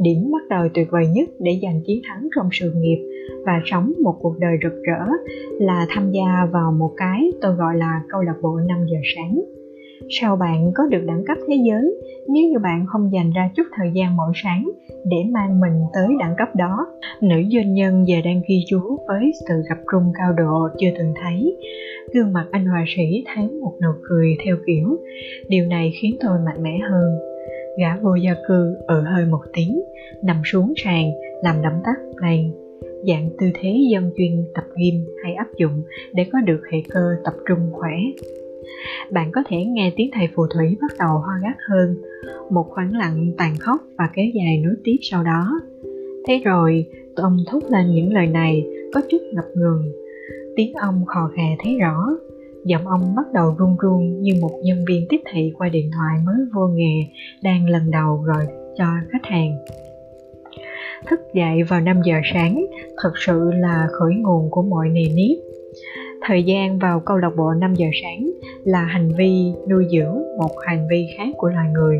Điểm 0.00 0.30
bắt 0.32 0.42
đầu 0.50 0.68
tuyệt 0.74 0.88
vời 0.90 1.06
nhất 1.06 1.28
để 1.38 1.58
giành 1.62 1.80
chiến 1.86 2.00
thắng 2.08 2.28
trong 2.36 2.48
sự 2.52 2.72
nghiệp 2.76 2.98
và 3.46 3.60
sống 3.64 3.92
một 4.02 4.14
cuộc 4.20 4.38
đời 4.38 4.56
rực 4.62 4.82
rỡ 4.82 5.12
là 5.60 5.86
tham 5.88 6.10
gia 6.12 6.46
vào 6.52 6.72
một 6.72 6.90
cái 6.96 7.32
tôi 7.40 7.54
gọi 7.54 7.76
là 7.76 8.02
câu 8.08 8.22
lạc 8.22 8.36
bộ 8.42 8.58
5 8.68 8.86
giờ 8.90 8.98
sáng 9.16 9.59
sao 10.08 10.36
bạn 10.36 10.72
có 10.74 10.86
được 10.86 11.04
đẳng 11.06 11.24
cấp 11.26 11.38
thế 11.48 11.54
giới 11.68 11.94
nếu 12.28 12.48
như 12.48 12.58
bạn 12.58 12.86
không 12.86 13.12
dành 13.12 13.30
ra 13.30 13.50
chút 13.56 13.62
thời 13.76 13.90
gian 13.94 14.16
mỗi 14.16 14.32
sáng 14.34 14.70
để 15.04 15.16
mang 15.30 15.60
mình 15.60 15.80
tới 15.94 16.08
đẳng 16.18 16.34
cấp 16.38 16.48
đó? 16.56 16.86
Nữ 17.20 17.36
doanh 17.52 17.74
nhân 17.74 18.08
giờ 18.08 18.16
đang 18.24 18.42
ghi 18.48 18.64
chú 18.66 18.98
với 19.08 19.30
sự 19.48 19.54
gặp 19.68 19.78
rung 19.92 20.12
cao 20.18 20.32
độ 20.32 20.68
chưa 20.78 20.90
từng 20.98 21.14
thấy. 21.22 21.56
Gương 22.14 22.32
mặt 22.32 22.46
anh 22.50 22.66
họa 22.66 22.84
sĩ 22.96 23.24
thấy 23.34 23.48
một 23.48 23.72
nụ 23.82 23.88
cười 24.02 24.36
theo 24.44 24.56
kiểu 24.66 24.98
điều 25.48 25.66
này 25.66 25.92
khiến 26.00 26.16
tôi 26.20 26.38
mạnh 26.46 26.62
mẽ 26.62 26.78
hơn. 26.90 27.18
Gã 27.78 27.96
vô 27.96 28.14
gia 28.14 28.34
cư 28.48 28.76
ở 28.86 29.00
hơi 29.00 29.26
một 29.26 29.40
tiếng 29.52 29.80
nằm 30.22 30.36
xuống 30.44 30.72
sàn 30.76 31.10
làm 31.42 31.62
động 31.62 31.80
tác 31.84 31.96
này, 32.22 32.50
dạng 33.08 33.30
tư 33.38 33.46
thế 33.54 33.74
dân 33.92 34.10
chuyên 34.16 34.44
tập 34.54 34.64
gym 34.76 34.94
hay 35.24 35.34
áp 35.34 35.48
dụng 35.58 35.82
để 36.14 36.26
có 36.32 36.40
được 36.40 36.60
hệ 36.72 36.78
cơ 36.88 37.00
tập 37.24 37.34
trung 37.48 37.70
khỏe 37.72 37.96
bạn 39.10 39.32
có 39.32 39.42
thể 39.46 39.64
nghe 39.64 39.92
tiếng 39.96 40.10
thầy 40.12 40.28
phù 40.34 40.46
thủy 40.46 40.76
bắt 40.80 40.90
đầu 40.98 41.08
ho 41.08 41.32
gắt 41.42 41.56
hơn. 41.68 41.96
Một 42.50 42.66
khoảng 42.70 42.96
lặng 42.96 43.32
tàn 43.38 43.56
khốc 43.60 43.80
và 43.98 44.08
kéo 44.14 44.26
dài 44.34 44.58
nối 44.64 44.74
tiếp 44.84 44.96
sau 45.02 45.24
đó. 45.24 45.60
Thế 46.26 46.40
rồi, 46.44 46.86
ông 47.16 47.36
thốt 47.46 47.60
lên 47.70 47.94
những 47.94 48.12
lời 48.12 48.26
này 48.26 48.66
có 48.94 49.00
chút 49.10 49.18
ngập 49.32 49.44
ngừng. 49.54 49.92
Tiếng 50.56 50.72
ông 50.74 51.04
khò 51.06 51.30
khè 51.36 51.56
thấy 51.64 51.78
rõ. 51.78 52.06
Giọng 52.64 52.86
ông 52.86 53.14
bắt 53.16 53.26
đầu 53.32 53.54
run 53.58 53.76
run 53.82 54.22
như 54.22 54.32
một 54.40 54.60
nhân 54.64 54.84
viên 54.88 55.06
tiếp 55.08 55.20
thị 55.32 55.52
qua 55.58 55.68
điện 55.68 55.90
thoại 55.96 56.18
mới 56.26 56.36
vô 56.54 56.68
nghề, 56.68 57.06
đang 57.42 57.68
lần 57.68 57.90
đầu 57.90 58.16
gọi 58.16 58.46
cho 58.78 58.86
khách 59.12 59.24
hàng. 59.24 59.52
Thức 61.06 61.20
dậy 61.34 61.62
vào 61.62 61.80
5 61.80 61.96
giờ 62.04 62.14
sáng, 62.32 62.66
thật 63.02 63.12
sự 63.16 63.50
là 63.52 63.88
khởi 63.92 64.14
nguồn 64.14 64.50
của 64.50 64.62
mọi 64.62 64.88
nề 64.88 65.04
nếp 65.14 65.38
thời 66.26 66.42
gian 66.42 66.78
vào 66.78 67.00
câu 67.00 67.16
lạc 67.16 67.30
bộ 67.36 67.52
5 67.60 67.74
giờ 67.74 67.86
sáng 68.02 68.30
là 68.64 68.84
hành 68.84 69.08
vi 69.18 69.52
nuôi 69.70 69.84
dưỡng 69.92 70.38
một 70.38 70.50
hành 70.66 70.86
vi 70.90 71.06
khác 71.16 71.28
của 71.36 71.48
loài 71.48 71.68
người. 71.72 71.98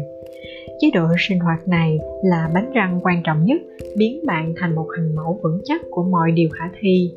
Chế 0.81 0.91
độ 0.95 1.07
sinh 1.19 1.39
hoạt 1.39 1.69
này 1.69 1.99
là 2.25 2.51
bánh 2.55 2.73
răng 2.75 3.01
quan 3.03 3.23
trọng 3.23 3.45
nhất, 3.45 3.61
biến 3.97 4.27
bạn 4.27 4.55
thành 4.57 4.75
một 4.75 4.87
hình 4.97 5.15
mẫu 5.15 5.41
vững 5.43 5.61
chắc 5.65 5.81
của 5.91 6.03
mọi 6.03 6.33
điều 6.33 6.49
khả 6.53 6.65
thi. 6.81 7.11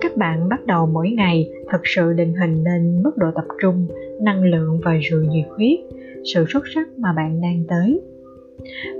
Các 0.00 0.16
bạn 0.16 0.48
bắt 0.48 0.66
đầu 0.66 0.86
mỗi 0.86 1.10
ngày 1.10 1.50
thực 1.72 1.80
sự 1.84 2.12
định 2.12 2.34
hình 2.34 2.64
nên 2.64 3.02
mức 3.02 3.16
độ 3.16 3.26
tập 3.34 3.44
trung, 3.62 3.86
năng 4.20 4.44
lượng 4.44 4.80
và 4.84 4.98
sự 5.10 5.26
nhiệt 5.28 5.46
huyết, 5.56 5.78
sự 6.34 6.44
xuất 6.48 6.62
sắc 6.74 6.88
mà 6.98 7.12
bạn 7.16 7.40
đang 7.40 7.64
tới 7.68 8.00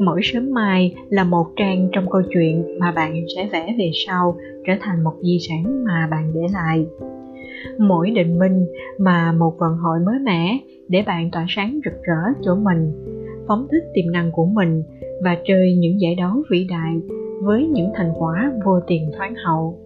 mỗi 0.00 0.20
sớm 0.22 0.54
mai 0.54 0.94
là 1.08 1.24
một 1.24 1.46
trang 1.56 1.88
trong 1.92 2.10
câu 2.10 2.22
chuyện 2.34 2.78
mà 2.78 2.92
bạn 2.92 3.24
sẽ 3.36 3.48
vẽ 3.52 3.74
về 3.78 3.90
sau 4.06 4.36
trở 4.66 4.72
thành 4.80 5.04
một 5.04 5.14
di 5.22 5.38
sản 5.48 5.84
mà 5.84 6.08
bạn 6.10 6.32
để 6.34 6.40
lại. 6.52 6.86
Mỗi 7.78 8.10
định 8.10 8.38
minh 8.38 8.66
mà 8.98 9.32
một 9.32 9.54
vận 9.58 9.76
hội 9.76 9.98
mới 10.06 10.18
mẻ 10.18 10.58
để 10.88 11.02
bạn 11.06 11.30
tỏa 11.30 11.46
sáng 11.48 11.80
rực 11.84 12.02
rỡ 12.02 12.42
chỗ 12.42 12.54
mình, 12.54 12.92
phóng 13.48 13.66
thích 13.72 13.84
tiềm 13.94 14.12
năng 14.12 14.32
của 14.32 14.46
mình 14.46 14.82
và 15.22 15.36
chơi 15.44 15.76
những 15.76 16.00
giải 16.00 16.14
đấu 16.14 16.42
vĩ 16.50 16.66
đại 16.70 17.00
với 17.42 17.66
những 17.66 17.90
thành 17.94 18.12
quả 18.18 18.52
vô 18.64 18.80
tiền 18.86 19.10
thoáng 19.16 19.34
hậu. 19.34 19.78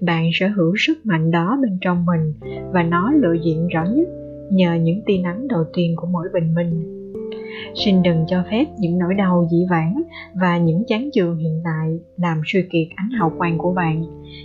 Bạn 0.00 0.30
sở 0.32 0.48
hữu 0.48 0.74
sức 0.78 1.06
mạnh 1.06 1.30
đó 1.30 1.58
bên 1.62 1.78
trong 1.80 2.06
mình 2.06 2.34
và 2.72 2.82
nó 2.82 3.12
lộ 3.12 3.32
diện 3.44 3.68
rõ 3.68 3.84
nhất 3.84 4.08
nhờ 4.50 4.74
những 4.74 5.00
tia 5.06 5.18
nắng 5.18 5.48
đầu 5.48 5.64
tiên 5.74 5.94
của 5.96 6.06
mỗi 6.06 6.28
bình 6.34 6.54
minh 6.54 6.93
xin 7.74 8.02
đừng 8.02 8.24
cho 8.28 8.44
phép 8.50 8.64
những 8.78 8.98
nỗi 8.98 9.14
đau 9.14 9.48
dĩ 9.50 9.58
vãng 9.70 10.02
và 10.34 10.58
những 10.58 10.84
chán 10.86 11.10
chường 11.12 11.38
hiện 11.38 11.60
tại 11.64 11.98
làm 12.16 12.40
suy 12.46 12.62
kiệt 12.62 12.88
ánh 12.96 13.10
hào 13.10 13.32
quang 13.38 13.58
của 13.58 13.72
bạn. 13.72 14.04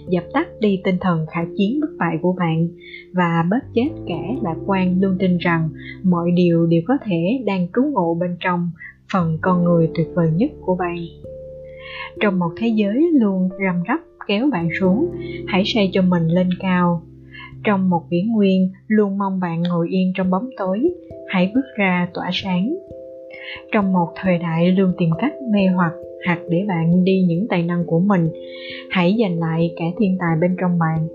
Dập 0.09 0.23
tắt 0.33 0.47
đi 0.59 0.81
tinh 0.83 0.97
thần 1.01 1.25
khả 1.31 1.41
chiến 1.57 1.79
bất 1.81 1.89
bại 1.99 2.17
của 2.21 2.33
bạn 2.39 2.67
và 3.13 3.45
bớt 3.49 3.63
chết 3.73 3.89
kẻ 4.07 4.35
lạc 4.43 4.57
quan 4.65 5.01
luôn 5.01 5.15
tin 5.19 5.37
rằng 5.37 5.69
mọi 6.03 6.31
điều 6.31 6.65
đều 6.65 6.81
có 6.87 6.97
thể 7.05 7.43
đang 7.45 7.67
trú 7.75 7.81
ngụ 7.93 8.15
bên 8.15 8.37
trong 8.39 8.71
phần 9.13 9.37
con 9.41 9.63
người 9.63 9.89
tuyệt 9.95 10.07
vời 10.15 10.29
nhất 10.35 10.51
của 10.61 10.75
bạn. 10.75 10.97
Trong 12.19 12.39
một 12.39 12.51
thế 12.57 12.67
giới 12.67 13.09
luôn 13.13 13.49
răm 13.65 13.83
rắp 13.87 13.99
kéo 14.27 14.49
bạn 14.51 14.69
xuống, 14.79 15.09
hãy 15.47 15.63
xây 15.65 15.89
cho 15.93 16.01
mình 16.01 16.27
lên 16.27 16.49
cao. 16.59 17.01
Trong 17.63 17.89
một 17.89 18.01
biển 18.09 18.31
nguyên 18.31 18.71
luôn 18.87 19.17
mong 19.17 19.39
bạn 19.39 19.61
ngồi 19.61 19.89
yên 19.89 20.13
trong 20.15 20.29
bóng 20.29 20.49
tối, 20.57 20.79
hãy 21.27 21.51
bước 21.55 21.65
ra 21.77 22.07
tỏa 22.13 22.29
sáng 22.33 22.75
trong 23.71 23.93
một 23.93 24.07
thời 24.15 24.37
đại 24.37 24.71
luôn 24.71 24.91
tìm 24.97 25.09
cách 25.19 25.33
mê 25.53 25.67
hoặc 25.75 25.93
hoặc 26.27 26.39
để 26.49 26.65
bạn 26.67 27.03
đi 27.03 27.25
những 27.27 27.47
tài 27.49 27.63
năng 27.63 27.85
của 27.85 27.99
mình, 27.99 28.29
hãy 28.89 29.15
giành 29.19 29.39
lại 29.39 29.73
cả 29.75 29.85
thiên 29.99 30.17
tài 30.19 30.35
bên 30.41 30.55
trong 30.61 30.79
bạn. 30.79 31.07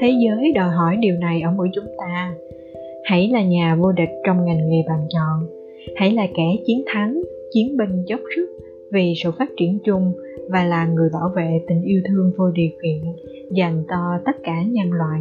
Thế 0.00 0.10
giới 0.10 0.52
đòi 0.54 0.70
hỏi 0.70 0.96
điều 0.96 1.16
này 1.16 1.40
ở 1.40 1.50
mỗi 1.56 1.68
chúng 1.74 1.84
ta. 1.98 2.34
Hãy 3.04 3.28
là 3.28 3.42
nhà 3.42 3.74
vô 3.74 3.92
địch 3.92 4.10
trong 4.26 4.44
ngành 4.44 4.70
nghề 4.70 4.82
bạn 4.88 5.06
chọn. 5.08 5.46
Hãy 5.96 6.12
là 6.12 6.26
kẻ 6.34 6.56
chiến 6.66 6.82
thắng, 6.86 7.20
chiến 7.52 7.76
binh 7.76 8.04
dốc 8.06 8.20
sức 8.36 8.46
vì 8.92 9.12
sự 9.16 9.30
phát 9.38 9.50
triển 9.56 9.78
chung 9.84 10.12
và 10.48 10.64
là 10.64 10.86
người 10.86 11.08
bảo 11.12 11.28
vệ 11.36 11.60
tình 11.68 11.82
yêu 11.82 12.00
thương 12.08 12.32
vô 12.36 12.50
điều 12.50 12.70
kiện, 12.82 13.12
dành 13.50 13.84
cho 13.88 14.18
tất 14.24 14.36
cả 14.42 14.62
nhân 14.66 14.92
loại 14.92 15.20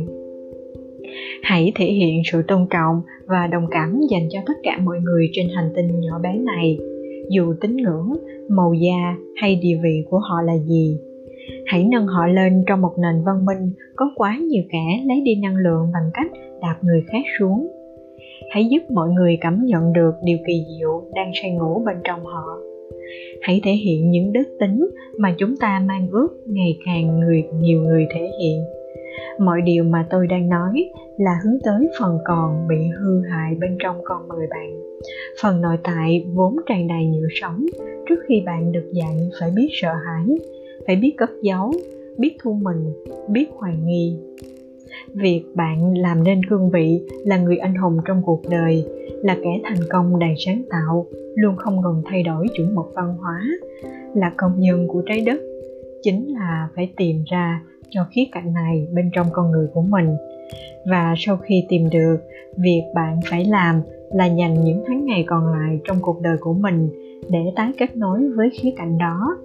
hãy 1.44 1.72
thể 1.76 1.86
hiện 1.86 2.22
sự 2.32 2.42
tôn 2.48 2.68
trọng 2.70 3.02
và 3.26 3.48
đồng 3.48 3.66
cảm 3.72 4.02
dành 4.12 4.28
cho 4.30 4.40
tất 4.48 4.54
cả 4.64 4.80
mọi 4.84 5.00
người 5.00 5.30
trên 5.34 5.48
hành 5.56 5.70
tinh 5.76 6.00
nhỏ 6.00 6.20
bé 6.24 6.38
này. 6.38 6.78
Dù 7.30 7.54
tín 7.62 7.78
ngưỡng, 7.78 8.14
màu 8.50 8.74
da 8.74 9.16
hay 9.36 9.56
địa 9.56 9.80
vị 9.84 10.04
của 10.10 10.20
họ 10.20 10.42
là 10.42 10.58
gì, 10.58 10.98
hãy 11.66 11.84
nâng 11.84 12.08
họ 12.08 12.28
lên 12.28 12.64
trong 12.68 12.82
một 12.82 12.94
nền 12.98 13.24
văn 13.26 13.46
minh 13.46 13.72
có 13.96 14.12
quá 14.16 14.38
nhiều 14.50 14.64
kẻ 14.72 15.04
lấy 15.06 15.22
đi 15.22 15.36
năng 15.36 15.56
lượng 15.56 15.92
bằng 15.94 16.10
cách 16.14 16.32
đạp 16.62 16.76
người 16.82 17.04
khác 17.12 17.24
xuống. 17.40 17.68
Hãy 18.50 18.66
giúp 18.66 18.92
mọi 18.92 19.10
người 19.10 19.38
cảm 19.42 19.66
nhận 19.66 19.94
được 19.94 20.12
điều 20.24 20.38
kỳ 20.48 20.66
diệu 20.78 21.04
đang 21.16 21.32
say 21.42 21.52
ngủ 21.52 21.84
bên 21.86 21.96
trong 22.04 22.26
họ. 22.26 22.58
Hãy 23.42 23.62
thể 23.64 23.72
hiện 23.72 24.12
những 24.12 24.34
đức 24.34 24.58
tính 24.60 24.88
mà 25.18 25.36
chúng 25.38 25.58
ta 25.58 25.84
mang 25.88 26.08
ước 26.12 26.28
ngày 26.46 26.78
càng 26.86 27.20
người, 27.20 27.44
nhiều 27.62 27.82
người 27.82 28.06
thể 28.14 28.30
hiện 28.42 28.64
mọi 29.40 29.62
điều 29.62 29.84
mà 29.84 30.08
tôi 30.10 30.28
đang 30.28 30.50
nói 30.50 30.90
là 31.18 31.40
hướng 31.44 31.58
tới 31.64 31.90
phần 32.00 32.18
còn 32.26 32.68
bị 32.68 32.88
hư 33.00 33.22
hại 33.30 33.56
bên 33.56 33.78
trong 33.80 34.02
con 34.04 34.28
người 34.28 34.48
bạn. 34.50 34.80
Phần 35.42 35.62
nội 35.62 35.78
tại 35.84 36.26
vốn 36.34 36.56
tràn 36.66 36.88
đầy 36.88 37.06
nhựa 37.06 37.28
sống, 37.42 37.66
trước 38.10 38.20
khi 38.28 38.44
bạn 38.46 38.72
được 38.72 38.92
dạy 38.94 39.30
phải 39.40 39.52
biết 39.56 39.70
sợ 39.82 39.94
hãi, 39.94 40.38
phải 40.88 40.96
biết 40.96 41.14
cất 41.18 41.30
giấu, 41.42 41.72
biết 42.18 42.38
thu 42.44 42.54
mình, 42.54 42.94
biết 43.30 43.48
hoài 43.56 43.76
nghi. 43.84 44.18
Việc 45.14 45.44
bạn 45.56 45.98
làm 45.98 46.24
nên 46.24 46.46
cương 46.46 46.70
vị 46.70 47.02
là 47.26 47.38
người 47.38 47.58
anh 47.58 47.76
hùng 47.76 47.98
trong 48.06 48.22
cuộc 48.26 48.42
đời, 48.50 48.86
là 49.24 49.38
kẻ 49.44 49.62
thành 49.64 49.80
công 49.90 50.20
đầy 50.20 50.34
sáng 50.46 50.64
tạo, 50.70 51.08
luôn 51.36 51.56
không 51.56 51.82
ngừng 51.82 52.02
thay 52.06 52.24
đổi 52.24 52.48
chuẩn 52.54 52.76
mực 52.76 52.86
văn 52.96 53.16
hóa, 53.20 53.42
là 54.16 54.32
công 54.38 54.60
nhân 54.60 54.88
của 54.88 55.02
trái 55.06 55.22
đất, 55.22 55.40
chính 56.02 56.34
là 56.34 56.70
phải 56.76 56.94
tìm 56.98 57.24
ra 57.32 57.62
cho 57.90 58.06
khía 58.12 58.24
cạnh 58.32 58.54
này 58.54 58.88
bên 58.94 59.10
trong 59.14 59.28
con 59.32 59.52
người 59.52 59.68
của 59.74 59.82
mình. 59.82 60.16
Và 60.86 61.14
sau 61.18 61.38
khi 61.38 61.66
tìm 61.70 61.90
được 61.90 62.18
việc 62.58 62.84
bạn 62.96 63.20
phải 63.30 63.46
làm 63.46 63.82
là 64.12 64.26
dành 64.26 64.54
những 64.64 64.84
tháng 64.88 65.06
ngày 65.06 65.24
còn 65.28 65.48
lại 65.54 65.80
trong 65.88 65.98
cuộc 66.02 66.22
đời 66.22 66.38
của 66.40 66.54
mình 66.54 66.90
để 67.30 67.40
tái 67.56 67.72
kết 67.78 67.98
nối 67.98 68.20
với 68.36 68.50
khía 68.50 68.72
cạnh 68.78 68.98
đó. 68.98 69.38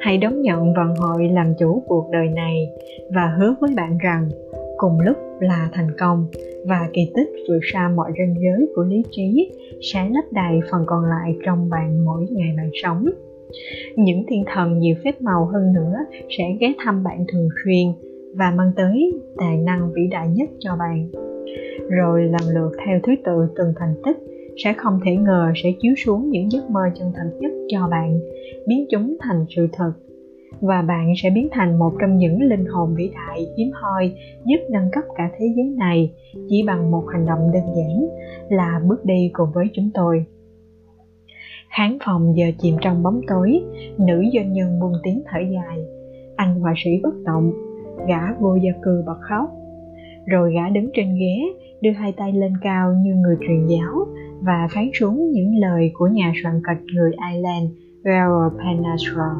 Hãy 0.00 0.18
đón 0.18 0.42
nhận 0.42 0.74
vận 0.74 0.96
hội 0.96 1.28
làm 1.28 1.54
chủ 1.58 1.82
cuộc 1.86 2.08
đời 2.12 2.28
này 2.28 2.68
và 3.14 3.34
hứa 3.38 3.54
với 3.60 3.70
bạn 3.76 3.98
rằng 3.98 4.28
cùng 4.76 5.00
lúc 5.00 5.16
là 5.40 5.68
thành 5.72 5.90
công 5.98 6.26
và 6.66 6.88
kỳ 6.92 7.10
tích 7.14 7.28
vượt 7.48 7.60
xa 7.72 7.88
mọi 7.88 8.12
ranh 8.18 8.34
giới 8.38 8.68
của 8.76 8.82
lý 8.82 9.02
trí 9.10 9.52
sẽ 9.92 10.08
lấp 10.10 10.24
đầy 10.32 10.60
phần 10.70 10.82
còn 10.86 11.04
lại 11.04 11.36
trong 11.46 11.70
bạn 11.70 12.04
mỗi 12.04 12.26
ngày 12.30 12.54
bạn 12.56 12.70
sống 12.82 13.04
những 13.96 14.24
thiên 14.28 14.44
thần 14.46 14.78
nhiều 14.78 14.94
phép 15.04 15.22
màu 15.22 15.46
hơn 15.46 15.72
nữa 15.72 15.94
sẽ 16.38 16.44
ghé 16.60 16.72
thăm 16.78 17.04
bạn 17.04 17.24
thường 17.32 17.48
xuyên 17.64 17.86
và 18.36 18.52
mang 18.56 18.72
tới 18.76 19.12
tài 19.36 19.56
năng 19.56 19.92
vĩ 19.92 20.02
đại 20.10 20.28
nhất 20.28 20.50
cho 20.58 20.76
bạn. 20.78 21.10
Rồi 21.90 22.22
lần 22.22 22.54
lượt 22.54 22.70
theo 22.86 23.00
thứ 23.02 23.12
tự 23.24 23.48
từng 23.56 23.72
thành 23.76 23.94
tích 24.04 24.16
sẽ 24.64 24.72
không 24.72 25.00
thể 25.04 25.16
ngờ 25.16 25.52
sẽ 25.62 25.70
chiếu 25.80 25.94
xuống 25.96 26.30
những 26.30 26.52
giấc 26.52 26.70
mơ 26.70 26.80
chân 26.94 27.12
thành 27.16 27.38
nhất 27.38 27.52
cho 27.68 27.88
bạn, 27.90 28.20
biến 28.66 28.86
chúng 28.90 29.16
thành 29.20 29.44
sự 29.56 29.68
thật. 29.72 29.92
Và 30.60 30.82
bạn 30.82 31.12
sẽ 31.22 31.30
biến 31.30 31.48
thành 31.50 31.78
một 31.78 31.92
trong 32.00 32.18
những 32.18 32.42
linh 32.42 32.64
hồn 32.64 32.94
vĩ 32.94 33.10
đại 33.14 33.46
hiếm 33.56 33.70
hoi 33.72 34.12
giúp 34.46 34.58
nâng 34.70 34.90
cấp 34.92 35.04
cả 35.16 35.30
thế 35.38 35.46
giới 35.56 35.74
này 35.78 36.12
chỉ 36.48 36.62
bằng 36.66 36.90
một 36.90 37.04
hành 37.12 37.26
động 37.26 37.50
đơn 37.52 37.62
giản 37.76 38.08
là 38.48 38.80
bước 38.88 39.04
đi 39.04 39.30
cùng 39.32 39.48
với 39.54 39.64
chúng 39.72 39.90
tôi 39.94 40.24
khán 41.76 41.98
phòng 42.04 42.36
giờ 42.36 42.46
chìm 42.58 42.76
trong 42.80 43.02
bóng 43.02 43.20
tối 43.26 43.62
nữ 43.98 44.22
doanh 44.34 44.52
nhân 44.52 44.80
buông 44.80 44.92
tiếng 45.02 45.22
thở 45.26 45.38
dài 45.38 45.78
anh 46.36 46.60
họa 46.60 46.74
sĩ 46.84 46.90
bất 47.02 47.14
động 47.24 47.52
gã 48.08 48.32
vô 48.40 48.54
gia 48.54 48.72
cư 48.82 49.02
bật 49.06 49.18
khóc 49.20 49.50
rồi 50.26 50.54
gã 50.54 50.68
đứng 50.68 50.90
trên 50.94 51.14
ghế 51.14 51.60
đưa 51.80 51.90
hai 51.90 52.12
tay 52.12 52.32
lên 52.32 52.52
cao 52.62 52.94
như 53.02 53.14
người 53.14 53.36
truyền 53.40 53.66
giáo 53.66 54.06
và 54.40 54.68
phán 54.74 54.90
xuống 55.00 55.30
những 55.30 55.56
lời 55.56 55.90
của 55.94 56.06
nhà 56.06 56.32
soạn 56.42 56.62
kịch 56.68 56.84
người 56.94 57.12
Ireland 57.32 57.70
Gerald 58.04 58.52
Penasra. 58.58 59.30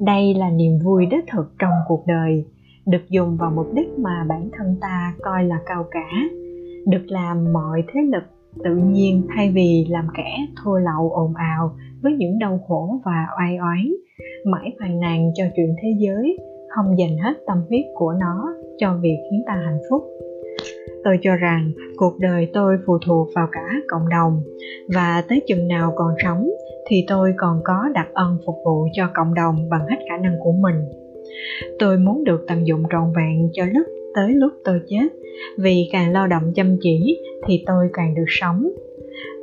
Đây 0.00 0.34
là 0.34 0.50
niềm 0.50 0.78
vui 0.84 1.06
đích 1.06 1.24
thực 1.32 1.52
trong 1.58 1.72
cuộc 1.88 2.06
đời, 2.06 2.44
được 2.86 3.10
dùng 3.10 3.36
vào 3.36 3.52
mục 3.56 3.66
đích 3.74 3.98
mà 3.98 4.26
bản 4.28 4.48
thân 4.52 4.76
ta 4.80 5.14
coi 5.22 5.44
là 5.44 5.58
cao 5.66 5.84
cả, 5.90 6.08
được 6.86 7.04
làm 7.06 7.52
mọi 7.52 7.82
thế 7.92 8.00
lực 8.02 8.22
tự 8.64 8.76
nhiên 8.76 9.26
thay 9.36 9.50
vì 9.54 9.86
làm 9.90 10.06
kẻ 10.16 10.36
thua 10.64 10.78
lậu 10.78 11.10
ồn 11.10 11.34
ào 11.34 11.72
với 12.02 12.12
những 12.12 12.38
đau 12.38 12.60
khổ 12.68 13.00
và 13.04 13.26
oai 13.38 13.56
oán 13.56 13.92
mãi 14.44 14.72
phàn 14.80 15.00
nàn 15.00 15.30
cho 15.34 15.44
chuyện 15.56 15.74
thế 15.82 15.88
giới, 15.98 16.38
không 16.68 16.98
dành 16.98 17.18
hết 17.18 17.34
tâm 17.46 17.58
huyết 17.68 17.84
của 17.94 18.12
nó 18.20 18.54
cho 18.78 18.98
việc 19.02 19.16
khiến 19.30 19.42
ta 19.46 19.54
hạnh 19.64 19.80
phúc. 19.90 20.02
Tôi 21.04 21.18
cho 21.22 21.36
rằng 21.36 21.72
cuộc 21.96 22.18
đời 22.18 22.50
tôi 22.52 22.76
phụ 22.86 22.98
thuộc 23.06 23.28
vào 23.34 23.48
cả 23.52 23.74
cộng 23.88 24.08
đồng, 24.08 24.42
và 24.94 25.24
tới 25.28 25.42
chừng 25.46 25.68
nào 25.68 25.92
còn 25.96 26.14
sống 26.24 26.48
thì 26.88 27.04
tôi 27.08 27.32
còn 27.36 27.60
có 27.64 27.88
đặc 27.94 28.08
ân 28.12 28.38
phục 28.46 28.54
vụ 28.64 28.86
cho 28.92 29.08
cộng 29.14 29.34
đồng 29.34 29.68
bằng 29.70 29.86
hết 29.90 29.96
khả 30.08 30.16
năng 30.16 30.34
của 30.44 30.52
mình. 30.52 30.74
Tôi 31.78 31.98
muốn 31.98 32.24
được 32.24 32.44
tận 32.48 32.66
dụng 32.66 32.82
trọn 32.92 33.12
vẹn 33.16 33.48
cho 33.52 33.64
lúc 33.64 33.86
tới 34.14 34.32
lúc 34.34 34.52
tôi 34.64 34.80
chết. 34.88 35.08
Vì 35.58 35.88
càng 35.92 36.12
lao 36.12 36.26
động 36.26 36.52
chăm 36.54 36.76
chỉ 36.80 37.18
thì 37.46 37.62
tôi 37.66 37.86
càng 37.92 38.14
được 38.14 38.24
sống. 38.28 38.70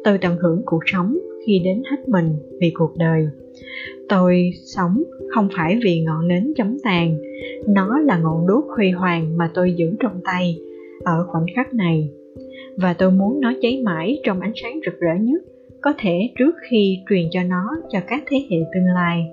Tôi 0.03 0.17
tận 0.17 0.37
hưởng 0.37 0.61
cuộc 0.65 0.83
sống 0.85 1.17
khi 1.45 1.61
đến 1.65 1.83
hết 1.91 2.07
mình 2.07 2.29
vì 2.61 2.71
cuộc 2.73 2.97
đời. 2.97 3.27
Tôi 4.09 4.51
sống 4.75 5.03
không 5.35 5.49
phải 5.57 5.79
vì 5.83 6.01
ngọn 6.01 6.27
nến 6.27 6.53
chấm 6.55 6.77
tàn. 6.83 7.17
Nó 7.67 7.99
là 7.99 8.17
ngọn 8.17 8.47
đuốc 8.47 8.65
huy 8.75 8.91
hoàng 8.91 9.37
mà 9.37 9.51
tôi 9.53 9.73
giữ 9.77 9.95
trong 9.99 10.21
tay 10.23 10.57
ở 11.03 11.25
khoảnh 11.31 11.45
khắc 11.55 11.73
này. 11.73 12.09
Và 12.77 12.93
tôi 12.93 13.11
muốn 13.11 13.41
nó 13.41 13.53
cháy 13.61 13.81
mãi 13.85 14.19
trong 14.23 14.39
ánh 14.39 14.53
sáng 14.63 14.79
rực 14.85 14.99
rỡ 14.99 15.13
nhất, 15.21 15.41
có 15.81 15.93
thể 15.97 16.29
trước 16.39 16.55
khi 16.69 16.97
truyền 17.09 17.27
cho 17.31 17.43
nó 17.43 17.63
cho 17.89 17.99
các 18.07 18.23
thế 18.27 18.37
hệ 18.49 18.57
tương 18.73 18.93
lai. 18.95 19.25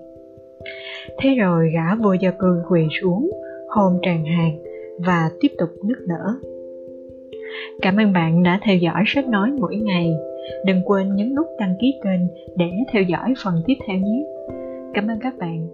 Thế 1.19 1.35
rồi 1.35 1.71
gã 1.75 1.95
vô 1.95 2.13
gia 2.13 2.31
cư 2.31 2.63
quỳ 2.71 2.81
xuống, 3.01 3.31
hôn 3.69 3.99
tràn 4.03 4.25
hạt 4.25 4.64
và 4.99 5.31
tiếp 5.41 5.49
tục 5.59 5.69
nức 5.85 5.99
nở. 6.09 6.35
Cảm 7.83 7.97
ơn 7.97 8.13
bạn 8.13 8.43
đã 8.43 8.61
theo 8.63 8.77
dõi 8.77 9.03
sách 9.07 9.29
nói 9.29 9.51
mỗi 9.61 9.77
ngày. 9.77 10.15
Đừng 10.67 10.83
quên 10.85 11.15
nhấn 11.15 11.35
nút 11.35 11.47
đăng 11.59 11.75
ký 11.81 11.95
kênh 12.05 12.21
để 12.57 12.71
theo 12.93 13.03
dõi 13.03 13.35
phần 13.45 13.55
tiếp 13.67 13.75
theo 13.87 13.97
nhé. 13.97 14.25
Cảm 14.95 15.09
ơn 15.09 15.19
các 15.21 15.39
bạn. 15.39 15.67